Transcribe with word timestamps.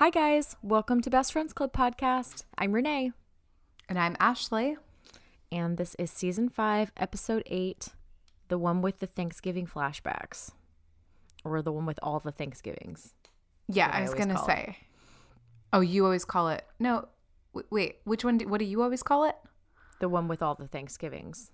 Hi, 0.00 0.08
guys. 0.08 0.56
Welcome 0.62 1.02
to 1.02 1.10
Best 1.10 1.30
Friends 1.30 1.52
Club 1.52 1.74
podcast. 1.74 2.44
I'm 2.56 2.72
Renee, 2.72 3.12
And 3.86 3.98
I'm 3.98 4.16
Ashley. 4.18 4.78
and 5.52 5.76
this 5.76 5.94
is 5.96 6.10
season 6.10 6.48
five, 6.48 6.90
episode 6.96 7.42
eight, 7.44 7.88
the 8.48 8.56
one 8.56 8.80
with 8.80 9.00
the 9.00 9.06
Thanksgiving 9.06 9.66
flashbacks, 9.66 10.52
or 11.44 11.60
the 11.60 11.70
one 11.70 11.84
with 11.84 11.98
all 12.02 12.18
the 12.18 12.32
Thanksgivings. 12.32 13.12
Yeah, 13.68 13.90
I 13.92 13.98
I 13.98 14.02
was 14.02 14.14
gonna 14.14 14.36
call 14.36 14.44
it. 14.44 14.46
say. 14.46 14.78
Oh, 15.70 15.80
you 15.80 16.04
always 16.06 16.24
call 16.24 16.48
it 16.48 16.64
no. 16.78 17.08
w- 17.52 17.66
Wait, 17.70 17.96
which 18.04 18.24
one? 18.24 18.38
Do, 18.38 18.48
what 18.48 18.58
do 18.58 18.64
you 18.64 18.80
always 18.82 19.02
call 19.02 19.24
it? 19.24 19.36
The 20.00 20.08
one 20.08 20.28
with 20.28 20.40
all 20.42 20.54
the 20.54 20.66
Thanksgivings. 20.66 21.52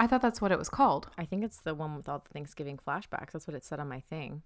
I 0.00 0.08
thought 0.08 0.22
that's 0.22 0.40
what 0.42 0.50
it 0.52 0.58
was 0.58 0.68
called. 0.68 1.08
I 1.16 1.24
think 1.24 1.44
it's 1.44 1.58
the 1.60 1.74
one 1.74 1.94
with 1.96 2.08
all 2.08 2.18
the 2.18 2.32
Thanksgiving 2.34 2.78
flashbacks. 2.84 3.30
That's 3.32 3.46
what 3.46 3.54
it 3.54 3.64
said 3.64 3.78
on 3.78 3.88
my 3.88 4.00
thing. 4.00 4.42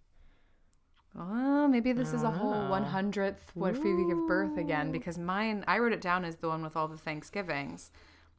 Oh, 1.18 1.66
maybe 1.66 1.92
this 1.92 2.12
is 2.12 2.22
a 2.22 2.30
whole 2.30 2.54
Oh. 2.54 2.70
one 2.70 2.84
hundredth. 2.84 3.50
What 3.54 3.74
if 3.76 3.82
we 3.82 4.06
give 4.06 4.26
birth 4.28 4.56
again? 4.56 4.92
Because 4.92 5.18
mine, 5.18 5.64
I 5.66 5.78
wrote 5.78 5.92
it 5.92 6.00
down 6.00 6.24
as 6.24 6.36
the 6.36 6.48
one 6.48 6.62
with 6.62 6.76
all 6.76 6.86
the 6.88 6.96
Thanksgivings. 6.96 7.90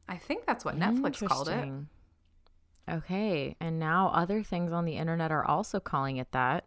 I 0.08 0.16
think 0.16 0.46
that's 0.46 0.64
what 0.64 0.76
Netflix 0.76 1.26
called 1.26 1.48
it. 1.48 1.70
Okay, 2.90 3.56
and 3.60 3.78
now 3.78 4.08
other 4.08 4.42
things 4.42 4.72
on 4.72 4.84
the 4.84 4.96
internet 4.96 5.30
are 5.30 5.44
also 5.44 5.78
calling 5.80 6.16
it 6.16 6.32
that. 6.32 6.64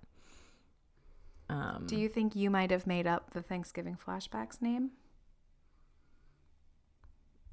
Um, 1.49 1.85
Do 1.87 1.97
you 1.97 2.07
think 2.07 2.35
you 2.35 2.49
might 2.49 2.71
have 2.71 2.87
made 2.87 3.05
up 3.07 3.31
the 3.31 3.41
Thanksgiving 3.41 3.97
flashbacks 3.97 4.61
name? 4.61 4.91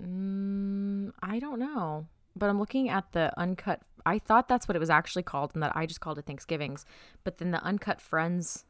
Mm, 0.02 1.12
I 1.22 1.38
don't 1.38 1.58
know. 1.58 2.06
But 2.34 2.48
I'm 2.48 2.58
looking 2.58 2.88
at 2.88 3.12
the 3.12 3.32
uncut. 3.38 3.80
I 4.05 4.19
thought 4.19 4.48
that's 4.48 4.69
what 4.69 4.77
it 4.77 4.81
was 4.81 4.91
actually 4.91 5.22
called, 5.22 5.53
and 5.55 5.62
that 5.62 5.77
I 5.77 5.86
just 5.86 6.00
called 6.00 6.19
it 6.19 6.27
Thanksgivings. 6.27 6.84
But 7.25 7.39
then 7.39 7.50
the 7.50 7.62
Uncut 7.62 8.00
Friends 8.00 8.64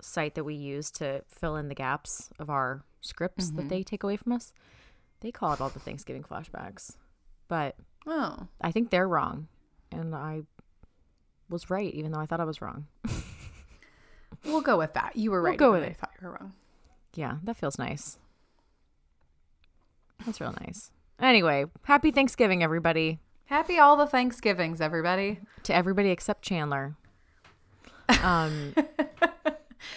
site 0.00 0.34
that 0.34 0.44
we 0.44 0.54
use 0.54 0.90
to 0.90 1.22
fill 1.28 1.56
in 1.56 1.68
the 1.68 1.74
gaps 1.74 2.30
of 2.38 2.50
our 2.50 2.84
scripts 3.00 3.50
that 3.50 3.62
mm-hmm. 3.62 3.68
they 3.68 3.82
take 3.82 4.02
away 4.02 4.16
from 4.16 4.32
us, 4.32 4.52
they 5.20 5.30
call 5.30 5.52
it 5.52 5.60
all 5.60 5.68
the 5.68 5.78
Thanksgiving 5.78 6.24
flashbacks. 6.24 6.96
But 7.48 7.76
Oh, 8.06 8.48
I 8.60 8.72
think 8.72 8.90
they're 8.90 9.08
wrong, 9.08 9.48
and 9.90 10.14
I 10.14 10.42
was 11.48 11.70
right, 11.70 11.92
even 11.94 12.12
though 12.12 12.18
I 12.18 12.26
thought 12.26 12.40
I 12.40 12.44
was 12.44 12.60
wrong. 12.60 12.86
we'll 14.44 14.60
go 14.60 14.76
with 14.76 14.94
that. 14.94 15.16
You 15.16 15.30
were 15.30 15.40
right. 15.40 15.50
We'll 15.50 15.70
go 15.70 15.72
with 15.72 15.84
it. 15.84 15.90
I 15.90 15.92
thought 15.92 16.10
you 16.20 16.26
were 16.26 16.34
wrong. 16.34 16.52
Yeah, 17.14 17.36
that 17.44 17.56
feels 17.56 17.78
nice. 17.78 18.18
That's 20.26 20.40
real 20.40 20.54
nice. 20.60 20.90
Anyway, 21.20 21.66
happy 21.84 22.10
Thanksgiving, 22.10 22.62
everybody. 22.62 23.20
Happy 23.46 23.78
all 23.78 23.96
the 23.96 24.06
Thanksgivings, 24.06 24.80
everybody. 24.80 25.40
to 25.64 25.74
everybody 25.74 26.10
except 26.10 26.42
Chandler. 26.42 26.96
Um, 28.22 28.74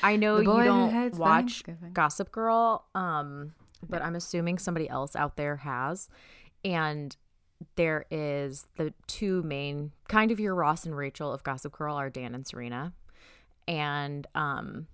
I 0.01 0.15
know 0.15 0.37
you 0.37 0.45
don't 0.45 1.17
watch 1.17 1.63
Gossip 1.93 2.31
Girl, 2.31 2.85
um, 2.95 3.53
but 3.87 4.01
I'm 4.01 4.15
assuming 4.15 4.57
somebody 4.57 4.87
else 4.87 5.15
out 5.15 5.35
there 5.35 5.57
has. 5.57 6.07
And 6.63 7.15
there 7.75 8.05
is 8.09 8.67
the 8.77 8.93
two 9.07 9.43
main 9.43 9.91
kind 10.07 10.31
of 10.31 10.39
your 10.39 10.55
Ross 10.55 10.85
and 10.85 10.95
Rachel 10.95 11.31
of 11.33 11.43
Gossip 11.43 11.73
Girl 11.73 11.95
are 11.95 12.09
Dan 12.09 12.33
and 12.35 12.47
Serena, 12.47 12.93
and 13.67 14.25
um, 14.33 14.87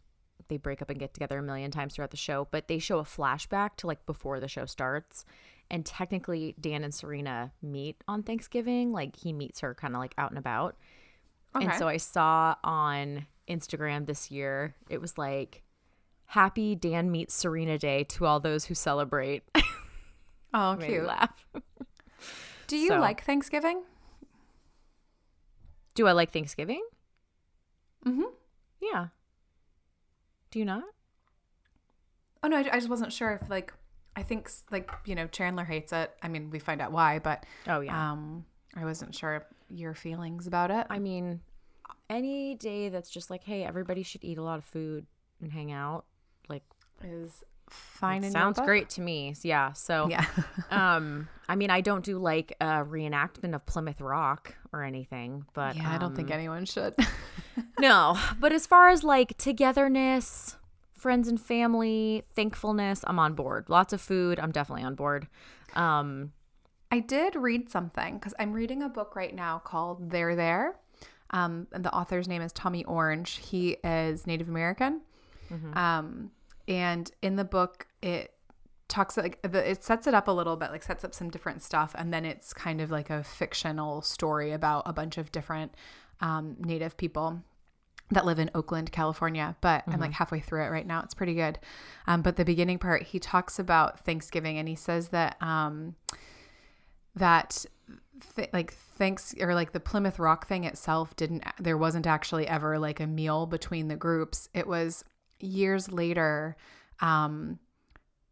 they 0.48 0.58
break 0.58 0.82
up 0.82 0.90
and 0.90 1.00
get 1.00 1.14
together 1.14 1.38
a 1.38 1.44
million 1.44 1.70
times 1.72 1.96
throughout 1.96 2.12
the 2.12 2.18
show. 2.18 2.48
But 2.50 2.68
they 2.68 2.80
show 2.80 3.00
a 3.00 3.04
flashback 3.04 3.76
to 3.78 3.88
like 3.88 4.06
before 4.06 4.40
the 4.40 4.48
show 4.48 4.66
starts. 4.66 5.26
And 5.72 5.84
technically, 5.86 6.54
Dan 6.60 6.84
and 6.84 6.94
Serena 6.94 7.52
meet 7.64 8.04
on 8.08 8.22
Thanksgiving. 8.24 8.92
Like 8.92 9.16
he 9.16 9.32
meets 9.34 9.62
her 9.62 9.74
kind 9.74 9.96
of 9.96 10.00
like 10.02 10.14
out 10.20 10.30
and 10.30 10.38
about. 10.38 10.76
And 11.56 11.74
so 11.76 11.88
I 11.88 11.98
saw 11.98 12.56
on 12.64 13.26
Instagram 13.50 14.06
this 14.06 14.30
year, 14.30 14.76
it 14.90 15.02
was 15.02 15.18
like, 15.18 15.64
Happy 16.26 16.76
Dan 16.76 17.10
meets 17.12 17.34
Serena 17.34 17.78
Day 17.78 18.04
to 18.06 18.26
all 18.26 18.40
those 18.40 18.66
who 18.66 18.76
celebrate. 18.76 19.44
Oh, 20.54 20.76
cute. 20.78 21.06
laugh. 21.06 21.46
Do 22.68 22.76
you 22.76 22.90
So- 22.90 23.00
like 23.00 23.24
Thanksgiving? 23.24 23.84
Do 25.96 26.08
I 26.08 26.12
like 26.12 26.32
Thanksgiving? 26.32 26.84
Mm-hmm. 28.06 28.24
Yeah. 28.82 29.08
Do 30.52 30.60
you 30.60 30.66
not? 30.66 30.84
Oh 32.44 32.50
no, 32.50 32.58
I, 32.58 32.62
I 32.62 32.76
just 32.76 32.90
wasn't 32.90 33.14
sure 33.14 33.40
if 33.42 33.50
like 33.50 33.74
I 34.16 34.24
think 34.24 34.50
like 34.72 34.92
you 35.06 35.16
know 35.16 35.28
Chandler 35.28 35.64
hates 35.66 35.94
it. 35.94 36.12
I 36.22 36.28
mean, 36.28 36.50
we 36.50 36.60
find 36.60 36.82
out 36.82 36.92
why, 36.92 37.20
but 37.20 37.46
Oh, 37.68 37.80
yeah. 37.82 38.12
um, 38.12 38.46
I 38.76 38.86
wasn't 38.86 39.16
sure 39.16 39.46
your 39.70 39.94
feelings 39.94 40.48
about 40.48 40.70
it. 40.72 40.86
I 40.90 41.00
mean, 41.00 41.42
any 42.10 42.56
day 42.56 42.90
that's 42.90 43.10
just 43.10 43.30
like, 43.30 43.44
hey, 43.44 43.64
everybody 43.64 44.04
should 44.04 44.24
eat 44.24 44.38
a 44.38 44.44
lot 44.44 44.58
of 44.58 44.66
food 44.66 45.06
and 45.42 45.52
hang 45.52 45.72
out, 45.72 46.06
like, 46.50 46.64
is 47.04 47.44
fine. 47.70 48.30
sounds 48.32 48.60
great 48.60 48.90
to 48.92 49.02
me. 49.02 49.34
Yeah. 49.44 49.72
So, 49.74 50.10
Yeah. 50.10 50.26
um, 50.72 51.30
I 51.48 51.56
mean, 51.56 51.70
I 51.70 51.80
don't 51.80 52.04
do 52.04 52.18
like 52.20 52.54
a 52.60 52.84
reenactment 52.84 53.56
of 53.56 53.66
Plymouth 53.66 54.02
Rock 54.02 54.56
or 54.74 54.84
anything, 54.84 55.46
but 55.54 55.78
yeah, 55.78 55.90
I 55.94 55.98
don't 55.98 56.16
think 56.16 56.28
um, 56.30 56.34
anyone 56.34 56.66
should. 56.66 56.96
No, 57.80 58.18
but 58.40 58.54
as 58.54 58.66
far 58.68 58.90
as 58.90 59.04
like 59.04 59.38
togetherness, 59.38 60.56
friends 61.02 61.28
and 61.28 61.42
family, 61.42 62.24
thankfulness, 62.36 63.04
I'm 63.08 63.18
on 63.18 63.34
board. 63.34 63.66
Lots 63.70 63.92
of 63.92 64.00
food, 64.00 64.40
I'm 64.40 64.52
definitely 64.52 64.84
on 64.84 64.94
board. 64.94 65.28
Um, 65.74 66.32
I 66.92 67.00
did 67.00 67.36
read 67.36 67.72
something 67.72 68.20
because 68.20 68.36
I'm 68.38 68.54
reading 68.54 68.84
a 68.84 68.90
book 68.90 69.16
right 69.16 69.34
now 69.34 69.58
called 69.58 70.12
They're 70.12 70.36
There. 70.36 70.76
Um, 71.32 71.66
and 71.72 71.84
the 71.84 71.92
author's 71.92 72.28
name 72.28 72.44
is 72.44 72.54
Tommy 72.54 72.86
Orange. 72.86 73.38
He 73.38 73.78
is 73.84 74.28
Native 74.28 74.48
American. 74.48 75.02
Um, 75.76 76.32
and 76.68 77.10
in 77.24 77.36
the 77.36 77.46
book, 77.46 77.88
it 78.04 78.36
talks 78.88 79.18
like 79.18 79.42
the, 79.42 79.72
it 79.72 79.84
sets 79.84 80.06
it 80.06 80.14
up 80.14 80.28
a 80.28 80.32
little 80.32 80.56
bit, 80.56 80.70
like 80.70 80.84
sets 80.84 81.04
up 81.04 81.16
some 81.16 81.32
different 81.32 81.64
stuff, 81.64 81.96
and 81.98 82.14
then 82.14 82.26
it's 82.26 82.54
kind 82.54 82.80
of 82.80 82.92
like 82.92 83.10
a 83.10 83.24
fictional 83.24 84.04
story 84.04 84.52
about 84.52 84.84
a 84.86 84.94
bunch 84.94 85.18
of 85.18 85.32
different 85.32 85.74
um, 86.20 86.58
Native 86.60 86.96
people 86.96 87.42
that 88.12 88.26
live 88.26 88.40
in 88.40 88.52
Oakland, 88.54 88.92
California. 88.92 89.56
But 89.62 89.84
I'm 89.88 90.00
like 90.00 90.12
halfway 90.12 90.40
through 90.40 90.64
it 90.66 90.70
right 90.70 90.86
now. 90.86 91.02
It's 91.02 91.14
pretty 91.14 91.34
good. 91.34 91.60
Um, 92.08 92.22
but 92.22 92.36
the 92.36 92.46
beginning 92.46 92.78
part, 92.78 93.04
he 93.04 93.20
talks 93.20 93.58
about 93.58 94.00
Thanksgiving, 94.06 94.58
and 94.58 94.68
he 94.68 94.76
says 94.76 95.10
that 95.10 95.42
um, 95.42 95.96
that 97.16 97.66
th- 98.36 98.50
like 98.54 98.74
thanks 98.74 99.34
or 99.40 99.54
like 99.54 99.72
the 99.72 99.80
Plymouth 99.80 100.20
Rock 100.20 100.48
thing 100.48 100.64
itself 100.64 101.16
didn't 101.16 101.44
there 101.60 101.78
wasn't 101.78 102.08
actually 102.08 102.48
ever 102.48 102.80
like 102.80 103.00
a 103.00 103.08
meal 103.08 103.46
between 103.46 103.88
the 103.88 103.96
groups. 103.96 104.50
It 104.54 104.68
was 104.68 105.04
years 105.40 105.92
later 105.92 106.56
um 107.00 107.60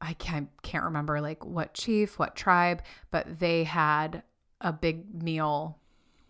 I 0.01 0.13
can't 0.13 0.49
can't 0.61 0.85
remember 0.85 1.19
like 1.19 1.45
what 1.45 1.73
chief, 1.73 2.17
what 2.19 2.35
tribe, 2.35 2.81
but 3.11 3.39
they 3.39 3.63
had 3.63 4.23
a 4.61 4.71
big 4.71 5.23
meal 5.23 5.79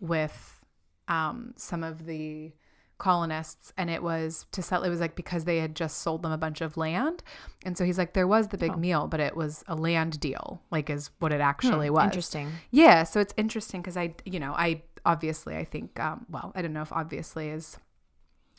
with 0.00 0.64
um 1.08 1.54
some 1.56 1.84
of 1.84 2.06
the 2.06 2.52
colonists 3.00 3.72
and 3.76 3.90
it 3.90 4.02
was 4.02 4.46
to 4.52 4.62
settle 4.62 4.84
it 4.84 4.90
was 4.90 5.00
like 5.00 5.16
because 5.16 5.44
they 5.44 5.58
had 5.58 5.74
just 5.74 5.98
sold 5.98 6.22
them 6.22 6.30
a 6.30 6.38
bunch 6.38 6.60
of 6.60 6.76
land. 6.76 7.24
And 7.64 7.76
so 7.76 7.84
he's 7.84 7.98
like 7.98 8.12
there 8.12 8.28
was 8.28 8.48
the 8.48 8.58
big 8.58 8.76
meal 8.76 9.08
but 9.08 9.18
it 9.18 9.36
was 9.36 9.64
a 9.66 9.74
land 9.74 10.20
deal 10.20 10.62
like 10.70 10.88
is 10.88 11.10
what 11.18 11.32
it 11.32 11.40
actually 11.40 11.90
was. 11.90 12.04
interesting. 12.04 12.52
yeah, 12.70 13.02
so 13.02 13.18
it's 13.18 13.34
interesting 13.36 13.80
because 13.80 13.96
I, 13.96 14.14
you 14.24 14.38
know, 14.38 14.52
I 14.52 14.82
obviously 15.04 15.56
I 15.56 15.64
think, 15.64 15.98
um, 15.98 16.26
well, 16.30 16.52
I 16.54 16.62
don't 16.62 16.72
know 16.72 16.82
if 16.82 16.92
obviously 16.92 17.48
is 17.48 17.76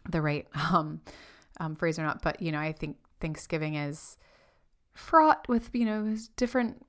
the 0.09 0.21
right 0.21 0.47
um, 0.73 1.01
um, 1.59 1.75
phrase 1.75 1.97
or 1.97 2.03
not, 2.03 2.21
but 2.21 2.41
you 2.41 2.51
know, 2.51 2.59
I 2.59 2.73
think 2.73 2.97
Thanksgiving 3.19 3.75
is 3.75 4.17
fraught 4.93 5.47
with 5.47 5.69
you 5.73 5.85
know 5.85 6.17
different 6.35 6.85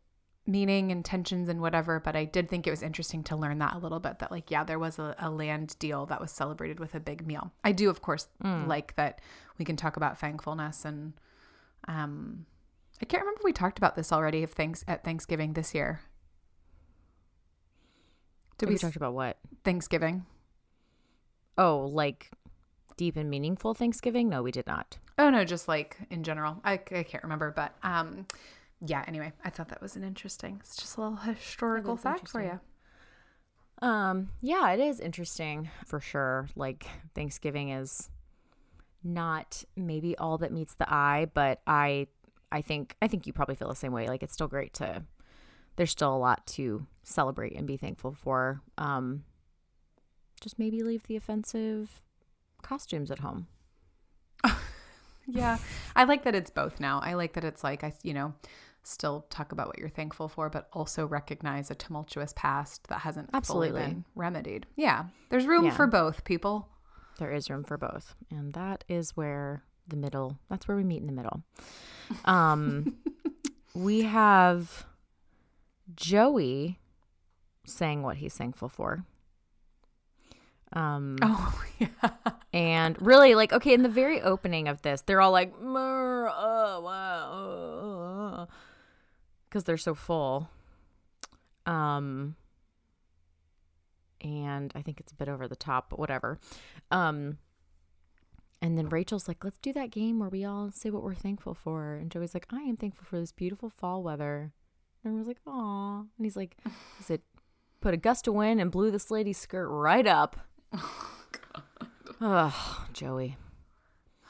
meaning 0.46 0.90
and 0.90 1.04
tensions 1.04 1.48
and 1.48 1.60
whatever. 1.60 2.00
But 2.00 2.16
I 2.16 2.24
did 2.24 2.48
think 2.48 2.66
it 2.66 2.70
was 2.70 2.82
interesting 2.82 3.22
to 3.24 3.36
learn 3.36 3.58
that 3.58 3.74
a 3.74 3.78
little 3.78 4.00
bit. 4.00 4.18
That 4.18 4.30
like, 4.30 4.50
yeah, 4.50 4.64
there 4.64 4.78
was 4.78 4.98
a, 4.98 5.14
a 5.18 5.30
land 5.30 5.76
deal 5.78 6.06
that 6.06 6.20
was 6.20 6.30
celebrated 6.30 6.80
with 6.80 6.94
a 6.94 7.00
big 7.00 7.26
meal. 7.26 7.52
I 7.64 7.72
do, 7.72 7.90
of 7.90 8.02
course, 8.02 8.28
like 8.42 8.96
that 8.96 9.20
we 9.58 9.64
can 9.64 9.76
talk 9.76 9.96
about 9.96 10.18
thankfulness 10.18 10.84
and. 10.84 11.14
Um, 11.88 12.46
I 13.00 13.04
can't 13.04 13.22
remember 13.22 13.40
if 13.40 13.44
we 13.44 13.52
talked 13.52 13.78
about 13.78 13.96
this 13.96 14.12
already. 14.12 14.44
If 14.44 14.52
thanks 14.52 14.84
at 14.86 15.02
Thanksgiving 15.02 15.54
this 15.54 15.74
year, 15.74 16.02
did 18.58 18.68
we 18.68 18.76
we 18.76 18.78
talked 18.78 18.94
about 18.94 19.14
what? 19.14 19.38
Thanksgiving? 19.64 20.24
Oh, 21.58 21.88
like 21.90 22.30
deep 22.96 23.16
and 23.16 23.28
meaningful 23.28 23.74
Thanksgiving? 23.74 24.28
No, 24.28 24.42
we 24.42 24.52
did 24.52 24.68
not. 24.68 24.98
Oh 25.18 25.30
no, 25.30 25.44
just 25.44 25.66
like 25.66 25.96
in 26.10 26.22
general. 26.22 26.60
I, 26.64 26.74
I 26.74 27.02
can't 27.02 27.24
remember, 27.24 27.50
but 27.50 27.74
um, 27.82 28.26
yeah. 28.84 29.04
Anyway, 29.06 29.32
I 29.44 29.50
thought 29.50 29.68
that 29.68 29.80
was 29.80 29.96
an 29.96 30.04
interesting. 30.04 30.58
It's 30.60 30.76
just 30.76 30.96
a 30.96 31.00
little 31.00 31.16
historical 31.16 31.96
fact 31.96 32.28
for 32.28 32.42
you. 32.42 32.60
Um, 33.80 34.30
yeah, 34.40 34.72
it 34.72 34.80
is 34.80 35.00
interesting 35.00 35.70
for 35.86 36.00
sure. 36.00 36.48
Like 36.56 36.86
Thanksgiving 37.14 37.70
is 37.70 38.10
not 39.04 39.64
maybe 39.76 40.16
all 40.18 40.38
that 40.38 40.52
meets 40.52 40.74
the 40.74 40.92
eye, 40.92 41.26
but 41.32 41.60
I 41.66 42.06
I 42.50 42.62
think 42.62 42.96
I 43.02 43.08
think 43.08 43.26
you 43.26 43.32
probably 43.32 43.54
feel 43.54 43.68
the 43.68 43.74
same 43.74 43.92
way. 43.92 44.06
Like 44.06 44.22
it's 44.22 44.34
still 44.34 44.48
great 44.48 44.74
to 44.74 45.04
there's 45.76 45.90
still 45.90 46.14
a 46.14 46.18
lot 46.18 46.46
to 46.46 46.86
celebrate 47.02 47.56
and 47.56 47.66
be 47.66 47.76
thankful 47.76 48.12
for. 48.12 48.62
Um 48.78 49.24
just 50.40 50.58
maybe 50.58 50.82
leave 50.82 51.04
the 51.04 51.16
offensive 51.16 52.02
costumes 52.62 53.10
at 53.10 53.20
home. 53.20 53.46
yeah. 55.26 55.58
I 55.94 56.04
like 56.04 56.24
that 56.24 56.34
it's 56.34 56.50
both 56.50 56.80
now. 56.80 57.00
I 57.00 57.14
like 57.14 57.32
that 57.34 57.44
it's 57.44 57.64
like 57.64 57.84
I, 57.84 57.92
you 58.02 58.14
know, 58.14 58.34
still 58.84 59.26
talk 59.30 59.52
about 59.52 59.66
what 59.68 59.78
you're 59.78 59.88
thankful 59.88 60.28
for, 60.28 60.48
but 60.50 60.68
also 60.72 61.06
recognize 61.06 61.70
a 61.70 61.74
tumultuous 61.74 62.32
past 62.34 62.88
that 62.88 63.00
hasn't 63.00 63.30
Absolutely. 63.32 63.80
been 63.80 64.04
remedied. 64.14 64.66
Yeah. 64.76 65.04
There's 65.30 65.46
room 65.46 65.66
Yeah. 65.66 65.70
for 65.76 65.86
both 65.86 66.24
people. 66.24 66.68
There 67.18 67.30
is 67.30 67.48
room 67.50 67.62
for 67.64 67.76
both. 67.78 68.14
And 68.30 68.52
that 68.54 68.84
is 68.88 69.16
where 69.16 69.62
the 69.86 69.96
middle, 69.96 70.38
that's 70.48 70.66
where 70.66 70.76
we 70.76 70.84
meet 70.84 71.00
in 71.00 71.06
the 71.06 71.12
middle. 71.12 71.42
Um, 72.24 72.96
we 73.74 74.02
have 74.02 74.86
Joey 75.94 76.78
saying 77.66 78.02
what 78.02 78.16
he's 78.16 78.34
thankful 78.34 78.68
for. 78.68 79.04
Um, 80.72 81.16
Oh, 81.20 81.62
yeah. 81.78 81.88
and 82.52 83.00
really, 83.00 83.34
like, 83.34 83.52
okay, 83.52 83.74
in 83.74 83.82
the 83.82 83.88
very 83.90 84.22
opening 84.22 84.68
of 84.68 84.80
this, 84.82 85.02
they're 85.02 85.20
all 85.20 85.30
like, 85.30 85.60
"Mer, 85.60 86.28
uh, 86.28 86.80
wow, 86.80 87.71
because 89.52 89.64
they're 89.64 89.76
so 89.76 89.94
full. 89.94 90.48
Um, 91.66 92.36
and 94.22 94.72
I 94.74 94.80
think 94.80 94.98
it's 94.98 95.12
a 95.12 95.14
bit 95.14 95.28
over 95.28 95.46
the 95.46 95.56
top, 95.56 95.90
but 95.90 95.98
whatever. 95.98 96.38
Um, 96.90 97.36
and 98.62 98.78
then 98.78 98.88
Rachel's 98.88 99.28
like, 99.28 99.44
let's 99.44 99.58
do 99.58 99.74
that 99.74 99.90
game 99.90 100.18
where 100.18 100.30
we 100.30 100.42
all 100.42 100.70
say 100.70 100.88
what 100.88 101.02
we're 101.02 101.14
thankful 101.14 101.52
for. 101.52 101.96
And 101.96 102.10
Joey's 102.10 102.32
like, 102.32 102.46
I 102.50 102.62
am 102.62 102.78
thankful 102.78 103.04
for 103.04 103.20
this 103.20 103.32
beautiful 103.32 103.68
fall 103.68 104.02
weather. 104.02 104.52
And 105.04 105.10
everyone's 105.10 105.28
like, 105.28 105.40
aw. 105.46 105.98
And 106.00 106.24
he's 106.24 106.36
like, 106.36 106.56
is 107.00 107.10
it 107.10 107.20
put 107.82 107.92
a 107.92 107.98
gust 107.98 108.26
of 108.26 108.34
wind 108.34 108.58
and 108.58 108.70
blew 108.70 108.90
this 108.90 109.10
lady's 109.10 109.38
skirt 109.38 109.68
right 109.68 110.06
up? 110.06 110.36
Oh, 112.24 112.86
Joey. 112.92 113.36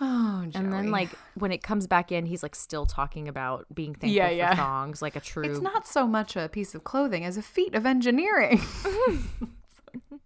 Oh, 0.00 0.44
And 0.55 0.73
then 0.73 0.91
like 0.91 1.11
when 1.35 1.53
it 1.53 1.62
comes 1.62 1.87
back 1.87 2.11
in, 2.11 2.27
he's 2.27 2.43
like 2.43 2.55
still 2.56 2.87
talking 2.87 3.29
about 3.29 3.67
being 3.73 3.94
thankful 3.94 4.11
Yeah, 4.11 4.50
for 4.50 4.56
thongs, 4.56 5.00
like 5.03 5.15
a 5.17 5.21
true. 5.21 5.44
it's 5.44 5.61
not 5.61 5.87
so 5.87 6.06
much 6.06 6.35
a 6.35 6.49
piece 6.49 6.75
of 6.75 6.83
clothing 6.83 7.25
as 7.25 7.37
a 7.37 7.43
feat 7.43 7.75
of 7.75 7.87
engineering. 7.87 8.61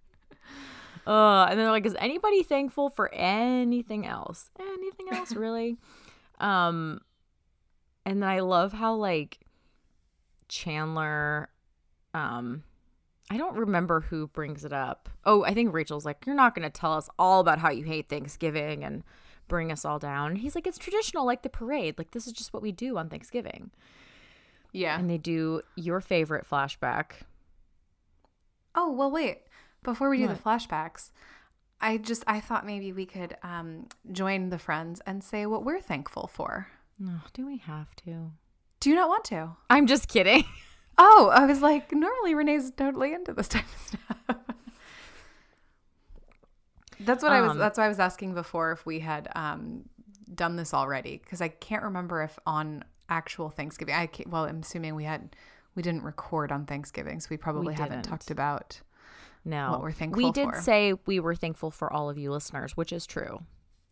Uh, 1.06 1.44
and 1.44 1.52
then 1.52 1.58
they're 1.58 1.70
like, 1.70 1.86
is 1.86 1.94
anybody 2.00 2.42
thankful 2.42 2.88
for 2.90 3.14
anything 3.14 4.04
else? 4.04 4.50
Anything 4.58 5.06
else, 5.12 5.32
really? 5.36 5.76
um, 6.40 7.00
and 8.04 8.20
then 8.20 8.28
I 8.28 8.40
love 8.40 8.72
how 8.72 8.94
like 8.94 9.38
Chandler, 10.48 11.48
um, 12.12 12.64
I 13.30 13.36
don't 13.36 13.56
remember 13.56 14.00
who 14.00 14.26
brings 14.26 14.64
it 14.64 14.72
up. 14.72 15.08
Oh, 15.24 15.44
I 15.44 15.54
think 15.54 15.72
Rachel's 15.72 16.04
like, 16.04 16.26
you're 16.26 16.34
not 16.34 16.56
going 16.56 16.68
to 16.68 16.76
tell 16.80 16.92
us 16.92 17.08
all 17.20 17.38
about 17.40 17.60
how 17.60 17.70
you 17.70 17.84
hate 17.84 18.08
Thanksgiving 18.08 18.82
and 18.82 19.04
bring 19.48 19.70
us 19.72 19.84
all 19.84 19.98
down. 19.98 20.36
He's 20.36 20.54
like, 20.54 20.66
it's 20.66 20.78
traditional, 20.78 21.24
like 21.26 21.42
the 21.42 21.48
parade. 21.48 21.96
Like 21.98 22.10
this 22.12 22.26
is 22.26 22.32
just 22.32 22.52
what 22.52 22.62
we 22.62 22.72
do 22.72 22.96
on 22.98 23.08
Thanksgiving. 23.08 23.70
yeah. 24.72 24.98
And 24.98 25.08
they 25.08 25.18
do 25.18 25.62
your 25.76 26.00
favorite 26.00 26.46
flashback. 26.48 27.12
Oh, 28.74 28.90
well, 28.92 29.10
wait. 29.10 29.38
Before 29.82 30.10
we 30.10 30.18
do 30.18 30.26
What? 30.26 30.36
the 30.36 30.42
flashbacks, 30.42 31.10
I 31.80 31.96
just 31.98 32.24
I 32.26 32.40
thought 32.40 32.66
maybe 32.66 32.92
we 32.92 33.06
could 33.06 33.36
um, 33.42 33.86
join 34.10 34.48
the 34.50 34.58
friends 34.58 35.00
and 35.06 35.22
say 35.22 35.46
what 35.46 35.64
we're 35.64 35.80
thankful 35.80 36.26
for. 36.32 36.68
Oh, 37.02 37.22
do 37.32 37.46
we 37.46 37.58
have 37.58 37.94
to? 38.04 38.32
Do 38.80 38.90
you 38.90 38.96
not 38.96 39.08
want 39.08 39.24
to? 39.26 39.50
I'm 39.70 39.86
just 39.86 40.08
kidding. 40.08 40.44
Oh, 40.98 41.28
I 41.30 41.44
was 41.44 41.60
like, 41.60 41.92
normally 41.92 42.34
Renee's 42.34 42.70
totally 42.70 43.12
into 43.12 43.34
this 43.34 43.48
type 43.48 43.64
of 43.66 43.86
stuff. 43.86 44.36
That's 47.00 47.22
what 47.22 47.32
I 47.32 47.40
was. 47.40 47.52
Um, 47.52 47.58
That's 47.58 47.78
why 47.78 47.86
I 47.86 47.88
was 47.88 47.98
asking 47.98 48.34
before 48.34 48.72
if 48.72 48.86
we 48.86 49.00
had 49.00 49.28
um, 49.34 49.88
done 50.34 50.56
this 50.56 50.72
already 50.74 51.18
because 51.22 51.40
I 51.40 51.48
can't 51.48 51.82
remember 51.82 52.22
if 52.22 52.38
on 52.46 52.84
actual 53.08 53.50
Thanksgiving. 53.50 53.94
I 53.94 54.08
well, 54.26 54.44
I'm 54.44 54.60
assuming 54.60 54.94
we 54.94 55.04
had. 55.04 55.36
We 55.74 55.82
didn't 55.82 56.04
record 56.04 56.52
on 56.52 56.64
Thanksgiving, 56.64 57.20
so 57.20 57.28
we 57.30 57.36
probably 57.36 57.74
haven't 57.74 58.02
talked 58.02 58.30
about. 58.30 58.80
No. 59.44 59.70
what 59.70 59.82
we're 59.82 59.92
thankful. 59.92 60.24
We 60.24 60.32
did 60.32 60.48
for. 60.50 60.60
say 60.60 60.94
we 61.06 61.20
were 61.20 61.34
thankful 61.34 61.70
for 61.70 61.92
all 61.92 62.10
of 62.10 62.18
you 62.18 62.32
listeners, 62.32 62.76
which 62.76 62.92
is 62.92 63.06
true. 63.06 63.42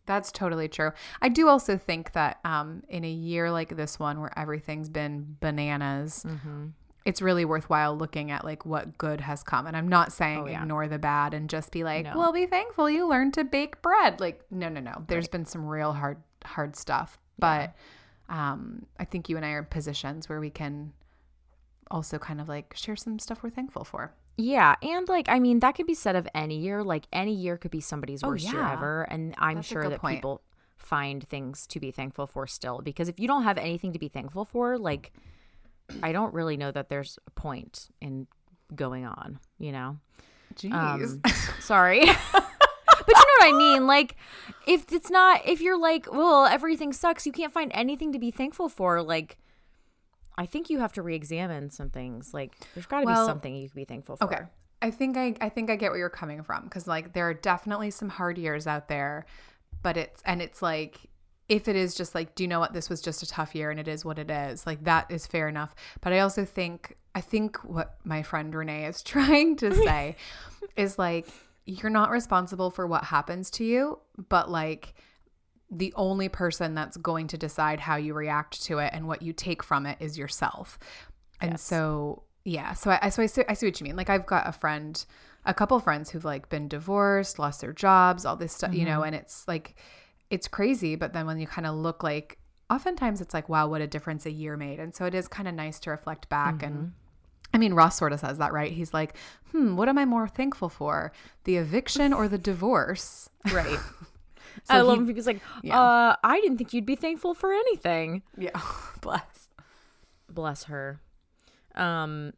That's 0.05 0.31
totally 0.31 0.67
true. 0.67 0.91
I 1.21 1.29
do 1.29 1.47
also 1.47 1.77
think 1.77 2.11
that 2.11 2.39
um, 2.43 2.83
in 2.89 3.03
a 3.05 3.09
year 3.09 3.49
like 3.51 3.75
this 3.75 3.97
one, 3.97 4.19
where 4.19 4.37
everything's 4.37 4.89
been 4.89 5.37
bananas, 5.39 6.25
Mm-hmm. 6.27 6.65
It's 7.05 7.21
really 7.21 7.45
worthwhile 7.45 7.95
looking 7.95 8.31
at 8.31 8.43
like 8.43 8.65
what 8.65 8.97
good 8.97 9.21
has 9.21 9.43
come. 9.43 9.67
And 9.67 9.77
I'm 9.77 9.87
not 9.87 10.11
saying 10.11 10.39
Oh, 10.39 10.45
yeah. 10.47 10.61
ignore 10.63 10.87
the 10.87 10.97
bad 10.97 11.33
and 11.35 11.47
just 11.49 11.71
be 11.71 11.83
like, 11.83 12.03
No. 12.05 12.17
well, 12.17 12.33
be 12.33 12.47
thankful 12.47 12.89
you 12.89 13.07
learned 13.07 13.35
to 13.35 13.43
bake 13.43 13.81
bread. 13.83 14.19
Like, 14.19 14.41
no, 14.49 14.69
no, 14.69 14.79
no. 14.81 15.03
There's 15.07 15.27
been 15.27 15.45
some 15.45 15.65
real 15.67 15.93
hard, 15.93 16.17
hard 16.43 16.75
stuff. 16.75 17.19
But 17.37 17.75
um, 18.27 18.87
I 18.99 19.05
think 19.05 19.29
you 19.29 19.37
and 19.37 19.45
I 19.45 19.51
are 19.51 19.59
in 19.59 19.65
positions 19.65 20.27
where 20.27 20.39
we 20.39 20.49
can 20.49 20.93
also 21.91 22.17
kind 22.17 22.41
of 22.41 22.49
like 22.49 22.73
share 22.75 22.95
some 22.95 23.19
stuff 23.19 23.43
we're 23.43 23.49
thankful 23.51 23.83
for. 23.83 24.11
Yeah. 24.37 24.75
And 24.81 25.07
like, 25.07 25.29
I 25.29 25.39
mean, 25.39 25.59
that 25.59 25.75
could 25.75 25.85
be 25.85 25.93
said 25.93 26.15
of 26.15 26.27
any 26.33 26.57
year. 26.57 26.83
Like, 26.83 27.05
any 27.13 27.33
year 27.35 27.55
could 27.57 27.71
be 27.71 27.81
somebody's 27.81 28.23
Oh, 28.23 28.29
worst 28.29 28.51
year 28.51 28.63
ever. 28.65 29.03
And 29.03 29.35
I'm 29.37 29.57
That's 29.57 29.67
sure 29.67 29.87
that 29.89 30.01
point. 30.01 30.17
people 30.17 30.41
find 30.77 31.25
things 31.27 31.67
to 31.67 31.79
be 31.79 31.91
thankful 31.91 32.25
for 32.25 32.47
still. 32.47 32.81
Because 32.81 33.07
if 33.09 33.19
you 33.19 33.27
don't 33.27 33.43
have 33.43 33.57
anything 33.59 33.93
to 33.93 33.99
be 33.99 34.07
thankful 34.07 34.43
for, 34.43 34.77
like, 34.77 35.13
I 36.01 36.11
don't 36.11 36.33
really 36.33 36.57
know 36.57 36.71
that 36.71 36.89
there's 36.89 37.19
a 37.27 37.31
point 37.31 37.87
in 38.01 38.27
going 38.73 39.05
on, 39.05 39.39
you 39.59 39.71
know? 39.71 39.97
Jeez. 40.55 40.73
Um, 40.73 41.21
sorry. 41.59 42.05
but 42.33 42.43
you 43.07 43.13
know 43.13 43.35
what 43.39 43.43
I 43.43 43.51
mean? 43.57 43.87
Like, 43.87 44.15
if 44.67 44.91
it's 44.91 45.09
not, 45.09 45.41
if 45.45 45.61
you're 45.61 45.79
like, 45.79 46.11
well, 46.11 46.45
everything 46.45 46.93
sucks, 46.93 47.25
you 47.25 47.31
can't 47.31 47.51
find 47.53 47.71
anything 47.73 48.11
to 48.13 48.19
be 48.19 48.31
thankful 48.31 48.69
for, 48.69 49.01
like, 49.01 49.37
I 50.37 50.45
think 50.45 50.69
you 50.69 50.79
have 50.79 50.93
to 50.93 51.01
re 51.01 51.15
examine 51.15 51.69
some 51.69 51.89
things. 51.89 52.33
Like, 52.33 52.53
there's 52.73 52.85
got 52.85 53.01
to 53.01 53.05
Well, 53.05 53.25
be 53.25 53.29
something 53.29 53.55
you 53.55 53.69
can 53.69 53.75
be 53.75 53.85
thankful 53.85 54.17
for. 54.17 54.25
Okay. 54.25 54.41
I 54.81 54.91
think 54.91 55.17
I 55.17 55.33
I 55.39 55.49
think 55.49 55.69
I 55.69 55.77
get 55.77 55.91
where 55.91 55.97
you're 55.97 56.09
coming 56.09 56.43
from 56.43 56.67
cuz 56.69 56.85
like 56.85 57.13
there 57.13 57.27
are 57.29 57.33
definitely 57.33 57.89
some 57.91 58.09
hard 58.09 58.37
years 58.37 58.67
out 58.67 58.87
there, 58.87 59.25
but 59.81 59.97
it's 59.97 60.21
and 60.25 60.41
it's 60.41 60.61
like 60.61 61.09
if 61.47 61.67
it 61.67 61.75
is 61.75 61.93
just 61.93 62.15
like 62.15 62.33
do 62.33 62.43
you 62.43 62.47
know 62.47 62.59
what 62.59 62.73
this 62.73 62.89
was 62.89 63.01
just 63.01 63.21
a 63.21 63.27
tough 63.27 63.53
year 63.53 63.69
and 63.69 63.79
it 63.79 63.87
is 63.87 64.03
what 64.03 64.17
it 64.19 64.31
is. 64.31 64.65
Like 64.65 64.83
that 64.85 65.11
is 65.11 65.27
fair 65.27 65.47
enough. 65.47 65.75
But 66.01 66.13
I 66.13 66.19
also 66.19 66.45
think 66.45 66.97
I 67.13 67.21
think 67.21 67.57
what 67.63 67.97
my 68.03 68.23
friend 68.23 68.53
Renee 68.53 68.85
is 68.85 69.01
trying 69.03 69.55
to 69.57 69.73
say 69.83 70.15
is 70.75 70.97
like 70.97 71.27
you're 71.65 71.89
not 71.89 72.11
responsible 72.11 72.69
for 72.69 72.85
what 72.85 73.05
happens 73.05 73.49
to 73.51 73.63
you, 73.63 73.99
but 74.29 74.49
like 74.49 74.93
the 75.71 75.93
only 75.95 76.29
person 76.29 76.75
that's 76.75 76.97
going 76.97 77.27
to 77.27 77.37
decide 77.37 77.79
how 77.79 77.95
you 77.95 78.13
react 78.13 78.63
to 78.63 78.77
it 78.79 78.91
and 78.93 79.07
what 79.07 79.21
you 79.21 79.33
take 79.33 79.63
from 79.63 79.85
it 79.85 79.97
is 79.99 80.17
yourself. 80.17 80.77
And 81.41 81.53
Yes. 81.53 81.61
so, 81.63 82.23
yeah, 82.43 82.73
so 82.73 82.97
I, 83.01 83.09
so 83.09 83.23
I 83.23 83.25
see, 83.25 83.43
I 83.49 83.55
see 83.55 83.65
what 83.65 83.79
you 83.79 83.83
mean. 83.85 83.95
Like 83.95 84.09
I've 84.09 84.27
got 84.27 84.47
a 84.47 84.51
friend, 84.51 85.03
a 85.43 85.53
couple 85.53 85.79
friends 85.79 86.11
who've 86.11 86.23
like 86.23 86.49
been 86.49 86.67
divorced, 86.67 87.39
lost 87.39 87.61
their 87.61 87.73
jobs, 87.73 88.25
all 88.25 88.35
this 88.35 88.53
stuff, 88.53 88.75
you 88.75 88.85
know, 88.85 88.99
mm-hmm. 88.99 89.07
and 89.07 89.15
it's 89.15 89.47
like, 89.47 89.75
it's 90.29 90.47
crazy. 90.47 90.95
But 90.95 91.13
then 91.13 91.25
when 91.25 91.39
you 91.39 91.47
kind 91.47 91.67
of 91.67 91.75
look 91.75 92.03
like, 92.03 92.37
oftentimes 92.69 93.21
it's 93.21 93.33
like, 93.33 93.47
wow, 93.49 93.67
what 93.67 93.81
a 93.81 93.87
difference 93.87 94.25
a 94.25 94.31
year 94.31 94.57
made. 94.57 94.79
And 94.79 94.93
so 94.95 95.05
it 95.05 95.13
is 95.15 95.27
kind 95.27 95.47
of 95.47 95.53
nice 95.55 95.79
to 95.81 95.89
reflect 95.91 96.29
back 96.29 96.63
and, 96.63 96.93
I 97.53 97.57
mean, 97.57 97.73
Ross 97.73 97.97
sort 97.97 98.11
of 98.11 98.19
says 98.19 98.37
that, 98.39 98.51
right? 98.51 98.71
He's 98.71 98.93
like, 98.93 99.15
hmm, 99.51 99.75
what 99.77 99.87
am 99.87 99.97
I 99.97 100.03
more 100.05 100.27
thankful 100.27 100.67
for? 100.67 101.13
The 101.45 101.55
eviction 101.57 102.11
or 102.11 102.27
the 102.27 102.37
divorce? 102.37 103.29
Right. 103.51 103.79
So 104.63 104.73
I 104.73 104.81
love 104.81 104.95
he- 104.95 104.99
him 105.01 105.05
because, 105.07 105.27
like, 105.27 105.41
Yeah. 105.63 105.79
uh, 105.79 106.15
I 106.23 106.39
didn't 106.39 106.57
think 106.57 106.71
you'd 106.73 106.85
be 106.85 106.95
thankful 106.95 107.33
for 107.33 107.51
anything. 107.53 108.23
Yeah. 108.37 108.57
Bless. 109.01 109.49
Bless 110.29 110.63
her. 110.63 111.01
Um, 111.75 112.31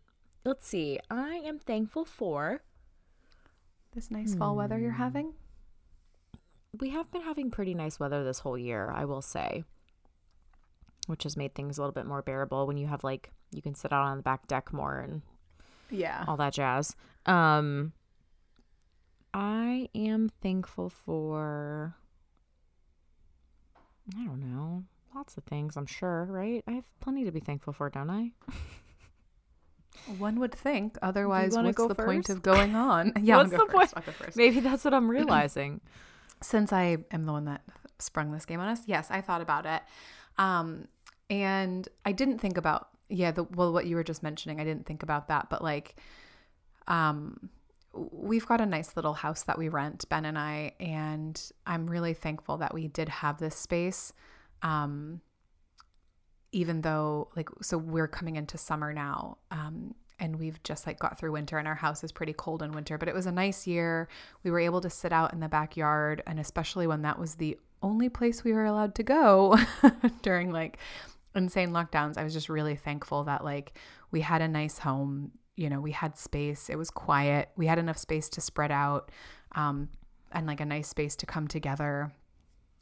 let's 0.43 0.67
see. 0.67 0.99
I 1.11 1.35
am 1.45 1.59
thankful 1.59 2.05
for. 2.05 2.63
This 3.93 4.09
nice 4.09 4.33
fall 4.33 4.55
weather 4.55 4.79
you're 4.79 4.91
having? 4.93 5.33
We 6.79 6.89
have 6.91 7.11
been 7.11 7.21
having 7.23 7.49
pretty 7.51 7.73
nice 7.73 7.99
weather 7.99 8.23
this 8.23 8.39
whole 8.39 8.57
year, 8.57 8.91
I 8.93 9.05
will 9.05 9.21
say, 9.21 9.63
which 11.07 11.23
has 11.23 11.35
made 11.37 11.55
things 11.55 11.77
a 11.77 11.81
little 11.81 11.93
bit 11.93 12.05
more 12.05 12.21
bearable 12.21 12.67
when 12.67 12.77
you 12.77 12.87
have 12.87 13.03
like 13.03 13.31
you 13.51 13.61
can 13.61 13.73
sit 13.75 13.91
out 13.93 14.03
on 14.05 14.17
the 14.17 14.23
back 14.23 14.45
deck 14.47 14.71
more 14.73 14.97
and 14.99 15.21
Yeah. 15.89 16.25
all 16.27 16.37
that 16.37 16.53
jazz. 16.53 16.95
Um, 17.25 17.93
I 19.33 19.89
am 19.95 20.29
thankful 20.41 20.89
for. 20.89 21.95
I 24.17 24.23
don't 24.25 24.39
know. 24.41 24.83
Lots 25.15 25.35
of 25.37 25.43
things, 25.45 25.75
I'm 25.77 25.85
sure, 25.85 26.25
right? 26.25 26.63
I 26.67 26.71
have 26.73 26.85
plenty 26.99 27.25
to 27.25 27.31
be 27.31 27.39
thankful 27.39 27.73
for, 27.73 27.89
don't 27.89 28.09
I? 28.09 28.31
One 30.17 30.39
would 30.39 30.53
think. 30.53 30.97
Otherwise, 31.01 31.55
what's 31.57 31.75
the 31.75 31.95
point 31.95 32.27
first? 32.27 32.29
of 32.29 32.41
going 32.43 32.75
on? 32.75 33.13
Yeah, 33.21 33.37
What's 33.37 33.51
the 33.51 33.57
first. 33.57 33.71
point? 33.71 33.93
I'll 33.95 34.03
go 34.03 34.11
first. 34.11 34.37
Maybe 34.37 34.59
that's 34.59 34.85
what 34.85 34.93
I'm 34.93 35.09
realizing. 35.09 35.81
Since 36.41 36.71
I 36.71 36.97
am 37.11 37.25
the 37.25 37.31
one 37.31 37.45
that 37.45 37.61
sprung 37.99 38.31
this 38.31 38.45
game 38.45 38.59
on 38.59 38.67
us, 38.67 38.81
yes, 38.85 39.07
I 39.09 39.21
thought 39.21 39.41
about 39.41 39.65
it. 39.65 39.81
Um, 40.37 40.87
and 41.29 41.87
I 42.05 42.11
didn't 42.11 42.39
think 42.39 42.57
about, 42.57 42.89
yeah, 43.09 43.31
the, 43.31 43.43
well, 43.43 43.73
what 43.73 43.85
you 43.87 43.95
were 43.95 44.03
just 44.03 44.23
mentioning, 44.23 44.59
I 44.61 44.63
didn't 44.63 44.85
think 44.85 45.03
about 45.03 45.27
that. 45.29 45.49
But 45.49 45.63
like, 45.63 45.95
um, 46.87 47.49
we've 47.93 48.45
got 48.45 48.61
a 48.61 48.65
nice 48.65 48.95
little 48.95 49.13
house 49.13 49.43
that 49.43 49.57
we 49.57 49.69
rent, 49.69 50.05
Ben 50.09 50.25
and 50.25 50.37
I, 50.37 50.73
and 50.79 51.51
I'm 51.65 51.87
really 51.87 52.13
thankful 52.13 52.57
that 52.57 52.73
we 52.73 52.87
did 52.87 53.09
have 53.09 53.39
this 53.39 53.55
space. 53.55 54.13
Um, 54.61 55.21
even 56.51 56.81
though, 56.81 57.29
like, 57.35 57.49
so 57.61 57.77
we're 57.77 58.07
coming 58.07 58.35
into 58.35 58.57
summer 58.57 58.93
now, 58.93 59.37
um, 59.51 59.95
and 60.19 60.37
we've 60.37 60.61
just 60.63 60.87
like 60.87 60.99
got 60.99 61.17
through 61.17 61.31
winter, 61.31 61.57
and 61.57 61.67
our 61.67 61.75
house 61.75 62.03
is 62.03 62.11
pretty 62.11 62.33
cold 62.33 62.61
in 62.61 62.71
winter, 62.71 62.97
but 62.97 63.07
it 63.07 63.15
was 63.15 63.25
a 63.25 63.31
nice 63.31 63.67
year. 63.67 64.07
We 64.43 64.51
were 64.51 64.59
able 64.59 64.81
to 64.81 64.89
sit 64.89 65.13
out 65.13 65.33
in 65.33 65.39
the 65.39 65.49
backyard, 65.49 66.23
and 66.25 66.39
especially 66.39 66.87
when 66.87 67.01
that 67.03 67.19
was 67.19 67.35
the 67.35 67.57
only 67.83 68.09
place 68.09 68.43
we 68.43 68.53
were 68.53 68.65
allowed 68.65 68.95
to 68.95 69.03
go 69.03 69.57
during 70.23 70.51
like 70.51 70.79
insane 71.35 71.69
lockdowns, 71.69 72.17
I 72.17 72.23
was 72.23 72.33
just 72.33 72.49
really 72.49 72.75
thankful 72.75 73.23
that 73.25 73.43
like 73.43 73.77
we 74.09 74.21
had 74.21 74.41
a 74.41 74.47
nice 74.47 74.79
home 74.79 75.31
you 75.57 75.69
know, 75.69 75.81
we 75.81 75.91
had 75.91 76.17
space. 76.17 76.69
It 76.69 76.77
was 76.77 76.89
quiet. 76.89 77.49
We 77.57 77.65
had 77.65 77.79
enough 77.79 77.97
space 77.97 78.29
to 78.29 78.41
spread 78.41 78.71
out 78.71 79.11
um, 79.53 79.89
and 80.31 80.45
like 80.45 80.61
a 80.61 80.65
nice 80.65 80.87
space 80.87 81.15
to 81.17 81.25
come 81.25 81.47
together 81.47 82.13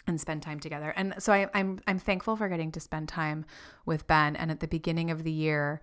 and 0.06 0.22
spend 0.22 0.44
time 0.44 0.60
together. 0.60 0.94
And 0.96 1.16
so 1.18 1.34
I, 1.34 1.48
I'm 1.56 1.80
I'm 1.88 1.98
thankful 1.98 2.36
for 2.36 2.48
getting 2.50 2.72
to 2.74 2.80
spend 2.80 3.08
time 3.10 3.46
with 3.86 4.06
Ben. 4.06 4.36
And 4.36 4.52
at 4.52 4.60
the 4.60 4.68
beginning 4.68 5.10
of 5.10 5.24
the 5.24 5.32
year, 5.32 5.82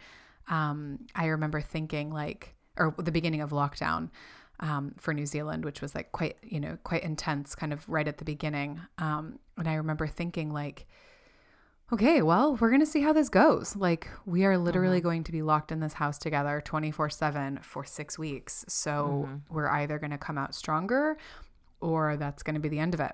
um, 0.49 1.01
I 1.15 1.27
remember 1.27 1.61
thinking 1.61 2.11
like, 2.11 2.55
or 2.77 2.95
the 2.99 3.13
beginning 3.13 3.41
of 3.41 3.51
lockdown 3.51 4.11
um, 4.61 4.95
for 4.99 5.13
New 5.13 5.27
Zealand, 5.27 5.65
which 5.65 5.81
was 5.81 5.95
like 5.95 6.13
quite 6.13 6.37
you 6.43 6.61
know 6.61 6.79
quite 6.85 7.03
intense, 7.03 7.55
kind 7.55 7.73
of 7.73 7.89
right 7.89 8.07
at 8.07 8.19
the 8.19 8.25
beginning. 8.25 8.81
Um, 8.99 9.39
and 9.57 9.69
I 9.69 9.75
remember 9.75 10.07
thinking 10.07 10.53
like 10.53 10.87
okay, 11.93 12.23
well, 12.23 12.57
we're 12.57 12.71
going 12.71 12.81
to 12.81 12.87
see 12.87 13.03
how 13.03 13.13
this 13.13 13.29
goes. 13.29 13.77
Like, 13.77 14.09
we 14.25 14.45
are 14.45 14.57
literally 14.57 14.99
mm-hmm. 14.99 15.09
going 15.09 15.25
to 15.25 15.33
be 15.33 15.43
locked 15.43 15.71
in 15.71 15.81
this 15.81 15.93
house 15.93 16.19
together 16.19 16.63
24 16.65 17.11
7 17.11 17.59
for 17.63 17.85
six 17.85 18.19
weeks. 18.19 18.65
So, 18.67 19.27
mm-hmm. 19.27 19.55
we're 19.55 19.69
either 19.69 19.99
going 19.99 20.11
to 20.11 20.19
come 20.19 20.39
out 20.39 20.55
stronger 20.55 21.19
or 21.81 22.17
that's 22.17 22.43
going 22.43 22.55
to 22.55 22.61
be 22.61 22.69
the 22.69 22.79
end 22.79 22.95
of 22.95 23.01
it. 23.01 23.13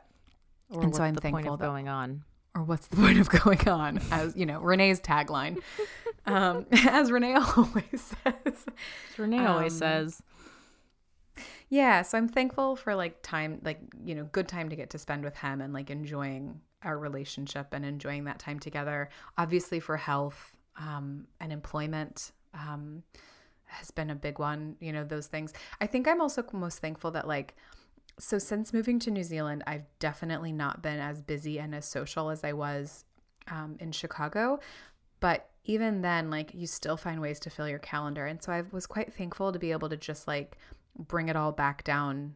Or 0.70 0.82
and 0.82 0.94
so 0.94 1.02
I'm 1.02 1.16
thankful 1.16 1.56
that, 1.56 1.64
going 1.64 1.88
on. 1.88 2.22
Or 2.54 2.62
what's 2.62 2.86
the 2.86 2.96
point 3.02 3.18
of 3.18 3.28
going 3.28 3.66
on? 3.68 4.00
As 4.10 4.36
you 4.36 4.46
know, 4.46 4.60
Renee's 4.60 5.00
tagline, 5.00 5.60
um, 6.28 6.66
as 6.72 7.10
Renee 7.10 7.34
always 7.56 8.14
says. 8.24 8.34
As 8.44 9.18
Renee 9.18 9.38
um, 9.38 9.46
always 9.46 9.76
says. 9.76 10.22
Yeah, 11.70 12.02
so 12.02 12.16
I'm 12.16 12.28
thankful 12.28 12.76
for 12.76 12.94
like 12.94 13.22
time, 13.22 13.60
like 13.62 13.80
you 14.04 14.14
know, 14.14 14.24
good 14.24 14.48
time 14.48 14.70
to 14.70 14.76
get 14.76 14.90
to 14.90 14.98
spend 14.98 15.24
with 15.24 15.36
him 15.36 15.60
and 15.60 15.72
like 15.72 15.90
enjoying 15.90 16.60
our 16.82 16.98
relationship 16.98 17.68
and 17.72 17.84
enjoying 17.84 18.24
that 18.24 18.38
time 18.38 18.58
together. 18.58 19.10
Obviously, 19.36 19.80
for 19.80 19.96
health 19.96 20.56
um, 20.76 21.26
and 21.40 21.52
employment 21.52 22.32
um, 22.54 23.02
has 23.64 23.90
been 23.90 24.10
a 24.10 24.14
big 24.14 24.38
one, 24.38 24.76
you 24.80 24.92
know, 24.92 25.04
those 25.04 25.26
things. 25.26 25.52
I 25.80 25.86
think 25.86 26.08
I'm 26.08 26.20
also 26.20 26.44
most 26.52 26.78
thankful 26.78 27.10
that, 27.12 27.28
like, 27.28 27.54
so 28.18 28.38
since 28.38 28.72
moving 28.72 28.98
to 29.00 29.10
New 29.10 29.22
Zealand, 29.22 29.62
I've 29.66 29.84
definitely 29.98 30.52
not 30.52 30.82
been 30.82 30.98
as 30.98 31.20
busy 31.22 31.58
and 31.58 31.74
as 31.74 31.86
social 31.86 32.30
as 32.30 32.42
I 32.42 32.52
was 32.52 33.04
um, 33.48 33.76
in 33.78 33.92
Chicago. 33.92 34.60
But 35.20 35.48
even 35.68 36.00
then, 36.00 36.30
like, 36.30 36.54
you 36.54 36.66
still 36.66 36.96
find 36.96 37.20
ways 37.20 37.38
to 37.40 37.50
fill 37.50 37.68
your 37.68 37.78
calendar. 37.78 38.26
And 38.26 38.42
so 38.42 38.50
I 38.50 38.64
was 38.72 38.86
quite 38.86 39.12
thankful 39.12 39.52
to 39.52 39.58
be 39.58 39.70
able 39.70 39.90
to 39.90 39.98
just 39.98 40.26
like 40.26 40.56
bring 40.96 41.28
it 41.28 41.36
all 41.36 41.52
back 41.52 41.84
down 41.84 42.34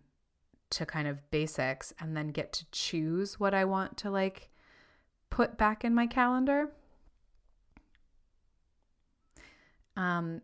to 0.70 0.86
kind 0.86 1.08
of 1.08 1.30
basics 1.30 1.92
and 1.98 2.16
then 2.16 2.28
get 2.28 2.52
to 2.52 2.66
choose 2.70 3.40
what 3.40 3.54
I 3.54 3.64
want 3.64 3.96
to 3.98 4.10
like 4.10 4.50
put 5.30 5.56
back 5.56 5.82
in 5.84 5.94
my 5.94 6.06
calendar. 6.06 6.68
Um 9.96 10.42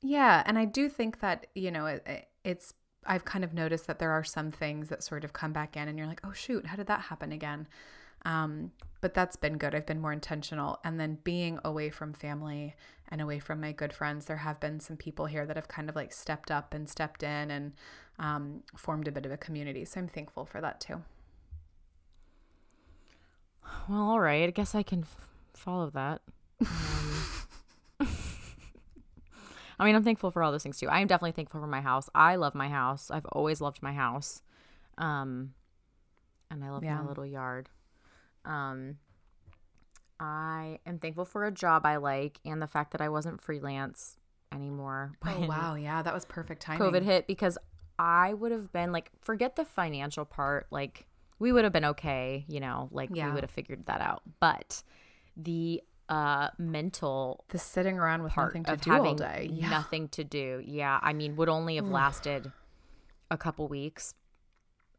yeah, 0.00 0.42
and 0.46 0.58
I 0.58 0.64
do 0.64 0.88
think 0.88 1.20
that, 1.20 1.46
you 1.54 1.70
know, 1.70 1.86
it, 1.86 2.28
it's 2.44 2.74
I've 3.06 3.24
kind 3.24 3.44
of 3.44 3.54
noticed 3.54 3.86
that 3.88 3.98
there 3.98 4.10
are 4.12 4.24
some 4.24 4.50
things 4.50 4.88
that 4.88 5.02
sort 5.02 5.24
of 5.24 5.32
come 5.32 5.52
back 5.52 5.76
in 5.76 5.88
and 5.88 5.98
you're 5.98 6.06
like, 6.06 6.20
"Oh 6.24 6.32
shoot, 6.32 6.66
how 6.66 6.76
did 6.76 6.86
that 6.86 7.02
happen 7.02 7.32
again?" 7.32 7.66
Um 8.24 8.72
but 9.02 9.14
that's 9.14 9.36
been 9.36 9.58
good. 9.58 9.74
I've 9.74 9.84
been 9.84 10.00
more 10.00 10.12
intentional. 10.12 10.78
And 10.84 10.98
then 10.98 11.18
being 11.24 11.58
away 11.64 11.90
from 11.90 12.12
family 12.14 12.76
and 13.08 13.20
away 13.20 13.40
from 13.40 13.60
my 13.60 13.72
good 13.72 13.92
friends, 13.92 14.26
there 14.26 14.36
have 14.38 14.60
been 14.60 14.78
some 14.78 14.96
people 14.96 15.26
here 15.26 15.44
that 15.44 15.56
have 15.56 15.66
kind 15.66 15.90
of 15.90 15.96
like 15.96 16.12
stepped 16.12 16.52
up 16.52 16.72
and 16.72 16.88
stepped 16.88 17.24
in 17.24 17.50
and 17.50 17.72
um, 18.20 18.62
formed 18.76 19.08
a 19.08 19.12
bit 19.12 19.26
of 19.26 19.32
a 19.32 19.36
community. 19.36 19.84
So 19.84 19.98
I'm 19.98 20.06
thankful 20.06 20.46
for 20.46 20.60
that 20.60 20.80
too. 20.80 21.02
Well, 23.88 24.02
all 24.02 24.20
right. 24.20 24.48
I 24.48 24.52
guess 24.52 24.74
I 24.74 24.84
can 24.84 25.00
f- 25.00 25.28
follow 25.52 25.90
that. 25.90 26.22
Um, 26.60 26.68
I 29.80 29.84
mean, 29.84 29.96
I'm 29.96 30.04
thankful 30.04 30.30
for 30.30 30.44
all 30.44 30.52
those 30.52 30.62
things 30.62 30.78
too. 30.78 30.88
I 30.88 31.00
am 31.00 31.08
definitely 31.08 31.32
thankful 31.32 31.60
for 31.60 31.66
my 31.66 31.80
house. 31.80 32.08
I 32.14 32.36
love 32.36 32.54
my 32.54 32.68
house. 32.68 33.10
I've 33.10 33.26
always 33.26 33.60
loved 33.60 33.82
my 33.82 33.92
house. 33.92 34.42
Um, 34.96 35.54
and 36.52 36.62
I 36.62 36.70
love 36.70 36.84
yeah. 36.84 37.00
my 37.00 37.08
little 37.08 37.26
yard. 37.26 37.68
Um, 38.44 38.96
I 40.20 40.78
am 40.86 40.98
thankful 40.98 41.24
for 41.24 41.44
a 41.44 41.50
job 41.50 41.84
I 41.84 41.96
like 41.96 42.38
and 42.44 42.62
the 42.62 42.66
fact 42.66 42.92
that 42.92 43.00
I 43.00 43.08
wasn't 43.08 43.40
freelance 43.40 44.16
anymore. 44.52 45.12
Oh 45.24 45.46
wow, 45.46 45.74
yeah, 45.74 46.02
that 46.02 46.14
was 46.14 46.24
perfect 46.24 46.62
timing. 46.62 46.82
COVID 46.82 47.02
hit 47.02 47.26
because 47.26 47.58
I 47.98 48.34
would 48.34 48.52
have 48.52 48.72
been 48.72 48.92
like, 48.92 49.10
forget 49.20 49.56
the 49.56 49.64
financial 49.64 50.24
part. 50.24 50.66
Like, 50.70 51.06
we 51.38 51.52
would 51.52 51.64
have 51.64 51.72
been 51.72 51.86
okay, 51.86 52.44
you 52.48 52.60
know, 52.60 52.88
like 52.92 53.10
yeah. 53.12 53.26
we 53.26 53.32
would 53.32 53.42
have 53.42 53.50
figured 53.50 53.86
that 53.86 54.00
out. 54.00 54.22
But 54.40 54.82
the 55.36 55.82
uh 56.08 56.48
mental 56.58 57.44
the 57.48 57.58
sitting 57.58 57.96
around 57.96 58.22
with 58.22 58.36
nothing 58.36 58.64
to 58.64 58.76
do 58.76 58.92
all 58.92 59.14
day 59.14 59.48
yeah. 59.52 59.70
nothing 59.70 60.08
to 60.08 60.24
do 60.24 60.60
yeah 60.66 60.98
i 61.00 61.12
mean 61.12 61.36
would 61.36 61.48
only 61.48 61.76
have 61.76 61.86
lasted 61.86 62.50
a 63.30 63.38
couple 63.38 63.68
weeks 63.68 64.12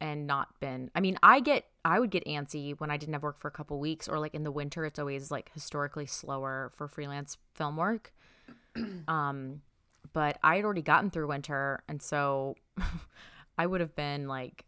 and 0.04 0.28
not 0.28 0.60
been 0.60 0.92
I 0.94 1.00
mean, 1.00 1.18
I 1.24 1.40
get 1.40 1.66
I 1.86 2.00
would 2.00 2.12
get 2.12 2.26
antsy 2.26 2.78
when 2.78 2.92
I 2.92 2.98
didn't 2.98 3.14
have 3.14 3.24
work 3.24 3.40
for 3.40 3.48
a 3.48 3.52
couple 3.52 3.80
weeks 3.80 4.10
or 4.10 4.20
like 4.20 4.36
in 4.36 4.44
the 4.44 4.52
winter 4.52 4.86
it's 4.86 5.00
always 5.00 5.32
like 5.32 5.50
historically 5.54 6.06
slower 6.06 6.72
for 6.76 6.88
freelance 6.90 7.38
film 7.56 7.78
work. 7.78 8.14
um 9.08 9.62
but 10.12 10.38
I 10.44 10.58
had 10.58 10.66
already 10.66 10.82
gotten 10.82 11.10
through 11.10 11.30
winter 11.30 11.84
and 11.88 12.02
so 12.02 12.56
I 13.58 13.66
would 13.66 13.80
have 13.80 13.96
been 13.96 14.28
like 14.28 14.66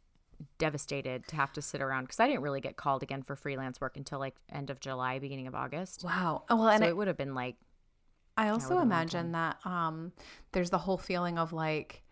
devastated 0.57 1.27
to 1.27 1.35
have 1.35 1.51
to 1.53 1.61
sit 1.61 1.81
around 1.81 2.05
because 2.05 2.21
I 2.21 2.27
didn't 2.27 2.41
really 2.41 2.61
get 2.61 2.77
called 2.77 3.03
again 3.03 3.21
for 3.21 3.35
freelance 3.35 3.81
work 3.81 3.97
until 3.97 4.19
like 4.19 4.35
end 4.49 4.69
of 4.69 4.79
July, 4.79 5.19
beginning 5.19 5.47
of 5.47 5.55
August. 5.55 6.03
Wow. 6.03 6.43
Oh, 6.49 6.55
well, 6.55 6.69
and 6.69 6.81
so 6.81 6.85
it, 6.85 6.89
it 6.89 6.97
would 6.97 7.07
have 7.07 7.17
been 7.17 7.35
like. 7.35 7.55
I 8.37 8.49
also 8.49 8.79
imagine 8.79 9.31
that 9.31 9.65
um, 9.65 10.11
there's 10.51 10.69
the 10.69 10.77
whole 10.77 10.97
feeling 10.97 11.37
of 11.37 11.53
like 11.53 12.03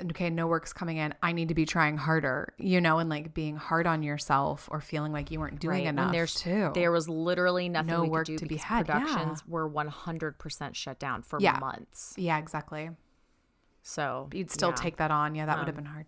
okay, 0.00 0.30
no 0.30 0.46
work's 0.46 0.72
coming 0.72 0.96
in. 0.96 1.14
I 1.22 1.32
need 1.32 1.48
to 1.48 1.54
be 1.54 1.66
trying 1.66 1.96
harder, 1.96 2.54
you 2.58 2.80
know, 2.80 2.98
and 2.98 3.10
like 3.10 3.34
being 3.34 3.56
hard 3.56 3.86
on 3.86 4.02
yourself 4.02 4.68
or 4.70 4.80
feeling 4.80 5.12
like 5.12 5.30
you 5.30 5.38
weren't 5.38 5.60
doing 5.60 5.84
right. 5.84 5.86
enough. 5.86 6.06
And 6.06 6.14
there's 6.14 6.34
too. 6.34 6.70
There 6.74 6.90
was 6.90 7.08
literally 7.08 7.68
nothing 7.68 7.90
no 7.90 8.04
work 8.04 8.26
to 8.26 8.46
be 8.46 8.56
had. 8.56 8.86
Productions 8.86 9.42
yeah. 9.46 9.52
were 9.52 9.68
100% 9.68 10.74
shut 10.74 10.98
down 10.98 11.22
for 11.22 11.38
yeah. 11.40 11.58
months. 11.58 12.14
Yeah, 12.16 12.38
exactly. 12.38 12.90
So 13.82 14.26
but 14.30 14.38
you'd 14.38 14.50
still 14.50 14.70
yeah. 14.70 14.76
take 14.76 14.96
that 14.96 15.10
on. 15.10 15.34
Yeah, 15.34 15.46
that 15.46 15.54
um, 15.54 15.58
would 15.60 15.68
have 15.68 15.76
been 15.76 15.84
hard. 15.84 16.06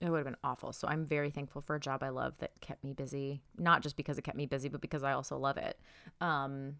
It 0.00 0.10
would 0.10 0.18
have 0.18 0.26
been 0.26 0.36
awful. 0.42 0.72
So 0.72 0.88
I'm 0.88 1.06
very 1.06 1.30
thankful 1.30 1.60
for 1.60 1.76
a 1.76 1.80
job 1.80 2.02
I 2.02 2.08
love 2.08 2.34
that 2.38 2.60
kept 2.60 2.82
me 2.82 2.92
busy. 2.92 3.42
Not 3.56 3.82
just 3.82 3.96
because 3.96 4.18
it 4.18 4.22
kept 4.22 4.36
me 4.36 4.46
busy, 4.46 4.68
but 4.68 4.80
because 4.80 5.04
I 5.04 5.12
also 5.12 5.36
love 5.38 5.58
it. 5.58 5.78
Um, 6.20 6.76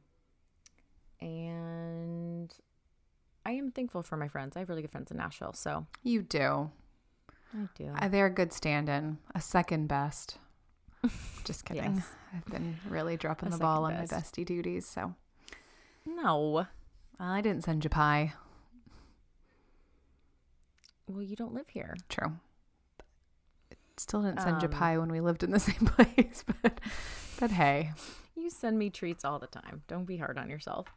and 1.20 2.31
Thankful 3.74 4.02
for 4.02 4.16
my 4.16 4.28
friends. 4.28 4.56
I 4.56 4.60
have 4.60 4.68
really 4.68 4.82
good 4.82 4.90
friends 4.92 5.10
in 5.10 5.16
Nashville. 5.16 5.52
So 5.54 5.86
you 6.02 6.22
do. 6.22 6.70
I 7.54 7.68
do. 7.74 7.92
Uh, 7.98 8.08
they're 8.08 8.26
a 8.26 8.30
good 8.30 8.52
stand-in, 8.52 9.18
a 9.34 9.40
second 9.40 9.86
best. 9.86 10.38
Just 11.44 11.64
kidding. 11.64 11.96
yes. 11.96 12.14
I've 12.34 12.46
been 12.46 12.76
really 12.88 13.16
dropping 13.16 13.48
a 13.48 13.52
the 13.52 13.58
ball 13.58 13.84
on 13.84 13.94
my 13.94 14.06
bestie 14.06 14.46
duties. 14.46 14.86
So 14.86 15.14
no, 16.06 16.50
well, 16.50 16.68
I 17.18 17.40
didn't 17.40 17.64
send 17.64 17.84
you 17.84 17.90
pie. 17.90 18.34
Well, 21.08 21.22
you 21.22 21.36
don't 21.36 21.52
live 21.52 21.68
here. 21.68 21.96
True. 22.08 22.38
Still 23.96 24.22
didn't 24.22 24.40
send 24.40 24.56
um, 24.56 24.62
you 24.62 24.68
pie 24.68 24.96
when 24.98 25.10
we 25.10 25.20
lived 25.20 25.42
in 25.42 25.50
the 25.50 25.60
same 25.60 25.86
place, 25.86 26.44
but 26.62 26.80
but 27.38 27.50
hey, 27.50 27.92
you 28.34 28.50
send 28.50 28.78
me 28.78 28.90
treats 28.90 29.24
all 29.24 29.38
the 29.38 29.46
time. 29.46 29.82
Don't 29.88 30.04
be 30.04 30.16
hard 30.16 30.38
on 30.38 30.48
yourself. 30.48 30.88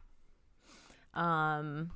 Um, 1.12 1.90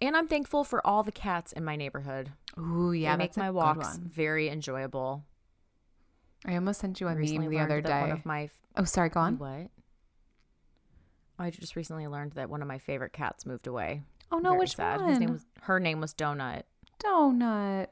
and 0.00 0.16
I'm 0.16 0.28
thankful 0.28 0.64
for 0.64 0.86
all 0.86 1.02
the 1.02 1.12
cats 1.12 1.52
in 1.52 1.64
my 1.64 1.76
neighborhood. 1.76 2.30
Ooh, 2.58 2.92
yeah, 2.92 3.16
they 3.16 3.24
make 3.24 3.36
my 3.36 3.50
walks 3.50 3.96
very 3.96 4.48
enjoyable. 4.48 5.24
I 6.44 6.54
almost 6.54 6.80
sent 6.80 7.00
you 7.00 7.08
a 7.08 7.14
meme 7.14 7.48
the 7.50 7.58
other 7.58 7.80
day. 7.80 8.00
One 8.00 8.10
of 8.12 8.26
my 8.26 8.50
oh, 8.76 8.84
sorry, 8.84 9.08
go 9.08 9.20
on. 9.20 9.38
What? 9.38 9.70
I 11.38 11.50
just 11.50 11.76
recently 11.76 12.06
learned 12.06 12.32
that 12.32 12.48
one 12.48 12.62
of 12.62 12.68
my 12.68 12.78
favorite 12.78 13.12
cats 13.12 13.44
moved 13.44 13.66
away. 13.66 14.02
Oh 14.32 14.38
no, 14.38 14.50
very 14.50 14.60
which 14.60 14.76
sad. 14.76 15.00
one? 15.00 15.10
His 15.10 15.18
name 15.18 15.32
was 15.32 15.44
her 15.62 15.80
name 15.80 16.00
was 16.00 16.14
Donut. 16.14 16.62
Donut. 17.02 17.88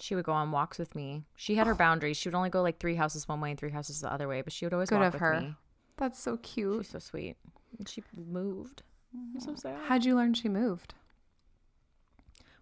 She 0.00 0.14
would 0.14 0.24
go 0.24 0.32
on 0.32 0.52
walks 0.52 0.78
with 0.78 0.94
me. 0.94 1.24
She 1.36 1.56
had 1.56 1.66
her 1.66 1.72
oh. 1.74 1.76
boundaries. 1.76 2.16
She 2.16 2.28
would 2.28 2.36
only 2.36 2.50
go 2.50 2.62
like 2.62 2.78
three 2.78 2.94
houses 2.94 3.26
one 3.26 3.40
way 3.40 3.50
and 3.50 3.58
three 3.58 3.70
houses 3.70 4.00
the 4.00 4.12
other 4.12 4.28
way, 4.28 4.42
but 4.42 4.52
she 4.52 4.64
would 4.64 4.72
always 4.72 4.90
Good 4.90 5.00
walk 5.00 5.08
of 5.08 5.12
with 5.14 5.20
her. 5.20 5.40
me. 5.40 5.54
That's 5.96 6.20
so 6.20 6.36
cute. 6.38 6.84
She's 6.84 6.92
so 6.92 6.98
sweet. 7.00 7.36
And 7.78 7.88
she 7.88 8.02
moved. 8.16 8.82
I'm 9.14 9.40
so 9.40 9.54
sad. 9.54 9.76
How'd 9.86 10.04
you 10.04 10.14
learn 10.14 10.34
she 10.34 10.48
moved? 10.48 10.94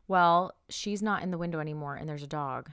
Well, 0.08 0.52
she's 0.68 1.02
not 1.02 1.22
in 1.22 1.30
the 1.30 1.38
window 1.38 1.58
anymore, 1.60 1.96
and 1.96 2.08
there's 2.08 2.22
a 2.22 2.26
dog, 2.28 2.70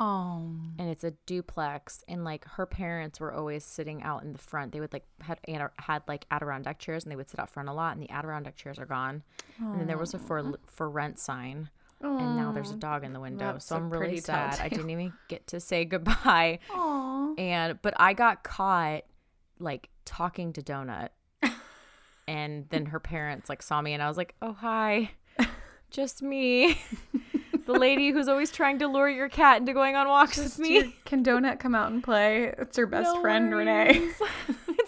Oh. 0.00 0.54
and 0.78 0.88
it's 0.88 1.02
a 1.02 1.10
duplex. 1.26 2.04
And 2.06 2.24
like 2.24 2.44
her 2.44 2.66
parents 2.66 3.18
were 3.18 3.32
always 3.32 3.64
sitting 3.64 4.02
out 4.04 4.22
in 4.22 4.32
the 4.32 4.38
front. 4.38 4.70
They 4.72 4.78
would 4.80 4.92
like 4.92 5.06
had 5.20 5.40
had- 5.78 6.02
like 6.06 6.26
Adirondack 6.30 6.78
chairs, 6.78 7.04
and 7.04 7.10
they 7.10 7.16
would 7.16 7.28
sit 7.28 7.40
out 7.40 7.50
front 7.50 7.68
a 7.68 7.72
lot. 7.72 7.94
And 7.96 8.02
the 8.02 8.10
Adirondack 8.10 8.54
chairs 8.56 8.78
are 8.78 8.86
gone. 8.86 9.24
And 9.58 9.80
then 9.80 9.86
there 9.88 9.98
was 9.98 10.14
a 10.14 10.18
for 10.18 10.54
for 10.66 10.88
rent 10.88 11.18
sign, 11.18 11.70
and 12.00 12.36
now 12.36 12.52
there's 12.52 12.70
a 12.70 12.76
dog 12.76 13.02
in 13.02 13.12
the 13.12 13.18
window. 13.20 13.54
That's 13.54 13.66
so 13.66 13.74
I'm 13.76 13.90
really 13.90 14.18
sad. 14.20 14.60
I 14.60 14.68
didn't 14.68 14.90
even 14.90 15.12
get 15.26 15.48
to 15.48 15.58
say 15.58 15.84
goodbye. 15.94 16.60
Aw. 16.70 17.34
And 17.36 17.82
but 17.82 17.94
I 17.96 18.12
got 18.12 18.44
caught 18.44 19.02
like 19.58 19.88
talking 20.04 20.52
to 20.52 20.62
Donut. 20.62 21.08
and 22.28 22.68
then 22.70 22.86
her 22.86 23.00
parents 23.00 23.48
like 23.48 23.62
saw 23.62 23.80
me 23.82 23.92
and 23.94 24.02
I 24.02 24.06
was 24.06 24.16
like, 24.16 24.36
"Oh, 24.40 24.52
hi. 24.52 25.10
Just 25.90 26.22
me." 26.22 26.78
the 27.66 27.72
lady 27.72 28.10
who's 28.10 28.28
always 28.28 28.50
trying 28.50 28.78
to 28.78 28.88
lure 28.88 29.08
your 29.08 29.28
cat 29.28 29.58
into 29.60 29.72
going 29.72 29.94
on 29.96 30.08
walks 30.08 30.38
with 30.38 30.58
me. 30.58 30.94
Can 31.04 31.22
Donut 31.24 31.58
come 31.58 31.74
out 31.74 31.90
and 31.92 32.02
play? 32.02 32.54
It's 32.58 32.76
her 32.76 32.86
best 32.86 33.04
No 33.14 33.20
friend, 33.20 33.54
Renee. 33.54 33.90
it's 33.90 34.20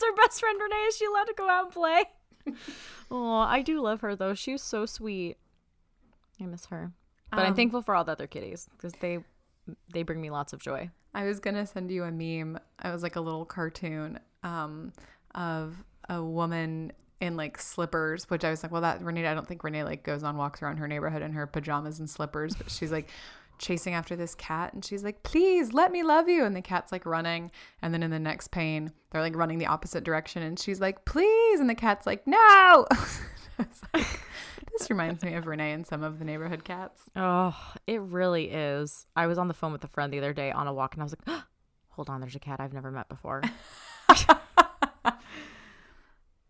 her 0.05 0.15
best 0.17 0.41
friend 0.41 0.59
Renee. 0.61 0.85
Is 0.89 0.97
she 0.97 1.05
allowed 1.07 1.25
to 1.25 1.35
go 1.37 1.49
out 1.49 1.65
and 1.67 1.73
play? 1.73 2.05
oh, 3.11 3.35
I 3.39 3.63
do 3.63 3.81
love 3.81 4.01
her 4.01 4.17
though. 4.17 4.35
She's 4.35 4.63
so 4.63 4.87
sweet. 4.87 5.37
I 6.41 6.47
miss 6.47 6.67
her. 6.67 6.93
But 7.31 7.41
I'm 7.41 7.47
Um, 7.49 7.55
thankful 7.55 7.83
for 7.83 7.95
all 7.95 8.05
the 8.05 8.13
other 8.13 8.27
kitties 8.27 8.69
because 8.77 8.93
they 8.95 9.19
they 9.93 10.03
bring 10.03 10.21
me 10.21 10.31
lots 10.31 10.53
of 10.53 10.61
joy. 10.61 10.91
I 11.15 11.25
was 11.25 11.39
gonna 11.39 11.67
send 11.67 11.91
you 11.91 12.05
a 12.05 12.11
meme. 12.11 12.59
I 12.79 12.93
was 12.93 13.03
like 13.03 13.17
a 13.17 13.21
little 13.21 13.45
cartoon 13.45 14.19
um, 14.43 14.93
of 15.35 15.85
a 16.09 16.23
woman 16.25 16.93
in 17.21 17.37
like 17.37 17.61
slippers, 17.61 18.29
which 18.31 18.45
I 18.45 18.51
was 18.51 18.63
like, 18.63 18.73
well, 18.73 18.83
that 18.83 19.03
Renee. 19.03 19.27
I 19.27 19.35
don't 19.35 19.47
think 19.47 19.63
Renee 19.63 19.85
like 19.85 20.03
goes 20.03 20.23
on 20.23 20.37
walks 20.37 20.63
around 20.63 20.79
her 20.79 20.89
neighborhood 20.89 21.23
in 21.23 21.33
her 21.33 21.47
pajamas 21.47 21.99
and 21.99 22.09
slippers, 22.09 22.55
but 22.57 22.71
she's 22.71 22.91
like 22.91 23.11
chasing 23.59 23.93
after 23.93 24.17
this 24.17 24.35
cat, 24.35 24.73
and 24.73 24.85
she's 24.85 25.05
like, 25.05 25.23
please 25.23 25.73
let 25.73 25.93
me 25.93 26.03
love 26.03 26.29
you, 26.29 26.45
and 26.45 26.57
the 26.57 26.63
cat's 26.63 26.91
like 26.91 27.05
running, 27.05 27.51
and 27.83 27.93
then 27.93 28.03
in 28.03 28.11
the 28.11 28.19
next 28.19 28.49
pane, 28.51 28.91
they're 29.11 29.21
like 29.21 29.37
running 29.37 29.59
the 29.59 29.67
opposite 29.67 30.03
direction, 30.03 30.43
and 30.43 30.59
she's 30.59 30.81
like, 30.81 31.05
please, 31.05 31.61
and 31.61 31.69
the 31.69 31.75
cat's 31.75 32.07
like, 32.07 32.27
no. 32.27 32.87
Like, 33.93 34.07
this 34.73 34.89
reminds 34.89 35.23
me 35.23 35.35
of 35.35 35.47
Renee 35.47 35.73
and 35.73 35.87
some 35.87 36.03
of 36.03 36.19
the 36.19 36.25
neighborhood 36.25 36.65
cats. 36.65 37.03
Oh, 37.17 37.55
it 37.87 38.01
really 38.01 38.51
is. 38.51 39.05
I 39.15 39.27
was 39.27 39.37
on 39.37 39.49
the 39.49 39.55
phone 39.55 39.73
with 39.73 39.85
a 39.85 39.89
friend 39.89 40.13
the 40.13 40.19
other 40.19 40.33
day 40.33 40.51
on 40.51 40.67
a 40.67 40.73
walk 40.73 40.95
and 40.95 41.03
I 41.03 41.05
was 41.05 41.15
like, 41.27 41.43
hold 41.91 42.09
on, 42.09 42.21
there's 42.21 42.37
a 42.37 42.41
cat 42.41 42.61
I've 42.61 42.73
never 42.73 42.91
met 42.91 43.09
before. 43.09 43.43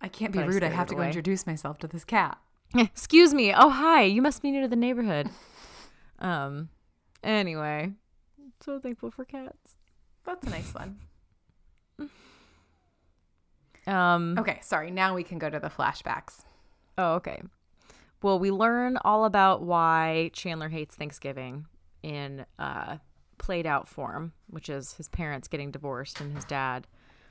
I 0.01 0.09
can't 0.09 0.33
be 0.33 0.39
I 0.39 0.45
rude. 0.45 0.57
I 0.63 0.69
scared 0.69 0.73
have 0.73 0.87
to 0.89 0.95
go 0.95 1.01
away. 1.01 1.09
introduce 1.09 1.47
myself 1.47 1.79
to 1.79 1.87
this 1.87 2.05
cat. 2.05 2.39
Excuse 2.77 3.35
me. 3.35 3.53
Oh, 3.55 3.71
hi. 3.71 4.03
You 4.05 4.23
must 4.23 4.43
be 4.43 4.51
new 4.51 4.61
to 4.63 4.69
the 4.69 4.77
neighborhood. 4.77 5.29
um, 6.21 6.69
anyway, 7.23 7.93
so 8.61 8.79
thankful 8.79 9.11
for 9.11 9.25
cats. 9.25 9.77
That's 10.25 10.47
a 10.47 10.51
nice 10.51 10.73
one. 10.75 10.99
Um, 13.87 14.37
Okay, 14.39 14.59
sorry. 14.63 14.91
Now 14.91 15.15
we 15.15 15.23
can 15.23 15.39
go 15.39 15.51
to 15.51 15.59
the 15.59 15.69
flashbacks. 15.71 16.45
oh, 16.99 17.15
okay. 17.15 17.43
Well, 18.23 18.39
we 18.39 18.51
learn 18.51 18.99
all 19.03 19.25
about 19.25 19.63
why 19.63 20.31
Chandler 20.35 20.69
hates 20.69 20.95
Thanksgiving 20.95 21.65
in 22.03 22.45
uh, 22.59 22.99
played 23.39 23.67
out 23.67 23.89
form, 23.89 24.35
which 24.47 24.69
is 24.69 24.93
his 24.95 25.09
parents 25.09 25.49
getting 25.49 25.71
divorced 25.71 26.21
and 26.21 26.35
his 26.35 26.45
dad 26.45 26.87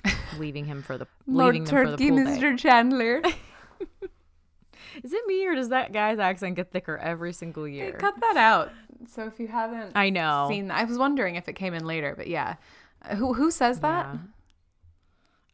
leaving 0.38 0.66
him 0.66 0.82
for 0.82 0.98
the 0.98 1.08
leaving 1.28 1.64
them 1.66 1.76
for 1.86 1.96
the 1.98 2.10
pool 2.10 2.24
day. 2.26 2.56
Chandler. 2.58 3.22
Is 5.04 5.14
it 5.14 5.26
me 5.28 5.46
or 5.46 5.56
does 5.56 5.70
that 5.70 5.94
guy's 5.94 6.20
accent 6.20 6.56
get 6.56 6.72
thicker 6.72 6.98
every 6.98 7.32
single 7.34 7.68
year? 7.68 7.94
Cut 7.94 8.20
that 8.20 8.38
out. 8.38 8.72
So 9.08 9.26
if 9.28 9.40
you 9.40 9.48
haven't 9.48 9.94
I 9.96 10.10
know. 10.10 10.48
seen, 10.50 10.72
I 10.72 10.84
was 10.84 10.98
wondering 10.98 11.36
if 11.36 11.48
it 11.48 11.54
came 11.54 11.74
in 11.74 11.86
later, 11.86 12.16
but 12.18 12.28
yeah. 12.28 12.56
Uh, 13.04 13.16
Who 13.16 13.34
who 13.34 13.50
says 13.52 13.80
that? 13.80 14.08
Yeah. 14.14 14.20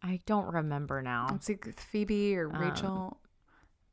I 0.02 0.20
don't 0.26 0.52
remember 0.54 1.02
now. 1.02 1.28
It's 1.36 1.50
like 1.50 1.78
Phoebe 1.78 2.36
or 2.38 2.48
Rachel. 2.48 3.18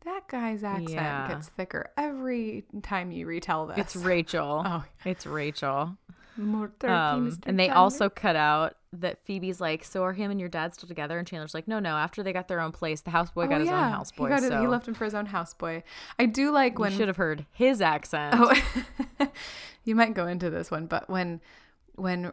that 0.05 0.27
guy's 0.29 0.63
accent 0.65 0.89
Um, 0.91 0.95
yeah. 0.95 1.29
gets 1.29 1.49
thicker 1.49 1.91
every 1.97 2.65
time 2.83 3.13
you 3.13 3.27
retell 3.27 3.67
this. 3.67 3.79
It's 3.79 3.97
Rachel. 3.97 4.63
Oh, 4.65 4.85
It's 5.05 5.27
Rachel. 5.27 5.97
more 6.37 6.71
turkey, 6.79 6.93
Um, 6.93 7.31
Mr. 7.31 7.39
and 7.47 7.59
they 7.59 7.69
also 7.69 8.09
cut 8.09 8.37
out 8.37 8.77
that 8.93 9.25
Phoebe's 9.25 9.61
like, 9.61 9.85
so 9.85 10.03
are 10.05 10.13
him 10.13 10.31
and 10.31 10.39
your 10.39 10.49
dad 10.49 10.75
still 10.75 10.87
together? 10.89 11.19
And 11.19 11.27
Chandler's 11.27 11.55
like, 11.55 11.67
no, 11.67 11.79
no. 11.79 11.97
After 11.97 12.23
they 12.23 12.33
got 12.33 12.49
their 12.49 12.61
own 12.61 12.73
place, 12.73 13.01
the 13.01 13.11
houseboy 13.11 13.45
oh, 13.45 13.49
got 13.49 13.57
Oh, 13.57 13.61
his 13.61 13.69
yeah. 13.69 13.87
own 13.87 13.93
houseboy. 14.01 14.25
He, 14.25 14.29
got 14.29 14.43
it- 14.43 14.49
so 14.51 14.61
he 14.61 14.67
left 14.67 14.87
him 14.87 14.95
for 14.95 15.05
his 15.05 15.15
own 15.15 15.27
houseboy. 15.29 15.83
I 16.19 16.27
do 16.27 16.51
like 16.51 16.75
you 16.75 16.81
when 16.81 16.93
should 16.93 17.09
have 17.09 17.17
heard 17.17 17.47
his 17.53 17.81
accent. 17.81 18.35
Oh, 18.39 19.29
you 19.85 19.95
might 19.95 20.15
go 20.15 20.27
into 20.27 20.51
this 20.51 20.71
one, 20.71 20.87
but 20.87 21.09
when 21.09 21.41
when 21.95 22.33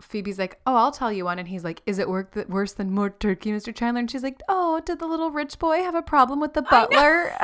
Phoebe's 0.00 0.38
like, 0.38 0.60
"Oh, 0.66 0.76
I'll 0.76 0.92
tell 0.92 1.12
you 1.12 1.24
one," 1.24 1.38
and 1.40 1.48
he's 1.48 1.64
like, 1.64 1.82
"Is 1.86 1.98
it 1.98 2.08
work 2.08 2.32
that 2.32 2.48
worse 2.48 2.72
than 2.72 2.92
more 2.92 3.10
turkey, 3.10 3.50
Mr. 3.50 3.74
Chandler?" 3.74 3.98
And 4.00 4.10
she's 4.10 4.22
like, 4.22 4.40
"Oh, 4.48 4.80
did 4.84 5.00
the 5.00 5.06
little 5.06 5.30
rich 5.32 5.58
boy 5.58 5.78
have 5.82 5.96
a 5.96 6.02
problem 6.02 6.38
with 6.40 6.54
the 6.54 6.62
butler?" 6.62 7.32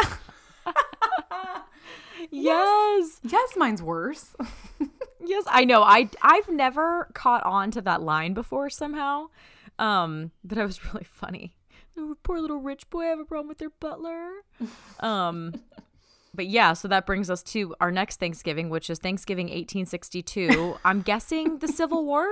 yes. 2.31 3.21
yes, 3.23 3.57
mine's 3.57 3.83
worse. 3.83 4.35
Yes, 5.27 5.45
I 5.49 5.65
know. 5.65 5.83
I 5.83 6.09
I've 6.23 6.49
never 6.49 7.09
caught 7.15 7.45
on 7.45 7.71
to 7.73 7.81
that 7.83 8.03
line 8.03 8.35
before 8.35 8.71
somehow. 8.71 9.29
Um, 9.79 10.31
but 10.45 10.59
it 10.59 10.65
was 10.65 10.85
really 10.93 11.05
funny. 11.05 11.55
The 11.97 12.17
poor 12.23 12.41
little 12.41 12.59
rich 12.59 12.89
boy 12.91 13.05
have 13.05 13.21
a 13.21 13.25
problem 13.25 13.49
with 13.49 13.59
their 13.59 13.71
butler. 13.81 14.29
Um, 15.01 15.55
but 16.35 16.47
yeah, 16.49 16.73
so 16.73 16.89
that 16.89 17.07
brings 17.07 17.31
us 17.31 17.43
to 17.45 17.75
our 17.81 17.93
next 17.93 18.19
Thanksgiving, 18.19 18.69
which 18.69 18.91
is 18.91 18.99
Thanksgiving 18.99 19.47
1862. 19.47 20.77
I'm 20.85 21.03
guessing 21.03 21.59
the 21.59 21.69
Civil 21.69 22.05
War. 22.05 22.27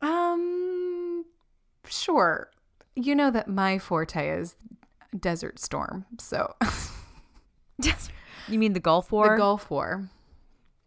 um, 0.00 1.24
sure. 1.86 2.50
You 2.96 3.14
know 3.14 3.30
that 3.30 3.48
my 3.48 3.78
forte 3.78 4.28
is 4.28 4.56
Desert 5.18 5.58
Storm, 5.58 6.06
so 6.18 6.54
You 8.48 8.58
mean 8.58 8.72
the 8.72 8.80
Gulf 8.80 9.10
War? 9.12 9.30
the 9.32 9.36
Gulf 9.36 9.68
War. 9.70 10.08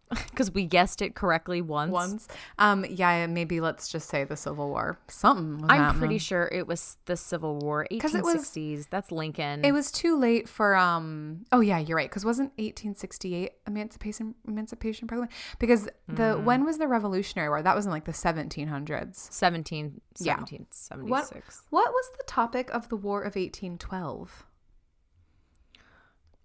Because 0.29 0.53
we 0.53 0.65
guessed 0.65 1.01
it 1.01 1.15
correctly 1.15 1.61
once. 1.61 1.91
Once, 1.91 2.27
um, 2.59 2.85
yeah, 2.89 3.25
maybe 3.27 3.59
let's 3.59 3.89
just 3.89 4.07
say 4.07 4.23
the 4.23 4.37
Civil 4.37 4.69
War. 4.69 4.99
Something. 5.07 5.65
I'm 5.69 5.97
pretty 5.97 6.17
sure 6.19 6.47
it 6.51 6.65
was 6.67 6.97
the 7.05 7.17
Civil 7.17 7.57
War, 7.57 7.85
'Cause 7.99 8.13
it 8.15 8.23
was- 8.23 8.35
1860s. 8.35 8.87
That's 8.89 9.11
Lincoln. 9.11 9.65
It 9.65 9.71
was 9.73 9.91
too 9.91 10.15
late 10.17 10.47
for 10.47 10.75
um 10.75 11.45
oh 11.51 11.59
yeah, 11.59 11.79
you're 11.79 11.97
right 11.97 12.09
cuz 12.09 12.23
wasn't 12.23 12.51
1868 12.57 13.51
emancipation 13.65 14.35
emancipation 14.47 15.07
proclamation 15.07 15.35
because 15.59 15.89
the 16.07 16.35
when 16.35 16.63
was 16.63 16.77
the 16.77 16.87
Revolutionary 16.87 17.49
War? 17.49 17.61
That 17.61 17.75
was 17.75 17.85
in 17.85 17.91
like 17.91 18.05
the 18.05 18.13
1700s. 18.13 19.27
17, 19.31 20.01
Yeah. 20.19 20.35
1776. 20.37 21.63
What 21.69 21.91
was 21.91 22.11
the 22.17 22.23
topic 22.27 22.69
of 22.73 22.87
the 22.89 22.95
War 22.95 23.21
of 23.23 23.35
1812? 23.35 24.45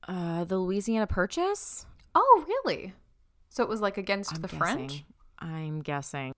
Uh, 0.08 0.44
the 0.44 0.58
Louisiana 0.58 1.06
Purchase? 1.06 1.86
Oh, 2.14 2.44
really? 2.48 2.94
So 3.52 3.62
it 3.62 3.68
was 3.68 3.82
like 3.82 3.98
against 3.98 4.34
I'm 4.34 4.40
the 4.40 4.48
guessing. 4.48 4.58
French? 4.58 5.04
I'm 5.38 5.80
guessing. 5.82 6.32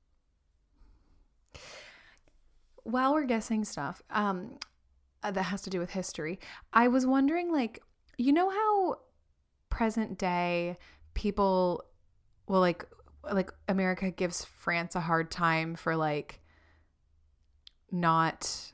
While 2.83 3.14
we're 3.14 3.24
guessing 3.24 3.64
stuff 3.64 4.03
um 4.11 4.59
uh, 5.22 5.31
that 5.31 5.44
has 5.44 5.62
to 5.62 5.70
do 5.70 5.79
with 5.79 5.90
history, 5.90 6.40
I 6.72 6.88
was 6.88 7.07
wondering 7.07 7.53
like 7.53 7.81
you 8.18 8.33
know 8.33 8.50
how 8.50 8.96
present 9.68 10.18
day 10.18 10.77
people 11.14 11.85
will 12.48 12.59
like 12.59 12.85
like 13.33 13.53
America 13.68 14.11
gives 14.11 14.44
France 14.44 14.96
a 14.96 15.00
hard 15.00 15.31
time 15.31 15.77
for 15.77 15.94
like 15.94 16.40
not 17.92 18.72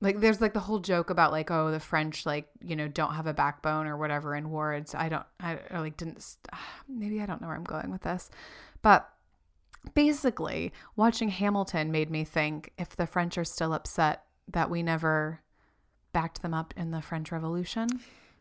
like 0.00 0.20
there's 0.20 0.40
like 0.40 0.54
the 0.54 0.60
whole 0.60 0.78
joke 0.78 1.10
about 1.10 1.32
like 1.32 1.50
oh 1.50 1.70
the 1.70 1.80
French 1.80 2.24
like 2.24 2.48
you 2.62 2.76
know 2.76 2.86
don't 2.88 3.14
have 3.14 3.26
a 3.26 3.34
backbone 3.34 3.86
or 3.86 3.96
whatever 3.96 4.34
in 4.36 4.50
war 4.50 4.72
it's 4.74 4.94
I 4.94 5.08
don't 5.08 5.26
I 5.40 5.58
or 5.70 5.80
like 5.80 5.96
didn't 5.96 6.22
st- 6.22 6.46
maybe 6.88 7.20
I 7.20 7.26
don't 7.26 7.40
know 7.40 7.48
where 7.48 7.56
I'm 7.56 7.64
going 7.64 7.90
with 7.90 8.02
this 8.02 8.30
but 8.82 9.08
basically 9.94 10.72
watching 10.96 11.28
Hamilton 11.28 11.90
made 11.90 12.10
me 12.10 12.24
think 12.24 12.72
if 12.78 12.96
the 12.96 13.06
French 13.06 13.38
are 13.38 13.44
still 13.44 13.72
upset 13.72 14.24
that 14.48 14.70
we 14.70 14.82
never 14.82 15.40
backed 16.12 16.42
them 16.42 16.54
up 16.54 16.74
in 16.76 16.90
the 16.90 17.02
French 17.02 17.30
Revolution 17.32 17.88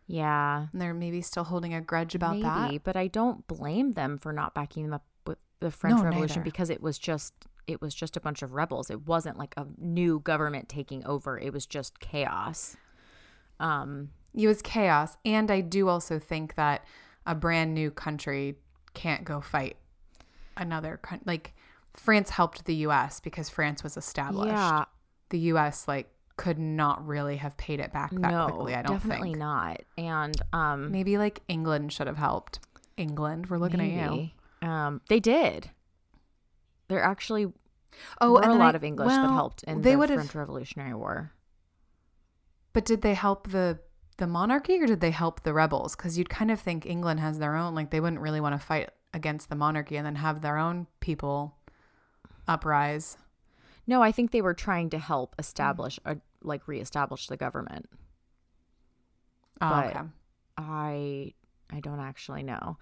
Yeah. 0.07 0.67
and 0.71 0.81
they're 0.81 0.93
maybe 0.93 1.21
still 1.21 1.43
holding 1.45 1.73
a 1.73 1.81
grudge 1.81 2.15
about 2.15 2.33
maybe, 2.37 2.77
that 2.77 2.83
but 2.83 2.95
I 2.95 3.07
don't 3.07 3.45
blame 3.47 3.93
them 3.93 4.17
for 4.17 4.31
not 4.33 4.53
backing 4.53 4.83
them 4.83 4.93
up 4.93 5.05
with 5.25 5.37
the 5.59 5.71
French 5.71 5.97
No, 5.97 6.03
Revolution 6.03 6.41
neither. 6.41 6.51
because 6.51 6.69
it 6.69 6.81
was 6.81 6.97
just 6.97 7.33
it 7.67 7.81
was 7.81 7.93
just 7.93 8.17
a 8.17 8.19
bunch 8.19 8.41
of 8.41 8.53
rebels. 8.53 8.89
It 8.89 9.05
wasn't 9.05 9.37
like 9.37 9.53
a 9.57 9.67
new 9.77 10.19
government 10.19 10.69
taking 10.69 11.05
over. 11.05 11.37
It 11.37 11.53
was 11.53 11.65
just 11.65 11.99
chaos. 11.99 12.77
Um, 13.59 14.09
it 14.33 14.47
was 14.47 14.61
chaos 14.61 15.17
and 15.25 15.49
I 15.49 15.61
do 15.61 15.89
also 15.89 16.19
think 16.19 16.55
that 16.55 16.85
a 17.25 17.33
brand 17.33 17.73
new 17.73 17.89
country 17.89 18.55
can't 18.93 19.23
go 19.23 19.41
fight 19.41 19.77
another 20.55 20.97
country 20.97 21.23
like 21.25 21.53
France 21.95 22.29
helped 22.29 22.65
the 22.65 22.75
US 22.75 23.19
because 23.19 23.49
France 23.49 23.83
was 23.83 23.97
established 23.97 24.53
yeah, 24.53 24.85
the 25.29 25.39
US 25.39 25.87
like 25.87 26.09
could 26.37 26.59
not 26.59 27.05
really 27.05 27.37
have 27.37 27.57
paid 27.57 27.79
it 27.79 27.91
back 27.91 28.11
that 28.11 28.31
no, 28.31 28.47
quickly. 28.47 28.75
I 28.75 28.83
don't 28.83 28.99
think. 28.99 29.03
definitely 29.03 29.29
think. 29.29 29.39
not. 29.39 29.81
And 29.97 30.35
um, 30.53 30.91
Maybe 30.91 31.17
like 31.17 31.41
England 31.47 31.91
should 31.91 32.07
have 32.07 32.17
helped. 32.17 32.59
England, 32.95 33.49
we're 33.49 33.57
looking 33.57 33.81
at 33.81 34.13
you. 34.13 34.67
Um, 34.67 35.01
they 35.09 35.19
did. 35.19 35.71
There 36.87 37.01
actually 37.01 37.47
Oh, 38.21 38.33
were 38.33 38.41
a 38.41 38.53
lot 38.53 38.75
I- 38.75 38.77
of 38.77 38.83
English 38.83 39.07
well, 39.07 39.27
that 39.27 39.33
helped 39.33 39.63
in 39.63 39.81
they 39.81 39.95
the 39.95 40.07
French 40.07 40.35
Revolutionary 40.35 40.93
War. 40.93 41.31
But 42.73 42.85
did 42.85 43.01
they 43.01 43.13
help 43.13 43.49
the 43.49 43.79
the 44.17 44.27
monarchy 44.27 44.79
or 44.81 44.87
did 44.87 44.99
they 44.99 45.11
help 45.11 45.43
the 45.43 45.53
rebels? 45.53 45.95
Because 45.95 46.17
you'd 46.17 46.29
kind 46.29 46.49
of 46.51 46.59
think 46.59 46.85
England 46.85 47.19
has 47.19 47.37
their 47.39 47.55
own, 47.55 47.75
like 47.75 47.91
they 47.91 47.99
wouldn't 47.99 48.21
really 48.21 48.41
want 48.41 48.59
to 48.59 48.65
fight 48.65 48.89
against 49.13 49.49
the 49.49 49.55
monarchy 49.55 49.95
and 49.95 50.05
then 50.05 50.15
have 50.15 50.41
their 50.41 50.57
own 50.57 50.87
people 50.99 51.55
uprise. 52.47 53.17
No, 53.85 54.01
I 54.01 54.11
think 54.11 54.31
they 54.31 54.41
were 54.41 54.53
trying 54.53 54.89
to 54.91 54.97
help 54.99 55.35
mm. 55.35 55.39
establish 55.39 55.99
a 56.05 56.17
like 56.43 56.67
reestablish 56.67 57.27
the 57.27 57.37
government. 57.37 57.89
Oh, 59.61 59.69
But- 59.69 59.95
okay. 59.95 60.07
I 60.57 61.33
I 61.71 61.79
don't 61.79 61.99
actually 61.99 62.43
know. 62.43 62.77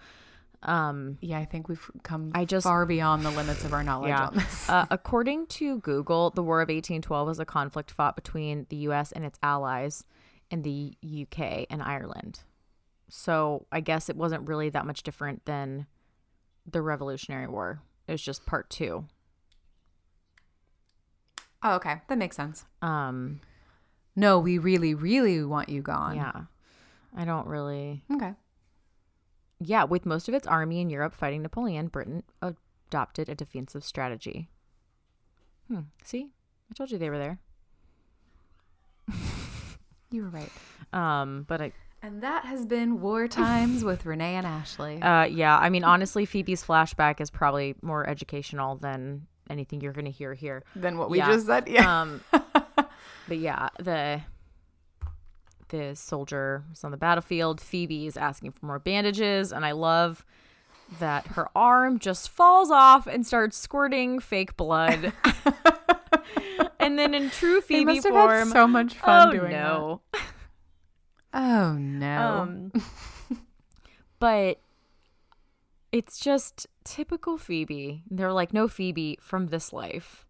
Um, 0.65 1.17
Yeah, 1.21 1.37
I 1.39 1.45
think 1.45 1.69
we've 1.69 1.91
come 2.03 2.31
I 2.35 2.43
just- 2.45 2.63
far 2.65 2.85
beyond 2.85 3.23
the 3.23 3.31
limits 3.31 3.63
of 3.63 3.71
our 3.73 3.83
knowledge 3.83 4.09
Yeah. 4.09 4.27
on 4.27 4.33
this. 4.35 4.69
uh, 4.69 4.85
according 4.89 5.47
to 5.47 5.79
Google, 5.79 6.31
the 6.31 6.41
War 6.43 6.61
of 6.61 6.69
1812 6.69 7.27
was 7.27 7.39
a 7.39 7.45
conflict 7.45 7.91
fought 7.91 8.15
between 8.15 8.65
the 8.69 8.77
U.S. 8.77 9.11
and 9.11 9.23
its 9.23 9.37
allies 9.43 10.03
in 10.49 10.63
the 10.63 10.97
U.K. 11.01 11.67
and 11.69 11.81
Ireland. 11.83 12.41
So 13.09 13.67
I 13.71 13.79
guess 13.81 14.09
it 14.09 14.15
wasn't 14.17 14.47
really 14.49 14.69
that 14.69 14.85
much 14.87 15.03
different 15.03 15.45
than 15.45 15.85
the 16.65 16.81
Revolutionary 16.81 17.47
War. 17.47 17.81
It 18.07 18.11
was 18.11 18.21
just 18.23 18.45
part 18.47 18.69
two. 18.71 19.05
Oh, 21.63 21.75
okay. 21.75 22.01
That 22.07 22.17
makes 22.17 22.35
sense. 22.35 22.65
Um, 22.81 23.41
No, 24.15 24.39
we 24.39 24.57
really, 24.57 24.93
really 24.93 25.43
want 25.43 25.69
you 25.69 25.81
gone. 25.81 26.15
yeah, 26.15 26.43
I 27.15 27.25
don't 27.25 27.47
really. 27.47 28.03
Okay. 28.11 28.33
Yeah, 29.59 29.83
with 29.85 30.05
most 30.05 30.27
of 30.27 30.33
its 30.33 30.47
army 30.47 30.81
in 30.81 30.89
Europe 30.89 31.15
fighting 31.15 31.41
Napoleon, 31.41 31.87
Britain 31.87 32.23
adopted 32.41 33.29
a 33.29 33.35
defensive 33.35 33.83
strategy. 33.83 34.49
Hmm. 35.67 35.79
See, 36.03 36.31
I 36.69 36.73
told 36.73 36.91
you 36.91 36.97
they 36.97 37.09
were 37.09 37.17
there. 37.17 37.39
You 40.11 40.23
were 40.23 40.29
right. 40.29 40.51
Um, 40.93 41.45
but 41.47 41.61
I, 41.61 41.71
And 42.01 42.21
that 42.23 42.45
has 42.45 42.65
been 42.65 43.01
War 43.01 43.27
Times 43.27 43.83
with 43.83 44.05
Renee 44.05 44.35
and 44.35 44.45
Ashley. 44.47 45.01
uh, 45.01 45.23
yeah, 45.25 45.57
I 45.57 45.69
mean, 45.69 45.83
honestly, 45.83 46.25
Phoebe's 46.25 46.63
flashback 46.63 47.19
is 47.19 47.29
probably 47.29 47.75
more 47.81 48.07
educational 48.07 48.77
than 48.77 49.27
anything 49.49 49.81
you're 49.81 49.93
going 49.93 50.05
to 50.05 50.11
hear 50.11 50.33
here. 50.33 50.63
Than 50.75 50.97
what 50.97 51.09
we 51.09 51.17
yeah. 51.17 51.27
just 51.27 51.47
said. 51.47 51.67
Yeah. 51.67 52.01
Um, 52.01 52.21
but 52.31 53.37
yeah, 53.37 53.69
the 53.79 54.21
the 55.69 55.95
soldier 55.95 56.63
is 56.71 56.83
on 56.83 56.91
the 56.91 56.97
battlefield. 56.97 57.59
Phoebe 57.61 58.07
is 58.07 58.17
asking 58.17 58.51
for 58.51 58.65
more 58.65 58.79
bandages, 58.79 59.51
and 59.51 59.65
I 59.65 59.71
love 59.71 60.25
that 60.99 61.27
her 61.27 61.47
arm 61.55 61.97
just 61.99 62.29
falls 62.29 62.69
off 62.69 63.07
and 63.07 63.25
starts 63.25 63.57
squirting 63.57 64.19
fake 64.19 64.55
blood. 64.55 65.13
and 66.79 66.97
then 66.99 67.13
in 67.13 67.29
true 67.31 67.55
They 67.55 67.61
Phoebe 67.67 67.85
must 67.95 68.03
have 68.05 68.13
had 68.13 68.23
form, 68.25 68.49
so 68.49 68.67
much 68.67 68.93
fun 68.95 69.29
oh 69.29 69.31
doing 69.31 69.51
no. 69.51 70.01
that. 70.13 70.21
Oh 71.37 71.73
no. 71.73 72.17
Um, 72.17 72.71
but 74.19 74.61
it's 75.91 76.17
just 76.17 76.65
typical 76.85 77.37
Phoebe. 77.37 78.03
They're 78.09 78.31
like, 78.31 78.53
no 78.53 78.69
Phoebe 78.69 79.17
from 79.19 79.47
this 79.47 79.73
life. 79.73 80.25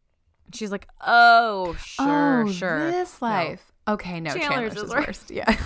And 0.48 0.56
she's 0.56 0.72
like, 0.72 0.88
oh, 1.06 1.76
sure, 1.80 2.46
oh, 2.48 2.52
sure. 2.52 2.90
This 2.92 3.22
No. 3.22 3.28
life. 3.28 3.72
Okay, 3.88 4.20
no, 4.20 4.32
Chandler's 4.32 4.74
Chandler's, 4.74 4.76
is 4.76 4.90
worse. 4.90 5.08
worst. 5.08 5.32
Yeah. 5.32 5.58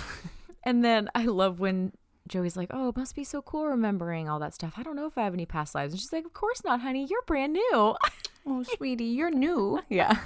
And 0.62 0.84
then 0.84 1.08
I 1.14 1.24
love 1.24 1.58
when 1.58 1.92
Joey's 2.28 2.56
like, 2.56 2.70
oh, 2.72 2.90
it 2.90 2.96
must 2.96 3.14
be 3.14 3.24
so 3.24 3.42
cool 3.42 3.66
remembering 3.66 4.28
all 4.28 4.38
that 4.40 4.54
stuff. 4.54 4.74
I 4.76 4.82
don't 4.82 4.96
know 4.96 5.06
if 5.06 5.16
I 5.16 5.24
have 5.24 5.34
any 5.34 5.46
past 5.46 5.74
lives. 5.74 5.92
And 5.92 6.00
she's 6.00 6.12
like, 6.12 6.24
of 6.24 6.32
course 6.32 6.62
not, 6.64 6.80
honey. 6.80 7.06
You're 7.08 7.22
brand 7.26 7.54
new. 7.54 7.96
oh, 8.46 8.62
sweetie, 8.76 9.04
you're 9.04 9.30
new. 9.30 9.80
Yeah. 9.88 10.18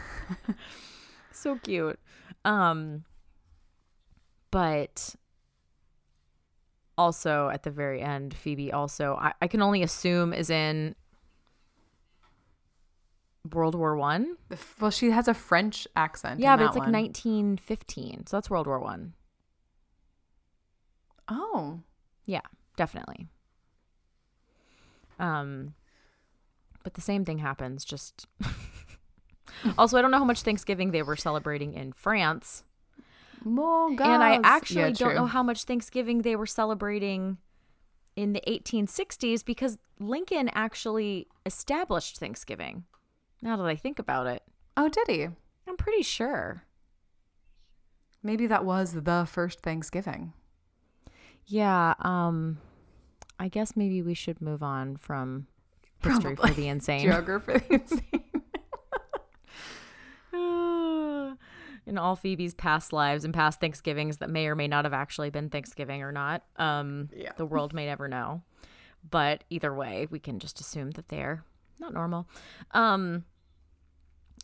so 1.33 1.59
cute. 1.63 1.99
Um, 2.45 3.05
but 4.51 5.15
also 6.99 7.49
at 7.49 7.63
the 7.63 7.71
very 7.71 8.01
end, 8.01 8.35
Phoebe 8.35 8.73
also 8.73 9.17
I, 9.21 9.33
I 9.41 9.49
can 9.49 9.63
only 9.63 9.83
assume 9.83 10.33
is 10.33 10.51
in 10.51 10.95
World 13.53 13.75
War 13.75 13.97
One. 13.97 14.37
Well, 14.81 14.91
she 14.91 15.11
has 15.11 15.29
a 15.29 15.35
French 15.35 15.87
accent. 15.97 16.41
Yeah, 16.41 16.57
but 16.57 16.67
it's 16.67 16.77
like 16.77 16.87
one. 16.87 16.93
1915, 16.93 18.27
so 18.27 18.37
that's 18.37 18.49
World 18.49 18.67
War 18.67 18.79
One. 18.79 19.15
Oh. 21.29 21.81
Yeah, 22.27 22.41
definitely. 22.77 23.29
Um, 25.19 25.75
but 26.83 26.95
the 26.95 27.01
same 27.01 27.25
thing 27.25 27.39
happens. 27.39 27.85
Just 27.85 28.27
also, 29.79 29.97
I 29.99 30.03
don't 30.03 30.11
know 30.11 30.19
how 30.19 30.25
much 30.25 30.43
Thanksgiving 30.43 30.91
they 30.91 31.03
were 31.03 31.17
celebrating 31.17 31.75
in 31.75 31.93
France. 31.93 32.65
More 33.45 33.89
And 33.89 34.01
I 34.01 34.41
actually 34.43 34.81
Yeah, 34.81 34.91
don't 34.91 35.15
know 35.15 35.27
how 35.27 35.43
much 35.43 35.65
Thanksgiving 35.65 36.23
they 36.23 36.35
were 36.35 36.47
celebrating 36.47 37.37
in 38.17 38.33
the 38.33 38.43
1860s 38.47 39.45
because 39.45 39.77
Lincoln 39.99 40.49
actually 40.55 41.29
established 41.45 42.19
Thanksgiving. 42.19 42.85
Now 43.45 43.57
that 43.59 43.67
I 43.67 43.77
think 43.77 43.99
about 44.01 44.27
it, 44.27 44.43
Oh, 44.77 44.89
did 44.89 45.07
he? 45.07 45.29
I'm 45.69 45.77
pretty 45.77 46.03
sure. 46.03 46.65
Maybe 48.25 48.47
that 48.49 48.65
was 48.65 48.93
the 49.05 49.25
first 49.31 49.61
Thanksgiving. 49.61 50.33
Yeah, 51.47 51.95
um 52.01 52.59
I 53.39 53.49
guess 53.49 53.77
maybe 53.77 54.01
we 54.03 54.15
should 54.15 54.41
move 54.41 54.63
on 54.63 54.97
from 54.97 55.47
history 56.03 56.35
for 56.37 56.49
the 56.51 56.69
insane. 56.75 57.03
Geography. 57.03 57.59
for 57.59 57.59
the 57.59 57.75
insane. 57.81 58.25
in 61.87 61.99
all 61.99 62.17
Phoebe's 62.17 62.55
past 62.55 62.93
lives 62.95 63.25
and 63.27 63.35
past 63.35 63.61
Thanksgivings 63.61 64.17
that 64.19 64.31
may 64.31 64.47
or 64.47 64.55
may 64.55 64.67
not 64.69 64.85
have 64.87 64.95
actually 64.95 65.29
been 65.31 65.51
Thanksgiving 65.51 66.03
or 66.03 66.13
not. 66.13 66.43
Um, 66.57 67.11
Yeah. 67.15 67.33
the 67.37 67.45
world 67.45 67.75
may 67.75 67.85
never 67.87 68.09
know. 68.09 68.43
But 69.09 69.45
either 69.51 69.73
way, 69.75 70.09
we 70.11 70.19
can 70.19 70.39
just 70.39 70.61
assume 70.61 70.93
that 70.93 71.09
they're 71.11 71.45
not 71.79 71.93
normal. 71.93 72.27
Um, 72.71 73.25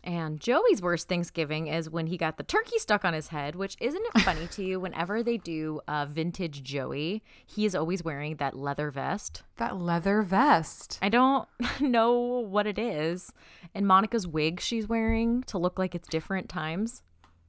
and 0.03 0.41
Joey's 0.41 0.81
worst 0.81 1.09
Thanksgiving 1.09 1.67
is 1.67 1.91
when 1.91 2.07
he 2.07 2.17
got 2.17 2.37
the 2.37 2.43
turkey 2.43 2.79
stuck 2.79 3.05
on 3.05 3.13
his 3.15 3.29
head, 3.29 3.55
which 3.55 3.77
isn't 3.81 4.03
it 4.15 4.23
funny 4.23 4.47
to 4.49 4.65
you? 4.65 4.81
Whenever 4.81 5.23
they 5.23 5.37
do 5.37 5.81
uh, 5.87 6.07
vintage 6.07 6.63
Joey, 6.63 7.23
he 7.47 7.65
is 7.67 7.75
always 7.75 8.03
wearing 8.03 8.37
that 8.37 8.57
leather 8.57 8.91
vest. 8.91 9.43
that 9.59 9.77
leather 9.77 10.23
vest. 10.23 10.99
I 11.03 11.09
don't 11.09 11.49
know 11.81 12.13
what 12.15 12.67
it 12.67 12.79
is. 12.79 13.33
And 13.75 13.87
Monica's 13.87 14.27
wig 14.27 14.61
she's 14.61 14.89
wearing 14.89 15.43
to 15.45 15.59
look 15.59 15.79
like 15.79 15.95
it's 15.95 16.09
different 16.09 16.49
times. 16.49 17.03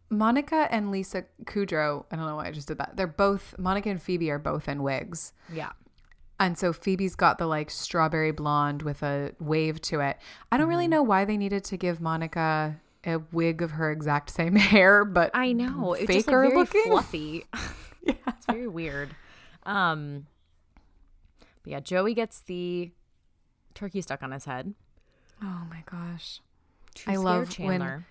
Monica 0.09 0.67
and 0.69 0.91
Lisa 0.91 1.23
Kudrow, 1.45 2.03
I 2.11 2.17
don't 2.17 2.25
know 2.25 2.35
why 2.35 2.47
I 2.47 2.51
just 2.51 2.67
did 2.67 2.77
that. 2.79 2.97
They're 2.97 3.07
both, 3.07 3.55
Monica 3.57 3.89
and 3.89 4.01
Phoebe 4.01 4.29
are 4.29 4.39
both 4.39 4.67
in 4.67 4.83
wigs. 4.83 5.31
Yeah. 5.53 5.71
And 6.41 6.57
so 6.57 6.73
Phoebe's 6.73 7.15
got 7.15 7.37
the 7.37 7.45
like 7.47 7.69
strawberry 7.69 8.31
blonde 8.31 8.81
with 8.81 9.03
a 9.03 9.33
wave 9.39 9.79
to 9.83 9.99
it. 10.01 10.17
I 10.51 10.57
don't 10.57 10.63
Mm-hmm. 10.65 10.69
really 10.69 10.87
know 10.87 11.03
why 11.03 11.23
they 11.25 11.37
needed 11.37 11.63
to 11.65 11.77
give 11.77 12.01
Monica 12.01 12.79
a 13.05 13.19
wig 13.31 13.61
of 13.61 13.71
her 13.71 13.91
exact 13.91 14.29
same 14.31 14.55
hair, 14.73 15.05
but 15.05 15.31
I 15.33 15.53
know. 15.53 15.93
It's 15.93 16.01
just 16.07 16.09
like 16.09 16.25
faker 16.25 16.41
very 16.41 16.55
looking. 16.57 16.83
fluffy. 16.85 17.45
Yeah. 18.03 18.13
It's 18.29 18.45
very 18.47 18.67
weird. 18.67 19.15
Um 19.63 20.25
but 21.63 21.71
yeah, 21.71 21.79
Joey 21.79 22.15
gets 22.15 22.41
the 22.41 22.89
turkey 23.75 24.01
stuck 24.01 24.23
on 24.23 24.31
his 24.31 24.45
head. 24.45 24.73
Oh 25.43 25.61
my 25.69 25.83
gosh. 25.85 26.39
True 26.95 27.13
I 27.13 27.17
love 27.17 27.41
when- 27.59 27.79
Chandler. 27.79 28.05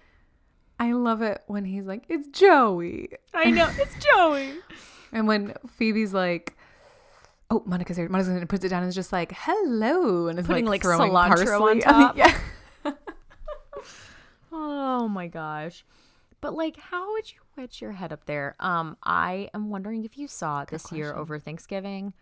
I 0.79 0.93
love 0.93 1.21
it 1.23 1.43
when 1.47 1.65
he's 1.65 1.87
like, 1.87 2.05
it's 2.09 2.29
Joey. 2.29 3.11
I 3.35 3.51
know, 3.51 3.69
it's 3.77 3.97
Joey. 4.05 4.53
And 5.13 5.27
when 5.27 5.55
Phoebe's 5.77 6.15
like, 6.15 6.57
oh, 7.51 7.63
Monica's 7.67 7.97
here. 7.97 8.09
Monica's 8.09 8.29
going 8.29 8.41
to 8.41 8.47
put 8.47 8.63
it 8.65 8.69
down 8.69 8.83
and 8.83 8.89
is 8.89 8.95
just 8.95 9.13
like, 9.13 9.33
hello. 9.37 10.29
And 10.29 10.39
is 10.39 10.47
Putting, 10.47 10.65
like, 10.67 10.83
like, 10.85 10.97
throwing 10.97 11.13
cilantro 11.13 11.61
on 11.61 11.81
top. 11.81 12.17
yeah. 12.17 12.37
Oh 14.53 15.09
my 15.09 15.29
gosh. 15.29 15.85
But 16.41 16.55
like 16.55 16.77
how 16.79 17.13
would 17.13 17.31
you 17.33 17.39
wedge 17.57 17.81
your 17.81 17.93
head 17.93 18.13
up 18.13 18.25
there? 18.27 18.57
Um 18.61 18.97
I 19.03 19.49
am 19.55 19.71
wondering 19.71 20.05
if 20.05 20.19
you 20.19 20.27
saw 20.27 20.65
this 20.65 20.91
year 20.91 21.15
over 21.15 21.39
Thanksgiving 21.39 22.13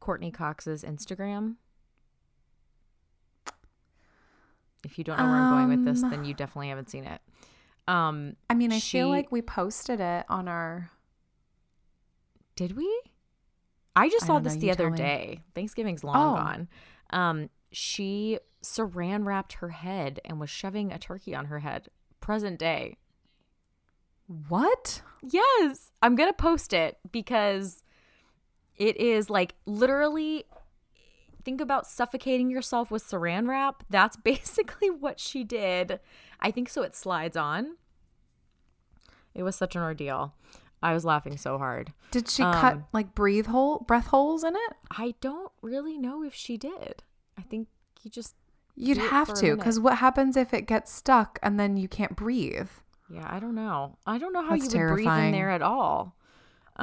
Courteney 0.00 0.30
Cox's 0.30 0.82
Instagram. 0.82 1.56
If 4.84 4.98
you 4.98 5.04
don't 5.04 5.18
know 5.18 5.24
where 5.24 5.34
I'm 5.34 5.68
going 5.68 5.78
with 5.78 5.84
this, 5.94 6.02
Um, 6.02 6.10
then 6.10 6.24
you 6.24 6.34
definitely 6.34 6.68
haven't 6.68 6.90
seen 6.90 7.04
it. 7.04 7.20
Um 7.86 8.36
I 8.48 8.54
mean, 8.54 8.72
I 8.72 8.78
She- 8.78 8.98
feel 8.98 9.08
like 9.08 9.30
we 9.30 9.42
posted 9.42 10.00
it 10.00 10.24
on 10.28 10.48
our. 10.48 10.90
Did 12.56 12.76
we? 12.76 12.88
I 13.96 14.08
just 14.08 14.24
I 14.24 14.26
saw 14.26 14.32
don't 14.34 14.44
know, 14.44 14.50
this 14.50 14.58
the 14.58 14.70
other 14.70 14.90
day. 14.90 15.40
Thanksgiving's 15.54 16.02
long 16.04 16.16
Oh. 16.16 16.36
gone. 16.36 16.68
Um, 17.10 17.50
she 17.70 18.38
saran 18.62 19.24
wrapped 19.24 19.54
her 19.54 19.68
head 19.70 20.20
and 20.24 20.40
was 20.40 20.50
shoving 20.50 20.92
a 20.92 20.98
turkey 20.98 21.34
on 21.34 21.46
her 21.46 21.60
head. 21.60 21.88
Present 22.20 22.58
day. 22.58 22.96
What? 24.48 25.02
Yes, 25.22 25.92
I'm 26.02 26.16
gonna 26.16 26.32
post 26.32 26.72
it 26.72 26.98
because 27.12 27.82
it 28.76 28.96
is 28.96 29.30
like 29.30 29.54
literally. 29.66 30.44
Think 31.44 31.60
about 31.60 31.86
suffocating 31.86 32.48
yourself 32.50 32.90
with 32.90 33.04
saran 33.04 33.46
wrap. 33.46 33.84
That's 33.90 34.16
basically 34.24 34.88
what 34.88 35.20
she 35.20 35.44
did. 35.44 36.00
I 36.40 36.50
think 36.50 36.70
so. 36.70 36.80
It 36.82 36.96
slides 36.96 37.36
on. 37.36 37.76
It 39.34 39.42
was 39.42 39.54
such 39.54 39.76
an 39.76 39.82
ordeal. 39.82 40.34
I 40.84 40.92
was 40.92 41.04
laughing 41.04 41.36
so 41.36 41.56
hard. 41.58 41.92
Did 42.10 42.28
she 42.28 42.42
cut 42.42 42.74
Um, 42.74 42.84
like 42.92 43.14
breathe 43.14 43.46
hole 43.46 43.78
breath 43.80 44.08
holes 44.08 44.44
in 44.44 44.54
it? 44.54 44.76
I 44.90 45.14
don't 45.20 45.50
really 45.62 45.96
know 45.98 46.22
if 46.22 46.34
she 46.34 46.56
did. 46.56 47.02
I 47.38 47.42
think 47.42 47.68
you 48.02 48.10
just 48.10 48.34
You'd 48.76 48.98
have 48.98 49.32
to, 49.34 49.56
because 49.56 49.78
what 49.80 49.98
happens 49.98 50.36
if 50.36 50.52
it 50.52 50.66
gets 50.66 50.92
stuck 50.92 51.38
and 51.42 51.58
then 51.58 51.76
you 51.76 51.88
can't 51.88 52.16
breathe? 52.16 52.68
Yeah, 53.08 53.26
I 53.28 53.38
don't 53.38 53.54
know. 53.54 53.96
I 54.06 54.18
don't 54.18 54.32
know 54.32 54.42
how 54.42 54.56
That's 54.56 54.74
you 54.74 54.80
would 54.80 54.92
breathe 54.94 55.06
in 55.08 55.30
there 55.32 55.50
at 55.50 55.62
all. 55.62 56.16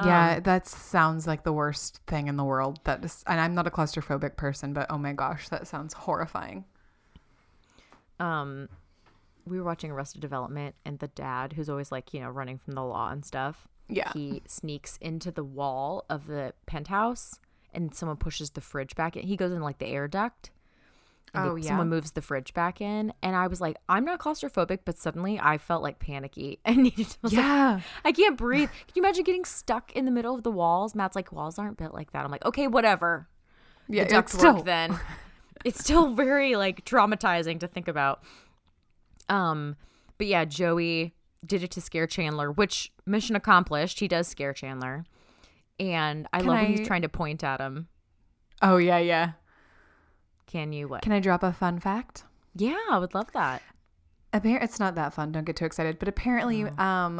yeah, 0.05 0.35
Um, 0.37 0.43
that 0.43 0.67
sounds 0.67 1.27
like 1.27 1.43
the 1.43 1.51
worst 1.51 1.99
thing 2.07 2.27
in 2.27 2.37
the 2.37 2.43
world. 2.45 2.79
That 2.85 3.03
is, 3.03 3.23
and 3.27 3.39
I'm 3.41 3.53
not 3.53 3.67
a 3.67 3.71
claustrophobic 3.71 4.35
person, 4.37 4.71
but 4.73 4.87
oh 4.89 4.97
my 4.97 5.11
gosh, 5.13 5.49
that 5.49 5.67
sounds 5.67 5.93
horrifying. 5.93 6.63
Um, 8.19 8.69
we 9.45 9.57
were 9.57 9.65
watching 9.65 9.91
Arrested 9.91 10.21
Development, 10.21 10.75
and 10.85 10.99
the 10.99 11.07
dad, 11.09 11.53
who's 11.53 11.69
always 11.69 11.91
like 11.91 12.13
you 12.13 12.19
know 12.21 12.29
running 12.29 12.57
from 12.57 12.73
the 12.73 12.83
law 12.83 13.09
and 13.11 13.25
stuff, 13.25 13.67
Yeah. 13.89 14.11
he 14.13 14.41
sneaks 14.47 14.97
into 15.01 15.31
the 15.31 15.43
wall 15.43 16.05
of 16.09 16.27
the 16.27 16.53
penthouse, 16.65 17.39
and 17.73 17.93
someone 17.93 18.17
pushes 18.17 18.51
the 18.51 18.61
fridge 18.61 18.95
back 18.95 19.15
in. 19.17 19.27
He 19.27 19.35
goes 19.35 19.51
in 19.51 19.61
like 19.61 19.79
the 19.79 19.87
air 19.87 20.07
duct. 20.07 20.49
and 21.33 21.49
Oh, 21.49 21.55
they- 21.55 21.61
yeah? 21.61 21.69
Someone 21.69 21.87
moves 21.89 22.11
the 22.11 22.21
fridge 22.21 22.53
back 22.53 22.81
in, 22.81 23.13
and 23.21 23.35
I 23.35 23.47
was 23.47 23.61
like, 23.61 23.77
I'm 23.87 24.03
not 24.05 24.19
claustrophobic, 24.19 24.79
but 24.85 24.97
suddenly 24.97 25.39
I 25.39 25.57
felt 25.57 25.81
like 25.83 25.99
panicky 25.99 26.59
and 26.65 26.83
needed. 26.83 27.07
To, 27.09 27.15
I 27.15 27.19
was 27.23 27.33
like, 27.33 27.43
Yeah. 27.45 27.79
I 28.05 28.11
can't 28.11 28.37
breathe. 28.37 28.69
Can 28.69 28.93
you 28.95 29.01
imagine 29.03 29.23
getting 29.23 29.45
stuck 29.45 29.91
in 29.93 30.05
the 30.05 30.11
middle 30.11 30.35
of 30.35 30.43
the 30.43 30.51
walls? 30.51 30.93
Matt's 30.95 31.15
like, 31.15 31.31
walls 31.31 31.57
aren't 31.59 31.77
built 31.77 31.93
like 31.93 32.11
that. 32.11 32.23
I'm 32.25 32.31
like, 32.31 32.45
okay, 32.45 32.67
whatever. 32.67 33.27
yeah. 33.87 34.03
the 34.03 34.09
duct 34.09 34.29
it's 34.29 34.37
still- 34.37 34.55
work 34.55 34.65
then. 34.65 34.99
it's 35.65 35.79
still 35.79 36.13
very 36.13 36.55
like 36.55 36.83
traumatizing 36.85 37.59
to 37.61 37.67
think 37.67 37.87
about. 37.87 38.23
Um, 39.29 39.75
but 40.17 40.27
yeah, 40.27 40.43
Joey 40.45 41.13
did 41.45 41.63
it 41.63 41.71
to 41.71 41.81
scare 41.81 42.07
Chandler, 42.07 42.51
which 42.51 42.91
mission 43.05 43.35
accomplished. 43.35 43.99
He 43.99 44.07
does 44.07 44.27
scare 44.27 44.53
Chandler. 44.53 45.03
And 45.79 46.27
I 46.33 46.39
Can 46.39 46.47
love 46.47 46.57
when 46.59 46.65
he's 46.75 46.85
trying 46.87 47.01
to 47.01 47.09
point 47.09 47.43
at 47.43 47.59
him. 47.59 47.87
Oh 48.61 48.77
yeah, 48.77 48.99
yeah. 48.99 49.31
Can 50.45 50.73
you 50.73 50.87
what? 50.87 51.01
Can 51.01 51.11
I 51.11 51.19
drop 51.19 51.43
a 51.43 51.53
fun 51.53 51.79
fact? 51.79 52.23
yeah, 52.55 52.77
I 52.91 52.97
would 52.99 53.13
love 53.13 53.31
that. 53.33 53.61
Apparently, 54.33 54.63
it's 54.65 54.79
not 54.79 54.95
that 54.95 55.13
fun. 55.13 55.31
Don't 55.31 55.45
get 55.45 55.55
too 55.55 55.65
excited. 55.65 55.97
But 55.99 56.07
apparently, 56.07 56.65
Oh. 56.65 56.83
um, 56.83 57.19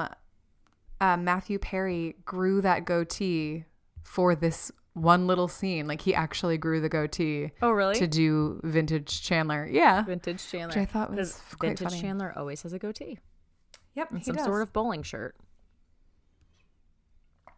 uh, 0.99 1.17
Matthew 1.17 1.57
Perry 1.57 2.15
grew 2.25 2.61
that 2.61 2.85
goatee 2.85 3.65
for 4.03 4.35
this 4.35 4.71
one 4.93 5.25
little 5.27 5.47
scene. 5.47 5.87
Like 5.87 6.01
he 6.01 6.13
actually 6.13 6.57
grew 6.57 6.79
the 6.81 6.89
goatee 6.89 7.51
Oh, 7.61 7.71
really? 7.71 7.95
to 7.95 8.07
do 8.07 8.59
vintage 8.63 9.21
Chandler. 9.23 9.67
Yeah. 9.71 10.03
vintage 10.03 10.45
Chandler. 10.49 10.67
Which 10.67 10.77
I 10.77 10.85
thought 10.85 11.11
was 11.13 11.41
vintage 11.61 11.87
funny. 11.89 12.01
Chandler 12.01 12.33
always 12.35 12.61
has 12.63 12.73
a 12.73 12.79
goatee 12.79 13.17
Yep. 13.95 14.11
and 14.11 14.25
some 14.25 14.37
sort 14.37 14.61
of 14.61 14.71
bowling 14.73 15.03
shirt, 15.03 15.35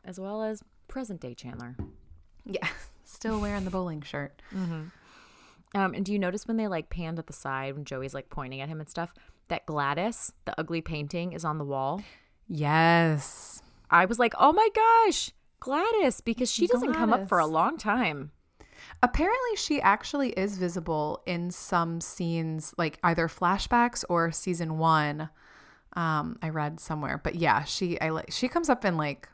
as 0.04 0.20
well 0.20 0.44
as 0.44 0.64
present 0.88 1.22
day 1.22 1.34
Chandler. 1.34 1.76
yeah. 2.46 2.68
Still 3.06 3.40
wearing 3.40 3.64
the 3.66 3.70
bowling 3.70 4.02
shirt. 4.02 4.42
Um, 5.76 5.94
and 5.94 6.06
do 6.06 6.12
you 6.14 6.20
notice 6.20 6.48
when 6.48 6.58
they 6.58 6.68
like 6.68 6.90
panned 6.90 7.20
at 7.20 7.28
the 7.28 7.34
side 7.34 7.76
when 7.76 7.84
Joey's 7.86 8.14
like 8.14 8.30
pointing 8.30 8.62
at 8.62 8.70
him 8.70 8.80
and 8.80 8.90
stuff 8.90 9.14
that 9.50 9.66
Gladys, 9.66 10.32
the 10.46 10.60
ugly 10.60 10.82
painting, 10.82 11.34
is 11.34 11.44
on 11.46 11.58
the 11.58 11.66
wall? 11.66 12.02
Yes. 12.48 13.62
I 13.92 14.06
was 14.06 14.20
like, 14.20 14.34
oh 14.40 14.54
my 14.54 14.68
gosh, 14.74 15.32
Gladys, 15.60 16.22
because 16.22 16.52
she 16.52 16.66
doesn't 16.66 16.94
come 16.94 17.14
up 17.14 17.28
for 17.30 17.40
a 17.40 17.46
long 17.46 17.78
time. 17.78 18.32
Apparently, 19.02 19.56
she 19.56 19.82
actually 19.82 20.30
is 20.32 20.58
visible 20.58 21.22
in 21.26 21.52
some 21.52 22.02
scenes, 22.02 22.74
like 22.78 22.98
either 23.04 23.28
flashbacks 23.28 24.04
or 24.10 24.32
season 24.32 24.78
one. 24.78 25.30
Um, 25.96 26.38
I 26.42 26.50
read 26.50 26.80
somewhere, 26.80 27.20
but 27.24 27.36
yeah, 27.36 27.64
she 27.64 28.00
I 28.02 28.10
like 28.10 28.32
she 28.32 28.48
comes 28.48 28.70
up 28.70 28.84
in 28.86 28.98
like 28.98 29.30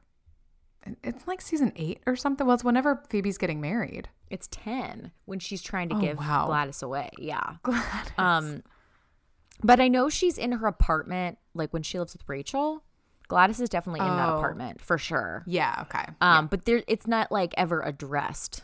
it's 1.04 1.28
like 1.28 1.42
season 1.42 1.72
eight 1.76 2.02
or 2.06 2.16
something. 2.16 2.46
Well, 2.48 2.54
it's 2.56 2.64
whenever 2.64 3.04
Phoebe's 3.10 3.38
getting 3.38 3.62
married. 3.62 4.10
It's 4.30 4.48
ten 4.52 5.12
when 5.26 5.40
she's 5.40 5.62
trying 5.62 5.90
to 5.90 5.96
Oh, 5.96 6.00
give 6.02 6.18
wow. 6.18 6.46
Gladys 6.48 6.82
away. 6.82 7.10
Yeah. 7.18 7.56
Gladys. 7.64 8.12
Um, 8.18 8.64
but 9.64 9.80
I 9.80 9.88
know 9.88 10.10
she's 10.10 10.38
in 10.38 10.52
her 10.54 10.68
apartment, 10.68 11.38
like 11.54 11.72
when 11.74 11.84
she 11.84 11.98
lives 12.00 12.14
with 12.14 12.24
Rachel. 12.28 12.84
Gladys 13.28 13.60
is 13.60 13.70
definitely 13.70 14.00
in 14.02 14.08
that 14.16 14.30
Oh. 14.30 14.38
apartment 14.38 14.82
for 14.82 14.98
sure. 14.98 15.44
yeah. 15.46 15.84
Okay. 15.88 16.06
Um, 16.20 16.48
but 16.48 16.66
there, 16.66 16.82
it's 16.88 17.06
not 17.08 17.32
like 17.32 17.54
ever 17.58 17.82
addressed. 17.82 18.64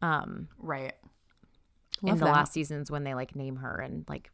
Um, 0.00 0.48
right. 0.58 0.94
in 2.02 2.16
the 2.18 2.24
that. 2.24 2.32
last 2.32 2.52
seasons 2.52 2.90
when 2.90 3.04
they 3.04 3.14
like 3.14 3.36
name 3.36 3.56
her 3.56 3.76
and 3.80 4.04
like 4.08 4.30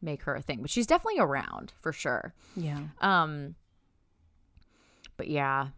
make 0.00 0.22
her 0.22 0.34
a 0.34 0.40
thing, 0.42 0.60
but 0.60 0.70
she's 0.70 0.86
definitely 0.86 1.20
around 1.20 1.72
for 1.80 1.92
sure. 1.92 2.34
Yeah. 2.56 2.80
Um, 3.00 3.54
but 5.16 5.28
yeah, 5.28 5.68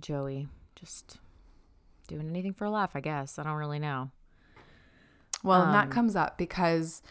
Joey 0.00 0.48
just 0.74 1.18
doing 2.06 2.28
anything 2.28 2.52
for 2.54 2.64
a 2.64 2.70
laugh, 2.70 2.92
I 2.94 3.00
guess. 3.00 3.38
I 3.38 3.42
don't 3.42 3.54
really 3.54 3.78
know. 3.78 4.10
Well, 5.42 5.62
and 5.62 5.74
that 5.74 5.84
Um, 5.86 5.90
comes 5.90 6.16
up 6.16 6.36
because 6.36 7.02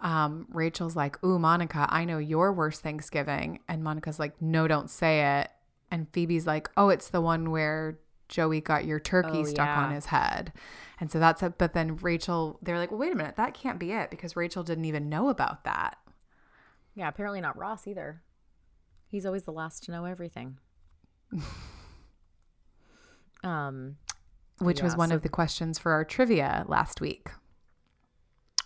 um, 0.00 0.46
Rachel's 0.52 0.96
like, 0.96 1.22
Ooh, 1.24 1.38
Monica, 1.38 1.86
I 1.90 2.04
know 2.04 2.18
your 2.18 2.52
worst 2.52 2.82
Thanksgiving. 2.82 3.60
And 3.68 3.82
Monica's 3.82 4.18
like, 4.18 4.40
No, 4.40 4.66
don't 4.68 4.88
say 4.90 5.40
it. 5.40 5.50
And 5.90 6.06
Phoebe's 6.12 6.46
like, 6.46 6.70
Oh, 6.76 6.88
it's 6.88 7.08
the 7.10 7.20
one 7.20 7.50
where 7.50 7.98
Joey 8.28 8.60
got 8.60 8.84
your 8.84 9.00
turkey 9.00 9.40
Oh, 9.40 9.44
stuck 9.44 9.68
on 9.68 9.92
his 9.92 10.06
head. 10.06 10.52
And 11.00 11.10
so 11.10 11.18
that's 11.18 11.42
it. 11.42 11.58
But 11.58 11.72
then 11.74 11.96
Rachel, 11.96 12.58
they're 12.62 12.78
like, 12.78 12.90
Well, 12.90 13.00
wait 13.00 13.12
a 13.12 13.16
minute. 13.16 13.36
That 13.36 13.54
can't 13.54 13.78
be 13.78 13.92
it 13.92 14.10
because 14.10 14.36
Rachel 14.36 14.62
didn't 14.62 14.84
even 14.84 15.08
know 15.08 15.28
about 15.28 15.64
that. 15.64 15.96
Yeah, 16.94 17.08
apparently 17.08 17.40
not 17.40 17.56
Ross 17.56 17.86
either. 17.86 18.22
He's 19.06 19.24
always 19.24 19.44
the 19.44 19.52
last 19.52 19.84
to 19.84 19.92
know 19.92 20.04
everything. 20.04 20.58
um, 23.44 23.96
Which 24.58 24.82
was 24.82 24.96
one 24.96 25.10
so- 25.10 25.14
of 25.16 25.22
the 25.22 25.28
questions 25.28 25.78
for 25.78 25.92
our 25.92 26.04
trivia 26.04 26.64
last 26.68 27.00
week 27.00 27.30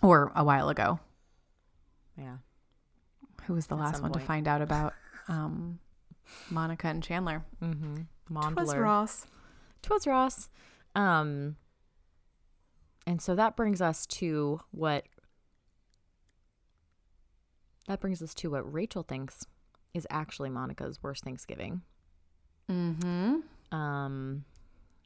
or 0.03 0.33
a 0.35 0.44
while 0.44 0.68
ago. 0.68 1.01
yeah. 2.18 2.37
Who 3.46 3.55
was 3.55 3.66
the 3.66 3.75
At 3.77 3.81
last 3.81 4.03
one 4.03 4.12
to 4.12 4.20
find 4.20 4.46
out 4.46 4.62
about 4.62 4.94
um, 5.29 5.81
Monica 6.48 6.87
and 6.87 7.03
Chandler? 7.03 7.44
Mm-hmm. 7.61 8.03
Mondler. 8.33 8.81
Ross. 8.81 9.27
Twas 9.83 10.07
Ross. 10.07 10.49
Um, 10.95 11.57
and 13.07 13.21
so 13.21 13.35
that 13.35 13.57
brings 13.57 13.81
us 13.83 14.07
to 14.07 14.61
what 14.71 15.05
that 17.88 18.01
brings 18.01 18.23
us 18.23 18.33
to 18.35 18.51
what 18.51 18.71
Rachel 18.73 19.03
thinks 19.03 19.45
is 19.92 20.07
actually 20.11 20.51
Monica's 20.51 21.03
worst 21.03 21.25
Thanksgiving. 21.25 21.83
Mm-hmm. 22.71 23.77
Um, 23.77 24.45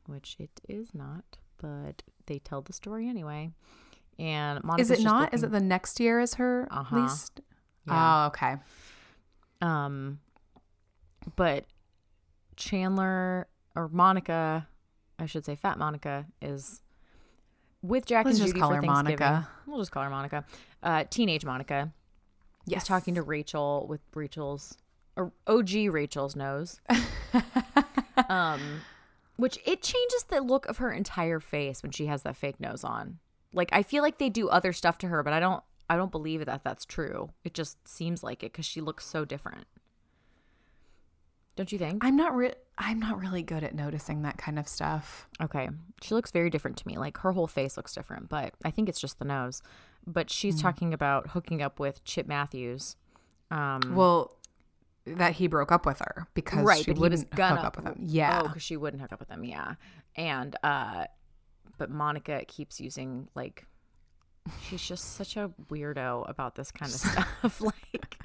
which 0.06 0.36
it 0.38 0.60
is 0.68 0.94
not, 0.94 1.24
but 1.60 2.02
they 2.26 2.38
tell 2.38 2.60
the 2.60 2.72
story 2.72 3.08
anyway. 3.08 3.50
And 4.18 4.62
Monica's 4.62 4.90
Is 4.90 5.00
it 5.00 5.04
not? 5.04 5.32
Is 5.34 5.42
it 5.42 5.50
the 5.50 5.60
next 5.60 5.98
year 6.00 6.20
Is 6.20 6.34
her 6.34 6.68
Uh-huh. 6.70 6.96
least? 7.00 7.40
Yeah. 7.86 8.24
Oh, 8.24 8.26
okay. 8.28 8.56
Um, 9.62 10.20
but 11.34 11.64
Chandler 12.56 13.46
or 13.76 13.88
Monica, 13.88 14.66
I 15.18 15.26
should 15.26 15.44
say, 15.44 15.54
Fat 15.54 15.78
Monica 15.78 16.26
is 16.42 16.80
with 17.82 18.06
Jack 18.06 18.24
Let's 18.26 18.38
and 18.38 18.46
just 18.46 18.54
Judy 18.54 18.60
call 18.60 18.70
for 18.70 18.76
her 18.76 18.82
Thanksgiving. 18.82 19.18
Monica. 19.24 19.48
We'll 19.66 19.78
just 19.78 19.92
call 19.92 20.02
her 20.02 20.10
Monica. 20.10 20.44
Uh, 20.82 21.04
teenage 21.08 21.44
Monica 21.44 21.92
Yes. 22.66 22.82
is 22.82 22.88
talking 22.88 23.14
to 23.14 23.22
Rachel 23.22 23.86
with 23.88 24.00
Rachel's 24.14 24.76
or 25.16 25.32
OG 25.46 25.88
Rachel's 25.90 26.34
nose. 26.34 26.80
um, 28.28 28.80
which 29.36 29.58
it 29.64 29.82
changes 29.82 30.24
the 30.28 30.40
look 30.40 30.66
of 30.66 30.78
her 30.78 30.90
entire 30.92 31.40
face 31.40 31.82
when 31.82 31.92
she 31.92 32.06
has 32.06 32.22
that 32.22 32.36
fake 32.36 32.58
nose 32.58 32.82
on. 32.84 33.18
Like 33.52 33.68
I 33.72 33.82
feel 33.82 34.02
like 34.02 34.18
they 34.18 34.30
do 34.30 34.48
other 34.48 34.72
stuff 34.72 34.98
to 34.98 35.08
her, 35.08 35.22
but 35.22 35.32
I 35.32 35.40
don't. 35.40 35.62
I 35.88 35.94
don't 35.96 36.10
believe 36.10 36.44
that 36.44 36.64
that's 36.64 36.84
true. 36.84 37.30
It 37.44 37.54
just 37.54 37.86
seems 37.86 38.24
like 38.24 38.42
it 38.42 38.50
because 38.52 38.66
she 38.66 38.80
looks 38.80 39.06
so 39.06 39.24
different. 39.24 39.68
Don't 41.56 41.72
you 41.72 41.78
think? 41.78 42.04
I'm 42.04 42.16
not 42.16 42.36
re- 42.36 42.54
I'm 42.78 43.00
not 43.00 43.18
really 43.18 43.42
good 43.42 43.64
at 43.64 43.74
noticing 43.74 44.22
that 44.22 44.36
kind 44.36 44.58
of 44.58 44.68
stuff. 44.68 45.26
Okay. 45.40 45.68
She 46.02 46.14
looks 46.14 46.30
very 46.30 46.50
different 46.50 46.76
to 46.78 46.86
me. 46.86 46.98
Like 46.98 47.16
her 47.18 47.32
whole 47.32 47.46
face 47.46 47.76
looks 47.76 47.94
different, 47.94 48.28
but 48.28 48.54
I 48.64 48.70
think 48.70 48.88
it's 48.88 49.00
just 49.00 49.18
the 49.18 49.24
nose. 49.24 49.62
But 50.06 50.30
she's 50.30 50.60
talking 50.60 50.92
about 50.94 51.30
hooking 51.30 51.62
up 51.62 51.80
with 51.80 52.04
Chip 52.04 52.26
Matthews. 52.26 52.96
Um, 53.50 53.94
Well, 53.96 54.36
that 55.06 55.32
he 55.34 55.46
broke 55.46 55.72
up 55.72 55.86
with 55.86 56.00
her 56.00 56.26
because 56.34 56.64
right, 56.64 56.84
she 56.84 56.90
but 56.90 56.96
he 56.96 57.00
was 57.00 57.10
wouldn't 57.20 57.34
hook 57.34 57.64
up 57.64 57.76
with 57.76 57.86
him. 57.86 57.96
Yeah. 58.02 58.40
Oh, 58.42 58.48
because 58.48 58.62
she 58.62 58.76
wouldn't 58.76 59.00
hook 59.00 59.12
up 59.12 59.20
with 59.20 59.30
him. 59.30 59.44
Yeah. 59.44 59.74
And 60.16 60.54
uh, 60.62 61.06
but 61.78 61.90
Monica 61.90 62.44
keeps 62.46 62.80
using 62.80 63.28
like, 63.34 63.66
she's 64.62 64.82
just 64.82 65.14
such 65.16 65.36
a 65.36 65.50
weirdo 65.70 66.28
about 66.28 66.54
this 66.56 66.70
kind 66.70 66.92
of 66.92 66.98
stuff. 67.00 67.60
like, 67.60 68.15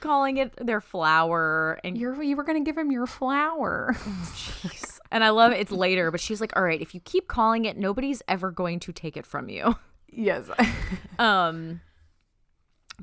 calling 0.00 0.36
it 0.38 0.54
their 0.64 0.80
flower 0.80 1.78
and 1.84 1.96
You're 1.98 2.22
you 2.22 2.36
were 2.36 2.44
gonna 2.44 2.60
give 2.64 2.76
him 2.78 2.90
your 2.90 3.06
flower. 3.06 3.96
Jeez. 4.34 4.98
And 5.12 5.22
I 5.22 5.30
love 5.30 5.52
it. 5.52 5.60
It's 5.60 5.70
later, 5.72 6.10
but 6.10 6.20
she's 6.20 6.40
like, 6.40 6.56
"All 6.56 6.62
right, 6.62 6.80
if 6.80 6.94
you 6.94 7.00
keep 7.00 7.28
calling 7.28 7.64
it, 7.64 7.76
nobody's 7.76 8.22
ever 8.28 8.50
going 8.50 8.80
to 8.80 8.92
take 8.92 9.16
it 9.16 9.26
from 9.26 9.48
you." 9.48 9.76
yes. 10.10 10.48
Um, 11.18 11.80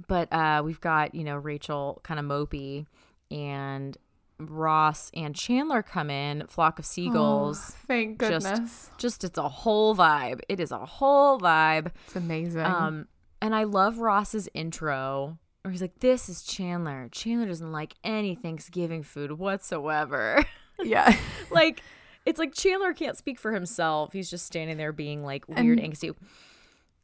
but 0.07 0.31
uh, 0.31 0.61
we've 0.63 0.81
got 0.81 1.15
you 1.15 1.23
know 1.23 1.35
Rachel 1.37 2.01
kind 2.03 2.19
of 2.19 2.25
mopey, 2.25 2.85
and 3.31 3.97
Ross 4.39 5.09
and 5.13 5.35
Chandler 5.35 5.81
come 5.83 6.09
in, 6.09 6.45
flock 6.47 6.79
of 6.79 6.85
seagulls. 6.85 7.59
Thank 7.87 8.19
Just- 8.19 8.45
goodness. 8.45 8.89
Just 8.97 9.23
it's 9.23 9.37
a 9.37 9.49
whole 9.49 9.95
vibe. 9.95 10.41
It 10.49 10.59
is 10.59 10.71
a 10.71 10.85
whole 10.85 11.39
vibe. 11.39 11.91
it's 12.05 12.15
amazing. 12.15 12.61
Um, 12.61 13.07
and 13.41 13.55
I 13.55 13.63
love 13.63 13.97
Ross's 13.99 14.47
intro. 14.53 15.37
Where 15.63 15.71
he's 15.71 15.81
like, 15.81 15.99
"This 15.99 16.27
is 16.29 16.43
Chandler. 16.43 17.07
Chandler 17.11 17.47
doesn't 17.47 17.71
like 17.71 17.95
any 18.03 18.35
Thanksgiving 18.35 19.01
food 19.01 19.33
whatsoever." 19.33 20.45
yeah. 20.83 21.15
like 21.51 21.81
it's 22.25 22.39
like 22.39 22.53
Chandler 22.53 22.93
can't 22.93 23.17
speak 23.17 23.39
for 23.39 23.53
himself. 23.53 24.13
He's 24.13 24.29
just 24.29 24.45
standing 24.45 24.77
there 24.77 24.91
being 24.91 25.23
like 25.23 25.47
weird, 25.47 25.79
And- 25.79 25.93
angsty. 25.93 26.15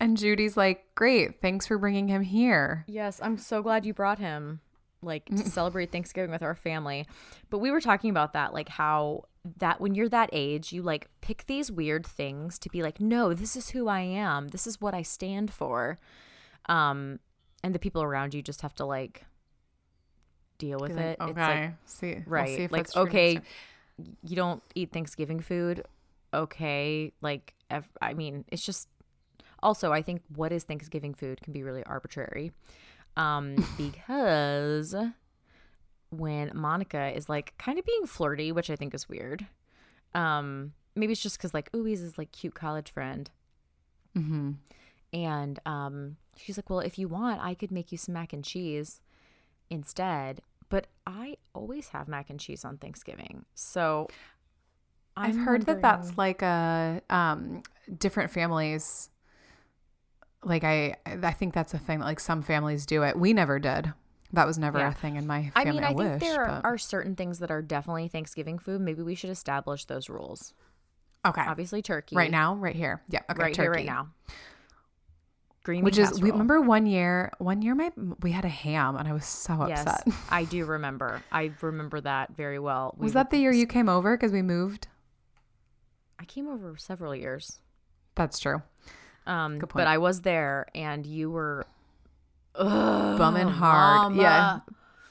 And 0.02 0.16
Judy's 0.18 0.56
like, 0.56 0.86
Great, 0.96 1.42
thanks 1.42 1.68
for 1.68 1.78
bringing 1.78 2.08
him 2.08 2.22
here. 2.22 2.86
Yes, 2.88 3.20
I'm 3.22 3.38
so 3.38 3.62
glad 3.62 3.86
you 3.86 3.94
brought 3.94 4.20
him 4.20 4.62
like 5.02 5.26
to 5.26 5.38
celebrate 5.50 5.92
Thanksgiving 5.92 6.32
with 6.32 6.42
our 6.44 6.56
family. 6.56 7.06
But 7.50 7.60
we 7.60 7.70
were 7.72 7.82
talking 7.82 8.10
about 8.10 8.34
that, 8.34 8.54
like 8.54 8.70
how 8.70 9.26
that 9.58 9.82
when 9.82 9.96
you're 9.96 10.10
that 10.10 10.30
age, 10.32 10.72
you 10.72 10.82
like 10.82 11.08
pick 11.22 11.46
these 11.48 11.72
weird 11.72 12.06
things 12.06 12.58
to 12.60 12.70
be 12.70 12.82
like, 12.82 13.00
no, 13.02 13.34
this 13.34 13.56
is 13.56 13.70
who 13.72 13.88
I 13.88 14.02
am. 14.02 14.50
This 14.50 14.68
is 14.68 14.80
what 14.80 14.94
I 14.94 15.02
stand 15.02 15.52
for. 15.52 16.00
Um, 16.68 17.20
and 17.64 17.74
the 17.76 17.80
people 17.80 18.02
around 18.04 18.34
you 18.34 18.42
just 18.42 18.62
have 18.62 18.74
to 18.76 18.86
like 18.86 19.26
deal 20.58 20.80
with 20.80 20.96
like, 20.96 21.06
it. 21.06 21.18
okay. 21.22 21.30
It's 21.30 21.38
like 21.38 21.74
see, 21.86 22.14
we'll 22.16 22.24
right, 22.26 22.50
see 22.50 22.64
if 22.64 22.72
like 22.72 22.96
okay, 22.96 23.42
you 24.24 24.36
don't 24.36 24.62
eat 24.76 24.92
Thanksgiving 24.92 25.40
food. 25.40 25.86
Okay, 26.34 27.12
like 27.22 27.54
ev- 27.70 27.98
I 28.02 28.14
mean, 28.14 28.46
it's 28.50 28.64
just 28.66 28.88
also 29.64 29.92
I 29.92 30.02
think 30.02 30.22
what 30.36 30.52
is 30.52 30.64
Thanksgiving 30.64 31.14
food 31.14 31.42
can 31.42 31.54
be 31.54 31.64
really 31.64 31.84
arbitrary, 31.84 32.52
um, 33.18 33.56
because 33.78 34.96
when 36.12 36.52
Monica 36.56 37.16
is 37.16 37.30
like 37.30 37.58
kind 37.58 37.78
of 37.80 37.86
being 37.86 38.06
flirty, 38.06 38.52
which 38.52 38.70
I 38.70 38.76
think 38.76 38.94
is 38.94 39.08
weird. 39.08 39.48
Um, 40.16 40.74
maybe 40.96 41.12
it's 41.14 41.22
just 41.22 41.38
because 41.38 41.54
like 41.54 41.70
ooh, 41.76 41.84
he's 41.86 42.00
his 42.02 42.18
like 42.18 42.32
cute 42.32 42.56
college 42.56 42.92
friend, 42.92 43.30
Mhm. 44.18 44.56
And 45.14 45.60
um, 45.66 46.18
she's 46.38 46.58
like, 46.58 46.70
well, 46.70 46.80
if 46.80 46.98
you 47.00 47.08
want, 47.08 47.42
I 47.42 47.54
could 47.54 47.72
make 47.72 47.92
you 47.92 47.98
some 47.98 48.14
mac 48.14 48.34
and 48.34 48.44
cheese 48.44 49.02
instead. 49.70 50.42
But 50.70 50.88
I 51.08 51.38
always 51.56 51.90
have 51.90 52.08
mac 52.08 52.30
and 52.30 52.40
cheese 52.40 52.64
on 52.64 52.78
Thanksgiving, 52.78 53.46
so 53.56 54.08
I've 55.18 55.36
I'm 55.36 55.40
heard 55.44 55.66
that 55.66 55.82
that's 55.82 56.16
like 56.18 56.42
a 56.44 57.02
um 57.10 57.64
different 57.98 58.30
families 58.32 59.10
like 60.44 60.64
I 60.64 60.96
I 61.06 61.32
think 61.32 61.54
that's 61.54 61.74
a 61.74 61.80
thing 61.80 62.00
that 62.00 62.06
like 62.06 62.20
some 62.20 62.42
families 62.44 62.86
do 62.86 63.04
it. 63.04 63.18
We 63.18 63.34
never 63.34 63.58
did. 63.60 63.94
That 64.32 64.46
was 64.46 64.60
never 64.60 64.78
Yeah. 64.78 64.90
a 64.90 64.94
thing 64.94 65.16
in 65.16 65.26
my 65.26 65.50
family. 65.56 65.70
I 65.70 65.74
mean, 65.74 65.84
I, 65.84 65.92
wish, 65.92 66.20
think 66.20 66.34
there 66.34 66.46
but- 66.46 66.64
are 66.64 66.78
certain 66.78 67.16
things 67.16 67.40
that 67.40 67.50
are 67.50 67.64
definitely 67.64 68.08
Thanksgiving 68.08 68.60
food. 68.60 68.80
Maybe 68.80 69.02
we 69.02 69.16
should 69.16 69.32
establish 69.32 69.86
those 69.86 70.08
rules. 70.08 70.54
okay. 71.26 71.42
Obviously, 71.42 71.82
turkey 71.82 72.16
Right 72.16 72.30
now, 72.30 72.54
right 72.56 72.76
here. 72.76 73.02
Yeah, 73.10 73.22
okay, 73.32 73.42
right 73.42 73.56
here, 73.58 73.72
right 73.72 73.88
now. 73.88 74.10
Green 75.70 75.84
Which 75.84 76.00
is 76.00 76.20
we 76.20 76.32
remember 76.32 76.60
one 76.60 76.88
year, 76.88 77.32
one 77.38 77.62
year 77.62 77.76
my 77.76 77.92
we 78.24 78.32
had 78.32 78.44
a 78.44 78.50
ham 78.50 78.96
and 78.96 79.08
I 79.08 79.14
was 79.14 79.24
so 79.24 79.68
Yes, 79.68 79.86
upset. 79.86 80.12
I 80.32 80.44
do 80.46 80.66
remember. 80.66 81.22
I 81.32 81.52
remember 81.62 82.02
that 82.02 82.36
very 82.36 82.58
well. 82.58 82.96
We 82.98 83.04
Was 83.04 83.14
that 83.14 83.30
the 83.30 83.38
year 83.38 83.52
you 83.52 83.68
came 83.68 83.88
over 83.88 84.18
because 84.18 84.32
we 84.32 84.42
moved? 84.42 84.88
I 86.18 86.26
came 86.26 86.48
over 86.48 86.76
several 86.76 87.16
years. 87.16 87.60
That's 88.16 88.40
true. 88.40 88.64
Um, 89.28 89.60
but. 89.60 89.86
I 89.86 90.00
was 90.00 90.22
there, 90.22 90.66
and 90.74 91.06
you 91.06 91.30
were 91.30 91.68
Bumming 92.56 93.50
hard. 93.50 94.16
Yeah. 94.16 94.62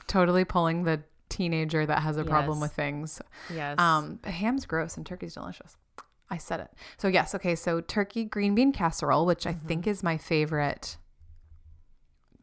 Totally 0.09 0.45
pulling 0.45 0.83
the 0.83 1.05
teenager 1.29 1.87
that 1.87 2.01
has 2.03 2.17
a 2.17 2.25
problem 2.25 2.59
with 2.59 2.73
things. 2.73 3.23
Yes. 3.55 3.79
Um, 3.79 4.19
ham's 4.25 4.67
gross 4.67 4.97
and 4.97 5.07
turkey's 5.07 5.35
delicious. 5.35 5.77
I 6.31 6.37
said 6.37 6.61
it. 6.61 6.71
So 6.99 7.09
yes, 7.09 7.35
okay. 7.35 7.55
So 7.55 7.81
turkey 7.81 8.25
green 8.25 8.55
bean 8.55 8.73
casserole, 8.73 9.25
which 9.27 9.47
I 9.47 9.53
think 9.53 9.87
is 9.87 10.03
my 10.03 10.19
favorite 10.19 10.97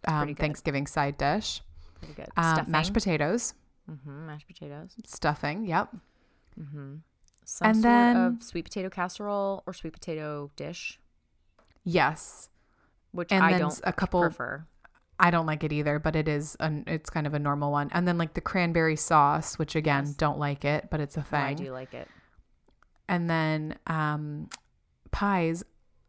um. 0.08 0.36
Thanksgiving 0.36 0.88
side 0.88 1.18
dish. 1.18 1.62
pretty 2.00 2.14
good. 2.16 2.30
Um, 2.38 2.66
mashed 2.70 2.94
potatoes, 2.94 3.54
hmm 3.90 4.28
mashed 4.28 4.48
potatoes. 4.48 4.96
stuffing. 5.06 5.66
Yep. 5.66 5.96
hmm 6.56 6.96
Some 7.46 7.68
And 7.68 7.76
sort 7.76 7.84
then- 7.84 8.16
of 8.18 8.44
sweet 8.44 8.66
potato 8.66 8.90
casserole 8.90 9.64
or 9.66 9.74
sweet 9.74 9.94
potato 9.94 10.50
dish, 10.56 11.00
Yes. 11.84 12.50
which 13.12 13.32
And 13.32 13.44
I 13.44 13.58
don't 13.58 13.80
a 13.84 13.94
couple- 13.94 14.22
prefer. 14.22 14.66
I 15.18 15.32
don't 15.32 15.46
like 15.46 15.64
it 15.64 15.72
either, 15.72 15.98
but 15.98 16.16
it 16.16 16.28
is 16.28 16.58
an 16.60 16.84
it's 16.88 17.10
kind 17.10 17.26
of 17.26 17.34
a 17.34 17.40
normal 17.40 17.72
one. 17.72 17.90
And 17.94 18.06
then 18.08 18.18
like 18.18 18.34
the 18.34 18.42
cranberry 18.42 18.98
sauce, 18.98 19.58
which 19.58 19.76
again 19.76 20.06
Yes. 20.08 20.16
don't 20.16 20.40
like 20.40 20.66
it, 20.66 20.90
but 20.90 21.00
it's 21.00 21.16
a 21.16 21.22
Oh, 21.22 21.24
thing. 21.24 21.40
I 21.42 21.54
do 21.54 21.72
like 21.72 21.94
it. 21.94 22.10
And 23.08 23.30
then 23.30 23.78
um, 23.88 24.50
pies, 25.12 25.64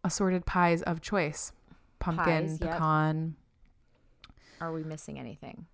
assorted 0.05 0.47
pies 0.47 0.83
of 0.83 1.01
choice, 1.01 1.53
pumpkin, 1.99 2.49
Pies, 2.49 2.59
yep. 2.61 2.71
pecan. 2.73 3.37
Are 4.61 4.73
we 4.73 4.83
missing 4.83 5.19
anything? 5.19 5.67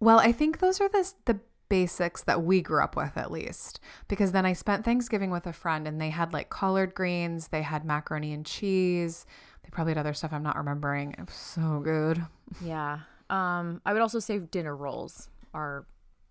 Well, 0.00 0.18
I 0.18 0.32
think 0.32 0.58
those 0.58 0.80
are 0.80 0.88
the 0.88 1.12
the 1.26 1.40
basics 1.70 2.24
that 2.24 2.42
we 2.42 2.60
grew 2.60 2.82
up 2.82 2.96
with 2.96 3.16
at 3.16 3.30
least. 3.30 3.80
Because 4.08 4.32
then 4.32 4.44
I 4.44 4.52
spent 4.52 4.84
Thanksgiving 4.84 5.30
with 5.30 5.46
a 5.46 5.52
friend 5.52 5.88
and 5.88 5.98
they 5.98 6.10
had 6.10 6.34
like 6.34 6.50
collard 6.50 6.94
greens, 6.94 7.48
they 7.48 7.62
had 7.62 7.84
macaroni 7.84 8.34
and 8.34 8.44
cheese. 8.44 9.24
They 9.62 9.70
probably 9.70 9.92
had 9.92 9.98
other 9.98 10.12
stuff 10.12 10.32
I'm 10.32 10.42
not 10.42 10.56
remembering. 10.56 11.12
It 11.12 11.26
was 11.26 11.34
so 11.34 11.80
good. 11.82 12.26
Yeah. 12.62 13.00
Um, 13.30 13.80
I 13.86 13.92
would 13.92 14.02
also 14.02 14.18
say 14.18 14.38
dinner 14.38 14.76
rolls 14.76 15.30
are 15.54 15.86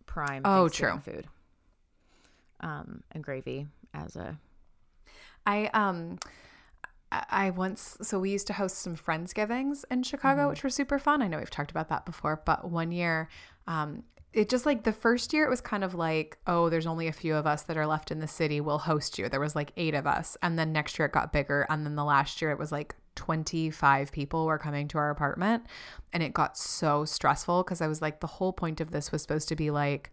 prime. 0.05 0.41
Oh, 0.45 0.67
Thanksgiving 0.67 0.99
Food. 0.99 1.27
Um, 2.59 3.03
and 3.13 3.23
gravy 3.23 3.67
as 3.93 4.15
a 4.15 4.37
I 5.45 5.67
um 5.73 6.19
I 7.11 7.49
once 7.49 7.97
so 8.01 8.19
we 8.19 8.29
used 8.29 8.47
to 8.47 8.53
host 8.53 8.77
some 8.77 8.95
friendsgivings 8.95 9.83
in 9.89 10.03
Chicago, 10.03 10.49
which 10.49 10.63
were 10.63 10.69
super 10.69 10.99
fun. 10.99 11.21
I 11.21 11.27
know 11.27 11.39
we've 11.39 11.49
talked 11.49 11.71
about 11.71 11.89
that 11.89 12.05
before, 12.05 12.41
but 12.45 12.69
one 12.69 12.91
year, 12.91 13.29
um, 13.65 14.03
it 14.31 14.47
just 14.47 14.67
like 14.67 14.83
the 14.83 14.93
first 14.93 15.33
year 15.33 15.45
it 15.45 15.49
was 15.49 15.61
kind 15.61 15.83
of 15.83 15.95
like, 15.95 16.37
oh, 16.45 16.69
there's 16.69 16.85
only 16.85 17.07
a 17.07 17.11
few 17.11 17.35
of 17.35 17.47
us 17.47 17.63
that 17.63 17.77
are 17.77 17.87
left 17.87 18.11
in 18.11 18.19
the 18.19 18.27
city. 18.27 18.61
We'll 18.61 18.77
host 18.77 19.17
you. 19.17 19.27
There 19.27 19.39
was 19.39 19.55
like 19.55 19.73
eight 19.75 19.95
of 19.95 20.05
us, 20.05 20.37
and 20.43 20.59
then 20.59 20.71
next 20.71 20.99
year 20.99 21.07
it 21.07 21.11
got 21.11 21.33
bigger, 21.33 21.65
and 21.69 21.83
then 21.83 21.95
the 21.95 22.03
last 22.03 22.41
year 22.41 22.51
it 22.51 22.59
was 22.59 22.71
like 22.71 22.95
25 23.15 24.11
people 24.11 24.45
were 24.45 24.59
coming 24.59 24.87
to 24.89 24.99
our 24.99 25.09
apartment, 25.09 25.63
and 26.13 26.21
it 26.21 26.33
got 26.33 26.57
so 26.59 27.05
stressful 27.05 27.63
because 27.63 27.81
I 27.81 27.87
was 27.87 28.03
like, 28.03 28.19
the 28.19 28.27
whole 28.27 28.53
point 28.53 28.81
of 28.81 28.91
this 28.91 29.11
was 29.11 29.23
supposed 29.23 29.49
to 29.49 29.55
be 29.55 29.71
like 29.71 30.11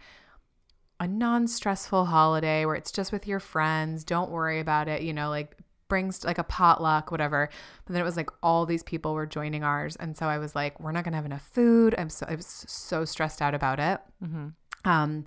a 0.99 1.07
non-stressful 1.07 2.07
holiday 2.07 2.65
where 2.65 2.75
it's 2.75 2.91
just 2.91 3.13
with 3.13 3.27
your 3.27 3.41
friends 3.41 4.03
don't 4.03 4.31
worry 4.31 4.61
about 4.61 4.89
it 4.89 5.03
you 5.03 5.13
know 5.13 5.29
like 5.29 5.57
brings 5.89 6.25
like 6.25 6.39
a 6.39 6.45
potluck 6.45 7.11
whatever. 7.11 7.49
But 7.85 7.93
then 7.93 8.03
it 8.03 8.05
was 8.05 8.17
like 8.17 8.31
all 8.43 8.67
these 8.67 8.83
people 8.83 9.15
were 9.15 9.27
joining 9.27 9.63
ours 9.63 9.97
and 9.97 10.17
so 10.17 10.27
i 10.27 10.39
was 10.39 10.55
like 10.55 10.79
we're 10.81 10.93
not 10.93 11.05
gonna 11.05 11.17
have 11.17 11.27
enough 11.27 11.49
food. 11.53 11.95
I'm 11.97 12.11
so 12.11 12.27
i 12.29 12.35
was 12.35 12.47
so 12.47 13.05
stressed 13.05 13.43
out 13.43 13.55
about 13.55 13.79
it. 13.79 14.01
Um 14.85 15.25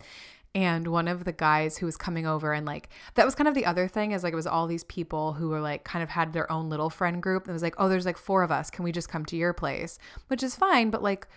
and 0.56 0.88
one 0.88 1.08
of 1.08 1.26
the 1.26 1.32
guys 1.32 1.78
who 1.78 1.86
was 1.86 1.96
coming 1.96 2.26
over 2.26 2.54
and 2.54 2.66
like 2.66 2.90
that 3.14 3.26
was 3.26 3.36
kind 3.36 3.48
of 3.48 3.54
the 3.54 3.66
other 3.68 3.88
thing 3.88 4.14
is 4.14 4.24
like 4.24 4.34
it 4.34 4.36
was 4.36 4.48
all 4.48 4.66
these 4.66 4.84
people 4.86 5.34
who 5.34 5.50
were 5.50 5.62
like 5.62 5.84
kind 5.84 6.02
of 6.02 6.10
had 6.10 6.34
their 6.34 6.52
own 6.52 6.70
little 6.70 6.90
friend 6.90 7.22
group. 7.22 7.48
It 7.48 7.52
was 7.52 7.62
like 7.64 7.76
oh 7.78 7.88
there's 7.88 8.06
like 8.06 8.18
four 8.18 8.44
of 8.44 8.52
us. 8.52 8.70
Can 8.70 8.84
we 8.84 8.92
just 8.92 9.10
come 9.10 9.26
to 9.26 9.38
your 9.38 9.54
place? 9.54 10.00
Which 10.28 10.44
is 10.44 10.56
fine 10.56 10.90
but 10.90 11.04
like 11.04 11.28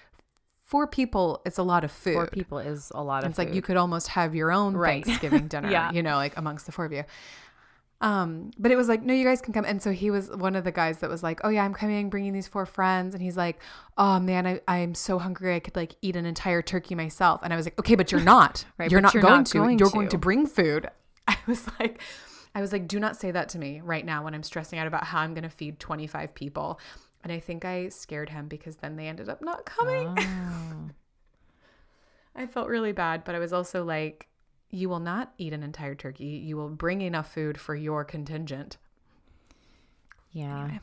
four 0.72 0.86
people 0.86 1.42
it's 1.44 1.58
a 1.58 1.62
lot 1.62 1.84
of 1.84 1.92
food 1.92 2.14
four 2.14 2.26
people 2.26 2.58
is 2.58 2.90
a 2.94 3.02
lot 3.02 3.18
of. 3.18 3.22
Food. 3.24 3.28
It's 3.30 3.38
like 3.38 3.54
you 3.54 3.60
could 3.62 3.76
almost 3.76 4.08
have 4.08 4.34
your 4.34 4.50
own 4.50 4.74
Right. 4.74 5.04
Thanksgiving 5.04 5.46
dinner, 5.52 5.70
Yeah. 5.70 5.92
you 5.92 6.02
know, 6.02 6.16
like 6.16 6.34
amongst 6.38 6.64
the 6.66 6.72
four 6.72 6.86
of 6.86 6.92
you. 6.92 7.04
Um, 8.00 8.50
but 8.58 8.72
it 8.72 8.76
was 8.76 8.88
like, 8.88 9.02
no, 9.04 9.14
you 9.14 9.24
guys 9.24 9.40
can 9.40 9.52
come. 9.52 9.64
And 9.64 9.80
so 9.80 9.92
he 9.92 10.10
was 10.10 10.28
one 10.30 10.56
of 10.56 10.64
the 10.64 10.72
guys 10.72 10.98
that 10.98 11.08
was 11.08 11.22
like, 11.22 11.40
oh 11.44 11.50
yeah, 11.50 11.64
I'm 11.64 11.72
coming, 11.72 12.10
bringing 12.10 12.32
these 12.32 12.48
four 12.48 12.66
friends. 12.66 13.14
And 13.14 13.22
he's 13.22 13.36
like, 13.36 13.60
oh 13.96 14.18
man, 14.18 14.44
I, 14.44 14.60
I'm 14.66 14.94
so 14.94 15.20
hungry. 15.20 15.54
I 15.54 15.60
could 15.60 15.76
like 15.76 15.94
eat 16.02 16.16
an 16.16 16.26
entire 16.26 16.62
turkey 16.62 16.96
myself. 16.96 17.40
And 17.44 17.52
I 17.52 17.56
was 17.56 17.66
like, 17.66 17.78
okay, 17.78 17.94
but 17.94 18.10
you're 18.10 18.20
not, 18.34 18.64
Right, 18.78 18.90
you're, 18.90 19.00
not, 19.00 19.14
you're 19.14 19.22
going 19.22 19.34
not 19.40 19.46
to, 19.46 19.58
going 19.58 19.78
you're 19.78 19.90
going 19.90 20.08
to. 20.08 20.12
to 20.12 20.18
bring 20.18 20.46
food. 20.46 20.88
I 21.28 21.36
was 21.46 21.68
like, 21.78 22.02
I 22.56 22.60
was 22.60 22.72
like, 22.72 22.88
do 22.88 22.98
not 22.98 23.16
say 23.16 23.30
that 23.30 23.48
to 23.50 23.58
me 23.58 23.80
right 23.84 24.04
now 24.04 24.24
when 24.24 24.34
I'm 24.34 24.42
stressing 24.42 24.78
out 24.80 24.86
about 24.88 25.04
how 25.04 25.20
I'm 25.20 25.32
going 25.34 25.44
to 25.44 25.48
feed 25.50 25.78
25 25.78 26.34
people. 26.34 26.80
And 27.22 27.32
I 27.32 27.38
think 27.40 27.64
I 27.64 27.88
scared 27.88 28.30
him 28.30 28.48
because 28.48 28.76
then 28.76 28.96
they 28.96 29.06
ended 29.06 29.28
up 29.28 29.40
not 29.42 29.64
coming. 29.64 30.14
Oh. 30.18 30.90
I 32.34 32.46
felt 32.46 32.68
really 32.68 32.92
bad, 32.92 33.24
but 33.24 33.34
I 33.34 33.38
was 33.38 33.52
also 33.52 33.84
like, 33.84 34.26
you 34.70 34.88
will 34.88 34.98
not 35.00 35.32
eat 35.38 35.52
an 35.52 35.62
entire 35.62 35.94
turkey. 35.94 36.24
You 36.24 36.56
will 36.56 36.70
bring 36.70 37.02
enough 37.02 37.32
food 37.32 37.60
for 37.60 37.74
your 37.76 38.04
contingent. 38.04 38.78
yeah. 40.32 40.78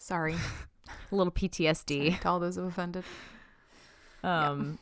Sorry 0.00 0.34
A 1.12 1.14
little 1.14 1.32
PTSD. 1.32 2.20
to 2.20 2.28
all 2.28 2.40
those 2.40 2.56
who 2.56 2.62
offended. 2.66 3.04
Um 4.22 4.78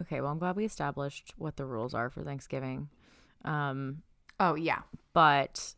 Okay, 0.00 0.20
well 0.20 0.30
I'm 0.32 0.38
glad 0.38 0.56
we 0.56 0.64
established 0.64 1.32
what 1.36 1.56
the 1.56 1.64
rules 1.64 1.94
are 1.94 2.10
for 2.10 2.22
Thanksgiving. 2.22 2.88
Um 3.44 4.02
Oh 4.40 4.54
yeah, 4.56 4.80
but 5.12 5.74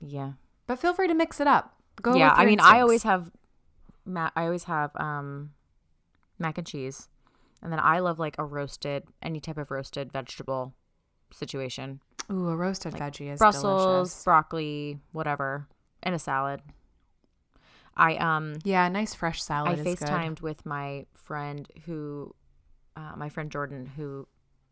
yeah. 0.00 0.32
but 0.66 0.78
feel 0.78 0.92
free 0.94 1.08
to 1.08 1.14
mix 1.14 1.40
it 1.40 1.46
up. 1.46 1.73
Go. 2.04 2.14
yeah, 2.14 2.32
I 2.36 2.44
mean 2.44 2.60
I 2.60 2.80
always 2.80 3.02
have 3.02 3.30
ma- 4.04 4.30
I 4.36 4.44
always 4.44 4.64
have 4.64 4.90
um 4.96 5.52
mac 6.38 6.58
and 6.58 6.66
cheese. 6.66 7.08
And 7.62 7.72
then 7.72 7.80
I 7.80 7.98
love 8.00 8.18
like 8.18 8.36
a 8.38 8.44
roasted 8.44 9.04
any 9.22 9.40
type 9.40 9.56
of 9.56 9.70
roasted 9.70 10.12
vegetable 10.12 10.74
situation. 11.32 12.00
Ooh, 12.30 12.48
a 12.50 12.56
roasted 12.56 12.92
veggie 12.94 13.32
is 13.32 13.38
Brussels, 13.38 13.84
delicious. 13.84 14.24
broccoli, 14.24 14.98
whatever, 15.12 15.66
and 16.02 16.14
a 16.14 16.18
salad. 16.18 16.60
I 17.96 18.16
um 18.16 18.56
Yeah, 18.64 18.86
a 18.86 18.90
nice 18.90 19.14
fresh 19.14 19.42
salad 19.42 19.78
I 19.78 19.82
is 19.82 19.98
good. 19.98 20.40
With 20.42 20.66
my 20.66 21.06
friend 21.14 21.66
who, 21.86 22.34
uh, 22.96 23.12
my 23.16 23.30
friend 23.30 23.50
Jordan, 23.50 23.86
who 23.96 24.28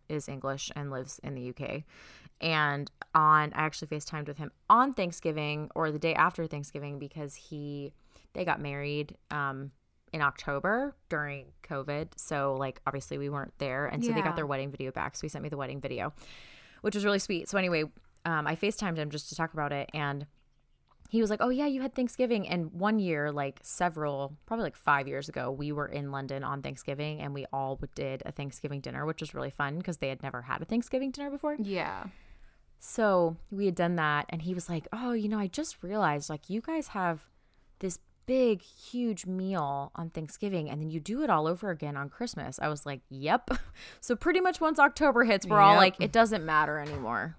is 0.08 0.28
English 0.28 0.70
and 0.76 0.90
lives 0.90 1.18
in 1.22 1.34
the 1.34 1.48
UK. 1.50 1.84
And 2.42 2.90
on, 3.14 3.52
I 3.54 3.62
actually 3.62 3.88
FaceTimed 3.88 4.26
with 4.26 4.38
him 4.38 4.50
on 4.68 4.94
Thanksgiving 4.94 5.70
or 5.74 5.90
the 5.90 5.98
day 5.98 6.14
after 6.14 6.46
Thanksgiving 6.46 6.98
because 6.98 7.34
he, 7.34 7.92
they 8.32 8.44
got 8.44 8.60
married 8.60 9.16
um, 9.30 9.70
in 10.12 10.20
October 10.20 10.96
during 11.08 11.46
COVID. 11.62 12.08
So, 12.16 12.56
like, 12.58 12.80
obviously 12.86 13.16
we 13.16 13.28
weren't 13.28 13.54
there. 13.58 13.86
And 13.86 14.04
so 14.04 14.12
they 14.12 14.22
got 14.22 14.36
their 14.36 14.46
wedding 14.46 14.70
video 14.70 14.90
back. 14.90 15.16
So 15.16 15.22
he 15.22 15.28
sent 15.28 15.42
me 15.42 15.48
the 15.48 15.56
wedding 15.56 15.80
video, 15.80 16.12
which 16.80 16.94
was 16.94 17.04
really 17.04 17.20
sweet. 17.20 17.48
So, 17.48 17.56
anyway, 17.58 17.84
um, 18.24 18.46
I 18.46 18.56
FaceTimed 18.56 18.96
him 18.96 19.10
just 19.10 19.28
to 19.28 19.36
talk 19.36 19.52
about 19.52 19.72
it. 19.72 19.88
And 19.94 20.26
he 21.12 21.20
was 21.20 21.28
like, 21.28 21.40
"Oh 21.42 21.50
yeah, 21.50 21.66
you 21.66 21.82
had 21.82 21.94
Thanksgiving." 21.94 22.48
And 22.48 22.72
one 22.72 22.98
year, 22.98 23.30
like 23.30 23.60
several, 23.62 24.34
probably 24.46 24.64
like 24.64 24.76
five 24.76 25.06
years 25.06 25.28
ago, 25.28 25.50
we 25.50 25.70
were 25.70 25.86
in 25.86 26.10
London 26.10 26.42
on 26.42 26.62
Thanksgiving, 26.62 27.20
and 27.20 27.34
we 27.34 27.44
all 27.52 27.78
did 27.94 28.22
a 28.24 28.32
Thanksgiving 28.32 28.80
dinner, 28.80 29.04
which 29.04 29.20
was 29.20 29.34
really 29.34 29.50
fun 29.50 29.76
because 29.76 29.98
they 29.98 30.08
had 30.08 30.22
never 30.22 30.40
had 30.40 30.62
a 30.62 30.64
Thanksgiving 30.64 31.10
dinner 31.10 31.28
before. 31.28 31.56
Yeah. 31.58 32.04
So 32.84 33.36
we 33.48 33.66
had 33.66 33.76
done 33.76 33.94
that, 33.94 34.26
and 34.28 34.42
he 34.42 34.54
was 34.54 34.68
like, 34.68 34.88
"Oh, 34.92 35.12
you 35.12 35.28
know, 35.28 35.38
I 35.38 35.46
just 35.46 35.84
realized 35.84 36.28
like 36.28 36.50
you 36.50 36.60
guys 36.60 36.88
have 36.88 37.28
this 37.78 38.00
big, 38.26 38.60
huge 38.60 39.24
meal 39.24 39.92
on 39.94 40.10
Thanksgiving, 40.10 40.68
and 40.68 40.82
then 40.82 40.90
you 40.90 40.98
do 40.98 41.22
it 41.22 41.30
all 41.30 41.46
over 41.46 41.70
again 41.70 41.96
on 41.96 42.08
Christmas." 42.08 42.58
I 42.60 42.68
was 42.68 42.84
like, 42.84 43.00
"Yep." 43.08 43.50
So 44.00 44.16
pretty 44.16 44.40
much 44.40 44.60
once 44.60 44.80
October 44.80 45.22
hits, 45.22 45.46
we're 45.46 45.60
all 45.60 45.76
like, 45.76 45.94
"It 46.00 46.10
doesn't 46.10 46.44
matter 46.44 46.80
anymore. 46.80 47.36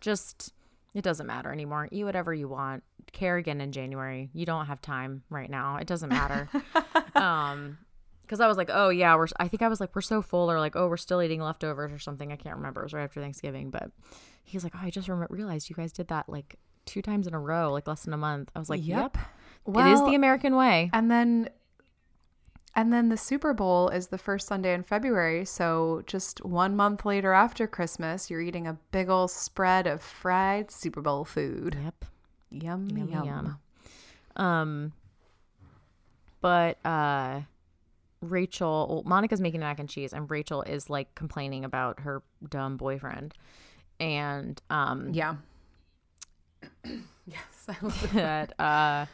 Just 0.00 0.52
it 0.94 1.02
doesn't 1.02 1.26
matter 1.26 1.50
anymore. 1.50 1.88
Eat 1.90 2.04
whatever 2.04 2.32
you 2.32 2.46
want. 2.46 2.84
Care 3.10 3.38
again 3.38 3.60
in 3.60 3.72
January. 3.72 4.30
You 4.32 4.46
don't 4.46 4.66
have 4.66 4.80
time 4.80 5.24
right 5.28 5.50
now. 5.50 5.78
It 5.78 5.88
doesn't 5.88 6.08
matter." 6.08 6.48
um 7.16 7.78
because 8.22 8.40
I 8.40 8.46
was 8.46 8.56
like, 8.56 8.70
oh 8.72 8.90
yeah, 8.90 9.16
we're. 9.16 9.26
I 9.38 9.48
think 9.48 9.62
I 9.62 9.68
was 9.68 9.80
like, 9.80 9.94
we're 9.94 10.02
so 10.02 10.22
full, 10.22 10.50
or 10.50 10.60
like, 10.60 10.76
oh, 10.76 10.86
we're 10.86 10.96
still 10.96 11.20
eating 11.20 11.40
leftovers 11.40 11.92
or 11.92 11.98
something. 11.98 12.32
I 12.32 12.36
can't 12.36 12.56
remember. 12.56 12.80
It 12.80 12.84
was 12.84 12.94
right 12.94 13.02
after 13.02 13.20
Thanksgiving, 13.20 13.70
but 13.70 13.90
he's 14.44 14.64
like, 14.64 14.74
oh, 14.76 14.80
I 14.82 14.90
just 14.90 15.08
rem- 15.08 15.26
realized 15.30 15.70
you 15.70 15.76
guys 15.76 15.92
did 15.92 16.08
that 16.08 16.28
like 16.28 16.56
two 16.86 17.02
times 17.02 17.26
in 17.26 17.34
a 17.34 17.40
row, 17.40 17.72
like 17.72 17.86
less 17.86 18.02
than 18.04 18.12
a 18.12 18.18
month. 18.18 18.50
I 18.54 18.58
was 18.58 18.68
like, 18.70 18.84
yep, 18.86 19.16
it 19.66 19.86
is 19.86 20.00
the 20.00 20.14
American 20.14 20.56
way. 20.56 20.90
And 20.92 21.10
then 21.10 21.48
and 22.74 22.90
then 22.92 23.10
the 23.10 23.16
Super 23.18 23.52
Bowl 23.52 23.88
is 23.90 24.06
the 24.08 24.16
first 24.18 24.48
Sunday 24.48 24.72
in 24.72 24.82
February, 24.82 25.44
so 25.44 26.02
just 26.06 26.42
one 26.44 26.74
month 26.74 27.04
later 27.04 27.32
after 27.34 27.66
Christmas, 27.66 28.30
you're 28.30 28.40
eating 28.40 28.66
a 28.66 28.78
big 28.92 29.10
old 29.10 29.30
spread 29.30 29.86
of 29.86 30.00
fried 30.02 30.70
Super 30.70 31.02
Bowl 31.02 31.24
food. 31.26 31.76
Yep, 31.82 32.04
Yum 32.50 32.88
yum, 32.88 33.08
yum. 33.08 33.26
yum. 33.26 33.58
Um, 34.44 34.92
but 36.40 36.78
uh, 36.84 37.42
Rachel, 38.22 38.86
well, 38.88 39.02
Monica's 39.04 39.40
making 39.40 39.60
mac 39.60 39.78
and 39.78 39.88
cheese, 39.88 40.12
and 40.14 40.30
Rachel 40.30 40.62
is 40.62 40.88
like 40.88 41.14
complaining 41.14 41.64
about 41.66 42.00
her 42.00 42.22
dumb 42.48 42.78
boyfriend, 42.78 43.34
and 44.02 44.60
um, 44.68 45.10
Yeah. 45.14 45.36
yes. 46.84 47.66
I 47.68 47.76
love 47.80 48.04
it. 48.04 48.12
that 48.14 48.60
uh, 48.60 49.06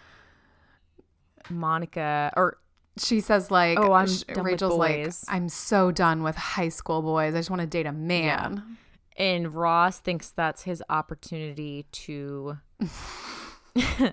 Monica 1.50 2.32
or 2.36 2.56
She 2.96 3.20
says 3.20 3.50
like 3.50 3.78
Oh, 3.78 3.92
I'm 3.92 4.08
sh- 4.08 4.22
done 4.22 4.36
with 4.44 4.52
Rachel's 4.52 4.76
like. 4.78 5.12
I'm 5.28 5.48
so 5.48 5.90
done 5.90 6.22
with 6.22 6.36
high 6.36 6.70
school 6.70 7.02
boys. 7.02 7.34
I 7.34 7.38
just 7.38 7.50
want 7.50 7.60
to 7.60 7.66
date 7.68 7.86
a 7.86 7.92
man. 7.92 8.78
And 9.16 9.54
Ross 9.54 9.98
thinks 10.00 10.30
that's 10.30 10.62
his 10.62 10.82
opportunity 10.88 11.86
to 11.90 12.58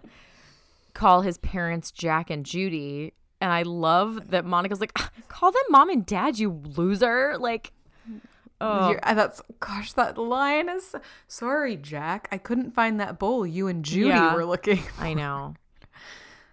call 0.93 1.21
his 1.21 1.38
parents 1.38 1.91
Jack 1.91 2.30
and 2.30 2.45
Judy. 2.45 3.13
And 3.41 3.51
I 3.51 3.61
love 3.63 4.32
that 4.32 4.45
Monica's 4.45 4.80
like, 4.80 4.91
"Ah, 4.97 5.11
call 5.28 5.51
them 5.51 5.61
mom 5.69 5.89
and 5.89 6.05
dad, 6.05 6.39
you 6.39 6.49
loser. 6.76 7.38
Like, 7.38 7.71
oh, 8.62 8.89
You're- 8.89 8.99
uh, 9.03 9.14
that's 9.14 9.41
gosh, 9.60 9.93
that 9.93 10.18
line 10.18 10.70
is 10.70 10.95
sorry, 11.28 11.76
Jack. 11.76 12.28
I 12.32 12.38
couldn't 12.38 12.72
find 12.74 12.99
that 12.99 13.20
bowl 13.20 13.45
you 13.45 13.68
and 13.68 13.84
Judy 13.86 14.10
Yeah. 14.10 14.34
were 14.36 14.45
looking. 14.45 14.80
I 14.99 15.14
know. 15.14 15.56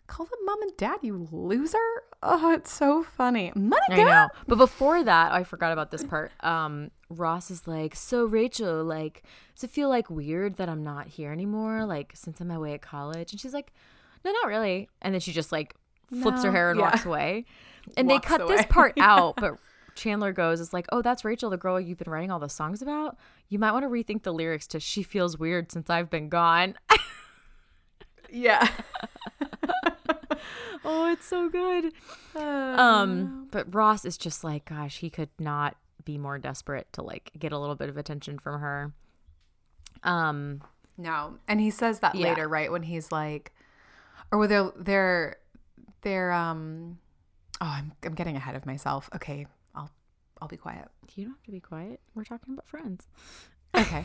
Call 0.07 0.27
them 0.27 0.39
mom 0.45 0.61
and 0.63 0.77
dad, 0.77 0.99
you 1.03 1.27
loser. 1.33 1.79
Oh, 2.23 2.53
it's 2.53 2.71
so 2.71 3.03
funny. 3.03 3.51
Monica. 3.55 3.93
I 3.93 4.05
know. 4.05 4.29
But 4.47 4.59
before 4.59 5.03
that, 5.03 5.33
I 5.33 5.43
forgot 5.43 5.73
about 5.73 5.91
this 5.91 6.05
part. 6.05 6.33
Um, 6.45 6.91
Ross 7.09 7.51
is 7.51 7.67
like, 7.67 7.97
so 7.97 8.25
Rachel, 8.27 8.85
like, 8.85 9.23
does 9.55 9.65
it 9.65 9.71
feel 9.71 9.89
like 9.89 10.11
weird 10.11 10.57
that 10.57 10.69
I'm 10.69 10.83
not 10.85 11.07
here 11.09 11.33
anymore? 11.33 11.87
Like, 11.87 12.13
since 12.15 12.41
I'm 12.41 12.51
away 12.51 12.75
at 12.75 12.83
college? 12.83 13.33
And 13.33 13.41
she's 13.41 13.55
like, 13.55 13.73
no, 14.25 14.33
not 14.33 14.49
really. 14.49 14.89
And 15.01 15.15
then 15.15 15.21
she 15.21 15.33
just 15.33 15.51
like 15.51 15.75
flips 16.21 16.45
her 16.45 16.53
hair 16.53 16.71
and 16.71 16.79
Yeah. 16.79 16.87
walks 16.91 17.05
away. 17.07 17.45
And 17.97 18.09
they 18.09 18.15
Walks 18.15 18.29
cut 18.29 18.47
this 18.47 18.65
part 18.67 18.97
out, 19.01 19.35
but 19.37 19.55
Chandler 19.95 20.33
goes, 20.33 20.61
it's 20.61 20.73
like, 20.73 20.87
oh, 20.93 21.03
that's 21.03 21.25
Rachel, 21.25 21.51
the 21.51 21.57
girl 21.57 21.81
you've 21.81 21.99
been 21.99 22.11
writing 22.11 22.31
all 22.31 22.39
the 22.39 22.49
songs 22.49 22.81
about. 22.83 23.17
You 23.49 23.59
might 23.59 23.73
want 23.73 23.85
to 23.85 23.89
rethink 23.89 24.23
the 24.23 24.33
lyrics 24.33 24.67
to 24.69 24.81
She 24.81 25.03
Feels 25.03 25.39
Weird 25.39 25.71
Since 25.73 25.91
I've 25.91 26.09
Been 26.11 26.29
Gone. 26.29 26.75
Yeah. 28.31 28.67
oh, 30.85 31.13
it's 31.13 31.27
so 31.27 31.49
good. 31.49 31.93
Um, 32.35 33.49
but 33.51 33.73
Ross 33.75 34.05
is 34.05 34.17
just 34.17 34.43
like, 34.43 34.65
gosh, 34.65 34.99
he 34.99 35.11
could 35.11 35.29
not 35.39 35.77
be 36.05 36.19
more 36.19 36.39
desperate 36.39 36.87
to 36.95 37.03
like 37.03 37.31
get 37.39 37.53
a 37.53 37.59
little 37.59 37.77
bit 37.77 37.89
of 37.89 37.97
attention 37.97 38.39
from 38.39 38.61
her. 38.61 38.93
Um, 40.03 40.63
No. 40.99 41.39
And 41.47 41.61
he 41.61 41.71
says 41.71 42.01
that 42.01 42.15
Yeah. 42.15 42.29
later, 42.29 42.49
right? 42.49 42.71
When 42.73 42.83
he's 42.83 43.13
like 43.13 43.53
or 44.33 44.47
they're 44.47 44.73
they're 44.77 45.37
they're 46.01 46.33
um 46.33 46.99
oh 47.61 47.67
I'm 47.67 47.93
I'm 48.03 48.15
getting 48.15 48.35
ahead 48.37 48.55
of 48.57 48.67
myself. 48.67 49.09
Okay, 49.15 49.47
I'll 50.43 50.49
be 50.49 50.57
quiet. 50.57 50.89
you 51.15 51.25
don't 51.25 51.35
have 51.35 51.43
to 51.45 51.53
be 51.53 51.61
quiet. 51.61 52.01
We're 52.17 52.25
talking 52.25 52.53
about 52.53 52.67
friends. 52.67 53.07
Okay. 53.77 54.05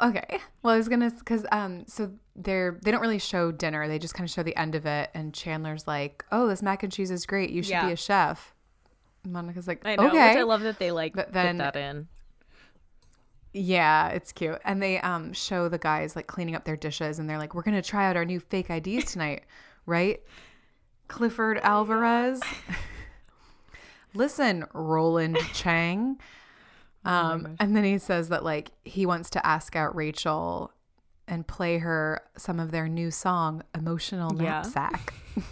okay. 0.00 0.38
Well, 0.62 0.72
I 0.74 0.78
was 0.78 0.88
gonna 0.88 1.10
because 1.10 1.44
um 1.52 1.84
so 1.86 2.10
they're 2.34 2.78
they 2.82 2.90
don't 2.90 3.02
really 3.02 3.18
show 3.18 3.52
dinner. 3.52 3.86
They 3.86 3.98
just 3.98 4.14
kind 4.14 4.26
of 4.26 4.32
show 4.32 4.42
the 4.42 4.56
end 4.56 4.74
of 4.74 4.86
it, 4.86 5.10
and 5.12 5.34
Chandler's 5.34 5.86
like, 5.86 6.24
"Oh, 6.32 6.48
this 6.48 6.62
mac 6.62 6.82
and 6.82 6.90
cheese 6.90 7.10
is 7.10 7.26
great. 7.26 7.50
You 7.50 7.62
should 7.62 7.70
Yeah. 7.72 7.86
be 7.86 7.92
a 7.92 7.96
chef." 7.96 8.54
Monica's 9.28 9.68
like, 9.68 9.82
I 9.84 9.96
know, 9.96 10.06
"Okay." 10.08 10.28
which 10.30 10.38
I 10.38 10.42
love 10.42 10.62
that 10.62 10.78
they 10.78 10.90
like 10.90 11.12
But 11.12 11.26
put 11.26 11.34
that 11.34 11.76
in. 11.76 12.08
Yeah, 13.52 14.08
it's 14.08 14.32
cute. 14.32 14.58
And 14.64 14.82
they 14.82 14.98
um 15.00 15.34
show 15.34 15.68
the 15.68 15.78
guys 15.78 16.16
like 16.16 16.26
cleaning 16.26 16.54
up 16.54 16.64
their 16.64 16.76
dishes 16.78 17.18
and 17.18 17.28
they're 17.28 17.38
like, 17.38 17.54
We're 17.54 17.62
gonna 17.62 17.82
try 17.82 18.08
out 18.08 18.16
our 18.16 18.24
new 18.24 18.40
fake 18.40 18.70
IDs 18.70 19.12
tonight, 19.12 19.42
right? 19.84 20.22
Clifford 21.08 21.58
Alvarez. 21.58 22.40
Listen, 24.14 24.66
Roland 24.72 25.38
Chang. 25.54 26.18
Um, 27.04 27.56
and 27.58 27.74
then 27.76 27.82
he 27.84 27.98
says 27.98 28.28
that 28.28 28.44
like 28.44 28.70
he 28.84 29.06
wants 29.06 29.30
to 29.30 29.44
ask 29.44 29.74
out 29.74 29.94
Rachel 29.96 30.70
and 31.26 31.46
play 31.46 31.78
her 31.78 32.20
some 32.36 32.60
of 32.60 32.70
their 32.70 32.88
new 32.88 33.10
song, 33.10 33.62
Emotional 33.74 34.32
Yeah. 34.40 34.62
Knapsack. 34.62 35.12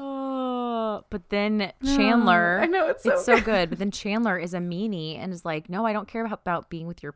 Oh, 0.00 1.02
but 1.10 1.28
then 1.30 1.72
Chandler, 1.84 2.60
I 2.62 2.66
know, 2.66 2.88
it's 2.88 3.04
it's 3.04 3.24
so 3.24 3.36
so 3.36 3.42
good. 3.44 3.68
But 3.70 3.78
then 3.80 3.90
Chandler 3.92 4.38
is 4.38 4.54
a 4.54 4.58
meanie 4.58 5.18
and 5.18 5.32
is 5.32 5.44
like, 5.44 5.68
"No, 5.68 5.84
I 5.86 5.92
don't 5.92 6.06
care 6.06 6.24
about, 6.24 6.40
about 6.42 6.70
being 6.70 6.86
with 6.86 7.02
your 7.02 7.14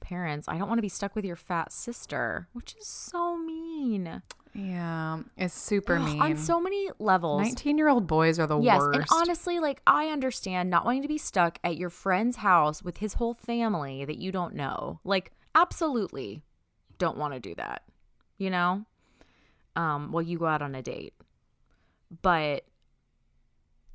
parents. 0.00 0.48
I 0.48 0.58
don't 0.58 0.68
want 0.68 0.78
to 0.78 0.82
be 0.82 0.88
stuck 0.88 1.14
with 1.14 1.24
your 1.24 1.36
fat 1.36 1.72
sister," 1.72 2.48
which 2.52 2.74
is 2.80 2.86
so 2.86 3.36
mean. 3.36 4.22
Yeah, 4.58 5.20
it's 5.36 5.52
super 5.52 5.98
mean. 6.00 6.20
on 6.20 6.36
so 6.36 6.60
many 6.60 6.88
levels. 6.98 7.42
19 7.42 7.76
year 7.76 7.88
old 7.88 8.06
boys 8.06 8.38
are 8.38 8.46
the 8.46 8.58
Yes, 8.58 8.78
worst. 8.78 8.94
and 8.96 9.06
honestly, 9.10 9.60
like 9.60 9.82
I 9.86 10.06
understand 10.08 10.70
not 10.70 10.86
wanting 10.86 11.02
to 11.02 11.08
be 11.08 11.18
stuck 11.18 11.58
at 11.62 11.76
your 11.76 11.90
friend's 11.90 12.38
house 12.38 12.82
with 12.82 12.96
his 12.98 13.14
whole 13.14 13.34
family 13.34 14.04
that 14.06 14.16
you 14.16 14.32
don't 14.32 14.54
know. 14.54 15.00
Like, 15.04 15.32
absolutely, 15.54 16.42
don't 16.96 17.18
want 17.18 17.34
to 17.34 17.40
do 17.40 17.54
that. 17.56 17.82
You 18.38 18.48
know, 18.50 18.84
um, 19.76 20.10
while 20.10 20.22
you 20.22 20.38
go 20.38 20.46
out 20.46 20.62
on 20.62 20.74
a 20.74 20.82
date, 20.82 21.12
but 22.22 22.64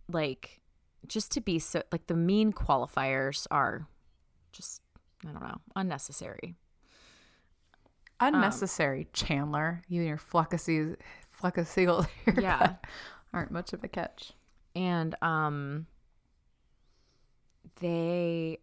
like, 0.07 0.62
just 1.07 1.32
to 1.32 1.41
be 1.41 1.57
so 1.57 1.82
like 1.91 2.05
the 2.05 2.16
mean 2.16 2.53
qualifiers 2.53 3.47
are 3.49 3.88
just 4.51 4.82
I 5.28 5.32
don't 5.32 5.41
know 5.41 5.62
unnecessary. 5.76 6.55
Unnecessary, 8.22 9.07
Chandler. 9.13 9.82
You 9.88 10.01
and 10.01 10.07
your 10.07 10.17
fluckacy, 10.17 10.95
fluckaseagle 11.41 12.07
haircut. 12.26 12.43
Yeah. 12.43 12.74
aren't 13.34 13.51
much 13.51 13.74
of 13.74 13.84
a 13.84 13.88
catch. 13.88 14.34
And 14.76 15.15
um 15.22 15.88
they 17.80 18.59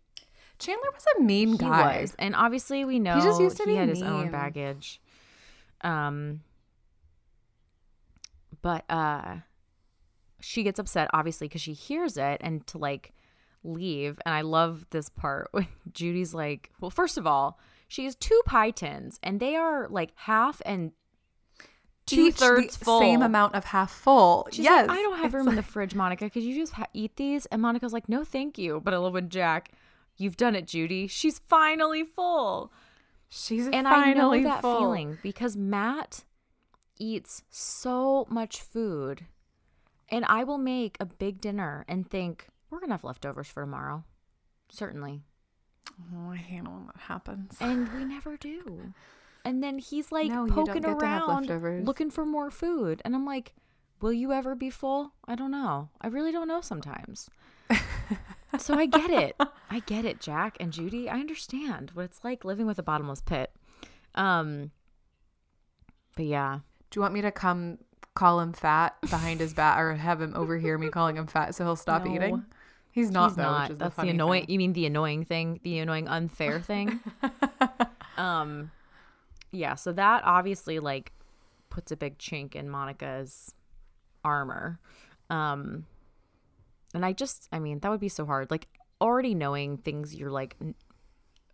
Chandler 0.59 0.91
was 0.93 1.05
a 1.19 1.23
mean 1.23 1.53
he 1.53 1.59
guy. 1.59 2.01
was. 2.01 2.15
And 2.19 2.35
obviously 2.35 2.85
we 2.85 2.99
know 2.99 3.21
just 3.21 3.41
used 3.41 3.57
to 3.59 3.65
he 3.65 3.71
be 3.73 3.77
had 3.77 3.89
his 3.89 4.03
own 4.03 4.31
baggage. 4.31 5.01
Um 5.83 6.41
but 8.63 8.85
uh 8.91 9.37
she 10.41 10.63
gets 10.63 10.79
upset 10.79 11.09
obviously 11.13 11.47
because 11.49 11.61
she 11.61 11.73
hears 11.73 12.17
it 12.17 12.41
and 12.43 12.67
to 12.69 12.79
like 12.79 13.13
leave 13.65 14.19
and 14.25 14.33
i 14.35 14.41
love 14.41 14.87
this 14.91 15.09
part 15.09 15.49
when 15.53 15.67
judy's 15.93 16.33
like 16.33 16.71
well 16.81 16.91
first 16.91 17.19
of 17.19 17.27
all 17.27 17.59
she 17.89 18.05
has 18.05 18.15
two 18.15 18.41
pie 18.45 18.71
tins 18.71 19.19
and 19.23 19.41
they 19.41 19.57
are 19.57 19.89
like 19.89 20.13
half 20.15 20.63
and 20.65 20.93
two 22.07 22.31
thirds 22.31 22.77
full 22.77 23.01
Same 23.01 23.23
amount 23.23 23.55
of 23.55 23.65
half 23.65 23.91
full. 23.91 24.47
She's 24.53 24.65
yes. 24.65 24.87
like, 24.89 24.99
I 24.99 25.03
don't 25.03 25.19
have 25.19 25.35
room 25.35 25.49
in 25.49 25.57
the 25.57 25.63
fridge, 25.63 25.95
Monica. 25.95 26.31
Could 26.31 26.43
you 26.43 26.55
just 26.55 26.75
ha- 26.75 26.87
eat 26.93 27.17
these? 27.17 27.47
And 27.47 27.61
Monica's 27.61 27.93
like, 27.93 28.09
No, 28.09 28.25
thank 28.25 28.59
you. 28.59 28.81
But 28.85 28.95
I 28.95 28.99
love 28.99 29.15
when 29.15 29.29
Jack, 29.29 29.73
you've 30.17 30.37
done 30.37 30.55
it, 30.55 30.67
Judy. 30.67 31.07
She's 31.07 31.39
finally 31.41 32.05
full. 32.05 32.73
She's 33.29 33.65
finally 33.65 33.71
full. 33.71 33.79
And 33.79 33.89
I 33.89 34.13
know 34.13 34.43
that 34.43 34.63
full. 34.63 34.79
feeling 34.79 35.19
because 35.23 35.57
Matt 35.57 36.25
eats 36.99 37.43
so 37.51 38.27
much 38.31 38.61
food. 38.61 39.27
And 40.11 40.25
I 40.27 40.45
will 40.45 40.59
make 40.59 40.97
a 41.01 41.05
big 41.05 41.41
dinner 41.41 41.85
and 41.87 42.09
think, 42.09 42.49
we're 42.71 42.79
going 42.79 42.89
to 42.89 42.95
have 42.95 43.05
leftovers 43.05 43.47
for 43.47 43.63
tomorrow. 43.63 44.05
Certainly. 44.71 45.23
Oh, 46.15 46.31
I 46.31 46.37
hate 46.37 46.63
when 46.63 46.87
that 46.87 46.97
happens. 47.03 47.57
And 47.61 47.93
we 47.93 48.05
never 48.05 48.37
do. 48.37 48.93
And 49.45 49.63
then 49.63 49.79
he's 49.79 50.13
like 50.13 50.31
No, 50.31 50.47
poking 50.47 50.75
get 50.75 50.83
to 50.83 50.89
have 50.89 51.03
around 51.03 51.85
looking 51.87 52.11
for 52.11 52.25
more 52.27 52.51
food. 52.51 53.01
And 53.05 53.15
I'm 53.15 53.25
like, 53.27 53.55
will 54.01 54.13
you 54.13 54.33
ever 54.33 54.55
be 54.55 54.71
full? 54.71 55.13
I 55.27 55.35
don't 55.35 55.51
know. 55.51 55.89
I 56.01 56.09
really 56.09 56.33
don't 56.33 56.49
know 56.49 56.61
sometimes. 56.61 57.31
so 58.59 58.75
I 58.75 58.87
get 58.87 59.11
it. 59.11 59.37
I 59.71 59.81
get 59.81 60.05
it, 60.05 60.21
Jack 60.21 60.57
and 60.61 60.73
Judy. 60.73 61.09
I 61.09 61.19
understand 61.21 61.91
what 61.95 62.05
it's 62.05 62.25
like 62.25 62.45
living 62.45 62.67
with 62.67 62.79
a 62.79 62.83
bottomless 62.83 63.21
pit. 63.21 63.53
Um 64.15 64.71
but 66.17 66.27
yeah. 66.27 66.61
Do 66.91 66.99
you 66.99 67.03
want 67.03 67.15
me 67.15 67.21
to 67.23 67.31
come 67.31 67.79
call 68.15 68.41
him 68.41 68.53
fat 68.53 68.97
behind 69.03 69.39
his 69.41 69.55
back 69.55 69.79
or 69.79 69.95
have 69.95 70.21
him 70.21 70.33
overhear 70.35 70.77
me 70.77 70.89
calling 70.89 71.17
him 71.17 71.27
fat 71.27 71.55
so 71.55 71.65
he'll 71.65 71.77
stop 71.77 72.05
No. 72.05 72.15
eating? 72.15 72.45
He's 72.91 73.11
not 73.11 73.31
he's 73.31 73.37
though, 73.37 73.43
not. 73.43 73.79
That's 73.79 73.97
the 73.97 74.03
the, 74.03 74.09
annoying 74.09 74.47
thing. 74.47 74.51
you 74.53 74.59
mean 74.59 74.73
the 74.73 74.87
annoying 74.87 75.25
thing, 75.25 75.61
the 75.63 75.79
annoying 75.79 76.09
unfair 76.09 76.61
thing. 76.61 77.01
um 78.17 78.71
yeah, 79.51 79.75
so 79.75 79.93
that 79.93 80.23
obviously 80.25 80.79
like 80.79 81.13
puts 81.71 81.93
a 81.93 81.97
big 81.97 82.19
chink 82.19 82.55
in 82.55 82.69
Monica's 82.69 83.55
armor. 84.25 84.81
Um 85.31 85.87
and 86.95 87.05
I 87.05 87.13
just 87.13 87.49
I 87.53 87.59
mean, 87.59 87.81
that 87.81 87.91
would 87.91 88.01
be 88.01 88.09
so 88.09 88.27
hard. 88.27 88.51
Like 88.51 88.69
already 89.01 89.35
knowing 89.35 89.77
things 89.77 90.15
you're 90.15 90.31
like 90.31 90.57
n- 90.61 90.75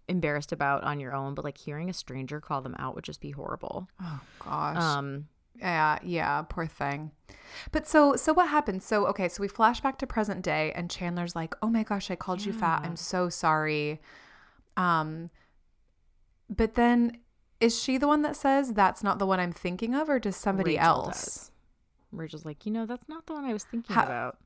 embarrassed 0.08 0.52
about 0.52 0.82
on 0.84 1.00
your 1.00 1.14
own, 1.14 1.34
but 1.34 1.44
like 1.44 1.58
hearing 1.58 1.90
a 1.90 1.92
stranger 1.92 2.40
call 2.40 2.62
them 2.62 2.74
out 2.78 2.94
would 2.94 3.04
just 3.04 3.20
be 3.20 3.32
horrible. 3.32 3.88
Oh 4.02 4.20
gosh. 4.38 4.76
Um 4.76 5.28
Yeah, 5.56 5.98
yeah, 6.02 6.42
poor 6.42 6.66
thing. 6.66 7.12
But 7.72 7.86
so 7.86 8.16
so 8.16 8.32
what 8.32 8.48
happened? 8.48 8.82
So 8.82 9.06
okay, 9.06 9.28
so 9.28 9.40
we 9.40 9.48
flash 9.48 9.80
back 9.80 9.98
to 9.98 10.06
present 10.06 10.42
day 10.42 10.72
and 10.74 10.90
Chandler's 10.90 11.36
like, 11.36 11.54
"Oh 11.62 11.68
my 11.68 11.82
gosh, 11.84 12.10
I 12.10 12.16
called 12.16 12.44
you 12.44 12.52
fat. 12.52 12.82
I'm 12.84 12.96
so 12.96 13.28
sorry." 13.28 14.00
Um 14.76 15.30
but 16.50 16.74
then 16.74 17.18
is 17.60 17.80
she 17.80 17.96
the 17.96 18.08
one 18.08 18.22
that 18.22 18.36
says 18.36 18.72
that's 18.74 19.02
not 19.04 19.18
the 19.18 19.26
one 19.26 19.38
I'm 19.40 19.52
thinking 19.52 19.94
of 19.94 20.08
or 20.10 20.18
does 20.18 20.36
somebody 20.36 20.72
Rachel 20.76 20.84
else? 21.06 21.24
does. 21.24 21.50
Rachel's 22.12 22.44
like, 22.44 22.66
you 22.66 22.72
know, 22.72 22.86
that's 22.86 23.08
not 23.08 23.26
the 23.26 23.32
one 23.34 23.44
I 23.44 23.52
was 23.52 23.64
thinking 23.64 23.94
How- 23.94 24.04
about. 24.04 24.38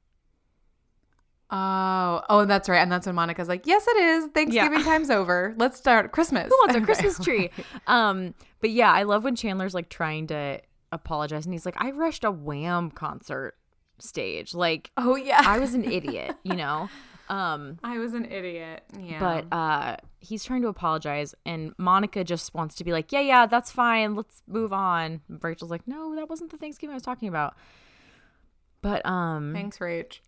Oh, 1.50 2.20
oh, 2.28 2.44
that's 2.44 2.68
right. 2.68 2.78
And 2.78 2.92
that's 2.92 3.06
when 3.06 3.14
Monica's 3.14 3.48
like, 3.48 3.66
"Yes, 3.66 3.86
it 3.88 3.96
is. 3.96 4.26
Thanksgiving 4.34 4.82
time's 4.82 5.09
over. 5.09 5.54
Let's 5.56 5.78
start 5.78 6.12
Christmas." 6.12 6.48
Who 6.50 6.56
wants 6.61 6.74
a 6.74 6.80
Christmas 6.82 7.18
tree? 7.24 7.50
um, 7.86 8.34
but 8.61 8.68
yeah, 8.68 8.92
I 8.92 9.04
love 9.04 9.24
when 9.24 9.34
Chandler's 9.34 9.72
like 9.72 9.88
trying 9.88 10.26
to 10.26 10.61
apologize 10.93 11.45
and 11.45 11.53
he's 11.55 11.66
like, 11.66 11.76
I 11.78 11.91
rushed 11.91 12.24
a 12.24 12.30
Wham 12.30 12.91
concert 12.91 13.55
stage. 13.99 14.55
Like 14.55 14.91
Oh 14.97 15.16
yeah. 15.16 15.43
I 15.45 15.59
was 15.59 15.74
an 15.74 15.84
idiot, 15.91 16.36
you 16.43 16.55
know? 16.57 16.89
Um, 17.28 17.78
I 17.84 17.99
was 17.99 18.14
an 18.14 18.24
idiot. 18.24 18.84
Yeah. 18.99 19.18
but 19.20 19.55
uh 19.55 19.97
he's 20.20 20.45
trying 20.45 20.62
to 20.62 20.68
apologize 20.68 21.34
and 21.45 21.74
Monica 21.78 22.24
just 22.24 22.55
wants 22.55 22.74
to 22.76 22.84
be 22.84 22.93
like, 22.93 23.12
Yeah, 23.12 23.20
yeah, 23.20 23.47
that's 23.47 23.70
fine. 23.70 24.14
Let's 24.14 24.43
move 24.47 24.72
on. 24.72 25.20
Rachel's 25.28 25.70
like, 25.70 25.86
No, 25.86 26.14
that 26.16 26.28
wasn't 26.30 26.51
the 26.51 26.57
Thanksgiving 26.57 26.93
I 26.93 26.97
was 26.97 27.03
talking 27.03 27.28
about. 27.28 27.55
But 28.80 29.05
um 29.05 29.53
thanks, 29.55 29.78
Rach. 29.78 30.20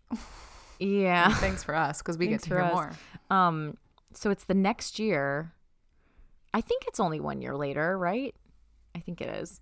yeah. 0.79 1.33
Thanks 1.35 1.63
for 1.63 1.73
us 1.75 1.99
because 1.99 2.17
we 2.17 2.27
get 2.27 2.41
to 2.43 2.49
hear 2.49 2.59
us. 2.61 2.73
more. 2.73 2.91
Um 3.29 3.77
so 4.13 4.29
it's 4.29 4.43
the 4.43 4.53
next 4.53 4.99
year. 4.99 5.53
I 6.53 6.59
think 6.61 6.83
it's 6.87 6.99
only 6.99 7.19
one 7.21 7.41
year 7.41 7.55
later, 7.55 7.97
right? 7.97 8.35
I 8.93 8.99
think 8.99 9.21
it 9.21 9.29
is. 9.29 9.61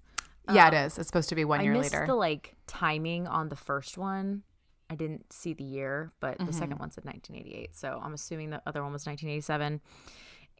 Yeah, 0.53 0.67
Um, 0.67 0.73
it 0.73 0.85
is. 0.85 0.97
It's 0.97 1.07
supposed 1.07 1.29
to 1.29 1.35
be 1.35 1.45
one 1.45 1.59
I 1.59 1.63
year 1.63 1.73
missed 1.73 1.93
later. 1.93 2.05
the 2.07 2.15
like 2.15 2.55
timing 2.67 3.27
on 3.27 3.49
the 3.49 3.55
first 3.55 3.97
one. 3.97 4.43
I 4.89 4.95
didn't 4.95 5.31
see 5.31 5.53
the 5.53 5.63
year, 5.63 6.11
but 6.19 6.39
the 6.39 6.51
second 6.51 6.79
one 6.79 6.89
said 6.89 7.05
1988. 7.05 7.75
So 7.75 8.01
I'm 8.03 8.13
assuming 8.13 8.49
the 8.49 8.61
other 8.65 8.81
one 8.81 8.91
was 8.91 9.05
1987. 9.05 9.81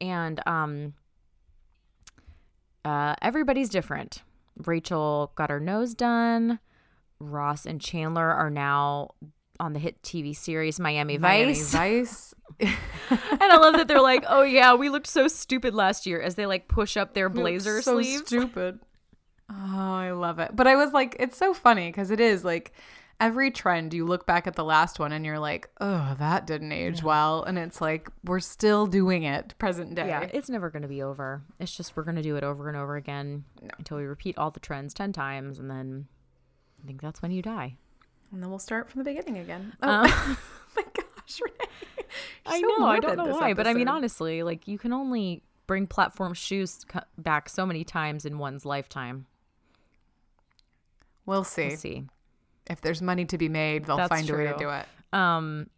And 0.02 0.42
um 0.48 0.94
uh 2.86 3.16
everybody's 3.22 3.70
different. 3.70 4.22
Rachel 4.66 5.32
got 5.36 5.50
her 5.50 5.60
nose 5.60 5.94
done. 5.94 6.60
Ross 7.20 7.66
and 7.66 7.82
Chandler 7.82 8.30
are 8.30 8.50
now 8.50 9.12
on 9.60 9.74
the 9.74 9.80
hit 9.80 10.02
TV 10.04 10.36
series 10.36 10.80
Miami 10.80 11.18
Miami 11.18 11.54
Vice. 11.54 11.72
Vice. 11.74 12.34
and 12.60 13.42
I 13.42 13.58
love 13.58 13.76
that 13.76 13.88
they're 13.88 14.02
like, 14.02 14.24
"Oh 14.28 14.42
yeah, 14.44 14.74
we 14.76 14.90
looked 14.90 15.08
so 15.08 15.28
stupid 15.28 15.74
last 15.74 16.06
year" 16.06 16.22
as 16.22 16.36
they 16.36 16.46
like 16.46 16.68
push 16.68 16.98
up 16.98 17.14
their 17.14 17.30
blazer 17.30 17.82
so 17.82 17.94
sleeves. 17.94 18.28
stupid. 18.28 18.80
Oh, 19.50 19.56
I 19.95 20.12
love 20.12 20.39
it. 20.39 20.56
But 20.56 20.68
I 20.68 20.76
was 20.76 20.93
like, 20.93 21.16
it's 21.20 21.38
so 21.38 21.54
funny 21.54 21.89
because 21.89 22.12
it 22.12 22.20
is 22.20 22.43
like 22.45 22.72
every 23.20 23.50
trend. 23.52 23.93
You 23.93 24.06
look 24.06 24.26
back 24.26 24.45
at 24.47 24.56
the 24.56 24.64
last 24.64 25.00
one 25.00 25.12
and 25.12 25.26
you're 25.26 25.39
like, 25.39 25.70
oh, 25.82 26.16
that 26.20 26.45
didn't 26.45 26.72
age 26.72 27.02
well, 27.04 27.43
and 27.43 27.58
it's 27.58 27.82
like 27.82 28.10
we're 28.24 28.39
still 28.39 28.86
doing 28.86 29.24
it 29.24 29.56
present 29.58 29.95
day. 29.95 30.08
Yeah, 30.08 30.30
it's 30.32 30.50
never 30.50 30.70
going 30.70 30.84
to 30.84 30.88
be 30.88 31.02
over. 31.02 31.41
It's 31.60 31.76
just 31.76 31.95
we're 31.97 32.04
going 32.04 32.16
to 32.18 32.22
do 32.22 32.36
it 32.36 32.43
over 32.43 32.68
and 32.68 32.78
over 32.78 32.95
again 32.95 33.43
until 33.78 33.97
we 33.97 34.04
repeat 34.04 34.38
all 34.38 34.52
the 34.52 34.60
trends 34.60 34.93
10 34.93 35.14
times 35.14 35.58
and 35.60 35.70
then 35.70 36.08
I 36.84 36.88
think 36.88 37.02
that's 37.02 37.22
when 37.22 37.32
you 37.32 37.41
die. 37.41 37.76
and 38.32 38.41
then 38.43 38.50
we'll 38.50 38.60
start 38.60 38.89
from 38.89 39.04
the 39.04 39.10
beginning 39.12 39.39
again. 39.39 39.74
Oh, 39.82 39.89
Um, 40.04 40.38
my 40.76 40.84
gosh, 40.93 41.41
Renee. 41.43 42.08
I 42.45 42.62
so 42.62 42.68
know, 42.68 42.86
I 42.86 43.00
don't 43.00 43.18
know 43.18 43.26
why, 43.28 43.54
but 43.54 43.68
I 43.68 43.74
mean 43.74 43.88
honestly, 43.88 44.43
like 44.43 44.68
you 44.68 44.78
can 44.78 44.93
only 44.93 45.43
bring 45.68 45.86
platform 45.88 46.34
shoes 46.34 46.86
back 47.18 47.50
so 47.50 47.66
many 47.66 47.84
times 47.84 48.26
in 48.26 48.38
one's 48.38 48.64
lifetime. 48.66 49.26
We'll 51.30 51.44
see. 51.44 51.68
We'll 51.68 51.78
see. 51.78 52.06
If 52.68 52.82
there's 52.82 53.02
money 53.04 53.26
to 53.26 53.38
be 53.38 53.50
made, 53.50 53.86
they'll 53.86 53.98
That's 53.98 54.10
find 54.10 54.28
a 54.30 54.36
way 54.36 54.48
to 54.48 54.58
do 54.58 54.70
it. 54.70 54.86
Um 55.14 55.70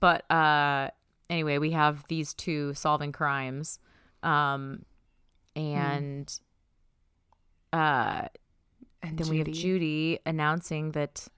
but 0.00 0.28
uh 0.30 0.90
anyway, 1.28 1.58
we 1.58 1.70
have 1.70 2.04
these 2.08 2.34
two 2.34 2.74
solving 2.74 3.12
crimes. 3.12 3.78
Um 4.24 4.84
and 5.54 6.28
uh 7.72 8.22
And 9.02 9.18
then 9.18 9.28
we 9.28 9.38
have 9.38 9.52
Judy 9.52 10.18
announcing 10.26 10.92
that 10.92 11.28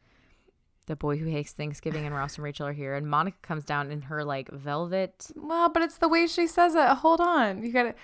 the 0.86 0.96
boy 0.96 1.16
who 1.18 1.26
hates 1.26 1.52
Thanksgiving 1.52 2.06
and 2.06 2.14
Ross 2.14 2.36
and 2.36 2.44
Rachel 2.44 2.66
are 2.66 2.72
here, 2.72 2.94
and 2.94 3.06
Monica 3.06 3.36
comes 3.42 3.64
down 3.64 3.90
in 3.92 4.02
her 4.02 4.24
like 4.24 4.50
velvet. 4.50 5.30
Well, 5.36 5.68
but 5.68 5.82
it's 5.82 5.98
the 5.98 6.08
way 6.08 6.26
she 6.26 6.46
says 6.46 6.74
it. 6.74 6.88
Hold 6.88 7.20
on. 7.20 7.62
You 7.62 7.72
got 7.72 7.82
to. 7.84 7.94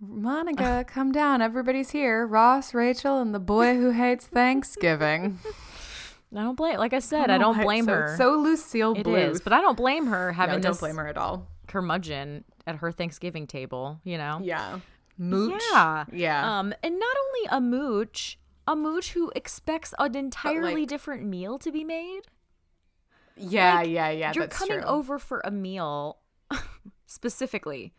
Monica, 0.00 0.84
come 0.88 1.12
down. 1.12 1.42
Everybody's 1.42 1.90
here. 1.90 2.26
Ross, 2.26 2.72
Rachel, 2.74 3.20
and 3.20 3.34
the 3.34 3.38
boy 3.40 3.76
who 3.76 3.90
hates 3.90 4.26
Thanksgiving. 4.26 5.38
I 6.34 6.42
don't 6.42 6.54
blame. 6.54 6.78
Like 6.78 6.92
I 6.94 7.00
said, 7.00 7.28
I 7.30 7.38
don't 7.38 7.56
why 7.58 7.64
blame 7.64 7.80
it's 7.80 7.86
so- 7.88 7.92
her. 7.94 8.14
So 8.16 8.38
Lucille 8.38 8.94
It 8.96 9.04
Bluth. 9.04 9.30
is, 9.32 9.40
but 9.40 9.52
I 9.52 9.60
don't 9.60 9.76
blame 9.76 10.06
her 10.06 10.32
having 10.32 10.56
no, 10.56 10.62
don't 10.62 10.70
this 10.72 10.80
blame 10.80 10.96
her 10.96 11.06
at 11.08 11.16
all. 11.18 11.48
curmudgeon 11.66 12.44
at 12.66 12.76
her 12.76 12.92
Thanksgiving 12.92 13.46
table. 13.46 14.00
You 14.04 14.16
know. 14.16 14.40
Yeah. 14.42 14.78
Mooch. 15.18 15.60
Yeah. 15.72 16.04
Yeah. 16.12 16.58
Um, 16.60 16.72
and 16.82 16.98
not 16.98 17.16
only 17.26 17.48
a 17.50 17.60
mooch, 17.60 18.38
a 18.66 18.74
mooch 18.76 19.10
who 19.12 19.30
expects 19.36 19.92
an 19.98 20.14
entirely 20.16 20.74
like- 20.82 20.88
different 20.88 21.24
meal 21.24 21.58
to 21.58 21.70
be 21.72 21.84
made. 21.84 22.22
yeah, 23.36 23.74
like, 23.80 23.90
yeah, 23.90 24.10
yeah. 24.10 24.32
You're 24.34 24.46
that's 24.46 24.56
coming 24.56 24.80
true. 24.80 24.88
over 24.88 25.18
for 25.18 25.42
a 25.44 25.50
meal, 25.50 26.18
specifically. 27.06 27.92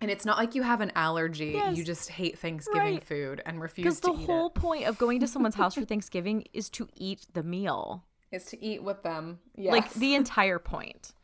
And 0.00 0.10
it's 0.10 0.24
not 0.26 0.36
like 0.36 0.54
you 0.54 0.62
have 0.62 0.80
an 0.82 0.92
allergy. 0.94 1.52
Yes. 1.54 1.76
You 1.76 1.84
just 1.84 2.10
hate 2.10 2.38
Thanksgiving 2.38 2.94
Right. 2.94 3.04
food 3.04 3.40
and 3.46 3.60
refuse 3.60 3.84
to 4.00 4.08
it. 4.08 4.12
Because 4.12 4.18
the 4.26 4.26
whole 4.32 4.50
point 4.50 4.86
of 4.86 4.98
going 4.98 5.20
to 5.20 5.26
someone's 5.26 5.54
house 5.54 5.74
for 5.74 5.84
Thanksgiving 5.86 6.44
is 6.52 6.68
to 6.70 6.88
eat 6.96 7.26
the 7.32 7.42
meal. 7.42 8.04
Is 8.30 8.44
to 8.46 8.62
eat 8.62 8.82
with 8.82 9.02
them. 9.02 9.38
Yes. 9.56 9.72
Like 9.72 9.92
the 9.94 10.14
entire 10.20 10.58
point. 10.58 11.14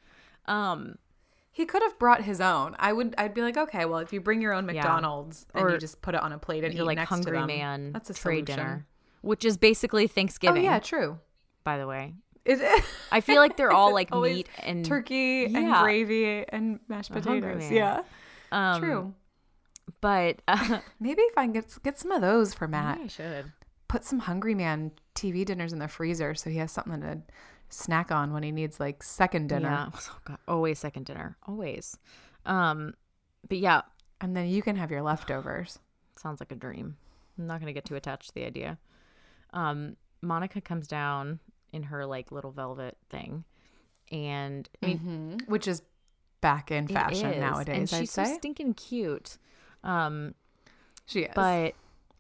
Um, 0.47 0.97
he 1.51 1.67
could 1.67 1.83
have 1.83 1.99
brought 1.99 2.23
his 2.23 2.41
own. 2.41 2.75
I 2.79 2.93
would. 2.95 3.15
I'd 3.19 3.35
be 3.35 3.43
like, 3.43 3.59
okay, 3.59 3.85
well, 3.85 3.99
if 3.99 4.13
you 4.13 4.21
bring 4.23 4.41
your 4.41 4.55
own 4.55 4.67
Yeah. 4.67 4.73
McDonald's 4.75 5.47
and 5.55 5.65
Or 5.65 5.71
you 5.73 5.79
just 5.79 6.01
put 6.01 6.15
it 6.15 6.23
on 6.23 6.33
a 6.33 6.39
plate 6.39 6.65
and 6.65 6.73
you're 6.73 6.85
eat 6.91 6.97
like 6.97 7.09
hungry 7.09 7.33
to 7.33 7.39
them, 7.41 7.47
man 7.49 7.93
that's 7.93 8.09
a 8.09 8.15
tray 8.15 8.37
solution. 8.37 8.57
dinner. 8.57 8.87
which 9.21 9.45
is 9.45 9.59
basically 9.59 10.07
Thanksgiving. 10.07 10.63
Oh 10.63 10.71
yeah, 10.71 10.79
true. 10.79 11.19
by 11.63 11.77
the 11.79 11.87
way. 11.87 12.15
Is 12.47 12.61
it? 12.61 12.83
I 13.13 13.21
feel 13.21 13.37
like 13.37 13.57
they're 13.59 13.71
all 13.81 13.93
like 13.93 14.13
meat 14.15 14.49
and 14.63 14.85
turkey 14.85 15.45
and 15.45 15.75
gravy 15.83 16.45
and 16.49 16.81
mashed 16.89 17.13
potatoes. 17.13 17.71
Yeah, 17.71 18.03
um, 18.53 18.81
true. 18.81 19.15
But 20.01 20.43
uh, 20.49 20.81
Maybe 21.01 21.23
if 21.23 21.37
I 21.37 21.45
can 21.45 21.53
get 21.53 21.77
get 21.83 21.99
some 21.99 22.11
of 22.13 22.21
those 22.21 22.55
for 22.55 22.69
Matt. 22.69 22.99
I 23.03 23.07
should. 23.09 23.53
Put 23.89 24.05
some 24.05 24.21
Hungry 24.21 24.55
Man 24.55 24.93
TV 25.15 25.45
dinners 25.45 25.73
in 25.73 25.79
the 25.79 25.89
freezer 25.89 26.35
so 26.35 26.49
he 26.51 26.57
has 26.59 26.73
something 26.73 27.01
to 27.03 27.19
snack 27.69 28.11
on 28.13 28.33
when 28.33 28.43
he 28.43 28.51
needs 28.53 28.79
like 28.81 29.03
second 29.03 29.49
dinner. 29.49 29.69
Yeah. 29.69 29.89
Oh, 30.11 30.19
God. 30.25 30.39
Always 30.49 30.79
second 30.79 31.07
dinner. 31.07 31.37
Always. 31.47 31.97
Um, 32.47 32.95
but 33.49 33.59
yeah, 33.59 33.83
And 34.21 34.37
then 34.37 34.49
you 34.49 34.63
can 34.63 34.77
have 34.77 34.91
your 34.91 35.03
leftovers. 35.03 35.79
sounds 36.17 36.41
like 36.41 36.53
a 36.53 36.57
dream. 36.57 36.97
I'm 37.39 37.47
not 37.47 37.61
gonna 37.61 37.73
get 37.73 37.85
too 37.85 37.97
attached 37.97 38.29
to 38.29 38.35
the 38.35 38.45
idea. 38.45 38.79
Um, 39.53 39.97
Monica 40.23 40.61
comes 40.61 40.87
down 40.87 41.41
in 41.73 41.85
her 41.85 42.07
like 42.07 42.31
little 42.31 42.53
velvet 42.53 42.97
thing, 43.11 43.45
and 44.11 44.69
I 44.83 44.87
mean, 44.87 45.41
Which 45.47 45.67
is 45.67 45.83
back 46.43 46.71
in 46.71 46.87
fashion 46.89 47.41
nowadays, 47.41 47.75
and 47.75 47.99
I'd 47.99 48.03
she's 48.03 48.11
say. 48.11 48.25
so 48.27 48.35
stinking 48.35 48.75
cute. 48.75 49.39
Um, 49.83 50.35
she 51.07 51.21
is. 51.21 51.33
but 51.35 51.75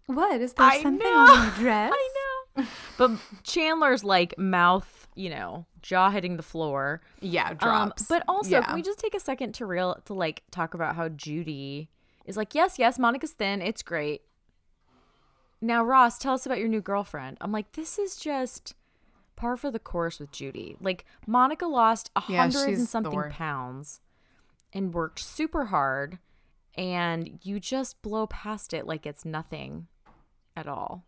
what? 0.06 0.40
Is 0.40 0.54
there 0.54 0.66
I 0.66 0.80
something 0.82 1.06
know. 1.06 1.18
on 1.18 1.42
your 1.46 1.54
dress? 1.56 1.92
I 1.94 2.08
know. 2.56 2.64
But 2.98 3.10
Chandler's 3.44 4.04
like 4.04 4.36
mouth, 4.38 5.08
you 5.14 5.28
know, 5.30 5.66
jaw 5.82 6.10
hitting 6.10 6.36
the 6.36 6.42
floor. 6.42 7.00
Yeah, 7.20 7.50
Um, 7.50 7.56
drops. 7.56 8.06
but 8.08 8.22
also, 8.28 8.50
Yeah. 8.50 8.62
can 8.62 8.74
we 8.74 8.82
just 8.82 8.98
take 8.98 9.14
a 9.14 9.20
second 9.20 9.52
to 9.54 9.66
real 9.66 10.00
to 10.06 10.14
like 10.14 10.42
talk 10.50 10.72
about 10.74 10.96
how 10.96 11.08
Judy 11.08 11.88
is 12.24 12.36
like, 12.36 12.54
yes, 12.54 12.78
yes, 12.78 12.98
Monica's 12.98 13.32
thin, 13.32 13.60
it's 13.62 13.82
great. 13.82 14.22
Now, 15.60 15.84
Ross, 15.84 16.18
tell 16.18 16.34
us 16.34 16.44
about 16.44 16.58
your 16.58 16.68
new 16.68 16.80
girlfriend. 16.80 17.36
I'm 17.40 17.52
like, 17.52 17.72
this 17.72 17.98
is 17.98 18.16
just 18.16 18.74
par 19.36 19.56
for 19.56 19.70
the 19.70 19.78
course 19.78 20.18
with 20.18 20.32
Judy. 20.32 20.76
Like, 20.80 21.04
Monica 21.26 21.66
lost 21.66 22.10
a 22.16 22.22
Yeah, 22.28 22.42
hundred 22.42 22.76
and 22.78 22.88
something 22.88 23.30
pounds 23.30 24.00
and 24.72 24.94
worked 24.94 25.18
super 25.18 25.66
hard, 25.66 26.18
and 26.74 27.38
you 27.42 27.60
just 27.60 28.00
blow 28.02 28.26
past 28.26 28.72
it 28.72 28.86
like 28.86 29.06
it's 29.06 29.24
nothing 29.24 29.86
at 30.56 30.66
all. 30.66 31.04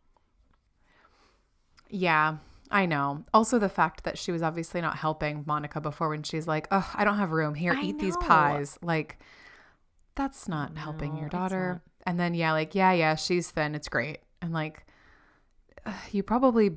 Yeah, 1.88 2.38
I 2.70 2.86
know. 2.86 3.24
Also, 3.32 3.58
the 3.58 3.68
fact 3.68 4.04
that 4.04 4.18
she 4.18 4.32
was 4.32 4.42
obviously 4.42 4.80
not 4.80 4.96
helping 4.96 5.44
Monica 5.46 5.80
before 5.80 6.08
when 6.08 6.22
she's 6.22 6.46
like, 6.46 6.66
"Oh, 6.70 6.90
I 6.94 7.04
don't 7.04 7.18
have 7.18 7.30
room. 7.30 7.54
Here, 7.54 7.72
I 7.72 7.82
eat 7.82 7.98
these 7.98 8.16
pies." 8.16 8.78
Like, 8.82 9.18
that's 10.14 10.48
not 10.48 10.76
helping 10.76 11.16
your 11.16 11.28
daughter. 11.28 11.82
And 12.06 12.18
then, 12.18 12.34
yeah, 12.34 12.52
like, 12.52 12.74
yeah, 12.74 12.92
yeah, 12.92 13.14
she's 13.14 13.50
thin. 13.50 13.74
It's 13.74 13.88
great. 13.88 14.18
And 14.42 14.52
like, 14.52 14.84
you 16.10 16.22
probably 16.22 16.76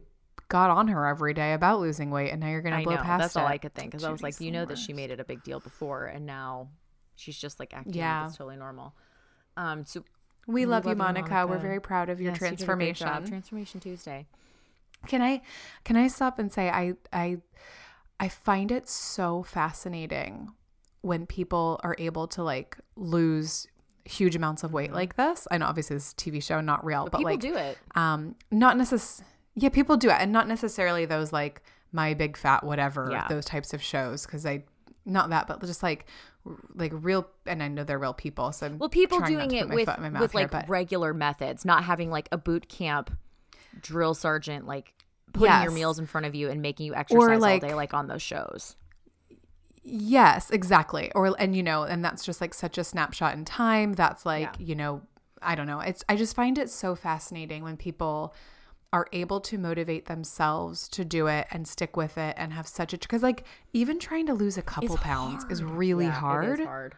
got 0.50 0.70
on 0.70 0.88
her 0.88 1.06
every 1.06 1.34
day 1.34 1.54
about 1.54 1.80
losing 1.80 2.10
weight, 2.12 2.32
and 2.32 2.40
now 2.42 2.48
you're 2.50 2.62
gonna 2.62 2.78
I 2.78 2.84
blow 2.84 2.96
know. 2.96 3.02
past 3.02 3.22
That's 3.22 3.36
it. 3.36 3.40
all 3.40 3.48
I 3.48 3.58
could 3.58 3.74
think 3.74 3.92
because 3.92 4.04
I 4.04 4.12
was 4.12 4.22
like, 4.24 4.40
you 4.40 4.52
know 4.52 4.66
that 4.66 4.78
she 4.78 4.94
made 4.94 5.12
it 5.12 5.20
a 5.20 5.26
big 5.26 5.44
deal 5.44 5.60
before, 5.60 6.06
and 6.06 6.26
now 6.26 6.70
she's 7.16 7.38
just 7.38 7.60
like 7.60 7.74
acting 7.74 7.94
Yeah. 7.94 8.22
like 8.22 8.30
it's 8.30 8.38
totally 8.38 8.58
normal. 8.58 8.94
Um, 9.58 9.86
so 9.86 10.04
We, 10.46 10.66
love, 10.66 10.86
you, 10.86 10.90
love 10.92 10.98
you, 10.98 11.04
Monica. 11.04 11.48
We're 11.48 11.58
very 11.58 11.82
proud 11.82 12.10
of 12.10 12.22
your 12.22 12.32
yes, 12.32 12.42
you 12.42 12.48
great 12.48 12.58
job. 12.58 12.66
transformation. 12.66 13.26
Transformation 13.28 13.80
Tuesday. 13.82 14.28
Can 15.08 15.22
I 15.22 15.42
can 15.84 15.96
I 15.96 16.08
stop 16.08 16.40
and 16.40 16.52
say 16.52 16.70
I 16.70 16.94
I 17.14 17.38
I 18.20 18.30
find 18.30 18.72
it 18.72 18.88
so 18.90 19.44
fascinating 19.44 20.52
when 21.02 21.26
people 21.28 21.80
are 21.84 21.96
able 22.00 22.28
to 22.30 22.44
like 22.44 22.78
lose 22.96 23.68
huge 24.06 24.36
amounts 24.36 24.64
of 24.64 24.74
weight 24.74 24.92
like 24.94 25.16
this. 25.16 25.48
I 25.52 25.58
know 25.60 25.66
obviously 25.68 25.98
this 25.98 26.14
TV 26.14 26.42
show, 26.42 26.62
not 26.62 26.84
real, 26.86 27.04
But, 27.04 27.12
but, 27.12 27.18
people 27.20 27.32
like 27.32 27.40
do 27.42 27.56
it. 27.56 27.78
um 27.96 28.36
not 28.52 28.76
necess 28.78 29.22
yeah, 29.60 29.70
people 29.70 29.98
do 29.98 30.10
it 30.10 30.16
and 30.20 30.32
not 30.32 30.48
necessarily 30.48 31.06
those 31.06 31.34
like 31.34 31.62
my 31.92 32.14
big 32.14 32.38
fat 32.38 32.64
whatever 32.64 33.10
Yeah. 33.12 33.28
those 33.28 33.44
types 33.46 33.74
of 33.74 33.82
shows 33.82 34.26
cuz 34.26 34.46
I 34.46 34.64
not 35.06 35.30
that 35.32 35.48
but 35.48 35.60
just 35.62 35.82
like 35.84 36.06
like 36.76 36.92
real 36.94 37.28
and 37.46 37.62
I 37.64 37.68
know 37.68 37.84
they're 37.84 38.00
real 38.00 38.14
people 38.14 38.52
so 38.52 38.68
I'm 38.68 38.78
Well, 38.78 38.88
people 38.90 39.20
doing 39.22 39.52
it 39.52 39.68
with 39.68 39.90
with 40.20 40.34
like 40.34 40.70
regular 40.70 41.14
methods, 41.14 41.66
not 41.66 41.84
having 41.84 42.10
like 42.10 42.30
a 42.32 42.38
boot 42.38 42.70
camp 42.70 43.12
drill 43.82 44.14
sergeant 44.14 44.66
like 44.66 44.94
putting 45.34 45.62
your 45.64 45.72
meals 45.72 46.00
in 46.00 46.06
front 46.06 46.26
of 46.26 46.34
you 46.36 46.50
and 46.50 46.62
making 46.62 46.86
you 46.86 46.96
exercise 46.96 47.40
like- 47.42 47.64
all 47.64 47.70
day, 47.70 47.76
like 47.76 47.94
on 47.94 48.08
those 48.08 48.22
shows. 48.22 48.76
Yes, 49.84 50.50
exactly. 50.52 51.12
Or 51.16 51.34
and 51.40 51.56
you 51.56 51.64
know, 51.64 51.84
and 51.84 52.04
that's 52.04 52.26
just 52.26 52.42
like 52.42 52.54
such 52.54 52.78
a 52.78 52.84
snapshot 52.84 53.34
in 53.36 53.46
time. 53.46 53.94
That's 53.94 54.26
like, 54.26 54.56
Yeah. 54.60 54.66
you 54.66 54.76
know, 54.76 55.02
I 55.42 55.56
don't 55.56 55.68
know. 55.68 55.80
It's 55.80 56.04
I 56.10 56.16
just 56.18 56.36
find 56.36 56.58
it 56.58 56.70
so 56.70 56.96
fascinating 56.96 57.64
when 57.64 57.78
people 57.78 58.34
are 58.94 59.08
able 59.12 59.42
to 59.42 59.58
motivate 59.58 60.06
themselves 60.06 60.88
to 60.88 61.04
do 61.04 61.28
it 61.28 61.46
and 61.52 61.68
stick 61.68 61.98
with 61.98 62.18
it 62.18 62.34
and 62.38 62.54
have 62.54 62.68
such 62.68 62.94
a 62.94 62.98
because 62.98 63.22
like 63.22 63.44
even 63.74 64.00
trying 64.00 64.26
to 64.26 64.34
lose 64.34 64.58
a 64.58 64.62
couple 64.62 64.96
It's 64.96 65.04
pounds 65.04 65.46
is 65.50 65.64
really 65.64 66.06
Yeah, 66.06 66.12
is 66.12 66.18
hard. 66.18 66.60
hard. 66.62 66.96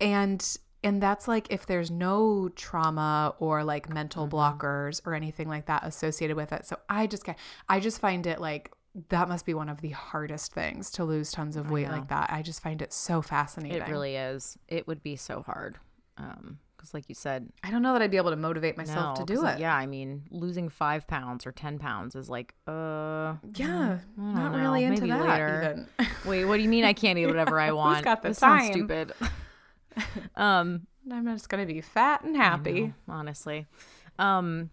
And 0.00 0.58
and 0.84 1.02
that's 1.02 1.26
like 1.26 1.48
if 1.50 1.66
there's 1.66 1.90
no 1.90 2.48
trauma 2.50 3.34
or 3.40 3.64
like 3.64 3.88
mental 3.92 4.26
Mm-hmm. 4.28 4.36
blockers 4.36 5.00
or 5.04 5.14
anything 5.14 5.48
like 5.48 5.66
that 5.66 5.84
associated 5.84 6.36
with 6.36 6.52
it. 6.52 6.64
So 6.66 6.78
I 6.88 7.06
just 7.08 7.24
get 7.24 7.36
I 7.68 7.80
just 7.80 8.00
find 8.00 8.26
it 8.26 8.40
like 8.40 8.70
that 9.08 9.28
must 9.28 9.44
be 9.46 9.54
one 9.54 9.68
of 9.68 9.80
the 9.80 9.90
hardest 9.90 10.52
things 10.52 10.90
to 10.92 11.04
lose 11.04 11.30
tons 11.32 11.56
of 11.56 11.70
weight 11.70 11.88
like 11.88 12.08
that. 12.08 12.30
I 12.32 12.42
just 12.42 12.62
find 12.62 12.80
it 12.82 12.92
so 12.92 13.20
fascinating. 13.22 13.82
It 13.82 13.88
really 13.88 14.16
is. 14.16 14.58
It 14.68 14.86
would 14.86 15.02
be 15.02 15.14
so 15.16 15.42
hard. 15.42 15.78
Um, 16.16 16.58
because 16.78 16.94
like 16.94 17.04
you 17.08 17.14
said, 17.14 17.50
I 17.64 17.70
don't 17.70 17.82
know 17.82 17.92
that 17.92 18.00
I'd 18.02 18.10
be 18.10 18.16
able 18.16 18.30
to 18.30 18.36
motivate 18.36 18.76
myself 18.76 19.18
no, 19.18 19.26
to 19.26 19.34
do 19.34 19.44
it. 19.44 19.58
Yeah, 19.58 19.74
I 19.74 19.86
mean, 19.86 20.22
losing 20.30 20.68
five 20.68 21.06
pounds 21.06 21.44
or 21.46 21.52
ten 21.52 21.78
pounds 21.78 22.14
is 22.14 22.28
like, 22.30 22.54
uh, 22.66 23.34
Yeah, 23.54 23.98
I 24.16 24.20
not 24.22 24.52
don't 24.52 24.60
really 24.60 24.82
know. 24.82 24.92
into 24.92 25.02
Maybe 25.02 25.12
that. 25.12 25.28
later. 25.28 25.86
Even. 25.98 26.08
Wait, 26.24 26.44
what 26.44 26.56
do 26.56 26.62
you 26.62 26.68
mean 26.68 26.84
I 26.84 26.92
can't 26.92 27.18
eat 27.18 27.26
whatever 27.26 27.58
I 27.60 27.72
want? 27.72 28.04
got 28.04 28.22
the 28.22 28.28
this 28.28 28.38
sounds 28.38 28.66
stupid. 28.68 29.12
um, 30.36 30.86
I'm 31.10 31.26
just 31.26 31.48
gonna 31.48 31.66
be 31.66 31.80
fat 31.80 32.22
and 32.22 32.36
happy. 32.36 32.80
know, 32.82 32.92
honestly. 33.08 33.66
Um, 34.18 34.70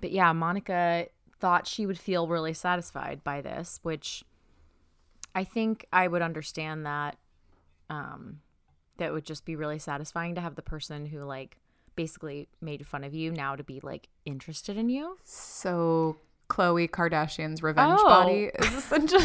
but 0.00 0.10
yeah, 0.10 0.32
Monica 0.32 1.06
thought 1.38 1.66
she 1.66 1.86
would 1.86 1.98
feel 1.98 2.26
really 2.26 2.54
satisfied 2.54 3.22
by 3.22 3.40
this, 3.42 3.78
which 3.82 4.24
I 5.34 5.44
think 5.44 5.86
I 5.92 6.08
would 6.08 6.22
understand 6.22 6.86
that. 6.86 7.16
Um, 7.90 8.40
that 8.98 9.12
would 9.12 9.24
just 9.24 9.44
be 9.44 9.56
really 9.56 9.78
satisfying 9.78 10.34
to 10.34 10.40
have 10.40 10.54
the 10.54 10.62
person 10.62 11.06
who 11.06 11.20
like 11.20 11.56
basically 11.96 12.48
made 12.60 12.86
fun 12.86 13.04
of 13.04 13.14
you 13.14 13.30
now 13.30 13.54
to 13.56 13.62
be 13.64 13.80
like 13.82 14.08
interested 14.24 14.76
in 14.76 14.88
you. 14.88 15.16
So 15.24 16.16
Khloé 16.48 16.88
Kardashian's 16.90 17.62
revenge 17.62 17.98
Oh. 18.02 18.08
body 18.08 18.50
is 18.58 18.72
essentially. 18.74 19.24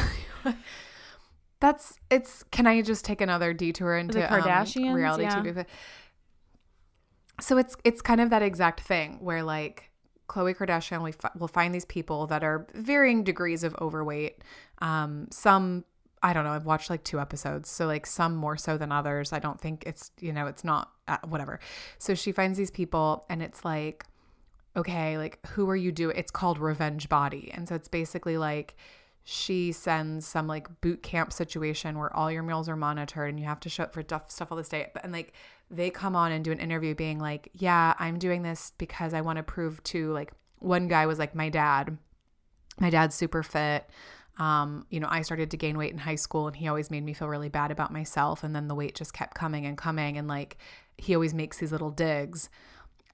That's 1.60 1.98
it's. 2.12 2.44
Can 2.52 2.68
I 2.68 2.82
just 2.84 3.04
take 3.04 3.20
another 3.20 3.52
detour 3.54 3.98
into 3.98 4.24
um, 4.24 4.42
Kardashians? 4.42 4.94
reality 4.94 5.24
Yeah. 5.24 5.42
TV? 5.42 5.66
So 7.42 7.58
it's 7.58 7.76
it's 7.84 8.02
kind 8.02 8.22
of 8.22 8.30
that 8.30 8.42
exact 8.44 8.82
thing 8.82 9.18
where 9.22 9.44
like 9.44 9.90
Khloé 10.30 10.56
Kardashian 10.56 11.04
we 11.04 11.12
fi- 11.14 11.32
will 11.38 11.48
find 11.48 11.74
these 11.74 11.86
people 11.86 12.28
that 12.28 12.44
are 12.44 12.68
varying 12.76 13.24
degrees 13.24 13.64
of 13.64 13.76
overweight. 13.82 14.44
Um, 14.80 15.28
some 15.32 15.84
I 16.24 16.34
don't 16.34 16.44
know. 16.44 16.52
I've 16.52 16.66
watched 16.66 16.90
like 16.90 17.04
two 17.04 17.20
episodes, 17.20 17.70
so 17.70 17.86
like 17.86 18.06
some 18.06 18.36
more 18.36 18.58
so 18.58 18.78
than 18.78 18.92
others. 18.92 19.34
I 19.34 19.40
don't 19.40 19.60
think 19.60 19.84
it's 19.86 20.12
you 20.20 20.34
know 20.34 20.48
it's 20.48 20.64
not 20.64 20.92
uh, 21.08 21.18
whatever. 21.28 21.60
So 21.98 22.16
she 22.16 22.32
finds 22.32 22.58
these 22.58 22.72
people, 22.72 23.26
and 23.30 23.42
it's 23.42 23.64
like 23.64 24.06
okay, 24.78 25.18
like 25.18 25.46
who 25.48 25.70
are 25.70 25.76
you 25.76 25.92
doing? 25.92 26.16
It's 26.16 26.32
called 26.32 26.60
Revenge 26.60 27.10
Body. 27.10 27.52
And 27.54 27.68
so 27.68 27.76
it's 27.76 27.88
basically 27.88 28.38
like 28.38 28.76
she 29.24 29.72
sends 29.72 30.26
some 30.26 30.48
like 30.48 30.80
boot 30.80 31.04
camp 31.04 31.34
situation 31.34 31.98
where 31.98 32.16
all 32.16 32.32
your 32.32 32.44
meals 32.44 32.70
are 32.70 32.76
monitored 32.76 33.30
and 33.30 33.40
you 33.40 33.46
have 33.46 33.60
to 33.62 33.70
show 33.70 33.84
up 33.84 33.94
for 33.94 34.04
stuff, 34.04 34.52
all 34.52 34.58
this 34.58 34.70
day. 34.70 34.90
And 35.04 35.12
like 35.12 35.34
they 35.70 35.90
come 35.90 36.16
on 36.16 36.32
and 36.32 36.46
do 36.46 36.52
an 36.52 36.60
interview 36.60 36.96
being 36.96 37.20
like, 37.20 37.50
yeah, 37.54 37.96
I'm 38.00 38.20
doing 38.20 38.44
this 38.44 38.72
because 38.78 39.14
I 39.14 39.22
want 39.22 39.38
to 39.38 39.44
prove 39.44 39.84
to 39.86 40.14
like 40.14 40.32
one 40.60 40.88
guy 40.88 41.08
was 41.08 41.20
like 41.20 41.36
my 41.36 41.50
dad. 41.50 41.98
My 42.80 42.92
dad's 42.92 43.16
super 43.16 43.42
fit. 43.42 43.90
Um, 44.38 44.86
you 44.90 45.00
know, 45.00 45.08
I 45.10 45.22
started 45.22 45.52
to 45.52 45.58
gain 45.58 45.78
weight 45.78 45.92
in 45.92 45.98
high 45.98 46.16
school 46.16 46.48
and 46.48 46.56
he 46.56 46.68
always 46.68 46.92
made 46.92 47.04
me 47.04 47.14
feel 47.14 47.28
really 47.28 47.50
bad 47.50 47.72
about 47.72 47.92
myself. 47.92 48.44
And 48.44 48.56
then 48.56 48.68
the 48.68 48.76
weight 48.76 48.96
just 48.96 49.14
kept 49.14 49.36
coming 49.36 49.66
and 49.66 49.78
coming. 49.78 50.18
And 50.18 50.28
like 50.28 50.58
he 50.98 51.16
always 51.16 51.34
makes 51.34 51.58
these 51.58 51.72
little 51.72 51.92
digs. 51.92 52.50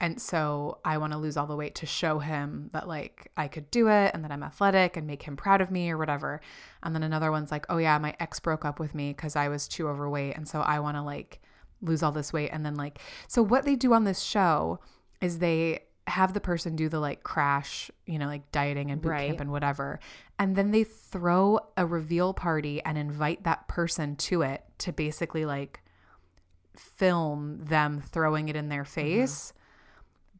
And 0.00 0.20
so 0.20 0.78
I 0.84 0.98
want 0.98 1.12
to 1.12 1.18
lose 1.18 1.36
all 1.36 1.46
the 1.46 1.56
weight 1.56 1.76
to 1.76 1.86
show 1.86 2.18
him 2.18 2.68
that 2.72 2.88
like 2.88 3.30
I 3.36 3.48
could 3.48 3.70
do 3.70 3.88
it 3.88 4.10
and 4.12 4.24
that 4.24 4.32
I'm 4.32 4.42
athletic 4.42 4.96
and 4.96 5.06
make 5.06 5.22
him 5.22 5.36
proud 5.36 5.60
of 5.60 5.70
me 5.70 5.90
or 5.90 5.96
whatever. 5.96 6.40
And 6.82 6.94
then 6.94 7.02
another 7.02 7.30
one's 7.30 7.50
like, 7.50 7.64
oh 7.68 7.78
yeah, 7.78 7.96
my 7.98 8.14
ex 8.20 8.40
broke 8.40 8.64
up 8.64 8.78
with 8.78 8.94
me 8.94 9.12
because 9.12 9.36
I 9.36 9.48
was 9.48 9.68
too 9.68 9.88
overweight. 9.88 10.36
And 10.36 10.48
so 10.48 10.60
I 10.60 10.80
want 10.80 10.96
to 10.96 11.02
like 11.02 11.40
lose 11.80 12.02
all 12.02 12.12
this 12.12 12.32
weight. 12.32 12.50
And 12.52 12.66
then 12.66 12.74
like, 12.74 12.98
so 13.28 13.42
what 13.42 13.64
they 13.64 13.76
do 13.76 13.94
on 13.94 14.04
this 14.04 14.20
show 14.20 14.80
is 15.20 15.38
they 15.38 15.84
have 16.06 16.34
the 16.34 16.40
person 16.40 16.76
do 16.76 16.88
the 16.88 17.00
like 17.00 17.22
crash, 17.22 17.90
you 18.06 18.18
know, 18.18 18.26
like 18.26 18.50
dieting 18.52 18.90
and 18.90 19.00
boot 19.00 19.08
Right. 19.10 19.28
camp 19.28 19.40
and 19.40 19.50
whatever. 19.50 20.00
And 20.38 20.56
then 20.56 20.70
they 20.70 20.84
throw 20.84 21.60
a 21.76 21.86
reveal 21.86 22.34
party 22.34 22.82
and 22.84 22.98
invite 22.98 23.44
that 23.44 23.68
person 23.68 24.16
to 24.16 24.42
it 24.42 24.64
to 24.78 24.92
basically 24.92 25.44
like 25.44 25.80
film 26.76 27.58
them 27.64 28.00
throwing 28.00 28.48
it 28.48 28.56
in 28.56 28.68
their 28.68 28.82
mm-hmm. 28.82 28.92
face. 28.92 29.52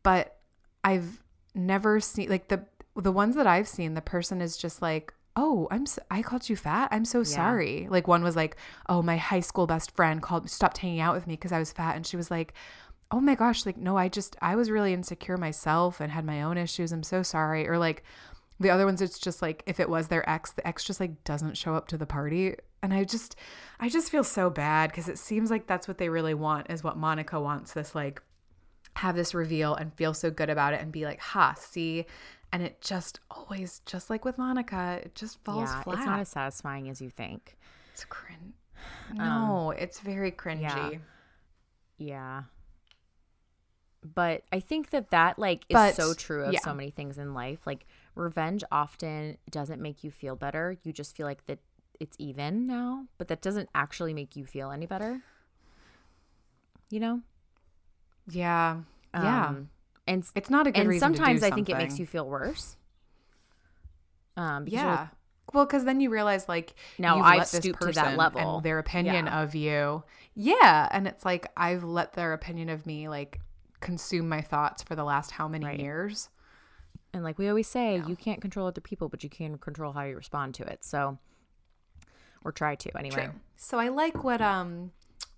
But 0.02 0.36
I've 0.82 1.22
never 1.54 2.00
seen 2.00 2.28
like 2.28 2.48
the 2.48 2.64
the 2.96 3.12
ones 3.12 3.34
that 3.36 3.46
I've 3.46 3.66
seen, 3.66 3.94
the 3.94 4.00
person 4.00 4.40
is 4.40 4.56
just 4.56 4.82
like, 4.82 5.14
"Oh, 5.34 5.66
I'm 5.70 5.86
so, 5.86 6.02
I 6.10 6.22
called 6.22 6.48
you 6.48 6.56
fat. 6.56 6.88
I'm 6.92 7.04
so 7.04 7.22
sorry." 7.24 7.88
Like 7.90 8.06
one 8.06 8.22
was 8.22 8.36
like, 8.36 8.56
"Oh, 8.88 9.02
my 9.02 9.16
high 9.16 9.40
school 9.40 9.66
best 9.66 9.96
friend 9.96 10.22
called 10.22 10.48
stopped 10.50 10.78
hanging 10.78 11.00
out 11.00 11.14
with 11.14 11.26
me 11.26 11.34
because 11.34 11.52
I 11.52 11.58
was 11.58 11.72
fat," 11.72 11.96
and 11.96 12.06
she 12.06 12.16
was 12.16 12.30
like, 12.30 12.52
"Oh 13.14 13.20
my 13.20 13.34
gosh, 13.34 13.64
like 13.66 13.76
no, 13.76 13.96
I 13.96 14.08
just 14.08 14.36
I 14.42 14.56
was 14.56 14.70
really 14.70 14.92
insecure 14.92 15.36
myself 15.36 16.00
and 16.00 16.10
had 16.10 16.24
my 16.24 16.42
own 16.42 16.58
issues. 16.58 16.92
I'm 16.92 17.02
so 17.02 17.22
sorry." 17.22 17.68
Or 17.68 17.78
like 17.78 18.02
the 18.58 18.70
other 18.70 18.86
ones, 18.86 19.00
it's 19.00 19.18
just 19.18 19.42
like 19.42 19.62
if 19.66 19.78
it 19.80 19.88
was 19.88 20.08
their 20.08 20.28
ex, 20.28 20.52
the 20.52 20.66
ex 20.66 20.84
just 20.84 21.00
like 21.00 21.22
doesn't 21.24 21.56
show 21.56 21.74
up 21.74 21.88
to 21.88 21.96
the 21.98 22.06
party, 22.06 22.56
and 22.82 22.92
I 22.92 23.04
just 23.04 23.36
I 23.78 23.88
just 23.88 24.10
feel 24.10 24.24
so 24.24 24.50
bad 24.50 24.90
because 24.90 25.08
it 25.08 25.18
seems 25.18 25.50
like 25.50 25.66
that's 25.66 25.86
what 25.88 25.98
they 25.98 26.08
really 26.08 26.34
want 26.34 26.70
is 26.70 26.82
what 26.82 26.96
Monica 26.96 27.40
wants. 27.40 27.72
This 27.72 27.94
like 27.94 28.20
have 28.96 29.16
this 29.16 29.34
reveal 29.34 29.74
and 29.74 29.92
feel 29.94 30.14
so 30.14 30.30
good 30.30 30.50
about 30.50 30.74
it 30.74 30.80
and 30.80 30.92
be 30.92 31.04
like, 31.04 31.20
ha, 31.20 31.54
see. 31.58 32.06
And 32.52 32.62
it 32.62 32.80
just 32.80 33.20
always, 33.30 33.80
just 33.86 34.10
like 34.10 34.24
with 34.24 34.38
Monica, 34.38 35.00
it 35.02 35.14
just 35.14 35.42
falls 35.42 35.68
yeah, 35.68 35.82
flat. 35.82 35.96
it's 35.98 36.06
not 36.06 36.20
as 36.20 36.28
satisfying 36.28 36.88
as 36.88 37.00
you 37.00 37.10
think. 37.10 37.56
It's 37.92 38.04
cringe. 38.04 38.54
Um, 39.12 39.16
no, 39.16 39.70
it's 39.76 40.00
very 40.00 40.30
cringy. 40.30 40.62
yeah. 40.62 40.90
Yeah. 41.96 42.42
But 44.04 44.42
I 44.52 44.60
think 44.60 44.90
that 44.90 45.10
that 45.10 45.38
like 45.38 45.64
is 45.68 45.74
But, 45.74 45.94
so 45.94 46.12
true 46.14 46.44
of 46.44 46.52
yeah. 46.52 46.60
so 46.60 46.74
many 46.74 46.90
things 46.90 47.16
in 47.16 47.32
life. 47.32 47.60
Like 47.66 47.86
revenge 48.14 48.62
often 48.70 49.38
doesn't 49.50 49.80
make 49.80 50.04
you 50.04 50.10
feel 50.10 50.36
better. 50.36 50.76
You 50.82 50.92
just 50.92 51.16
feel 51.16 51.26
like 51.26 51.46
that 51.46 51.58
it's 52.00 52.16
even 52.18 52.66
now, 52.66 53.06
but 53.18 53.28
that 53.28 53.40
doesn't 53.40 53.68
actually 53.74 54.12
make 54.12 54.36
you 54.36 54.44
feel 54.44 54.70
any 54.70 54.84
better. 54.86 55.20
You 56.90 57.00
know? 57.00 57.20
Yeah. 58.28 58.80
Yeah. 59.14 59.46
Um, 59.48 59.70
and 60.06 60.24
it's 60.34 60.50
not 60.50 60.66
a 60.66 60.72
good 60.72 60.80
and 60.80 60.88
reason 60.88 61.12
to 61.12 61.14
do 61.14 61.18
sometimes 61.18 61.42
I 61.42 61.50
think 61.50 61.70
it 61.70 61.76
makes 61.78 61.98
you 61.98 62.04
feel 62.06 62.28
worse. 62.28 62.76
Um, 64.36 64.66
Yeah. 64.68 64.86
like, 64.90 65.08
Well, 65.54 65.66
because 65.66 65.84
then 65.84 66.00
you 66.00 66.10
realize 66.10 66.48
like 66.48 66.74
Now 66.98 67.20
I've 67.20 67.46
stooped 67.46 67.80
to 67.82 67.92
that 67.92 68.16
level. 68.18 68.56
and 68.56 68.64
their 68.64 68.78
opinion 68.78 69.26
Yeah. 69.26 69.42
of 69.42 69.54
you. 69.54 70.02
Yeah, 70.34 70.88
and 70.90 71.06
it's 71.06 71.24
like 71.24 71.46
I've 71.56 71.84
let 71.84 72.14
their 72.14 72.32
opinion 72.32 72.68
of 72.68 72.86
me 72.86 73.08
like 73.08 73.40
consume 73.84 74.28
my 74.28 74.40
thoughts 74.40 74.82
for 74.82 74.96
the 74.96 75.04
last 75.04 75.30
how 75.32 75.46
many 75.46 75.66
Right. 75.66 75.78
years. 75.78 76.28
And 77.12 77.22
like 77.22 77.38
we 77.38 77.48
always 77.48 77.68
say, 77.68 78.02
you 78.08 78.16
can't 78.16 78.40
control 78.40 78.66
other 78.66 78.80
people, 78.80 79.08
but 79.08 79.22
you 79.22 79.30
can 79.30 79.56
control 79.58 79.92
how 79.92 80.02
you 80.02 80.16
respond 80.16 80.54
to 80.56 80.64
it. 80.64 80.84
So, 80.84 81.18
or 82.44 82.50
try 82.50 82.74
to 82.74 82.98
anyway. 82.98 83.30
So 83.56 83.78
I 83.78 83.88
like 83.88 84.24
what 84.24 84.40
um 84.42 84.90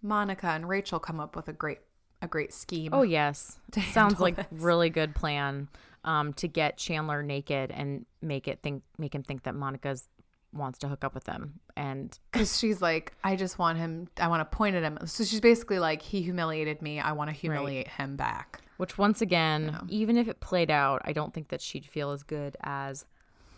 Monica 0.03 0.47
and 0.49 0.66
Rachel 0.68 0.99
come 0.99 1.20
up 1.20 1.36
with 1.36 1.49
a 1.49 1.53
great 1.53 1.80
a 2.22 2.26
great 2.28 2.55
scheme. 2.55 2.94
Oh 2.94 3.03
yes, 3.03 3.59
sounds 3.92 4.20
like 4.20 4.36
this. 4.36 4.47
really 4.53 4.88
good 4.88 5.14
plan. 5.14 5.68
Um, 6.05 6.32
to 6.34 6.47
get 6.47 6.76
Chandler 6.78 7.22
naked 7.22 7.72
and 7.72 8.07
make 8.22 8.47
it 8.47 8.61
think, 8.62 8.84
make 8.97 9.12
him 9.12 9.24
think 9.24 9.42
that 9.42 9.57
Monica's 9.57 10.09
wants 10.53 10.78
to 10.80 10.88
hook 10.88 11.05
up 11.05 11.14
with 11.14 11.24
them, 11.24 11.61
and 11.76 12.18
because 12.32 12.59
she's 12.59 12.80
like, 12.80 13.12
I 13.24 13.36
just 13.36 13.59
want 13.59 13.78
him. 13.78 14.09
I 14.20 14.28
want 14.28 14.40
to 14.49 14.57
point 14.57 14.76
at 14.76 14.82
him. 14.82 14.99
So 15.07 15.24
she's 15.24 15.40
basically 15.40 15.78
like, 15.78 16.03
he 16.03 16.22
humiliated 16.22 16.80
me. 16.82 17.01
I 17.01 17.12
want 17.12 17.30
to 17.30 17.34
humiliate 17.36 17.88
him 17.88 18.16
back. 18.16 18.61
which 18.78 18.97
once 18.99 19.20
again, 19.20 19.78
even 19.88 20.16
if 20.16 20.28
it 20.28 20.40
played 20.40 20.70
out, 20.70 21.03
I 21.05 21.12
don't 21.12 21.32
think 21.34 21.49
that 21.49 21.61
she'd 21.61 21.86
feel 21.86 22.11
as 22.12 22.22
good 22.22 22.57
as 22.62 23.05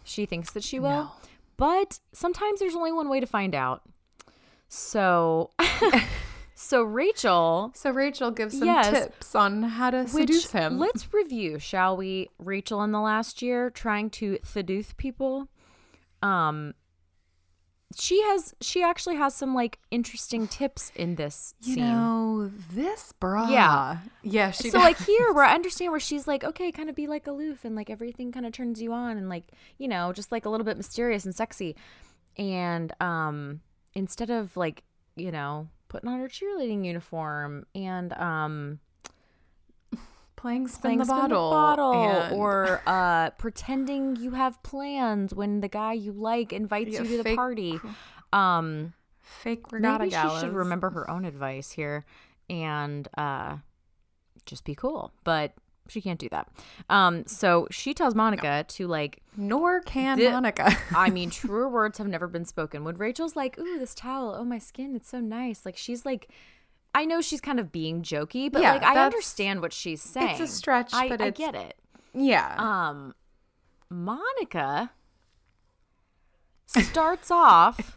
she 0.04 0.26
thinks 0.26 0.52
that 0.52 0.64
she 0.64 0.78
will. 0.80 0.88
No. 1.04 1.10
But 1.56 1.98
sometimes 2.12 2.60
there's 2.60 2.76
only 2.76 2.92
one 2.92 3.08
way 3.08 3.18
to 3.20 3.26
find 3.26 3.54
out. 3.54 3.82
So, 4.68 5.50
so 6.54 6.82
Rachel 6.82 7.72
So 7.74 7.90
Rachel 7.90 8.30
gives 8.30 8.58
some 8.58 8.66
Yes. 8.66 8.90
tips 8.90 9.34
on 9.34 9.62
how 9.62 9.90
to 9.90 10.06
seduce 10.06 10.50
him. 10.52 10.78
let's 10.78 11.12
review, 11.12 11.58
shall 11.58 11.96
we? 11.96 12.28
Rachel 12.38 12.82
in 12.82 12.92
the 12.92 13.00
last 13.00 13.42
year 13.42 13.70
trying 13.70 14.10
to 14.10 14.38
seduce 14.44 14.92
people. 14.96 15.48
Um 16.22 16.74
she 17.96 18.20
has 18.22 18.54
she 18.60 18.82
actually 18.82 19.16
has 19.16 19.34
some 19.34 19.54
like 19.54 19.78
interesting 19.90 20.46
tips 20.46 20.92
in 20.94 21.14
this 21.14 21.54
you 21.62 21.74
scene. 21.74 21.84
know 21.84 22.50
this 22.72 23.12
bra. 23.12 23.48
Yeah. 23.48 23.98
yeah. 24.22 24.50
She 24.50 24.70
so 24.70 24.78
like 24.78 24.98
here 24.98 25.32
where 25.32 25.44
I 25.44 25.54
understand 25.54 25.90
where 25.90 26.00
she's 26.00 26.26
like, 26.26 26.44
okay, 26.44 26.70
kind 26.70 26.90
of 26.90 26.94
be 26.94 27.06
like 27.06 27.26
aloof 27.26 27.64
and 27.64 27.74
like 27.74 27.88
everything 27.88 28.30
kind 28.30 28.44
of 28.44 28.52
turns 28.52 28.82
you 28.82 28.92
on 28.92 29.16
and 29.16 29.28
like, 29.28 29.52
you 29.78 29.88
know, 29.88 30.12
just 30.12 30.30
like 30.30 30.44
a 30.44 30.50
little 30.50 30.66
bit 30.66 30.76
mysterious 30.76 31.24
and 31.24 31.34
sexy. 31.34 31.76
And 32.36 32.92
um 33.00 33.60
instead 33.94 34.30
of 34.30 34.56
like, 34.56 34.84
you 35.16 35.32
know, 35.32 35.68
putting 35.88 36.10
on 36.10 36.20
her 36.20 36.28
cheerleading 36.28 36.84
uniform 36.84 37.64
and 37.74 38.12
um 38.12 38.80
playing 40.38 40.68
spin, 40.68 40.80
playing 40.80 40.98
the, 40.98 41.04
spin 41.04 41.18
bottle, 41.18 41.50
bottle 41.50 41.92
and- 41.92 42.34
or 42.34 42.80
uh, 42.86 43.30
pretending 43.30 44.16
you 44.16 44.30
have 44.30 44.62
plans 44.62 45.34
when 45.34 45.60
the 45.60 45.68
guy 45.68 45.92
you 45.92 46.12
like 46.12 46.52
invites 46.52 46.92
Yeah, 46.92 47.02
you 47.02 47.16
to 47.18 47.22
the 47.24 47.34
party. 47.36 47.78
Um, 48.32 48.94
fake 49.20 49.70
regatta 49.72 50.04
maybe 50.04 50.16
she 50.16 50.40
should 50.40 50.52
remember 50.54 50.90
her 50.90 51.10
own 51.10 51.24
advice 51.24 51.72
here 51.72 52.06
and 52.48 53.06
uh, 53.18 53.56
just 54.46 54.64
be 54.64 54.74
cool, 54.74 55.12
but 55.24 55.52
she 55.88 56.00
can't 56.00 56.20
do 56.20 56.28
that. 56.28 56.48
Um, 56.88 57.26
so 57.26 57.66
she 57.70 57.94
tells 57.94 58.14
Monica 58.14 58.64
to 58.68 58.86
like. 58.86 59.22
Nor 59.36 59.80
can 59.80 60.22
Monica. 60.22 60.76
I 60.94 61.10
mean, 61.10 61.30
truer 61.38 61.68
words 61.68 61.98
have 61.98 62.06
never 62.06 62.28
been 62.28 62.44
spoken. 62.44 62.84
When 62.84 62.96
Rachel's 62.96 63.36
like, 63.36 63.58
"Ooh, 63.58 63.78
this 63.78 63.94
towel, 63.94 64.36
oh 64.38 64.44
my 64.44 64.58
skin, 64.58 64.94
it's 64.94 65.08
so 65.08 65.20
nice," 65.20 65.66
like 65.66 65.76
she's 65.76 66.06
like. 66.06 66.28
I 66.94 67.04
know 67.04 67.20
she's 67.20 67.40
kind 67.40 67.60
of 67.60 67.70
being 67.70 68.02
jokey, 68.02 68.50
but 68.50 68.62
Yeah, 68.62 68.72
like 68.72 68.82
I 68.82 69.04
understand 69.04 69.60
what 69.60 69.72
she's 69.72 70.02
saying. 70.02 70.30
it's 70.30 70.40
a 70.40 70.46
stretch, 70.46 70.92
I, 70.92 71.08
but 71.08 71.20
I 71.20 71.30
get 71.30 71.54
it. 71.54 71.76
yeah. 72.14 72.54
Um, 72.58 73.14
Monica 73.90 74.90
starts 76.66 77.30
off 77.30 77.96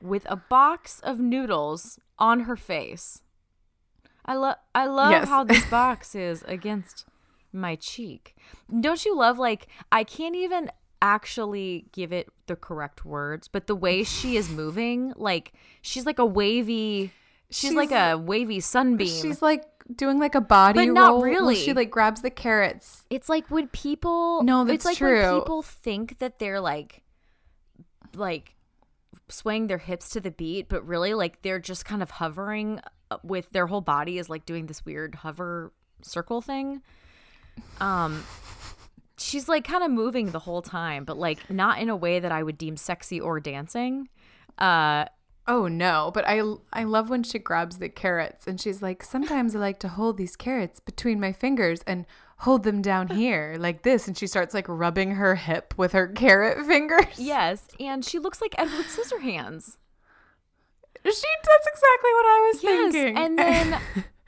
with 0.00 0.26
a 0.28 0.36
box 0.36 1.00
of 1.00 1.18
noodles 1.18 1.98
on 2.18 2.40
her 2.40 2.56
face. 2.56 3.22
I 4.24 4.34
love 4.34 4.56
I 4.74 4.86
love 4.86 5.10
Yes. 5.12 5.28
how 5.28 5.44
this 5.44 5.64
box 5.70 6.14
is 6.14 6.42
against 6.46 7.06
my 7.52 7.74
cheek. 7.74 8.36
Don't 8.80 9.04
you 9.04 9.16
love 9.16 9.38
like 9.38 9.66
I 9.90 10.04
can't 10.04 10.36
even 10.36 10.70
actually 11.02 11.86
give 11.92 12.12
it 12.12 12.28
the 12.46 12.54
correct 12.56 13.04
words, 13.04 13.48
but 13.48 13.66
the 13.66 13.74
way 13.74 14.04
she 14.04 14.36
is 14.36 14.50
moving, 14.50 15.12
like 15.16 15.52
she's 15.80 16.06
like 16.06 16.18
a 16.18 16.26
wavy 16.26 17.12
she's, 17.50 17.72
like 17.74 17.92
a 17.92 18.16
wavy 18.16 18.60
sunbeam. 18.60 19.08
She's 19.08 19.42
like 19.42 19.64
doing 19.94 20.18
like 20.18 20.34
a 20.34 20.40
body 20.40 20.86
But 20.86 20.92
not 20.92 21.10
roll. 21.10 21.22
really. 21.22 21.54
She 21.56 21.72
like 21.72 21.90
grabs 21.90 22.22
the 22.22 22.30
carrots. 22.30 23.04
It's 23.10 23.28
like 23.28 23.50
when 23.50 23.68
people 23.68 24.42
No, 24.42 24.62
it's 24.62 24.84
that's 24.84 25.00
like 25.00 25.00
when 25.00 25.40
people 25.40 25.62
think 25.62 26.18
that 26.18 26.38
they're 26.38 26.60
like 26.60 27.02
like 28.14 28.54
swaying 29.28 29.68
their 29.68 29.78
hips 29.78 30.10
to 30.10 30.20
the 30.20 30.30
beat, 30.30 30.68
but 30.68 30.86
really 30.86 31.14
like 31.14 31.42
they're 31.42 31.60
just 31.60 31.84
kind 31.84 32.02
of 32.02 32.10
hovering 32.10 32.80
uh, 33.10 33.18
with 33.22 33.50
their 33.50 33.66
whole 33.66 33.80
body 33.80 34.18
is 34.18 34.28
like 34.28 34.44
doing 34.46 34.66
this 34.66 34.84
weird 34.84 35.16
hover 35.16 35.72
circle 36.02 36.40
thing. 36.40 36.82
Um 37.80 38.24
she's 39.18 39.48
like 39.48 39.64
kind 39.64 39.84
of 39.84 39.90
moving 39.90 40.30
the 40.30 40.38
whole 40.38 40.62
time, 40.62 41.04
but 41.04 41.18
like 41.18 41.50
not 41.50 41.78
in 41.78 41.88
a 41.88 41.96
way 41.96 42.20
that 42.20 42.32
I 42.32 42.42
would 42.42 42.58
deem 42.58 42.76
sexy 42.76 43.20
or 43.20 43.40
dancing. 43.40 44.08
Uh 44.58 45.06
Oh 45.52 45.66
no, 45.66 46.12
but 46.14 46.24
I 46.28 46.40
I 46.72 46.84
love 46.84 47.10
when 47.10 47.24
she 47.24 47.40
grabs 47.40 47.78
the 47.78 47.88
carrots 47.88 48.46
and 48.46 48.60
she's 48.60 48.80
like, 48.82 49.02
"Sometimes 49.02 49.56
I 49.56 49.58
like 49.58 49.80
to 49.80 49.88
hold 49.88 50.16
these 50.16 50.36
carrots 50.36 50.78
between 50.78 51.18
my 51.18 51.32
fingers 51.32 51.80
and 51.88 52.06
hold 52.38 52.62
them 52.62 52.80
down 52.82 53.08
here 53.20 53.56
like 53.58 53.82
this." 53.82 54.06
And 54.06 54.16
she 54.16 54.28
starts 54.28 54.54
like 54.54 54.68
rubbing 54.68 55.16
her 55.16 55.34
hip 55.34 55.74
with 55.76 55.90
her 55.92 56.06
carrot 56.06 56.64
fingers. 56.72 57.18
yes, 57.18 57.66
and 57.80 58.04
she 58.04 58.20
looks 58.20 58.40
like 58.40 58.54
Edward 58.58 58.86
Scissorhands. 58.86 59.76
She 61.04 61.10
that's 61.10 61.66
exactly 61.74 62.12
what 62.12 62.26
I 62.26 62.50
was 62.52 62.62
Yes, 62.62 62.92
thinking. 62.92 63.16
and 63.16 63.38
then 63.38 63.80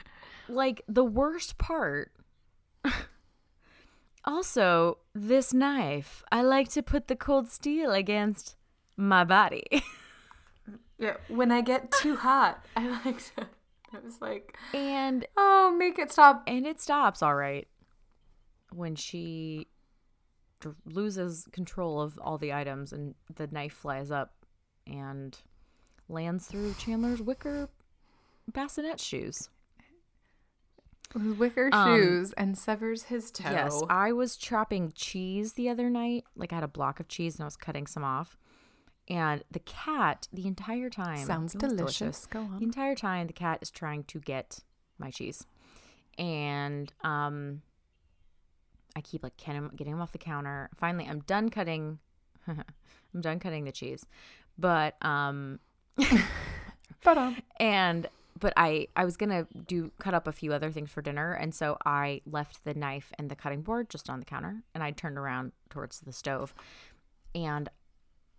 like 0.48 0.82
the 0.88 1.04
worst 1.04 1.56
part. 1.56 2.10
also, 4.24 4.98
this 5.14 5.52
knife, 5.54 6.24
I 6.32 6.42
like 6.42 6.68
to 6.72 6.82
put 6.82 7.06
the 7.08 7.16
cold 7.16 7.48
steel 7.48 7.92
against 7.92 8.56
my 8.96 9.22
body. 9.24 9.64
Yeah, 11.02 11.16
when 11.28 11.50
I 11.50 11.60
get 11.60 11.90
too 11.90 12.16
hot, 12.16 12.64
I 12.76 12.88
like 13.04 13.18
to 13.34 13.46
I 13.94 13.98
was 14.02 14.20
like, 14.20 14.56
and 14.72 15.26
"Oh, 15.36 15.74
make 15.76 15.98
it 15.98 16.10
stop." 16.10 16.42
and 16.46 16.66
it 16.66 16.80
stops 16.80 17.22
all 17.22 17.34
right 17.34 17.68
when 18.72 18.94
she 18.94 19.66
dr- 20.60 20.76
loses 20.86 21.46
control 21.52 22.00
of 22.00 22.18
all 22.18 22.38
the 22.38 22.52
items 22.54 22.92
and 22.92 23.14
the 23.34 23.48
knife 23.48 23.74
flies 23.74 24.10
up 24.10 24.32
and 24.86 25.36
lands 26.08 26.46
through 26.46 26.74
Chandler's 26.74 27.20
wicker 27.20 27.68
bassinet 28.50 28.98
shoes. 29.00 29.50
Wicker 31.14 31.68
Um, 31.72 32.00
shoes 32.00 32.32
and 32.34 32.56
severs 32.56 33.04
his 33.04 33.30
toe. 33.30 33.50
Yes, 33.50 33.82
I 33.90 34.12
was 34.12 34.36
chopping 34.36 34.92
cheese 34.94 35.52
the 35.52 35.68
other 35.68 35.90
night. 35.90 36.24
Like 36.34 36.52
I 36.52 36.56
had 36.56 36.64
a 36.64 36.68
block 36.68 37.00
of 37.00 37.08
cheese 37.08 37.34
and 37.34 37.42
I 37.42 37.46
was 37.46 37.56
cutting 37.56 37.86
some 37.86 38.04
off. 38.04 38.38
And 39.08 39.42
the 39.50 39.58
cat, 39.60 40.28
the 40.32 40.46
entire 40.46 40.88
time, 40.88 41.26
Sounds 41.26 41.54
was 41.54 41.60
delicious. 41.60 42.26
Go 42.26 42.48
The 42.58 42.64
entire 42.64 42.94
time, 42.94 43.26
the 43.26 43.32
cat 43.32 43.58
is 43.60 43.70
trying 43.70 44.04
to 44.04 44.20
get 44.20 44.60
my 44.98 45.10
cheese, 45.10 45.44
and 46.16 46.92
um, 47.02 47.62
I 48.94 49.00
keep 49.00 49.22
like 49.22 49.36
getting 49.36 49.56
him, 49.56 49.70
getting 49.74 49.94
him 49.94 50.00
off 50.00 50.12
the 50.12 50.18
counter. 50.18 50.70
Finally, 50.76 51.06
I'm 51.08 51.20
done 51.20 51.48
cutting. 51.48 51.98
I'm 52.48 53.20
done 53.20 53.40
cutting 53.40 53.64
the 53.64 53.72
cheese, 53.72 54.06
but 54.56 54.94
um, 55.04 55.58
But 57.02 57.18
um, 57.18 57.36
and 57.58 58.08
but 58.38 58.52
I 58.56 58.88
I 58.96 59.04
was 59.04 59.16
gonna 59.16 59.46
do 59.66 59.90
cut 59.98 60.14
up 60.14 60.26
a 60.26 60.32
few 60.32 60.52
other 60.52 60.70
things 60.70 60.90
for 60.90 61.02
dinner, 61.02 61.32
and 61.32 61.54
so 61.54 61.76
I 61.84 62.22
left 62.26 62.64
the 62.64 62.74
knife 62.74 63.12
and 63.18 63.30
the 63.30 63.36
cutting 63.36 63.62
board 63.62 63.90
just 63.90 64.08
on 64.08 64.20
the 64.20 64.24
counter, 64.24 64.62
and 64.74 64.82
I 64.82 64.92
turned 64.92 65.18
around 65.18 65.52
towards 65.68 66.00
the 66.00 66.12
stove, 66.12 66.54
and 67.34 67.68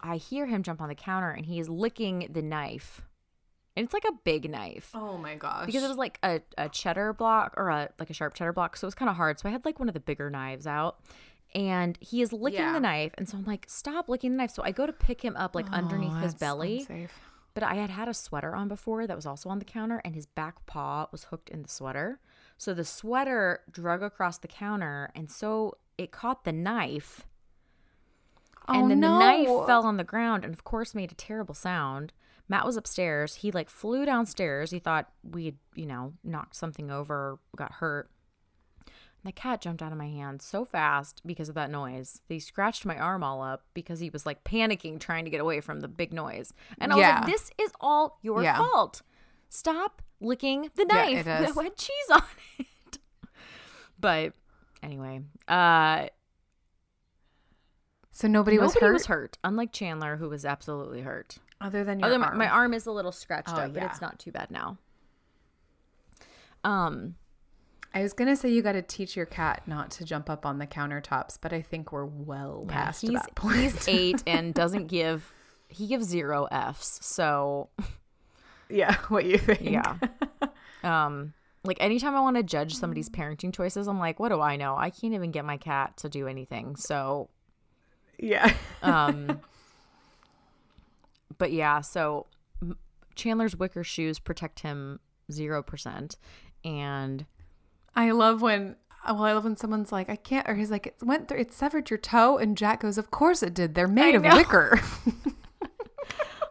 I 0.03 0.17
hear 0.17 0.45
him 0.45 0.61
jump 0.61 0.81
on 0.81 0.89
the 0.89 0.95
counter, 0.95 1.31
and 1.31 1.45
he 1.45 1.59
is 1.59 1.69
licking 1.69 2.27
the 2.31 2.41
knife, 2.41 3.01
and 3.75 3.83
it's 3.85 3.93
like 3.93 4.03
a 4.05 4.11
big 4.23 4.49
knife. 4.49 4.91
Oh 4.93 5.17
my 5.17 5.35
gosh, 5.35 5.65
because 5.65 5.83
it 5.83 5.87
was 5.87 5.97
like 5.97 6.19
a, 6.21 6.41
a 6.57 6.67
cheddar 6.69 7.13
block 7.13 7.53
or 7.57 7.69
a 7.69 7.89
like 7.97 8.09
a 8.09 8.13
sharp 8.13 8.33
cheddar 8.33 8.53
block. 8.53 8.75
So 8.77 8.85
it 8.85 8.89
was 8.89 8.95
kind 8.95 9.09
of 9.09 9.15
hard. 9.15 9.39
So 9.39 9.47
i 9.49 9.51
had 9.51 9.63
like 9.65 9.79
one 9.79 9.87
of 9.87 9.93
the 9.93 9.99
bigger 10.01 10.29
knives 10.29 10.67
out. 10.67 10.99
And 11.55 11.99
he 12.01 12.23
is 12.23 12.33
licking 12.33 12.59
Yeah. 12.61 12.73
the 12.73 12.79
knife. 12.79 13.13
And 13.17 13.29
so 13.29 13.37
i'm 13.37 13.45
like 13.45 13.65
stop 13.69 14.09
licking 14.09 14.31
the 14.31 14.37
knife. 14.37 14.51
So 14.51 14.63
i 14.63 14.71
go 14.71 14.85
to 14.87 14.93
pick 14.93 15.21
him 15.23 15.35
up 15.37 15.53
like 15.55 15.71
underneath 15.71 16.11
Oh, 16.15 16.19
his 16.19 16.33
belly. 16.33 16.79
unsafe. 16.79 17.11
but 17.53 17.61
i 17.63 17.75
had 17.75 17.91
had 17.91 18.07
a 18.07 18.13
sweater 18.13 18.55
on 18.55 18.67
before 18.67 19.05
that 19.05 19.15
was 19.15 19.27
also 19.27 19.49
on 19.49 19.59
the 19.59 19.65
counter 19.65 20.01
and 20.03 20.15
his 20.15 20.25
back 20.25 20.65
paw 20.65 21.07
was 21.11 21.25
hooked 21.25 21.49
in 21.49 21.61
the 21.61 21.69
sweater. 21.69 22.19
So 22.57 22.73
the 22.73 22.83
sweater 22.85 23.61
drug 23.71 24.01
across 24.03 24.39
the 24.39 24.47
counter 24.47 25.11
and 25.15 25.29
so 25.29 25.77
it 25.97 26.11
caught 26.11 26.43
the 26.43 26.51
knife 26.51 27.27
and 28.67 28.85
Oh, 28.85 28.87
then 28.89 28.99
no. 28.99 29.13
the 29.13 29.19
knife 29.19 29.65
fell 29.67 29.85
on 29.85 29.97
the 29.97 30.03
ground 30.03 30.43
and 30.45 30.53
of 30.53 30.63
course 30.63 30.93
made 30.95 31.11
a 31.11 31.15
terrible 31.15 31.53
sound. 31.55 32.13
Matt 32.49 32.65
was 32.65 32.75
upstairs. 32.77 33.35
He 33.35 33.51
like 33.51 33.69
flew 33.69 34.05
downstairs. 34.05 34.71
He 34.71 34.79
thought 34.79 35.09
we'd 35.23 35.57
you 35.75 35.85
know 35.85 36.13
knocked 36.23 36.55
something 36.55 36.91
over 36.91 37.39
got 37.55 37.73
hurt. 37.73 38.09
And 38.85 39.29
the 39.29 39.31
cat 39.31 39.61
jumped 39.61 39.81
out 39.81 39.93
of 39.93 39.97
my 39.97 40.09
hand 40.09 40.41
so 40.41 40.65
fast 40.65 41.21
because 41.25 41.47
of 41.47 41.55
that 41.55 41.69
noise. 41.71 42.19
He 42.27 42.39
scratched 42.39 42.85
my 42.85 42.97
arm 42.97 43.23
all 43.23 43.41
up 43.41 43.63
because 43.73 43.99
he 44.01 44.09
was 44.09 44.25
like 44.25 44.43
panicking 44.43 44.99
trying 44.99 45.23
to 45.23 45.31
get 45.31 45.39
away 45.39 45.61
from 45.61 45.79
the 45.79 45.87
big 45.87 46.11
noise. 46.13 46.53
And 46.77 46.91
i 46.91 46.95
was 46.95 47.03
like 47.03 47.25
this 47.25 47.49
is 47.59 47.71
all 47.79 48.19
your 48.21 48.43
Yeah. 48.43 48.57
fault. 48.57 49.01
Stop 49.49 50.01
licking 50.19 50.69
the 50.75 50.83
knife. 50.85 51.19
It 51.19 51.25
that 51.25 51.53
had 51.55 51.75
cheese 51.77 52.09
on 52.11 52.23
it. 52.59 52.99
But 53.99 54.33
anyway 54.81 55.21
uh 55.47 56.07
So 58.15 58.27
nobody, 58.27 58.59
was 58.59 58.69
Nobody 58.75 58.85
hurt 58.85 58.93
was 58.93 59.05
hurt, 59.07 59.37
unlike 59.43 59.71
Chandler, 59.73 60.17
who 60.17 60.29
was 60.29 60.45
absolutely 60.45 61.01
hurt. 61.01 61.37
other 61.59 61.83
than 61.83 61.99
your 61.99 62.07
Other 62.13 62.23
arm. 62.23 62.37
my 62.37 62.47
arm 62.47 62.73
is 62.73 62.85
a 62.85 62.91
little 62.91 63.11
scratched 63.11 63.49
Oh, 63.51 63.57
up, 63.57 63.73
but 63.73 63.81
it's 63.83 64.01
not 64.01 64.19
too 64.19 64.31
bad 64.31 64.51
now. 64.51 64.77
Um, 66.63 67.15
I 67.93 68.01
was 68.03 68.13
gonna 68.13 68.35
say 68.35 68.49
you 68.49 68.61
got 68.61 68.71
to 68.73 68.81
teach 68.81 69.15
your 69.15 69.25
cat 69.25 69.63
not 69.67 69.91
to 69.91 70.05
jump 70.05 70.29
up 70.29 70.45
on 70.45 70.59
the 70.59 70.67
countertops, 70.67 71.37
but 71.41 71.53
I 71.53 71.61
think 71.61 71.91
we're 71.91 72.05
well 72.05 72.65
yeah, 72.67 72.73
past 72.73 73.01
he's 73.01 73.11
that 73.11 73.35
point. 73.35 73.57
he's 73.57 73.87
eight 73.87 74.23
and 74.25 74.53
doesn't 74.53 74.87
give 74.87 75.31
he 75.67 75.87
gives 75.87 76.05
zero 76.07 76.47
Fs. 76.51 76.99
So 77.01 77.69
yeah, 78.69 78.95
what 79.09 79.25
you 79.25 79.37
think? 79.37 79.61
yeah, 79.61 79.97
um, 80.83 81.33
like 81.63 81.77
anytime 81.81 82.15
I 82.15 82.21
want 82.21 82.37
to 82.37 82.43
judge 82.43 82.75
somebody's 82.75 83.09
parenting 83.09 83.53
choices, 83.53 83.87
I'm 83.87 83.99
like, 83.99 84.19
what 84.19 84.29
do 84.29 84.39
I 84.39 84.55
know? 84.55 84.75
I 84.77 84.89
can't 84.89 85.13
even 85.13 85.31
get 85.31 85.45
my 85.45 85.57
cat 85.57 85.97
to 85.97 86.09
do 86.09 86.27
anything. 86.27 86.75
So 86.77 87.29
yeah. 88.17 88.53
um 88.81 89.41
but 91.37 91.51
yeah 91.51 91.81
so 91.81 92.25
chandler's 93.15 93.55
wicker 93.55 93.83
shoes 93.83 94.19
protect 94.19 94.61
him 94.61 94.99
0% 95.31 96.15
and 96.65 97.25
I 97.95 98.11
love 98.11 98.41
when. 98.41 98.75
Well, 99.05 99.23
I 99.23 99.33
love 99.33 99.43
when 99.43 99.57
someone's 99.57 99.91
like, 99.91 100.09
"I 100.09 100.15
can't," 100.15 100.47
or 100.47 100.55
he's 100.55 100.71
like, 100.71 100.87
"It 100.87 100.95
went 101.01 101.27
through. 101.27 101.39
It 101.39 101.53
severed 101.53 101.89
your 101.89 101.99
toe," 101.99 102.37
and 102.37 102.57
Jack 102.57 102.81
goes, 102.81 102.97
"Of 102.97 103.11
course 103.11 103.43
it 103.43 103.53
did. 103.53 103.75
They're 103.75 103.87
made 103.87 104.15
of 104.15 104.23
wicker." 104.23 104.79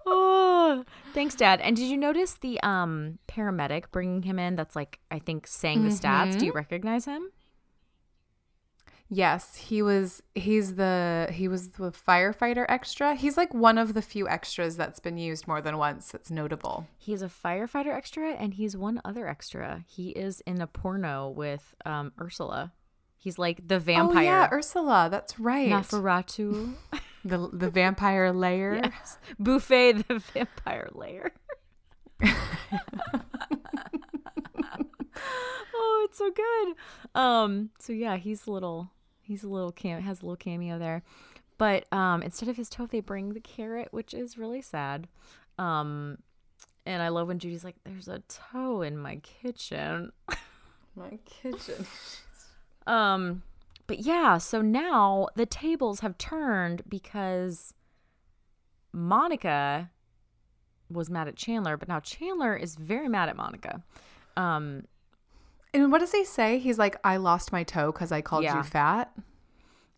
oh 0.06 0.84
thanks 1.14 1.34
dad 1.36 1.60
and 1.60 1.76
did 1.76 1.84
you 1.84 1.96
notice 1.96 2.34
the 2.34 2.60
um 2.62 3.18
paramedic 3.28 3.84
bringing 3.92 4.22
him 4.22 4.36
in 4.36 4.56
that's 4.56 4.74
like 4.74 4.98
i 5.12 5.18
think 5.18 5.46
saying 5.46 5.84
the 5.84 5.90
stats 5.90 6.36
do 6.36 6.44
you 6.44 6.52
recognize 6.52 7.04
him 7.04 7.30
yes, 9.12 9.54
he 9.56 9.82
was. 9.82 10.22
He's 10.34 10.74
the. 10.76 11.28
He 11.30 11.46
was 11.46 11.70
the 11.72 11.92
firefighter 11.92 12.64
extra. 12.68 13.14
He's 13.14 13.36
like 13.36 13.52
one 13.52 13.76
of 13.78 13.92
the 13.94 14.02
few 14.02 14.26
extras 14.28 14.76
that's 14.76 15.00
been 15.00 15.18
used 15.18 15.46
more 15.46 15.60
than 15.60 15.76
once. 15.76 16.10
That's 16.10 16.30
notable. 16.30 16.86
he's 16.98 17.20
a 17.22 17.28
firefighter 17.28 17.94
extra 17.94 18.32
and 18.32 18.54
he's 18.54 18.76
one 18.76 19.00
other 19.04 19.26
extra 19.28 19.84
he 19.86 20.10
is 20.10 20.40
in 20.46 20.60
a 20.60 20.66
porno 20.66 21.28
with 21.28 21.74
um 21.84 22.12
ursula 22.20 22.72
he's 23.18 23.38
like 23.38 23.66
the 23.66 23.78
vampire 23.78 24.18
Oh 24.18 24.20
yeah, 24.22 24.48
Ursula. 24.52 25.08
That's 25.10 25.38
right. 25.38 25.68
Nafaratu. 25.70 26.74
the 27.24 27.48
the 27.52 27.70
vampire 27.70 28.32
layer. 28.32 28.74
yes. 28.84 29.18
Buffay 29.40 30.06
the 30.08 30.18
vampire 30.32 30.88
layer. 30.92 31.32
oh, 35.74 36.06
it's 36.08 36.18
so 36.18 36.30
good. 36.30 36.74
Um, 37.14 37.70
so 37.78 37.92
yeah, 37.92 38.16
he's 38.16 38.46
a 38.46 38.50
little 38.50 38.90
he's 39.22 39.44
a 39.44 39.48
little 39.48 39.72
cam 39.72 40.02
has 40.02 40.20
a 40.20 40.26
little 40.26 40.36
cameo 40.36 40.78
there. 40.78 41.02
But 41.58 41.90
um 41.92 42.22
instead 42.22 42.48
of 42.48 42.56
his 42.56 42.68
toe, 42.68 42.86
they 42.86 43.00
bring 43.00 43.32
the 43.32 43.40
carrot, 43.40 43.88
which 43.92 44.14
is 44.14 44.38
really 44.38 44.62
sad. 44.62 45.08
Um 45.58 46.18
and 46.84 47.02
I 47.02 47.08
love 47.08 47.28
when 47.28 47.38
Judy's 47.38 47.64
like, 47.64 47.76
There's 47.84 48.08
a 48.08 48.22
toe 48.28 48.82
in 48.82 48.98
my 48.98 49.16
kitchen. 49.16 50.12
My 50.94 51.18
kitchen. 51.24 51.86
Um, 52.86 53.42
but 53.86 54.00
yeah, 54.00 54.38
so 54.38 54.60
now 54.60 55.28
the 55.36 55.46
tables 55.46 56.00
have 56.00 56.18
turned 56.18 56.82
because 56.88 57.72
Monica 58.92 59.90
was 60.90 61.08
mad 61.08 61.28
at 61.28 61.36
Chandler, 61.36 61.76
but 61.76 61.88
now 61.88 62.00
Chandler 62.00 62.54
is 62.54 62.74
very 62.76 63.08
mad 63.08 63.28
at 63.28 63.36
Monica. 63.36 63.82
Um, 64.36 64.84
And 65.74 65.90
what 65.90 65.98
does 66.00 66.12
he 66.12 66.24
say? 66.24 66.58
He's 66.58 66.78
like, 66.78 66.96
"I 67.04 67.16
lost 67.16 67.52
my 67.52 67.62
toe 67.64 67.92
because 67.92 68.12
I 68.12 68.20
called 68.20 68.44
Yeah. 68.44 68.56
you 68.58 68.62
fat." 68.62 69.12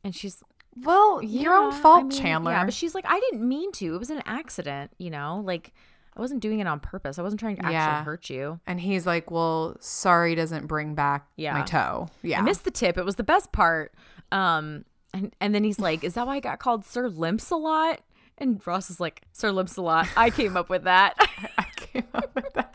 and 0.05 0.15
she's 0.15 0.43
Well, 0.83 1.23
your 1.23 1.55
own 1.55 1.73
fault, 1.73 2.01
I 2.01 2.03
mean, 2.03 2.11
Chandler. 2.11 2.53
Yeah, 2.53 2.65
but 2.65 2.75
she's 2.75 2.95
like, 2.95 3.05
I 3.09 3.19
didn't 3.21 3.47
mean 3.49 3.73
to. 3.73 3.95
It 3.95 3.99
was 3.99 4.11
an 4.11 4.23
accident, 4.27 4.91
you 4.99 5.09
know? 5.09 5.41
Like, 5.45 5.73
I 6.17 6.21
wasn't 6.21 6.41
doing 6.43 6.59
it 6.61 6.67
on 6.67 6.79
purpose. 6.81 7.19
I 7.19 7.23
wasn't 7.23 7.41
trying 7.41 7.57
to 7.57 7.63
actually 7.63 7.75
Yeah. 7.75 8.05
hurt 8.05 8.29
you. 8.29 8.61
and 8.67 8.81
he's 8.81 9.07
like, 9.07 9.31
"Well, 9.31 9.77
sorry 9.81 10.35
doesn't 10.35 10.67
bring 10.67 10.95
back 10.95 11.27
Yeah. 11.37 11.55
my 11.55 11.63
toe." 11.63 12.09
Yeah. 12.23 12.39
I 12.41 12.43
missed 12.43 12.65
the 12.65 12.71
tip. 12.71 12.99
It 12.99 13.05
was 13.05 13.15
the 13.17 13.23
best 13.25 13.51
part. 13.53 13.95
Um, 14.33 14.85
and, 15.15 15.35
and 15.41 15.55
then 15.55 15.63
he's 15.65 15.79
like, 15.79 16.03
Is 16.05 16.15
that 16.15 16.27
why 16.27 16.37
I 16.37 16.41
got 16.41 16.59
called 16.59 16.85
Sir 16.85 17.09
Limps 17.09 17.51
a 17.51 17.57
lot? 17.57 18.01
And 18.37 18.61
Ross 18.67 18.91
is 18.91 18.99
like, 19.01 19.23
Sir 19.33 19.51
Limps 19.53 19.77
a 19.77 19.83
lot. 19.83 20.09
I 20.17 20.29
came 20.31 20.57
up 20.57 20.69
with 20.69 20.85
that. 20.85 21.15
I 21.59 21.67
came 21.77 22.05
up 22.15 22.35
with 22.35 22.53
that. 22.55 22.75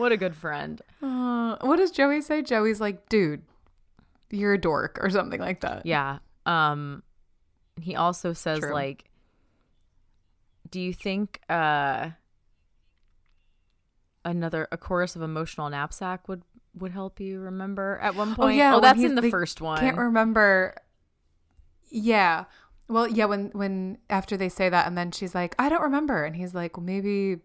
What 0.00 0.12
a 0.12 0.16
good 0.16 0.34
friend. 0.34 0.80
Uh, 1.02 1.56
what 1.60 1.76
does 1.76 1.90
Joey 1.90 2.20
say? 2.22 2.42
Joey's 2.42 2.80
like, 2.80 3.08
"Dude, 3.08 3.42
you're 4.30 4.54
a 4.54 4.58
dork" 4.60 4.98
or 5.00 5.10
something 5.10 5.40
like 5.40 5.60
that. 5.60 5.86
Yeah. 5.86 6.18
Um, 6.46 7.02
he 7.80 7.94
also 7.94 8.32
says, 8.32 8.60
True. 8.60 8.72
like, 8.72 9.04
Do 10.70 10.80
you 10.80 10.92
think 10.92 11.40
uh 11.48 12.10
another 14.24 14.68
a 14.70 14.76
chorus 14.76 15.16
of 15.16 15.22
emotional 15.22 15.68
knapsack 15.70 16.28
would 16.28 16.42
would 16.74 16.92
help 16.92 17.18
you 17.20 17.40
remember 17.40 17.98
at 18.02 18.14
one 18.14 18.34
point? 18.34 18.56
yeah, 18.56 18.76
Oh, 18.76 18.80
that's 18.80 19.02
in 19.02 19.14
the 19.14 19.30
first 19.30 19.60
one. 19.60 19.78
Can't 19.80 19.96
remember. 19.96 20.74
Yeah. 21.90 22.44
Well, 22.88 23.08
yeah. 23.08 23.24
When 23.26 23.50
when 23.52 23.98
after 24.08 24.36
they 24.36 24.48
say 24.48 24.68
that, 24.68 24.86
and 24.86 24.96
then 24.96 25.10
she's 25.12 25.34
like, 25.34 25.54
"I 25.58 25.68
don't 25.68 25.82
remember," 25.82 26.24
and 26.24 26.36
he's 26.36 26.54
like, 26.54 26.76
well, 26.76 26.84
"Maybe." 26.84 27.38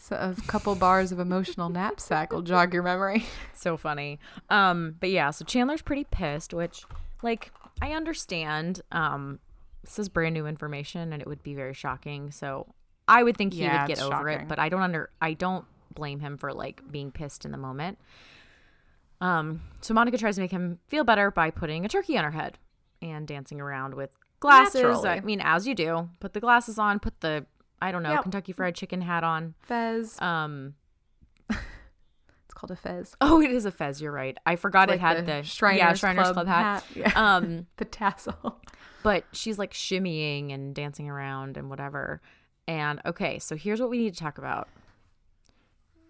S- 0.00 0.12
A 0.12 0.34
couple 0.46 0.74
bars 0.74 1.12
of 1.12 1.18
emotional 1.20 1.68
knapsack 1.68 2.32
will 2.32 2.42
jog 2.42 2.72
your 2.74 2.82
memory. 2.82 3.24
so 3.54 3.76
funny. 3.76 4.18
Um, 4.48 4.96
but 5.00 5.10
yeah, 5.10 5.30
so 5.30 5.44
Chandler's 5.44 5.82
pretty 5.82 6.04
pissed, 6.10 6.54
which 6.54 6.84
like 7.22 7.52
I 7.82 7.92
understand. 7.92 8.80
Um, 8.92 9.38
this 9.84 9.98
is 9.98 10.08
brand 10.08 10.34
new 10.34 10.46
information 10.46 11.12
and 11.12 11.22
it 11.22 11.28
would 11.28 11.42
be 11.42 11.54
very 11.54 11.74
shocking. 11.74 12.30
So 12.30 12.66
I 13.08 13.22
would 13.22 13.36
think 13.36 13.54
he 13.54 13.60
Yeah, 13.62 13.82
would 13.82 13.88
get 13.88 14.00
over 14.02 14.12
shocking. 14.30 14.42
it, 14.42 14.48
but 14.48 14.58
I 14.58 14.68
don't 14.68 14.82
under 14.82 15.10
I 15.20 15.32
don't 15.34 15.64
blame 15.94 16.20
him 16.20 16.36
for 16.38 16.52
like 16.52 16.82
being 16.90 17.10
pissed 17.10 17.44
in 17.44 17.50
the 17.50 17.58
moment. 17.58 17.98
Um, 19.20 19.62
so 19.80 19.92
Monica 19.92 20.16
tries 20.18 20.36
to 20.36 20.40
make 20.40 20.50
him 20.50 20.78
feel 20.88 21.04
better 21.04 21.30
by 21.30 21.50
putting 21.50 21.84
a 21.84 21.88
turkey 21.88 22.16
on 22.16 22.24
her 22.24 22.30
head 22.30 22.58
and 23.02 23.26
dancing 23.26 23.60
around 23.60 23.94
with 23.94 24.16
glasses. 24.40 25.04
I 25.04 25.20
mean, 25.20 25.40
as 25.42 25.66
you 25.66 25.74
do, 25.74 26.08
put 26.20 26.32
the 26.32 26.40
glasses 26.40 26.78
on, 26.78 27.00
put 27.00 27.20
the 27.20 27.44
I 27.82 27.92
don't 27.92 28.02
know, 28.02 28.12
Yep. 28.12 28.22
Kentucky 28.24 28.52
Fried 28.52 28.74
Chicken 28.74 29.00
hat 29.00 29.24
on. 29.24 29.54
Fez. 29.62 30.20
Um, 30.20 30.74
It's 31.50 32.54
called 32.54 32.70
a 32.72 32.76
fez. 32.76 33.14
Oh, 33.20 33.40
it 33.40 33.50
is 33.52 33.64
a 33.64 33.70
fez. 33.70 34.02
You're 34.02 34.10
right. 34.12 34.36
I 34.44 34.56
forgot 34.56 34.88
It's 34.90 34.96
it 34.96 35.00
had 35.00 35.18
the 35.18 35.22
the, 35.22 35.42
Shriners 35.44 35.78
yeah 35.78 35.94
Shriners 35.94 36.24
Club 36.24 36.34
Club, 36.34 36.46
hat. 36.48 36.82
hat. 36.82 36.84
Yeah. 36.96 37.12
Um, 37.36 37.66
The 37.76 37.84
tassel. 37.84 38.60
but 39.04 39.24
she's 39.32 39.56
like 39.58 39.72
shimmying 39.72 40.52
and 40.52 40.74
dancing 40.74 41.08
around 41.08 41.56
and 41.56 41.70
whatever. 41.70 42.20
And 42.68 43.00
okay, 43.06 43.38
so 43.38 43.56
here's 43.56 43.80
what 43.80 43.88
we 43.88 43.98
need 43.98 44.14
to 44.14 44.20
talk 44.20 44.36
about. 44.38 44.68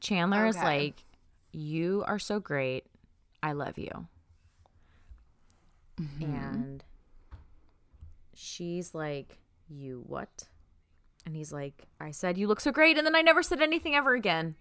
Chandler 0.01 0.47
is 0.47 0.57
like, 0.57 1.05
"You 1.53 2.05
are 2.07 2.19
so 2.19 2.41
great. 2.41 2.85
I 3.43 3.53
love 3.53 3.79
you." 3.79 4.07
and 6.21 6.83
she's 8.35 8.95
like, 8.95 9.39
"You 9.69 10.03
what?" 10.07 10.45
And 11.27 11.37
he's 11.37 11.53
like, 11.53 11.87
"I 12.01 12.11
said 12.13 12.39
you 12.39 12.47
look 12.49 12.61
so 12.61 12.73
great, 12.73 12.97
and 12.97 13.07
then 13.07 13.15
I 13.15 13.21
never 13.23 13.43
said 13.43 13.61
anything 13.61 13.95
ever 13.95 14.15
again." 14.15 14.55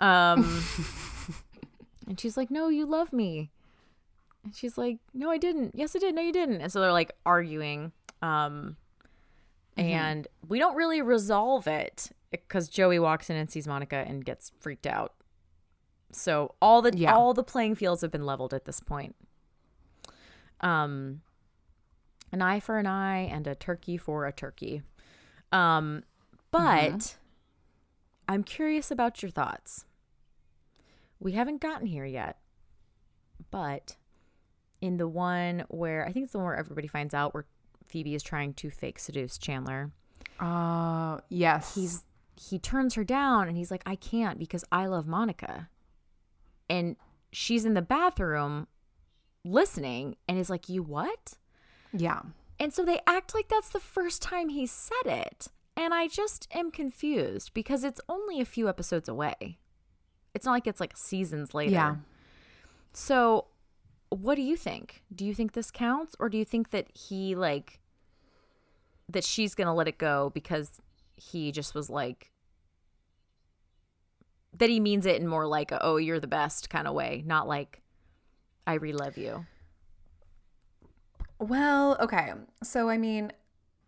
Um, 0.00 0.62
and 2.06 2.18
she's 2.18 2.36
like, 2.36 2.50
"No, 2.50 2.68
you 2.68 2.86
love 2.86 3.12
me." 3.12 3.50
And 4.44 4.54
she's 4.54 4.76
like, 4.78 4.98
"No, 5.14 5.30
I 5.30 5.38
didn't. 5.38 5.74
Yes, 5.74 5.94
I 5.94 5.98
did. 6.00 6.14
No, 6.14 6.22
you 6.22 6.32
didn't." 6.32 6.60
And 6.60 6.72
so 6.72 6.80
they're 6.80 6.92
like 6.92 7.12
arguing. 7.24 7.92
Um, 8.22 8.76
and 9.76 10.26
we 10.48 10.58
don't 10.58 10.74
really 10.74 11.00
resolve 11.02 11.68
it 11.68 12.10
because 12.32 12.68
Joey 12.68 12.98
walks 12.98 13.30
in 13.30 13.36
and 13.36 13.48
sees 13.48 13.68
Monica 13.68 14.04
and 14.08 14.24
gets 14.24 14.50
freaked 14.58 14.86
out. 14.88 15.14
So 16.10 16.56
all 16.60 16.82
the 16.82 16.96
Yeah. 16.96 17.14
all 17.14 17.32
the 17.32 17.44
playing 17.44 17.76
fields 17.76 18.02
have 18.02 18.10
been 18.10 18.26
leveled 18.26 18.52
at 18.52 18.64
this 18.64 18.80
point. 18.80 19.14
Um, 20.60 21.20
an 22.32 22.42
eye 22.42 22.58
for 22.60 22.78
an 22.78 22.86
eye 22.86 23.18
and 23.20 23.46
a 23.46 23.54
turkey 23.54 23.96
for 23.96 24.26
a 24.26 24.32
turkey. 24.32 24.82
Um, 25.52 26.02
but 26.50 27.16
I'm 28.28 28.44
curious 28.44 28.90
about 28.90 29.22
your 29.22 29.30
thoughts. 29.30 29.84
We 31.20 31.32
haven't 31.32 31.60
gotten 31.60 31.86
here 31.86 32.04
yet, 32.04 32.38
but 33.50 33.96
in 34.80 34.96
the 34.98 35.08
one 35.08 35.64
where 35.68 36.06
I 36.06 36.12
think 36.12 36.24
it's 36.24 36.32
the 36.32 36.38
one 36.38 36.46
where 36.46 36.56
everybody 36.56 36.86
finds 36.86 37.14
out 37.14 37.34
where 37.34 37.44
Phoebe 37.88 38.14
is 38.14 38.22
trying 38.22 38.54
to 38.54 38.70
fake 38.70 38.98
seduce 38.98 39.38
Chandler. 39.38 39.90
Uh, 40.38 41.18
yes. 41.28 41.74
He's 41.74 42.04
he 42.36 42.58
turns 42.58 42.94
her 42.94 43.02
down 43.02 43.48
and 43.48 43.56
he's 43.56 43.70
like, 43.70 43.82
I 43.84 43.96
can't 43.96 44.38
because 44.38 44.64
I 44.70 44.86
love 44.86 45.08
Monica. 45.08 45.68
And 46.70 46.94
she's 47.32 47.64
in 47.64 47.74
the 47.74 47.82
bathroom 47.82 48.68
listening 49.44 50.16
and 50.28 50.38
is 50.38 50.50
like, 50.50 50.68
You 50.68 50.82
what? 50.82 51.34
yeah. 51.92 52.20
And 52.60 52.72
so 52.74 52.84
they 52.84 53.00
act 53.06 53.34
like 53.34 53.48
that's 53.48 53.68
the 53.70 53.80
first 53.80 54.20
time 54.22 54.48
he 54.48 54.66
said 54.66 55.06
it. 55.06 55.48
And 55.76 55.94
I 55.94 56.08
just 56.08 56.48
am 56.52 56.70
confused 56.70 57.54
because 57.54 57.84
it's 57.84 58.00
only 58.08 58.40
a 58.40 58.44
few 58.44 58.68
episodes 58.68 59.08
away. 59.08 59.58
It's 60.34 60.44
not 60.44 60.52
like 60.52 60.66
it's 60.66 60.80
like 60.80 60.96
seasons 60.96 61.54
later. 61.54 61.72
Yeah. 61.72 61.96
So, 62.92 63.46
what 64.10 64.34
do 64.34 64.42
you 64.42 64.56
think? 64.56 65.02
Do 65.14 65.24
you 65.24 65.34
think 65.34 65.52
this 65.52 65.70
counts 65.70 66.16
or 66.18 66.28
do 66.28 66.36
you 66.36 66.44
think 66.44 66.70
that 66.70 66.88
he 66.96 67.34
like 67.34 67.80
that 69.08 69.24
she's 69.24 69.54
going 69.54 69.66
to 69.66 69.72
let 69.72 69.88
it 69.88 69.98
go 69.98 70.30
because 70.34 70.80
he 71.16 71.52
just 71.52 71.74
was 71.74 71.88
like 71.88 72.32
that 74.56 74.68
he 74.68 74.80
means 74.80 75.06
it 75.06 75.20
in 75.20 75.26
more 75.26 75.46
like 75.46 75.72
a, 75.72 75.82
oh 75.82 75.96
you're 75.96 76.20
the 76.20 76.26
best 76.26 76.70
kind 76.70 76.86
of 76.88 76.94
way, 76.94 77.22
not 77.26 77.46
like 77.46 77.82
I 78.66 78.74
re-love 78.74 79.16
you. 79.16 79.46
Well, 81.38 81.96
okay. 82.00 82.32
So, 82.62 82.88
I 82.88 82.98
mean, 82.98 83.32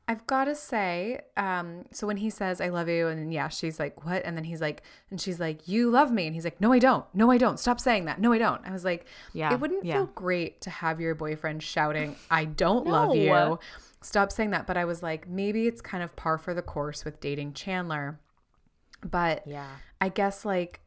I've 0.09 0.27
got 0.27 0.45
to 0.47 0.55
say, 0.55 1.21
um, 1.37 1.85
so 1.93 2.07
when 2.07 2.17
he 2.17 2.31
says, 2.31 2.61
I 2.61 2.69
love 2.69 2.89
you, 2.89 3.07
and 3.09 3.19
then, 3.19 3.31
yeah, 3.31 3.49
she's 3.49 3.79
like, 3.79 4.05
what? 4.05 4.23
And 4.25 4.37
then 4.37 4.45
he's 4.45 4.61
like, 4.61 4.83
and 5.11 5.21
she's 5.21 5.39
like, 5.39 5.69
you 5.69 5.89
love 5.91 6.11
me. 6.11 6.27
And 6.27 6.35
he's 6.35 6.45
like, 6.45 6.61
no, 6.61 6.73
I 6.73 6.79
don't. 6.79 7.05
No, 7.15 7.31
I 7.31 7.39
don't. 7.39 7.59
Stop 7.61 7.79
saying 7.79 8.07
that. 8.07 8.21
No, 8.21 8.33
I 8.33 8.39
don't. 8.39 8.61
I 8.67 8.73
was 8.73 8.85
like, 8.85 9.07
Yeah, 9.33 9.53
it 9.53 9.61
wouldn't 9.61 9.85
yeah. 9.85 9.95
feel 9.95 10.07
great 10.07 10.61
to 10.63 10.71
have 10.71 11.01
your 11.01 11.15
boyfriend 11.15 11.63
shouting, 11.63 12.17
I 12.31 12.45
don't 12.45 12.87
love 12.87 13.15
you. 13.15 13.59
Stop 14.03 14.33
saying 14.33 14.51
that. 14.51 14.67
But 14.67 14.77
I 14.77 14.85
was 14.85 15.03
like, 15.03 15.29
maybe 15.29 15.67
it's 15.67 15.81
kind 15.81 16.03
of 16.03 16.17
par 16.17 16.39
for 16.39 16.55
the 16.55 16.63
course 16.63 17.05
with 17.05 17.21
dating 17.21 17.53
Chandler. 17.53 18.19
But 19.09 19.47
Yeah. 19.47 19.69
I 20.01 20.09
guess 20.09 20.45
like 20.45 20.81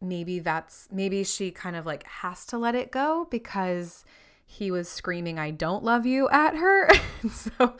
maybe 0.00 0.38
that's 0.38 0.88
maybe 0.92 1.24
she 1.24 1.50
kind 1.50 1.74
of 1.74 1.84
like 1.84 2.04
has 2.04 2.46
to 2.46 2.56
let 2.56 2.74
it 2.76 2.92
go 2.92 3.26
because 3.30 4.04
he 4.50 4.70
was 4.70 4.88
screaming 4.88 5.38
I 5.38 5.50
don't 5.50 5.84
love 5.84 6.06
you 6.06 6.28
at 6.30 6.56
her. 6.56 6.88
so 7.30 7.76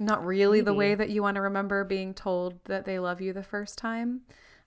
not 0.00 0.26
really 0.26 0.60
the 0.60 0.74
way 0.74 0.96
that 0.96 1.10
you 1.10 1.22
want 1.22 1.36
to 1.36 1.40
remember 1.40 1.84
being 1.84 2.12
told 2.12 2.58
that 2.64 2.84
they 2.84 2.98
love 2.98 3.20
you 3.20 3.32
the 3.32 3.44
first 3.44 3.78
time. 3.78 4.22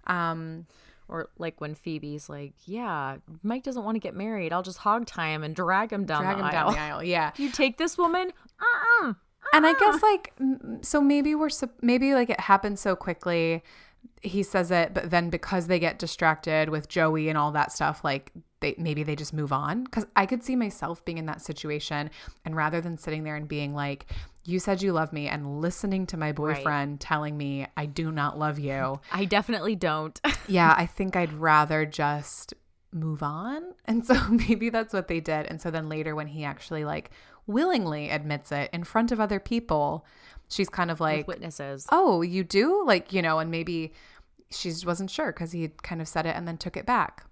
Um 0.08 0.66
Or 1.10 1.30
like 1.38 1.60
when 1.60 1.76
Phoebe's 1.76 2.30
like, 2.30 2.54
"Yeah, 2.66 3.18
Mike 3.44 3.64
doesn't 3.64 3.84
want 3.84 3.96
to 3.96 4.00
get 4.00 4.16
married. 4.16 4.54
I'll 4.54 4.64
just 4.64 4.80
hog 4.80 5.06
tie 5.06 5.30
him 5.30 5.44
and 5.44 5.54
drag 5.54 5.92
him 5.92 6.06
down 6.06 6.22
drag 6.22 6.38
the 6.38 6.40
him 6.40 6.46
aisle." 6.46 6.52
down 6.52 6.74
the 6.74 6.80
aisle. 6.80 7.04
Yeah. 7.04 7.32
you 7.38 7.52
take 7.52 7.78
this 7.78 7.98
woman? 7.98 8.32
Uh-uh. 8.60 9.14
And 9.54 9.66
I 9.68 9.74
guess 9.74 10.02
like 10.02 10.34
so 10.82 11.02
maybe 11.02 11.36
we're 11.36 11.50
maybe 11.82 12.14
like 12.14 12.30
it 12.30 12.40
happened 12.40 12.80
so 12.80 12.96
quickly. 12.96 13.62
He 14.22 14.42
says 14.42 14.72
it, 14.72 14.94
but 14.94 15.12
then 15.12 15.30
because 15.30 15.68
they 15.68 15.80
get 15.80 16.00
distracted 16.00 16.70
with 16.70 16.88
Joey 16.88 17.28
and 17.30 17.38
all 17.38 17.52
that 17.52 17.72
stuff, 17.72 18.04
like 18.04 18.32
they 18.66 18.76
maybe 18.82 19.04
they 19.04 19.16
just 19.16 19.34
move 19.34 19.54
on. 19.54 19.84
Because 19.84 20.06
I 20.16 20.26
could 20.26 20.44
see 20.44 20.56
myself 20.56 21.06
being 21.06 21.18
in 21.18 21.28
that 21.28 21.42
situation, 21.42 22.10
and 22.44 22.56
rather 22.56 22.82
than 22.82 22.98
sitting 22.98 23.24
there 23.24 23.36
and 23.36 23.48
being 23.48 23.76
like, 23.76 24.08
"You 24.44 24.60
said 24.60 24.82
you 24.82 24.92
love 24.92 25.14
me," 25.14 25.28
and 25.28 25.62
listening 25.62 26.08
to 26.08 26.18
my 26.18 26.32
boyfriend 26.32 27.00
telling 27.00 27.38
me 27.38 27.68
I 27.78 27.86
do 27.86 28.12
not 28.12 28.40
love 28.40 28.58
you, 28.58 29.00
I 29.12 29.26
definitely 29.26 29.76
don't. 29.76 30.20
yeah, 30.48 30.74
I 30.76 30.86
think 30.88 31.16
I'd 31.16 31.34
rather 31.34 31.86
just 31.86 32.54
move 32.92 33.22
on. 33.22 33.62
And 33.86 34.06
so 34.06 34.16
maybe 34.30 34.70
that's 34.70 34.94
what 34.94 35.08
they 35.08 35.20
did. 35.20 35.46
And 35.46 35.62
so 35.62 35.70
then 35.70 35.90
later 35.90 36.16
when 36.16 36.28
he 36.28 36.44
actually 36.44 36.86
like 36.86 37.12
willingly 37.46 38.10
admits 38.10 38.52
it 38.52 38.70
in 38.74 38.84
front 38.84 39.12
of 39.12 39.20
other 39.20 39.40
people, 39.40 40.06
she's 40.50 40.70
kind 40.70 40.90
of 40.90 41.00
like, 41.00 41.28
With 41.28 41.36
witnesses. 41.36 41.86
"Oh, 41.92 42.22
you 42.24 42.44
do?" 42.44 42.84
Like, 42.86 43.14
you 43.14 43.22
know, 43.22 43.38
and 43.40 43.52
maybe 43.52 43.94
she 44.50 44.70
just 44.70 44.86
wasn't 44.86 45.12
sure 45.12 45.32
cuz 45.34 45.52
he 45.52 45.68
kind 45.84 46.02
of 46.02 46.08
said 46.08 46.26
it 46.26 46.36
and 46.36 46.48
then 46.48 46.58
took 46.58 46.78
it 46.78 46.86
back. 46.86 47.26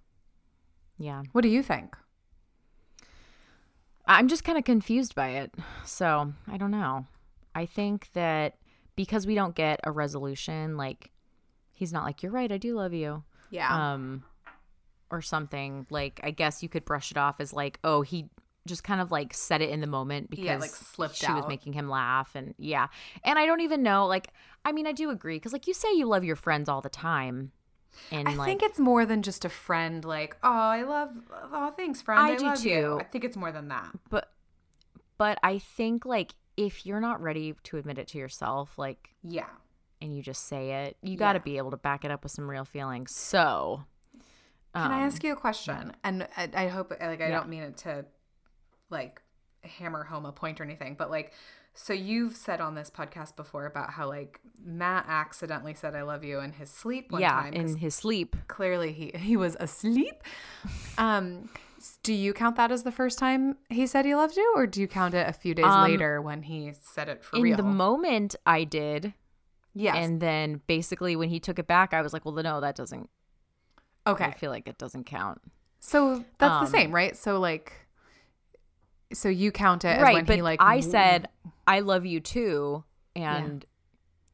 Yeah. 1.03 1.23
What 1.33 1.41
do 1.41 1.49
you 1.49 1.61
think? 1.61 1.95
I'm 4.05 4.27
just 4.27 4.43
kind 4.43 4.57
of 4.57 4.63
confused 4.63 5.15
by 5.15 5.29
it. 5.29 5.53
So, 5.85 6.33
I 6.47 6.57
don't 6.57 6.71
know. 6.71 7.05
I 7.55 7.65
think 7.65 8.09
that 8.13 8.55
because 8.95 9.25
we 9.27 9.35
don't 9.35 9.55
get 9.55 9.79
a 9.83 9.91
resolution, 9.91 10.77
like 10.77 11.11
he's 11.73 11.91
not 11.93 12.03
like, 12.03 12.23
"You're 12.23 12.31
right, 12.31 12.51
I 12.51 12.57
do 12.57 12.75
love 12.75 12.93
you." 12.93 13.23
Yeah. 13.49 13.93
um 13.93 14.23
or 15.11 15.21
something 15.21 15.85
like 15.91 16.19
i 16.23 16.31
guess 16.31 16.63
you 16.63 16.69
could 16.69 16.83
brush 16.85 17.11
it 17.11 17.17
off 17.17 17.39
as 17.39 17.53
like 17.53 17.77
oh 17.83 18.01
he 18.01 18.25
just 18.65 18.83
kind 18.83 18.99
of 18.99 19.11
like 19.11 19.31
said 19.31 19.61
it 19.61 19.69
in 19.69 19.79
the 19.79 19.85
moment 19.85 20.27
because 20.31 20.45
Yeah, 20.45 20.57
like, 20.57 20.71
slipped 20.71 21.17
she 21.17 21.31
was 21.31 21.45
making 21.47 21.73
him 21.73 21.87
laugh 21.87 22.31
and 22.33 22.55
yeah 22.57 22.87
and 23.23 23.37
i 23.37 23.45
don't 23.45 23.61
even 23.61 23.83
know 23.83 24.07
like 24.07 24.29
i 24.65 24.71
mean 24.71 24.87
i 24.87 24.91
do 24.91 25.11
agree 25.11 25.35
because 25.35 25.53
like 25.53 25.67
you 25.67 25.73
say 25.75 25.93
you 25.93 26.07
love 26.07 26.23
your 26.23 26.35
friends 26.35 26.67
all 26.67 26.81
the 26.81 26.89
time 26.89 27.51
and 28.11 28.27
I 28.27 28.33
like 28.35 28.47
think 28.47 28.63
it's 28.63 28.79
more 28.79 29.05
than 29.05 29.21
just 29.21 29.45
a 29.45 29.49
friend 29.49 30.03
like, 30.05 30.35
"Oh, 30.43 30.49
I 30.51 30.83
love 30.83 31.09
oh, 31.51 31.71
thanks, 31.77 32.01
friend. 32.01 32.19
I 32.21 32.31
I, 32.31 32.35
do 32.35 32.45
love 32.45 32.65
you." 32.65 32.81
too. 32.81 32.97
I 32.99 33.03
think 33.03 33.23
it's 33.23 33.37
more 33.37 33.51
than 33.51 33.67
that. 33.69 33.91
but 34.09 34.31
but 35.17 35.37
i 35.43 35.59
think 35.59 36.05
like 36.05 36.33
if 36.57 36.85
you're 36.85 36.99
not 36.99 37.21
ready 37.21 37.53
to 37.63 37.77
admit 37.77 37.97
it 37.99 38.07
to 38.09 38.17
yourself 38.17 38.77
like 38.77 39.09
Yeah. 39.23 39.45
and 40.01 40.15
you 40.15 40.21
just 40.23 40.47
say 40.47 40.85
it 40.85 40.97
you 41.01 41.17
got 41.17 41.33
to 41.33 41.39
Yeah. 41.39 41.43
be 41.43 41.57
able 41.57 41.71
to 41.71 41.77
back 41.77 42.03
it 42.03 42.11
up 42.11 42.23
with 42.23 42.31
some 42.31 42.49
real 42.49 42.65
feelings 42.65 43.15
so 43.15 43.83
Can 44.75 44.91
I 44.91 44.97
um, 45.01 45.03
ask 45.03 45.23
you 45.23 45.31
a 45.33 45.35
question? 45.35 45.93
And 46.03 46.27
I, 46.35 46.49
I 46.55 46.67
hope, 46.67 46.89
like, 46.91 47.21
I 47.21 47.29
Yeah. 47.29 47.29
don't 47.29 47.47
mean 47.47 47.61
it 47.63 47.77
to, 47.77 48.05
like, 48.89 49.21
hammer 49.63 50.03
home 50.03 50.25
a 50.25 50.31
point 50.31 50.59
or 50.59 50.63
anything, 50.63 50.95
but 50.95 51.11
like, 51.11 51.31
so 51.73 51.93
you've 51.93 52.35
said 52.35 52.61
on 52.61 52.75
this 52.75 52.89
podcast 52.89 53.35
before 53.35 53.65
about 53.65 53.89
how 53.91 54.07
like 54.07 54.39
Matt 54.63 55.05
accidentally 55.07 55.73
said 55.73 55.95
"I 55.95 56.03
love 56.03 56.23
you" 56.23 56.39
in 56.39 56.53
his 56.53 56.69
sleep 56.69 57.11
one 57.11 57.21
yeah 57.21 57.41
time. 57.41 57.53
in 57.53 57.77
his 57.77 57.95
sleep 57.95 58.35
clearly 58.47 58.91
he 58.93 59.11
he 59.17 59.35
was 59.37 59.57
asleep. 59.59 60.23
Um, 60.97 61.49
do 62.01 62.13
you 62.13 62.31
count 62.33 62.55
that 62.55 62.71
as 62.71 62.83
the 62.83 62.91
first 62.91 63.17
time 63.19 63.57
he 63.69 63.85
said 63.87 64.05
he 64.05 64.15
loved 64.15 64.37
you, 64.37 64.53
or 64.55 64.65
do 64.67 64.79
you 64.81 64.87
count 64.87 65.13
it 65.13 65.27
a 65.27 65.33
few 65.33 65.53
days 65.53 65.65
Um, 65.65 65.89
later 65.89 66.21
when 66.21 66.43
he 66.43 66.71
said 66.81 67.09
it 67.09 67.23
for 67.23 67.37
in 67.37 67.41
real? 67.43 67.57
the 67.57 67.63
moment 67.63 68.35
i 68.45 68.63
did 68.63 69.13
yes. 69.73 69.95
And 69.97 70.21
then 70.21 70.61
basically 70.67 71.15
when 71.15 71.29
he 71.29 71.39
took 71.39 71.57
it 71.59 71.65
back, 71.65 71.93
I 71.95 72.01
was 72.03 72.13
like, 72.13 72.23
well, 72.25 72.35
no, 72.35 72.61
that 72.61 72.75
doesn't. 72.75 73.09
Okay. 74.05 74.25
I 74.25 74.31
feel 74.33 74.51
like 74.51 74.67
it 74.67 74.77
doesn't 74.77 75.05
count. 75.05 75.41
So 75.79 76.23
that's 76.37 76.53
Um, 76.53 76.65
the 76.65 76.69
same, 76.71 76.91
right? 76.91 77.17
So 77.17 77.39
like, 77.39 77.73
so 79.13 79.29
you 79.29 79.51
count 79.51 79.85
it 79.85 79.89
as 79.97 80.01
right. 80.01 80.15
when 80.15 80.25
But 80.25 80.35
he 80.37 80.41
like 80.41 80.61
I 80.61 80.79
said, 80.79 81.29
I 81.65 81.79
love 81.79 82.05
you 82.05 82.19
too. 82.19 82.83
And 83.15 83.65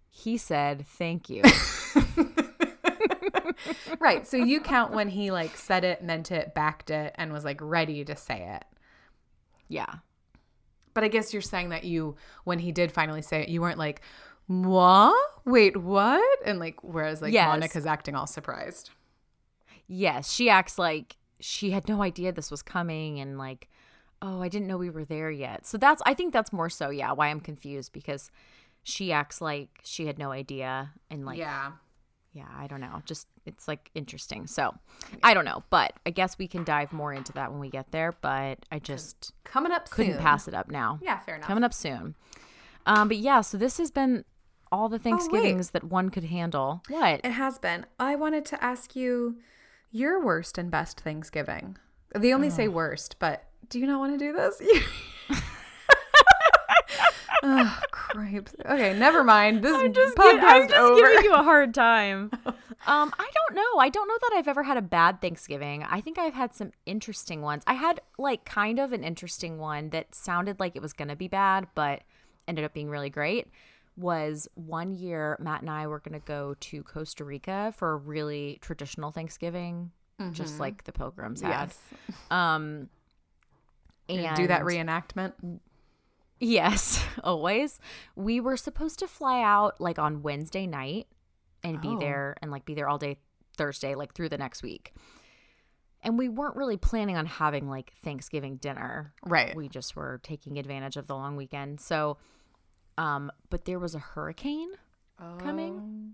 he 0.10 0.38
said, 0.38 0.86
thank 0.88 1.30
you. 1.30 1.44
right. 4.00 4.26
So 4.28 4.38
you 4.38 4.60
count 4.62 4.94
when 4.94 5.10
he 5.10 5.32
like 5.32 5.56
said 5.58 5.84
it, 5.84 6.04
meant 6.04 6.32
it, 6.32 6.54
backed 6.54 6.90
it, 6.90 7.14
and 7.16 7.32
was 7.34 7.46
like 7.46 7.60
ready 7.62 8.04
to 8.06 8.16
say 8.16 8.56
it. 8.56 8.66
yeah. 9.68 9.96
But 10.96 11.04
I 11.04 11.08
guess 11.08 11.32
you're 11.34 11.42
saying 11.42 11.70
that 11.70 11.84
you, 11.84 12.16
when 12.44 12.60
he 12.60 12.72
did 12.72 12.92
finally 12.92 13.22
say 13.22 13.42
it, 13.44 13.50
you 13.50 13.62
weren't 13.62 13.78
like, 13.78 14.02
"What? 14.48 15.16
Wait, 15.46 15.78
what?" 15.78 16.40
And 16.46 16.60
like, 16.60 16.84
whereas 16.84 17.22
like 17.22 17.32
Yes. 17.32 17.48
Monica's 17.48 17.86
acting 17.86 18.16
all 18.16 18.28
surprised. 18.28 18.90
Yes. 19.88 20.32
She 20.34 20.50
acts 20.50 20.78
like 20.80 21.16
she 21.40 21.72
had 21.72 21.88
no 21.88 22.02
idea 22.02 22.32
this 22.34 22.52
was 22.52 22.62
coming 22.62 23.20
and 23.20 23.38
like, 23.38 23.70
oh, 24.22 24.42
I 24.42 24.50
didn't 24.50 24.68
know 24.68 24.78
we 24.78 24.90
were 24.90 25.06
there 25.06 25.32
yet. 25.32 25.66
So 25.66 25.78
that's, 25.78 26.02
I 26.06 26.14
think 26.14 26.34
that's 26.34 26.52
more 26.52 26.70
so, 26.70 26.90
yeah, 26.90 27.12
why 27.12 27.28
I'm 27.28 27.40
confused 27.40 27.94
because 27.94 28.32
she 28.84 29.12
acts 29.12 29.42
like 29.42 29.80
she 29.84 30.08
had 30.08 30.18
no 30.18 30.32
idea 30.32 30.92
and 31.10 31.26
like, 31.26 31.38
yeah. 31.38 31.72
yeah, 32.34 32.48
I 32.58 32.68
don't 32.68 32.82
know. 32.82 33.02
Just 33.06 33.28
it's 33.46 33.68
like 33.68 33.90
interesting. 33.96 34.48
So 34.48 34.76
I 35.24 35.34
don't 35.34 35.46
know, 35.46 35.64
but 35.70 35.94
I 36.06 36.12
guess 36.12 36.38
we 36.38 36.48
can 36.48 36.64
dive 36.64 36.92
more 36.94 37.14
into 37.14 37.34
that 37.34 37.52
when 37.52 37.60
we 37.60 37.70
get 37.70 37.92
there. 37.92 38.14
But 38.22 38.60
I 38.72 38.80
just 38.80 39.34
Coming 39.44 39.72
up 39.72 39.90
couldn't 39.90 40.14
soon. 40.14 40.22
pass 40.22 40.48
it 40.48 40.54
up 40.54 40.70
now. 40.70 41.00
Yeah, 41.02 41.20
fair 41.20 41.36
enough. 41.36 41.48
Coming 41.48 41.64
up 41.64 41.74
soon. 41.74 42.16
Um, 42.86 43.08
but 43.08 43.18
yeah, 43.18 43.42
so 43.42 43.58
this 43.58 43.78
has 43.78 43.92
been 43.92 44.24
all 44.72 44.86
Oh, 44.86 44.88
the 44.88 45.00
Thanksgivings 45.00 45.72
that 45.72 45.84
one 45.84 46.10
could 46.10 46.26
handle. 46.26 46.84
What? 46.90 47.22
It 47.24 47.32
has 47.32 47.58
been. 47.58 47.86
I 48.00 48.16
wanted 48.16 48.46
to 48.46 48.64
ask 48.64 48.96
you 48.96 49.38
your 49.92 50.24
worst 50.24 50.58
and 50.58 50.70
best 50.70 51.00
Thanksgiving. 51.00 51.78
They 52.16 52.34
only 52.34 52.50
say 52.50 52.68
worst, 52.68 53.16
but 53.20 53.49
do 53.70 53.80
you 53.80 53.88
not 53.88 54.00
want 54.00 54.18
to 54.18 54.26
do 54.26 54.34
this? 54.34 54.62
oh, 57.44 57.80
cripes. 57.92 58.54
Okay, 58.66 58.98
never 58.98 59.24
mind. 59.24 59.64
This 59.64 59.76
podcast 60.16 60.44
I'm 60.44 60.68
just 60.68 60.80
over. 60.80 60.96
giving 60.96 61.24
you 61.26 61.34
a 61.34 61.44
hard 61.44 61.74
time. 61.74 62.32
um, 62.46 63.14
I 63.18 63.30
don't 63.34 63.56
know. 63.56 63.80
I 63.80 63.90
don't 63.90 64.08
know 64.08 64.18
that 64.22 64.32
I've 64.36 64.48
ever 64.48 64.64
had 64.64 64.78
a 64.78 64.82
bad 64.82 65.22
Thanksgiving. 65.22 65.84
I 65.84 66.02
think 66.02 66.18
I've 66.18 66.34
had 66.34 66.54
some 66.54 66.72
interesting 66.86 67.42
ones. 67.42 67.64
I 67.68 67.74
had 67.74 68.02
like 68.18 68.46
kind 68.46 68.80
of 68.80 68.92
an 68.94 69.04
interesting 69.04 69.58
one 69.58 69.90
that 69.92 70.16
sounded 70.16 70.60
like 70.60 70.76
it 70.76 70.82
was 70.82 70.94
gonna 70.94 71.16
be 71.16 71.28
bad, 71.28 71.68
but 71.76 72.02
ended 72.48 72.66
up 72.66 72.74
being 72.74 72.90
really 72.90 73.10
great. 73.10 73.48
Was 73.96 74.48
one 74.56 74.94
year 74.94 75.38
Matt 75.40 75.62
and 75.62 75.70
I 75.70 75.88
were 75.88 76.00
gonna 76.00 76.20
go 76.20 76.56
to 76.60 76.84
Costa 76.84 77.24
Rica 77.24 77.74
for 77.78 77.92
a 77.92 77.98
really 77.98 78.58
traditional 78.62 79.12
Thanksgiving, 79.12 79.92
just 80.32 80.60
like 80.60 80.84
the 80.86 80.92
pilgrims 80.92 81.42
had. 81.42 81.50
yes. 81.50 81.80
Um, 82.32 82.90
and 84.10 84.36
Do 84.36 84.48
that 84.48 84.62
reenactment. 84.64 85.60
Yes, 86.40 87.04
always. 87.24 87.80
We 88.16 88.40
were 88.40 88.58
supposed 88.58 89.00
to 89.00 89.08
fly 89.08 89.42
out 89.44 89.80
like 89.82 90.00
on 90.00 90.22
Wednesday 90.22 90.68
night 90.68 91.08
and 91.64 91.82
be 91.82 91.90
Oh. 91.90 92.00
there 92.00 92.36
and 92.42 92.52
like 92.52 92.66
be 92.66 92.74
there 92.74 92.88
all 92.88 92.98
day 92.98 93.18
Thursday, 93.58 93.96
like 93.96 94.14
through 94.14 94.30
the 94.30 94.38
next 94.38 94.64
week. 94.64 94.94
And 96.02 96.18
we 96.18 96.30
weren't 96.30 96.56
really 96.56 96.78
planning 96.78 97.18
on 97.18 97.26
having 97.26 97.68
like 97.70 97.92
Thanksgiving 98.02 98.56
dinner. 98.56 99.14
Right. 99.26 99.54
We 99.54 99.68
just 99.68 99.98
were 99.98 100.22
taking 100.24 100.58
advantage 100.58 100.96
of 100.96 101.08
the 101.08 101.16
long 101.16 101.36
weekend. 101.36 101.82
So, 101.82 102.18
um, 102.98 103.30
but 103.50 103.66
there 103.66 103.80
was 103.80 103.96
a 103.96 104.00
hurricane 104.00 104.70
coming. 105.40 106.14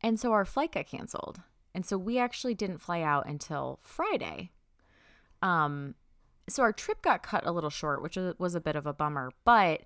And 0.00 0.18
so 0.18 0.32
our 0.32 0.46
flight 0.46 0.72
got 0.72 0.86
canceled. 0.86 1.42
And 1.74 1.84
so 1.84 1.98
we 1.98 2.18
actually 2.18 2.54
didn't 2.54 2.78
fly 2.78 3.02
out 3.02 3.26
until 3.26 3.78
Friday. 3.82 4.50
Um 5.42 5.94
so 6.48 6.62
our 6.62 6.72
trip 6.72 7.02
got 7.02 7.22
cut 7.22 7.46
a 7.46 7.52
little 7.52 7.70
short, 7.70 8.02
which 8.02 8.16
was- 8.38 8.54
a 8.54 8.60
bit 8.60 8.76
of 8.76 8.86
a 8.86 8.92
bummer, 8.92 9.30
but 9.44 9.82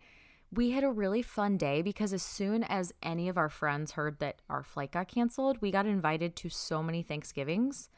we 0.52 0.70
had 0.70 0.82
a 0.84 0.90
really 0.90 1.20
fun 1.22 1.56
day 1.56 1.82
because 1.82 2.12
as 2.12 2.22
soon 2.22 2.64
as 2.64 2.92
any 3.02 3.28
of 3.28 3.36
our 3.36 3.48
friends 3.50 3.92
heard 3.92 4.18
that 4.18 4.40
our 4.48 4.62
flight 4.62 4.92
got 4.92 5.08
canceled, 5.08 5.60
we 5.60 5.70
got 5.70 5.86
invited 5.86 6.34
to 6.36 6.48
so 6.48 6.82
many 6.82 7.02
Thanksgivings. 7.02 7.90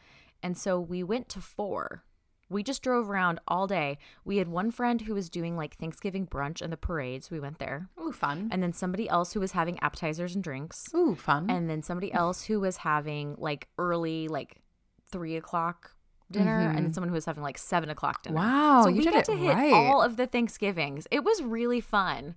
And 0.43 0.59
so 0.59 0.81
we 0.81 1.03
went 1.03 1.29
to 1.31 1.41
four. 1.41 2.03
We 2.49 2.65
just 2.65 2.83
drove 2.83 3.09
around 3.09 3.39
all 3.47 3.69
day. 3.69 3.99
We 4.25 4.39
had 4.39 4.49
one 4.49 4.73
friend 4.73 5.03
who 5.03 5.15
was 5.15 5.31
doing 5.31 5.57
like 5.57 5.77
Thanksgiving 5.77 6.27
brunch 6.27 6.61
and 6.61 6.73
the 6.73 6.77
parades. 6.77 7.31
We 7.31 7.39
went 7.39 7.61
there. 7.61 7.89
Ooh, 8.01 8.11
fun. 8.11 8.49
And 8.51 8.61
then 8.61 8.73
somebody 8.73 9.09
else 9.09 9.33
who 9.33 9.39
was 9.41 9.53
having 9.53 9.79
appetizers 9.81 10.35
and 10.35 10.43
drinks 10.43 10.93
Ooh, 10.93 11.15
fun. 11.15 11.49
and 11.49 11.71
then 11.71 11.83
somebody 11.85 12.13
else 12.13 12.47
who 12.47 12.59
was 12.59 12.79
having 12.79 13.37
like 13.39 13.69
early 13.79 14.27
like 14.27 14.61
three 15.07 15.37
o'clock 15.37 15.93
dinner 16.31 16.59
and 16.61 16.79
then 16.85 16.93
someone 16.93 17.09
who 17.09 17.15
was 17.15 17.25
having 17.25 17.43
like 17.43 17.59
seven 17.59 17.91
o'clock 17.91 18.23
dinner 18.23 18.39
Mm-hmm. 18.39 18.49
Wow, 18.49 18.83
so 18.83 18.89
you 18.89 18.97
we 18.99 19.05
did 19.05 19.13
got 19.13 19.19
it 19.21 19.25
to 19.27 19.37
hit 19.37 19.55
right. 19.55 19.73
all 19.73 20.03
of 20.03 20.17
the 20.17 20.27
thanksgivings 20.27 21.07
it 21.11 21.25
was 21.25 21.43
really 21.43 21.81
fun 21.81 22.35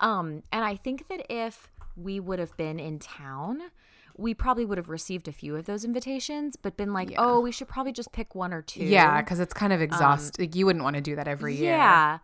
um 0.00 0.42
and 0.52 0.64
i 0.64 0.76
think 0.76 1.08
that 1.08 1.24
if 1.30 1.70
we 1.96 2.20
would 2.20 2.38
have 2.38 2.56
been 2.56 2.78
in 2.78 2.98
town 2.98 3.62
we 4.16 4.34
probably 4.34 4.64
would 4.64 4.76
have 4.76 4.88
received 4.88 5.28
a 5.28 5.32
few 5.32 5.56
of 5.56 5.64
those 5.66 5.84
invitations 5.84 6.56
but 6.56 6.76
been 6.76 6.92
like 6.92 7.12
oh 7.16 7.40
we 7.40 7.50
should 7.50 7.68
probably 7.68 7.92
just 7.92 8.12
pick 8.12 8.34
one 8.34 8.52
or 8.52 8.62
two 8.62 8.84
yeah, 8.84 9.20
because 9.20 9.40
it's 9.40 9.54
kind 9.54 9.72
of 9.72 9.80
exhausting. 9.80 10.44
like, 10.44 10.54
you 10.54 10.66
wouldn't 10.66 10.82
want 10.84 10.96
to 10.96 11.02
do 11.02 11.16
that 11.16 11.26
every 11.28 11.54
year. 11.54 11.72
yeah. 11.72 12.18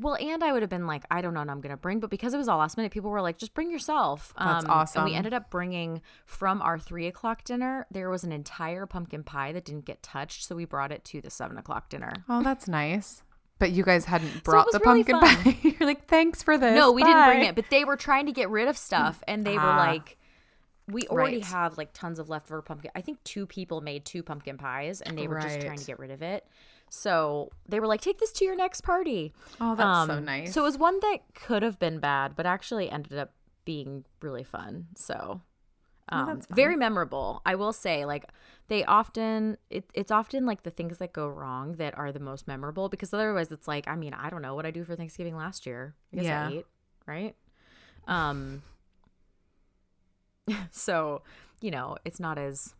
Well, 0.00 0.16
and 0.16 0.42
I 0.42 0.52
would 0.52 0.62
have 0.62 0.70
been 0.70 0.86
like, 0.86 1.04
I 1.10 1.20
don't 1.20 1.34
know 1.34 1.40
what 1.40 1.50
I'm 1.50 1.60
going 1.60 1.70
to 1.72 1.76
bring. 1.76 2.00
But 2.00 2.10
because 2.10 2.32
it 2.32 2.38
was 2.38 2.48
all 2.48 2.58
last 2.58 2.76
minute, 2.76 2.90
people 2.92 3.10
were 3.10 3.20
like, 3.20 3.38
just 3.38 3.52
bring 3.54 3.70
yourself. 3.70 4.32
That's 4.38 4.64
awesome. 4.64 5.02
And 5.02 5.10
we 5.10 5.16
ended 5.16 5.34
up 5.34 5.50
bringing 5.50 6.00
from 6.26 6.62
our 6.62 6.78
three 6.78 7.06
o'clock 7.06 7.44
dinner, 7.44 7.86
there 7.90 8.08
was 8.10 8.24
an 8.24 8.32
entire 8.32 8.86
pumpkin 8.86 9.22
pie 9.24 9.52
that 9.52 9.64
didn't 9.64 9.84
get 9.84 10.02
touched. 10.02 10.44
So 10.44 10.54
we 10.56 10.64
brought 10.64 10.90
it 10.92 11.04
to 11.06 11.20
the 11.20 11.30
seven 11.30 11.58
o'clock 11.58 11.88
dinner. 11.88 12.12
Oh, 12.28 12.42
that's 12.42 12.66
nice. 12.68 13.22
But 13.58 13.72
you 13.72 13.84
guys 13.84 14.06
hadn't 14.06 14.42
brought 14.42 14.66
was 14.66 14.72
the 14.72 14.78
really 14.80 15.04
pumpkin 15.04 15.20
fun. 15.44 15.54
pie. 15.54 15.58
You're 15.78 15.86
like, 15.88 16.06
thanks 16.06 16.42
for 16.42 16.56
this. 16.56 16.74
No, 16.74 16.92
we 16.92 17.02
didn't 17.04 17.26
bring 17.26 17.42
it, 17.44 17.54
but 17.54 17.66
they 17.70 17.84
were 17.84 17.96
trying 17.96 18.24
to 18.26 18.32
get 18.32 18.48
rid 18.48 18.68
of 18.68 18.78
stuff. 18.78 19.22
And 19.28 19.44
they 19.46 19.54
were 19.54 19.60
Ah. 19.60 19.76
like, 19.76 20.16
we 20.88 21.06
already 21.08 21.36
Right. 21.36 21.44
have 21.44 21.76
like 21.78 21.90
tons 21.92 22.18
of 22.18 22.28
leftover 22.30 22.62
pumpkin. 22.62 22.90
I 22.96 23.00
think 23.02 23.22
two 23.22 23.46
people 23.46 23.80
made 23.80 24.04
two 24.04 24.22
pumpkin 24.22 24.56
pies 24.56 25.02
and 25.02 25.16
they 25.16 25.28
were 25.28 25.38
just 25.40 25.60
trying 25.60 25.78
to 25.78 25.84
get 25.84 25.98
rid 25.98 26.10
of 26.10 26.22
it. 26.22 26.46
So 26.90 27.50
they 27.68 27.78
were 27.78 27.86
like, 27.86 28.00
take 28.00 28.18
this 28.18 28.32
to 28.32 28.44
your 28.44 28.56
next 28.56 28.82
party. 28.82 29.32
Oh, 29.60 29.74
that's 29.76 30.06
so 30.08 30.14
Um, 30.14 30.24
nice. 30.24 30.52
So 30.52 30.62
it 30.62 30.64
was 30.64 30.76
one 30.76 30.98
that 31.00 31.20
could 31.34 31.62
have 31.62 31.78
been 31.78 32.00
bad, 32.00 32.34
but 32.36 32.46
actually 32.46 32.90
ended 32.90 33.16
up 33.16 33.32
being 33.64 34.04
really 34.20 34.42
fun. 34.42 34.88
So 34.96 35.40
um, 36.08 36.26
that's 36.26 36.46
fun. 36.46 36.56
very 36.56 36.76
memorable. 36.76 37.42
I 37.46 37.54
will 37.54 37.72
say, 37.72 38.04
like 38.04 38.24
they 38.66 38.84
often, 38.84 39.56
it, 39.70 39.88
it's 39.94 40.10
often 40.10 40.46
like 40.46 40.64
the 40.64 40.70
things 40.70 40.98
that 40.98 41.12
go 41.12 41.28
wrong 41.28 41.74
that 41.74 41.96
are 41.96 42.10
the 42.10 42.18
most 42.18 42.48
memorable 42.48 42.88
because 42.88 43.14
otherwise 43.14 43.52
it's 43.52 43.68
like, 43.68 43.86
I 43.86 43.94
mean, 43.94 44.12
I 44.12 44.28
don't 44.28 44.42
know 44.42 44.56
what 44.56 44.66
I 44.66 44.72
do 44.72 44.84
for 44.84 44.96
Thanksgiving 44.96 45.36
last 45.36 45.66
year. 45.66 45.94
I 46.12 46.16
guess 46.16 46.24
Yeah. 46.24 46.48
I 46.48 46.52
ate, 46.52 46.66
right? 47.06 47.36
Um. 48.08 48.62
so, 50.72 51.22
you 51.60 51.70
know, 51.70 51.96
it's 52.04 52.18
not 52.18 52.36
as. 52.36 52.74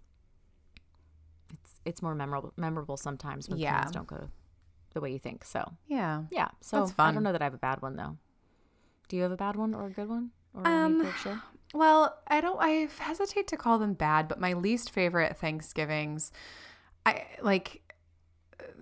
It's 1.85 2.03
more 2.03 2.15
memorable 2.15 2.53
memorable 2.57 2.97
sometimes 2.97 3.49
when 3.49 3.59
Yeah. 3.59 3.79
plans 3.79 3.93
don't 3.93 4.07
go 4.07 4.29
the 4.95 5.01
way 5.01 5.13
you 5.13 5.19
think. 5.19 5.45
So 5.45 5.73
yeah. 5.87 6.25
yeah. 6.31 6.49
So 6.61 6.93
I 6.99 7.13
don't 7.13 7.23
know 7.23 7.33
that 7.33 7.41
I 7.43 7.45
have 7.45 7.55
a 7.55 7.59
bad 7.59 7.81
one 7.83 7.97
though. 7.97 8.17
Do 9.09 9.17
you 9.17 9.23
have 9.23 9.33
a 9.33 9.37
bad 9.37 9.57
one 9.57 9.75
or 9.75 9.87
a 9.87 9.91
good 9.91 10.09
one? 10.09 10.31
Or 10.55 10.67
Um? 10.67 11.03
Well, 11.73 12.19
I 12.27 12.41
don't. 12.41 12.59
I 12.61 12.89
hesitate 12.99 13.47
to 13.49 13.57
call 13.57 13.79
them 13.79 13.95
bad, 13.95 14.29
but 14.29 14.41
my 14.41 14.53
least 14.55 14.91
favorite 14.91 15.37
Thanksgivings, 15.37 16.33
I 17.07 17.27
like 17.43 17.80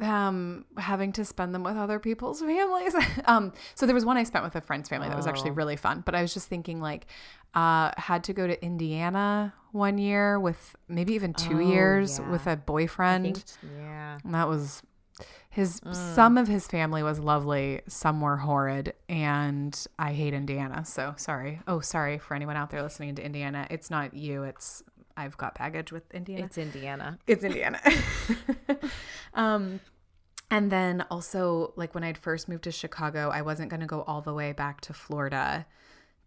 um 0.02 0.64
having 0.76 1.12
to 1.12 1.24
spend 1.24 1.54
them 1.54 1.62
with 1.64 1.76
other 1.76 1.98
people's 1.98 2.40
families. 2.52 2.94
um, 3.26 3.52
so 3.74 3.86
there 3.86 3.94
was 3.94 4.04
one 4.04 4.16
I 4.16 4.24
spent 4.24 4.44
with 4.44 4.54
a 4.56 4.60
friend's 4.60 4.88
family 4.88 5.08
that 5.08 5.16
was 5.16 5.26
actually 5.26 5.50
Oh. 5.50 5.54
really 5.54 5.76
fun. 5.76 6.02
But 6.04 6.14
I 6.14 6.22
was 6.22 6.32
just 6.34 6.48
thinking, 6.48 6.80
like, 6.80 7.06
uh, 7.54 7.92
had 7.96 8.24
to 8.24 8.32
go 8.32 8.46
to 8.46 8.62
Indiana 8.64 9.54
one 9.72 9.98
year 9.98 10.38
with 10.40 10.76
maybe 10.88 11.14
even 11.14 11.32
two 11.34 11.56
Oh, 11.56 11.70
years 11.72 12.18
yeah. 12.18 12.30
with 12.30 12.46
a 12.46 12.56
boyfriend. 12.56 13.44
yeah. 13.76 14.18
And 14.24 14.34
that 14.34 14.48
was 14.48 14.82
his 15.50 15.80
Mm. 15.80 15.94
some 16.14 16.38
of 16.38 16.46
his 16.46 16.66
family 16.68 17.02
was 17.02 17.18
lovely, 17.18 17.80
some 17.88 18.20
were 18.20 18.36
horrid, 18.36 18.92
and 19.08 19.86
I 19.98 20.12
hate 20.12 20.32
Indiana. 20.34 20.84
So 20.84 21.14
sorry. 21.16 21.60
Oh, 21.66 21.80
sorry 21.80 22.18
for 22.18 22.34
anyone 22.34 22.56
out 22.56 22.70
there 22.70 22.82
listening 22.82 23.14
to 23.16 23.24
Indiana. 23.24 23.66
It's 23.70 23.90
not 23.90 24.14
you. 24.14 24.44
It's 24.44 24.82
I've 25.16 25.36
got 25.36 25.58
baggage 25.58 25.90
with 25.90 26.04
Indiana. 26.14 26.44
It's 26.44 26.58
Indiana. 26.58 27.18
It's 27.26 27.42
Indiana. 27.42 27.80
um, 29.34 29.80
and 30.50 30.72
then 30.72 31.04
also, 31.10 31.74
like 31.76 31.94
when 31.94 32.04
I'd 32.04 32.16
first 32.16 32.48
moved 32.48 32.64
to 32.64 32.72
Chicago, 32.72 33.30
I 33.30 33.42
wasn't 33.42 33.70
going 33.70 33.80
to 33.80 33.86
go 33.86 34.02
all 34.02 34.22
the 34.22 34.32
way 34.32 34.52
back 34.52 34.80
to 34.82 34.94
Florida 34.94 35.66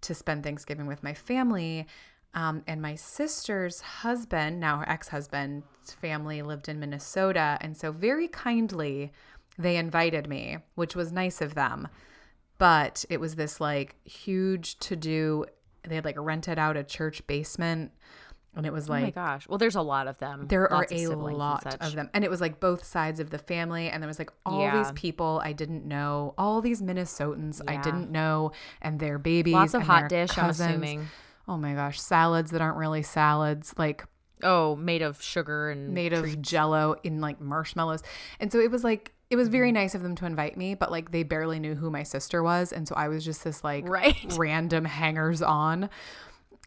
to 0.02 0.14
spend 0.14 0.44
Thanksgiving 0.44 0.86
with 0.86 1.04
my 1.04 1.14
family. 1.14 1.88
Um, 2.34 2.64
and 2.68 2.82
my 2.82 2.96
sister's 2.96 3.82
husband, 3.82 4.60
now 4.60 4.78
her 4.78 4.90
ex 4.90 5.08
husband's 5.10 5.66
family, 6.00 6.42
lived 6.44 6.70
in 6.70 6.80
Minnesota. 6.80 7.58
And 7.62 7.76
so, 7.76 7.92
very 7.92 8.28
kindly, 8.28 9.12
they 9.58 9.76
invited 9.78 10.30
me, 10.30 10.60
which 10.76 10.96
was 10.96 11.12
nice 11.12 11.42
of 11.42 11.56
them. 11.56 11.88
But 12.60 13.06
it 13.10 13.20
was 13.20 13.36
this 13.36 13.60
like 13.60 13.96
huge 14.06 14.78
to 14.80 14.96
do. 14.96 15.46
They 15.84 15.96
had 15.96 16.06
like 16.06 16.20
rented 16.20 16.60
out 16.60 16.78
a 16.78 16.84
church 16.84 17.26
basement. 17.26 17.92
And 18.56 18.66
it 18.66 18.74
was 18.74 18.90
like, 18.90 19.02
oh 19.02 19.06
my 19.06 19.12
gosh. 19.12 19.48
Well, 19.48 19.58
there's 19.58 19.76
a 19.76 19.82
lot 19.82 20.08
of 20.08 20.18
them. 20.18 20.48
there 20.50 20.64
are 20.72 20.80
Lots 20.80 20.92
of 20.92 21.12
a 21.12 21.16
lot 21.16 21.78
of 21.82 21.96
them. 21.96 22.10
And 22.14 22.24
it 22.26 22.30
was 22.30 22.42
like 22.42 22.60
both 22.60 22.84
sides 22.84 23.20
of 23.22 23.30
the 23.30 23.38
family. 23.38 23.90
And 23.90 24.04
there 24.04 24.08
was 24.10 24.20
like 24.20 24.32
all 24.46 24.70
these 24.72 24.92
people 24.92 25.42
I 25.44 25.54
didn't 25.54 25.86
know, 25.86 26.34
all 26.38 26.62
these 26.62 26.82
Minnesotans 26.82 27.62
I 27.68 27.78
didn't 27.78 28.12
know, 28.12 28.52
and 28.82 29.00
their 29.00 29.18
babies. 29.18 29.54
Lots 29.54 29.74
of 29.74 29.84
hot 29.84 30.10
dish, 30.10 30.32
cousins. 30.32 30.60
I'm 30.62 30.70
assuming. 30.84 31.08
Oh 31.48 31.58
my 31.58 31.74
gosh, 31.74 32.00
salads 32.02 32.52
that 32.52 32.62
aren't 32.62 32.78
really 32.78 33.04
salads, 33.04 33.74
like 33.78 34.06
Oh, 34.44 34.76
made 34.76 35.02
of 35.04 35.22
sugar 35.22 35.70
and 35.70 35.94
made 35.94 36.14
of 36.14 36.42
jello 36.42 36.96
in 37.04 37.22
like 37.22 37.40
marshmallows. 37.40 38.02
And 38.40 38.52
so 38.52 38.60
it 38.60 38.72
was 38.72 38.84
like, 38.84 39.14
it 39.30 39.36
was 39.38 39.48
Mm-hmm. 39.48 39.52
very 39.52 39.72
nice 39.72 39.96
of 39.96 40.02
them 40.04 40.16
to 40.16 40.26
invite 40.26 40.58
me, 40.58 40.74
but 40.76 40.92
like 40.92 41.12
they 41.12 41.24
barely 41.24 41.60
knew 41.60 41.76
who 41.76 41.90
my 41.92 42.04
sister 42.04 42.42
was. 42.44 42.74
And 42.74 42.88
so 42.88 42.96
I 42.96 43.08
was 43.08 43.24
just 43.24 43.44
this 43.46 43.64
like 43.64 43.88
Right. 43.88 44.16
random 44.38 44.84
hangers 44.86 45.42
on. 45.42 45.90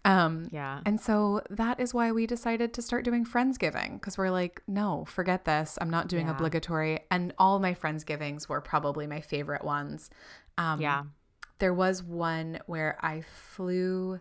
Um, 0.05 0.48
Yeah. 0.52 0.81
and 0.85 1.01
so 1.01 1.40
that 1.48 1.81
is 1.81 1.94
why 1.94 2.12
we 2.12 2.26
decided 2.26 2.74
to 2.74 2.82
start 2.82 3.05
doing 3.05 3.24
Friendsgiving 3.24 3.94
because 3.94 4.18
we're 4.18 4.31
like, 4.31 4.62
no, 4.66 5.05
forget 5.06 5.44
this. 5.47 5.78
I'm 5.81 5.89
not 5.90 6.09
doing 6.09 6.26
Yeah. 6.26 6.32
obligatory. 6.32 7.01
And 7.10 7.32
all 7.39 7.59
my 7.59 7.72
Friendsgivings 7.74 8.48
were 8.48 8.60
probably 8.60 9.06
my 9.06 9.20
favorite 9.22 9.64
ones. 9.64 10.10
Um, 10.59 10.81
yeah. 10.81 11.05
There 11.59 11.72
was 11.72 12.02
one 12.02 12.59
where 12.66 12.98
I 13.01 13.22
flew. 13.22 14.20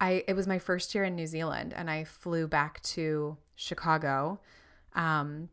I 0.00 0.24
it 0.28 0.34
was 0.34 0.46
my 0.46 0.58
first 0.58 0.94
year 0.94 1.04
in 1.04 1.14
New 1.14 1.26
Zealand 1.28 1.72
and 1.72 1.88
I 1.88 2.04
flew 2.04 2.46
back 2.48 2.82
to 2.82 3.38
Chicago. 3.54 4.40
Um 4.94 5.48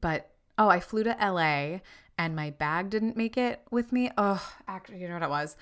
but 0.00 0.30
oh, 0.56 0.68
I 0.68 0.80
flew 0.80 1.02
to 1.04 1.16
LA 1.20 1.80
and 2.16 2.34
my 2.34 2.50
bag 2.50 2.90
didn't 2.90 3.16
make 3.16 3.36
it 3.36 3.60
with 3.70 3.92
me. 3.92 4.10
Oh, 4.16 4.42
actually, 4.66 4.98
you 5.00 5.08
know 5.08 5.14
what 5.14 5.22
it 5.22 5.30
was? 5.30 5.56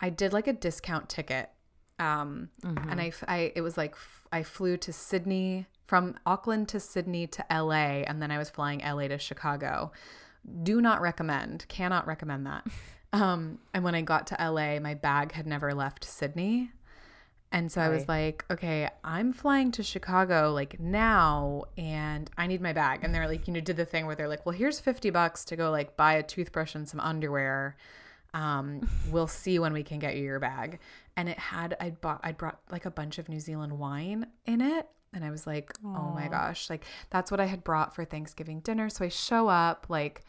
I 0.00 0.10
did 0.10 0.32
like 0.32 0.46
a 0.46 0.52
discount 0.52 1.08
ticket. 1.08 1.50
Um 2.02 2.48
and 2.90 3.00
I, 3.00 3.08
f- 3.08 3.24
I 3.28 3.52
it 3.54 3.62
was 3.62 3.76
like 3.76 3.92
f- 3.92 4.26
I 4.32 4.42
flew 4.42 4.76
to 4.78 4.92
Sydney 4.92 5.66
from 5.86 6.04
Auckland 6.24 6.68
to 6.68 6.80
Sydney 6.80 7.26
to 7.28 7.44
LA 7.50 8.02
and 8.08 8.20
then 8.22 8.30
I 8.30 8.38
was 8.38 8.50
flying 8.50 8.80
LA 8.80 9.08
to 9.08 9.18
Chicago. 9.18 9.92
Do 10.62 10.80
not 10.80 11.00
recommend. 11.00 11.66
Cannot 11.68 12.06
recommend 12.06 12.46
that. 12.46 12.66
Um 13.14 13.58
and 13.74 13.84
when 13.84 13.94
I 13.94 14.00
got 14.00 14.26
to 14.28 14.36
LA, 14.40 14.80
my 14.80 14.94
bag 14.94 15.32
had 15.32 15.46
never 15.46 15.74
left 15.74 16.02
Sydney. 16.02 16.70
And 17.54 17.70
so 17.70 17.82
I 17.82 17.90
was 17.90 18.08
like, 18.08 18.46
okay, 18.50 18.88
I'm 19.04 19.34
flying 19.34 19.70
to 19.72 19.82
Chicago 19.82 20.52
like 20.54 20.80
now 20.80 21.64
and 21.76 22.30
I 22.38 22.46
need 22.46 22.62
my 22.62 22.72
bag. 22.72 23.00
And 23.02 23.14
they're 23.14 23.28
like, 23.28 23.46
you 23.46 23.52
know, 23.52 23.60
did 23.60 23.76
the 23.76 23.84
thing 23.84 24.06
where 24.06 24.16
they're 24.16 24.28
like, 24.34 24.46
well, 24.46 24.54
here's 24.56 24.80
50 24.80 25.10
bucks 25.10 25.44
to 25.44 25.56
go 25.56 25.70
like 25.70 25.94
buy 25.94 26.14
a 26.14 26.22
toothbrush 26.22 26.74
and 26.74 26.88
some 26.88 27.00
underwear. 27.00 27.76
Um, 28.34 28.88
we'll 29.10 29.26
see 29.26 29.58
when 29.58 29.72
we 29.72 29.82
can 29.82 29.98
get 29.98 30.16
you 30.16 30.24
your 30.24 30.40
bag. 30.40 30.78
And 31.16 31.28
it 31.28 31.38
had, 31.38 31.76
I'd 31.80 32.00
bought, 32.00 32.20
I'd 32.22 32.38
brought 32.38 32.60
like 32.70 32.86
a 32.86 32.90
bunch 32.90 33.18
of 33.18 33.28
New 33.28 33.40
Zealand 33.40 33.78
wine 33.78 34.26
in 34.46 34.60
it. 34.60 34.88
And 35.14 35.24
I 35.24 35.30
was 35.30 35.46
like, 35.46 35.72
oh 35.84 36.12
my 36.14 36.28
gosh, 36.28 36.70
like 36.70 36.86
that's 37.10 37.30
what 37.30 37.38
I 37.38 37.44
had 37.44 37.62
brought 37.62 37.94
for 37.94 38.04
Thanksgiving 38.04 38.60
dinner. 38.60 38.88
So 38.88 39.04
I 39.04 39.08
show 39.08 39.48
up 39.48 39.86
like, 39.90 40.22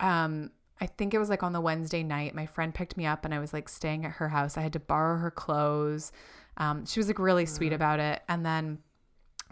um, 0.00 0.50
I 0.80 0.86
think 0.86 1.14
it 1.14 1.18
was 1.18 1.30
like 1.30 1.44
on 1.44 1.52
the 1.52 1.60
Wednesday 1.60 2.02
night. 2.02 2.34
My 2.34 2.46
friend 2.46 2.74
picked 2.74 2.96
me 2.96 3.06
up 3.06 3.24
and 3.24 3.32
I 3.32 3.38
was 3.38 3.52
like 3.52 3.68
staying 3.68 4.04
at 4.04 4.12
her 4.12 4.28
house. 4.28 4.56
I 4.56 4.62
had 4.62 4.72
to 4.72 4.80
borrow 4.80 5.18
her 5.18 5.30
clothes. 5.30 6.10
Um, 6.56 6.84
she 6.84 6.98
was 6.98 7.06
like 7.06 7.20
really 7.20 7.46
sweet 7.46 7.72
about 7.72 8.00
it. 8.00 8.20
And 8.28 8.44
then 8.44 8.78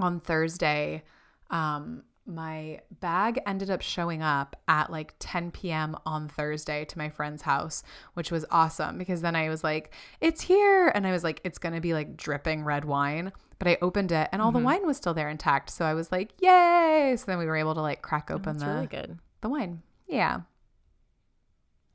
on 0.01 0.19
Thursday, 0.19 1.05
um, 1.51 2.03
my 2.31 2.81
bag 3.01 3.41
ended 3.47 3.71
up 3.71 3.83
showing 3.83 4.23
up 4.23 4.57
at 4.69 4.91
like 4.91 5.15
10 5.19 5.51
p.m. 5.51 5.97
on 6.07 6.29
Thursday 6.29 6.85
to 6.87 6.99
my 6.99 7.09
friend's 7.09 7.43
house, 7.43 7.83
which 8.15 8.31
was 8.31 8.45
awesome 8.51 8.99
because 8.99 9.21
then 9.21 9.35
I 9.35 9.49
was 9.49 9.65
like, 9.65 9.93
it's 10.21 10.43
here. 10.43 10.89
And 10.89 11.07
I 11.07 11.13
was 11.13 11.25
like, 11.25 11.41
it's 11.45 11.59
going 11.59 11.75
to 11.75 11.81
be 11.81 11.93
like 11.93 12.17
dripping 12.17 12.65
red 12.65 12.85
wine. 12.85 13.33
But 13.59 13.69
I 13.69 13.79
opened 13.83 14.13
it 14.13 14.29
and 14.33 14.41
all 14.41 14.53
the 14.53 14.59
mm-hmm. 14.59 14.67
wine 14.67 14.87
was 14.87 14.97
still 14.97 15.13
there 15.13 15.29
intact. 15.29 15.71
So 15.71 15.85
I 15.85 15.95
was 15.95 16.11
like, 16.11 16.31
yay. 16.41 17.15
So 17.19 17.27
then 17.27 17.39
we 17.39 17.47
were 17.47 17.57
able 17.57 17.75
to 17.75 17.83
like 17.83 18.01
crack 18.01 18.29
oh, 18.31 18.37
open 18.37 18.55
That's 18.55 18.65
the, 18.65 18.75
really 18.75 18.87
good. 18.87 19.19
the 19.41 19.49
wine. 19.49 19.83
Yeah. 20.07 20.41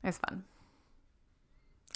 It 0.02 0.08
was 0.08 0.18
fun. 0.18 0.44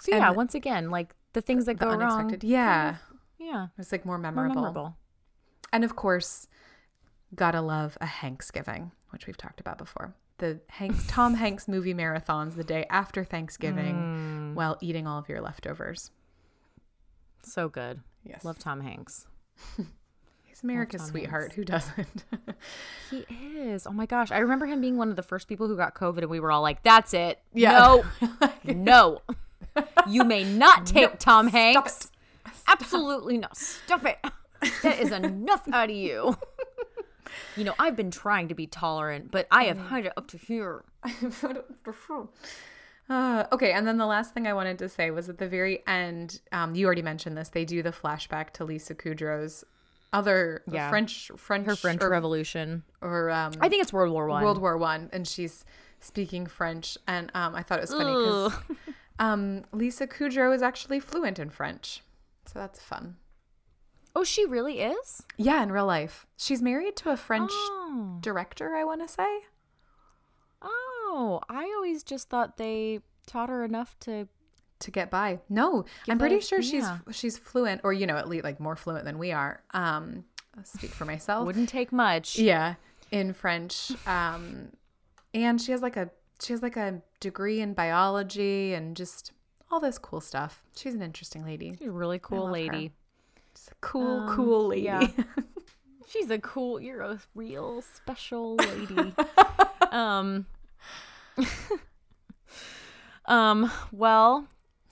So 0.00 0.14
yeah, 0.14 0.28
And- 0.28 0.36
once 0.36 0.54
again, 0.54 0.90
like 0.90 1.14
the 1.34 1.40
things 1.42 1.66
that 1.66 1.78
The 1.78 1.84
go 1.84 1.92
wrong. 1.92 2.12
unexpected. 2.12 2.48
Yeah. 2.48 2.96
Yeah. 3.38 3.64
It 3.64 3.78
was 3.78 3.92
like 3.92 4.04
more 4.04 4.16
More 4.18 4.32
memorable. 4.32 4.54
memorable. 4.54 4.96
And 5.72 5.84
of 5.84 5.94
course, 5.94 6.48
gotta 7.34 7.60
love 7.60 7.96
a 8.00 8.06
Hanksgiving, 8.06 8.90
which 9.10 9.26
we've 9.26 9.36
talked 9.36 9.60
about 9.60 9.78
before. 9.78 10.14
The 10.38 10.60
Hanks 10.68 11.06
Tom 11.06 11.34
Hanks 11.42 11.68
movie 11.68 11.94
marathons 11.94 12.56
the 12.56 12.64
day 12.64 12.86
after 12.90 13.24
Thanksgiving 13.24 13.94
Mm. 13.94 14.54
while 14.54 14.78
eating 14.80 15.06
all 15.06 15.18
of 15.18 15.28
your 15.28 15.40
leftovers. 15.40 16.10
So 17.42 17.68
good. 17.68 18.00
Yes. 18.24 18.44
Love 18.44 18.58
Tom 18.58 18.80
Hanks. 18.80 19.26
He's 20.44 20.62
America's 20.62 21.02
sweetheart. 21.06 21.42
Hanks. 21.52 21.56
Who 21.56 21.64
doesn't? 21.64 22.24
He 23.10 23.26
is. 23.58 23.86
Oh 23.86 23.92
my 23.92 24.06
gosh. 24.06 24.30
I 24.30 24.38
remember 24.38 24.66
him 24.66 24.80
being 24.80 24.96
one 24.96 25.08
of 25.10 25.16
the 25.16 25.22
first 25.22 25.48
people 25.48 25.66
who 25.66 25.76
got 25.76 25.94
COVID 25.96 26.18
and 26.18 26.30
we 26.30 26.38
were 26.38 26.52
all 26.52 26.62
like, 26.62 26.82
that's 26.84 27.12
it. 27.14 27.40
Yeah. 27.52 27.72
No. 27.72 28.04
no. 28.64 29.18
You 30.08 30.22
may 30.24 30.44
not 30.44 30.86
take 30.86 31.18
Tom 31.18 31.48
Hanks. 31.48 32.10
Absolutely 32.68 33.38
not. 33.38 33.56
Stop 33.56 34.04
it. 34.06 34.18
That 34.82 35.00
is 35.00 35.10
enough 35.10 35.66
out 35.72 35.90
of 35.90 35.96
you. 35.96 36.36
You 37.56 37.64
know, 37.64 37.74
I've 37.78 37.96
been 37.96 38.10
trying 38.10 38.48
to 38.48 38.54
be 38.54 38.66
tolerant, 38.66 39.30
but 39.30 39.46
I 39.50 39.64
have 39.64 39.78
had 39.88 40.06
it 40.06 40.12
up 40.16 40.26
to 40.28 40.38
here. 40.38 40.84
Uh, 43.08 43.44
okay, 43.50 43.72
and 43.72 43.86
then 43.88 43.98
the 43.98 44.06
last 44.06 44.34
thing 44.34 44.46
I 44.46 44.52
wanted 44.52 44.78
to 44.78 44.88
say 44.88 45.10
was 45.10 45.28
at 45.28 45.38
the 45.38 45.48
very 45.48 45.82
end. 45.86 46.40
Um, 46.52 46.74
you 46.76 46.86
already 46.86 47.02
mentioned 47.02 47.36
this. 47.36 47.48
They 47.48 47.64
do 47.64 47.82
the 47.82 47.90
flashback 47.90 48.50
to 48.52 48.64
Lisa 48.64 48.94
Kudrow's 48.94 49.64
other 50.12 50.62
Yeah. 50.70 50.88
French 50.90 51.30
French 51.36 51.66
Her 51.66 51.76
French 51.76 52.02
or, 52.02 52.08
Revolution. 52.10 52.84
or 53.00 53.30
um, 53.30 53.52
I 53.60 53.68
think 53.68 53.82
it's 53.82 53.92
World 53.92 54.12
War 54.12 54.26
One. 54.28 54.42
World 54.44 54.60
War 54.60 54.76
One, 54.78 55.08
and 55.12 55.26
she's 55.26 55.64
speaking 56.00 56.46
French, 56.46 56.96
and 57.08 57.30
um, 57.34 57.54
I 57.54 57.62
thought 57.62 57.78
it 57.78 57.82
was 57.82 57.90
funny 57.92 58.12
because 58.12 58.52
um, 59.18 59.64
Lisa 59.72 60.06
Kudrow 60.06 60.54
is 60.54 60.62
actually 60.62 61.00
fluent 61.00 61.38
in 61.38 61.50
French, 61.50 62.02
so 62.46 62.58
that's 62.60 62.80
fun. 62.80 63.16
Oh, 64.14 64.24
she 64.24 64.44
really 64.44 64.80
is? 64.80 65.22
Yeah, 65.36 65.62
in 65.62 65.70
real 65.72 65.86
life, 65.86 66.26
she's 66.36 66.60
married 66.60 66.96
to 66.96 67.10
a 67.10 67.16
French 67.16 67.50
Oh. 67.52 68.18
director. 68.20 68.74
I 68.74 68.84
want 68.84 69.00
to 69.02 69.08
say. 69.08 69.40
Oh, 70.62 71.40
I 71.48 71.64
always 71.76 72.02
just 72.02 72.28
thought 72.28 72.56
they 72.56 73.00
taught 73.26 73.48
her 73.48 73.64
enough 73.64 73.98
to. 74.00 74.28
to 74.80 74.90
get 74.90 75.10
by. 75.10 75.40
No, 75.48 75.84
I'm 76.08 76.18
pretty 76.18 76.36
us- 76.36 76.46
sure 76.48 76.62
she's 76.62 76.84
yeah. 76.84 76.98
she's 77.12 77.36
fluent, 77.38 77.80
or 77.84 77.92
you 77.92 78.06
know, 78.06 78.16
at 78.16 78.28
least 78.28 78.44
like 78.44 78.60
more 78.60 78.76
fluent 78.76 79.04
than 79.04 79.18
we 79.18 79.32
are. 79.32 79.62
Um, 79.72 80.24
I'll 80.56 80.64
speak 80.64 80.90
for 80.90 81.04
myself. 81.04 81.46
Wouldn't 81.46 81.68
take 81.68 81.92
much. 81.92 82.38
yeah, 82.38 82.74
in 83.10 83.32
French. 83.32 83.92
Um, 84.06 84.70
and 85.34 85.60
she 85.60 85.72
has 85.72 85.82
like 85.82 85.96
a 85.96 86.10
she 86.42 86.52
has 86.52 86.62
like 86.62 86.76
a 86.76 87.02
degree 87.20 87.60
in 87.60 87.74
biology 87.74 88.72
and 88.74 88.96
just 88.96 89.32
all 89.70 89.80
this 89.80 89.98
cool 89.98 90.20
stuff. 90.20 90.64
She's 90.76 90.94
an 90.94 91.02
interesting 91.02 91.44
lady. 91.44 91.76
She's 91.78 91.88
a 91.88 91.92
really 91.92 92.18
cool 92.18 92.50
lady. 92.50 92.86
her. 92.86 92.92
Lady. 93.70 93.76
She's 93.78 93.78
a 93.78 93.80
cool, 93.80 94.20
Um, 94.20 94.36
cool 94.36 94.66
lady. 94.68 94.82
yeah. 94.82 95.06
She's 96.08 96.30
a 96.30 96.38
cool. 96.38 96.80
You're 96.80 97.02
a 97.02 97.18
real 97.34 97.82
special 97.82 98.56
lady. 98.56 99.14
um. 99.92 100.46
um. 103.26 103.70
Well, 103.92 104.48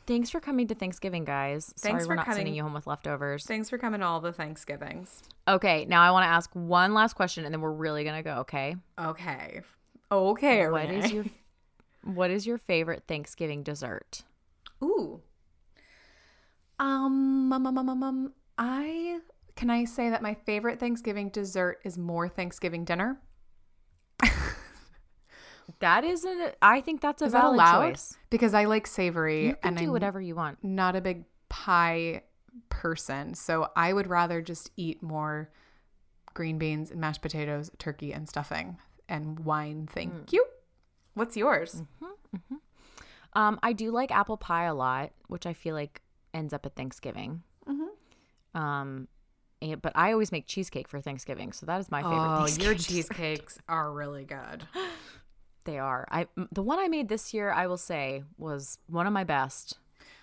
thanks 0.06 0.30
for 0.30 0.40
coming 0.40 0.68
to 0.68 0.74
Thanksgiving, 0.74 1.24
guys. 1.24 1.72
Thanks 1.76 1.82
Sorry 1.82 2.00
for 2.04 2.08
we're 2.08 2.14
not 2.16 2.24
cutting- 2.26 2.38
sending 2.40 2.54
you 2.54 2.62
home 2.62 2.74
with 2.74 2.86
leftovers. 2.86 3.44
Thanks 3.46 3.68
for 3.68 3.78
coming 3.78 4.00
to 4.00 4.06
all 4.06 4.20
the 4.20 4.32
Thanksgivings. 4.32 5.22
Okay, 5.48 5.84
now 5.86 6.02
I 6.02 6.10
want 6.10 6.24
to 6.24 6.28
ask 6.28 6.50
one 6.54 6.94
last 6.94 7.14
question, 7.14 7.44
and 7.44 7.52
then 7.52 7.60
we're 7.60 7.72
really 7.72 8.04
gonna 8.04 8.22
go. 8.22 8.36
Okay. 8.40 8.76
Okay. 8.98 9.62
Okay. 10.12 10.68
What 10.68 10.90
is 10.90 11.04
Renee. 11.10 11.14
your 11.14 11.24
What 12.14 12.30
is 12.30 12.46
your 12.46 12.58
favorite 12.58 13.02
Thanksgiving 13.08 13.62
dessert? 13.62 14.22
Ooh. 14.82 15.20
Um, 16.78 17.52
um, 17.52 17.66
um, 17.66 17.76
um, 17.78 17.88
um, 17.88 18.02
um, 18.04 18.32
I 18.58 19.20
can 19.56 19.70
I 19.70 19.84
say 19.84 20.10
that 20.10 20.22
my 20.22 20.34
favorite 20.34 20.78
Thanksgiving 20.80 21.28
dessert 21.30 21.78
is 21.84 21.96
more 21.96 22.28
Thanksgiving 22.28 22.84
dinner. 22.84 23.20
That 25.80 26.02
is 26.02 26.24
a. 26.24 26.54
I 26.62 26.80
think 26.80 27.00
that's 27.02 27.20
a 27.22 27.26
Is 27.26 27.32
that 27.32 27.42
valid 27.42 27.56
allowed? 27.56 27.90
choice. 27.90 28.16
Because 28.30 28.54
I 28.54 28.64
like 28.64 28.86
savory 28.86 29.48
You 29.48 29.54
can 29.56 29.68
and 29.68 29.76
do 29.76 29.84
I'm 29.84 29.90
whatever 29.92 30.20
you 30.20 30.34
want. 30.34 30.64
not 30.64 30.96
a 30.96 31.00
big 31.00 31.24
pie 31.50 32.22
person. 32.70 33.34
So 33.34 33.68
I 33.76 33.92
would 33.92 34.06
rather 34.08 34.40
just 34.40 34.70
eat 34.76 35.02
more 35.02 35.50
green 36.34 36.58
beans 36.58 36.90
and 36.90 37.00
mashed 37.00 37.20
potatoes, 37.22 37.70
turkey 37.78 38.12
and 38.12 38.28
stuffing 38.28 38.78
and 39.08 39.40
wine. 39.40 39.86
Thank 39.92 40.12
Mm. 40.14 40.32
you. 40.32 40.46
What's 41.14 41.36
yours? 41.36 41.82
Um, 43.34 43.58
I 43.62 43.72
do 43.72 43.90
like 43.92 44.10
apple 44.10 44.36
pie 44.38 44.64
a 44.64 44.74
lot, 44.74 45.10
which 45.28 45.46
I 45.46 45.52
feel 45.52 45.74
like 45.74 46.00
ends 46.32 46.52
up 46.54 46.64
at 46.66 46.74
Thanksgiving. 46.76 47.42
Um, 48.54 49.08
and, 49.60 49.80
but 49.82 49.92
I 49.94 50.12
always 50.12 50.30
make 50.32 50.46
cheesecake 50.46 50.88
for 50.88 51.00
Thanksgiving, 51.00 51.52
so 51.52 51.66
that 51.66 51.80
is 51.80 51.90
my 51.90 52.02
favorite. 52.02 52.16
Oh, 52.18 52.46
your 52.62 52.74
cheesecakes 52.78 53.58
are 53.68 53.92
really 53.92 54.24
good. 54.24 54.64
They 55.64 55.78
are. 55.78 56.06
I 56.10 56.26
the 56.52 56.62
one 56.62 56.78
I 56.78 56.88
made 56.88 57.08
this 57.08 57.34
year, 57.34 57.50
I 57.50 57.66
will 57.66 57.76
say, 57.76 58.22
was 58.38 58.78
one 58.86 59.06
of 59.06 59.12
my 59.12 59.24
best. 59.24 59.78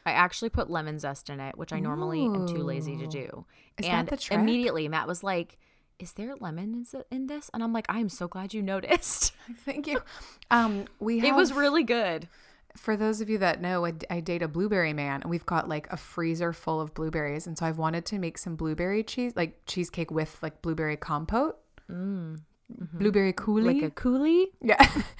I 0.05 0.11
actually 0.11 0.49
put 0.49 0.69
lemon 0.69 0.99
zest 0.99 1.29
in 1.29 1.39
it, 1.39 1.57
which 1.57 1.73
I 1.73 1.79
normally 1.79 2.23
am 2.23 2.47
too 2.47 2.63
lazy 2.63 2.95
to 2.97 3.07
do. 3.07 3.45
Is 3.77 3.85
that 3.85 3.91
and 3.91 4.07
the 4.07 4.17
trick? 4.17 4.39
immediately 4.39 4.87
Matt 4.87 5.07
was 5.07 5.23
like, 5.23 5.57
"Is 5.99 6.13
there 6.13 6.35
lemon 6.35 6.85
in 6.93 7.03
in 7.11 7.27
this?" 7.27 7.49
And 7.53 7.61
I'm 7.63 7.73
like, 7.73 7.85
"I 7.89 7.99
am 7.99 8.09
so 8.09 8.27
glad 8.27 8.53
you 8.53 8.61
noticed." 8.61 9.33
Thank 9.65 9.87
you. 9.87 10.01
Um, 10.49 10.85
we 10.99 11.19
have, 11.19 11.29
it 11.33 11.35
was 11.35 11.53
really 11.53 11.83
good. 11.83 12.27
For 12.75 12.97
those 12.97 13.21
of 13.21 13.29
you 13.29 13.37
that 13.39 13.61
know, 13.61 13.85
I, 13.85 13.93
I 14.09 14.19
date 14.19 14.41
a 14.41 14.47
blueberry 14.47 14.93
man, 14.93 15.21
and 15.21 15.29
we've 15.29 15.45
got 15.45 15.67
like 15.69 15.87
a 15.91 15.97
freezer 15.97 16.53
full 16.53 16.81
of 16.81 16.93
blueberries, 16.93 17.47
and 17.47 17.57
so 17.57 17.65
I've 17.65 17.77
wanted 17.77 18.05
to 18.07 18.19
make 18.19 18.37
some 18.37 18.55
blueberry 18.55 19.03
cheese, 19.03 19.33
like 19.35 19.59
cheesecake 19.65 20.11
with 20.11 20.37
like 20.41 20.61
blueberry 20.61 20.97
compote, 20.97 21.57
blueberry 21.89 23.33
coulis. 23.33 23.65
Like 23.65 23.83
a 23.83 23.91
coolie, 23.91 24.45
yeah. 24.61 24.77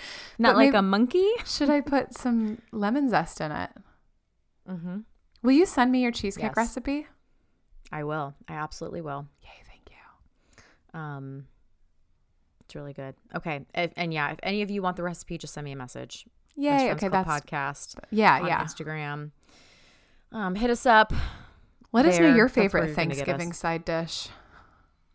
not 0.40 0.56
like 0.56 0.68
maybe- 0.68 0.78
a 0.78 0.82
monkey. 0.82 1.30
Should 1.46 1.70
I 1.70 1.82
put 1.82 2.18
some 2.18 2.62
lemon 2.72 3.10
zest 3.10 3.40
in 3.42 3.52
it? 3.52 3.70
Mm-hmm. 4.70 4.98
Will 5.44 5.52
you 5.52 5.66
send 5.66 5.92
me 5.92 6.02
your 6.02 6.12
cheesecake 6.12 6.46
Yes. 6.46 6.58
recipe? 6.58 7.08
I 7.92 8.04
will. 8.04 8.34
I 8.48 8.54
absolutely 8.54 9.02
will. 9.02 9.28
Yay! 9.44 9.50
Thank 9.68 9.90
you. 9.92 11.00
Um, 11.00 11.46
it's 12.62 12.74
really 12.74 12.94
good. 12.94 13.14
Okay, 13.36 13.64
if, 13.76 13.92
and 13.96 14.12
yeah, 14.12 14.32
if 14.32 14.40
any 14.42 14.64
of 14.64 14.72
you 14.72 14.82
want 14.82 14.98
the 14.98 15.04
recipe, 15.04 15.38
just 15.38 15.54
send 15.54 15.66
me 15.66 15.72
a 15.72 15.76
message. 15.76 16.26
Yay! 16.56 16.92
Okay, 16.92 17.08
that's 17.08 17.28
podcast 17.28 17.96
yeah, 18.12 18.40
on 18.40 18.48
yeah. 18.48 18.64
Instagram. 18.64 19.32
Um, 20.32 20.56
hit 20.56 20.70
us 20.70 20.86
up. 20.86 21.14
Let 21.92 22.06
us 22.06 22.20
know 22.20 22.34
your 22.36 22.50
favorite 22.50 22.88
you're 22.88 22.96
gonna 22.96 23.08
get 23.08 23.16
Thanksgiving 23.16 23.54
side 23.54 23.86
dish. 23.86 24.30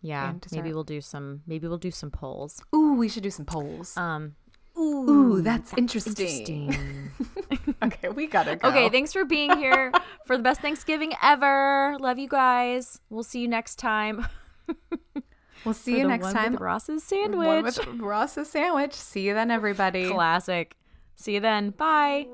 Yeah, 0.03 0.35
maybe 0.51 0.73
we'll 0.73 0.85
do 0.85 1.01
some. 1.01 1.43
Maybe 1.47 1.69
we'll 1.69 1.79
do 1.79 1.91
some 1.91 2.11
polls. 2.11 2.63
Ooh, 2.75 2.95
we 2.95 3.09
should 3.09 3.23
do 3.23 3.31
some 3.31 3.45
polls. 3.45 3.97
Um. 3.97 4.37
Ooh, 4.79 5.43
that's, 5.43 5.75
interesting. 5.75 6.69
Interesting. 6.69 7.11
okay, 7.83 8.09
we 8.09 8.27
gotta 8.27 8.57
go. 8.57 8.69
okay, 8.69 8.89
thanks 8.89 9.13
for 9.13 9.27
being 9.27 9.59
here 9.59 9.93
for 10.27 10.39
the 10.39 10.43
best 10.43 10.61
Thanksgiving 10.63 11.13
ever. 11.23 11.97
Love 12.01 12.19
you 12.19 12.29
guys. 12.29 12.99
We'll 13.11 13.25
see 13.25 13.41
you 13.41 13.49
next 13.49 13.77
time. 13.77 14.27
we'll 15.65 15.75
see 15.75 15.99
you 15.99 16.07
next 16.07 16.25
one 16.25 16.35
time. 16.35 16.57
Ross's 16.57 16.89
One 16.89 17.01
sandwich. 17.01 17.77
with 17.77 18.01
Ross's 18.01 18.49
sandwich. 18.49 18.95
See 18.95 19.23
you 19.23 19.35
then, 19.35 19.51
everybody. 19.51 20.09
Classic. 20.09 20.75
See 21.21 21.35
you 21.35 21.41
then. 21.41 21.71
Bye. 21.71 22.29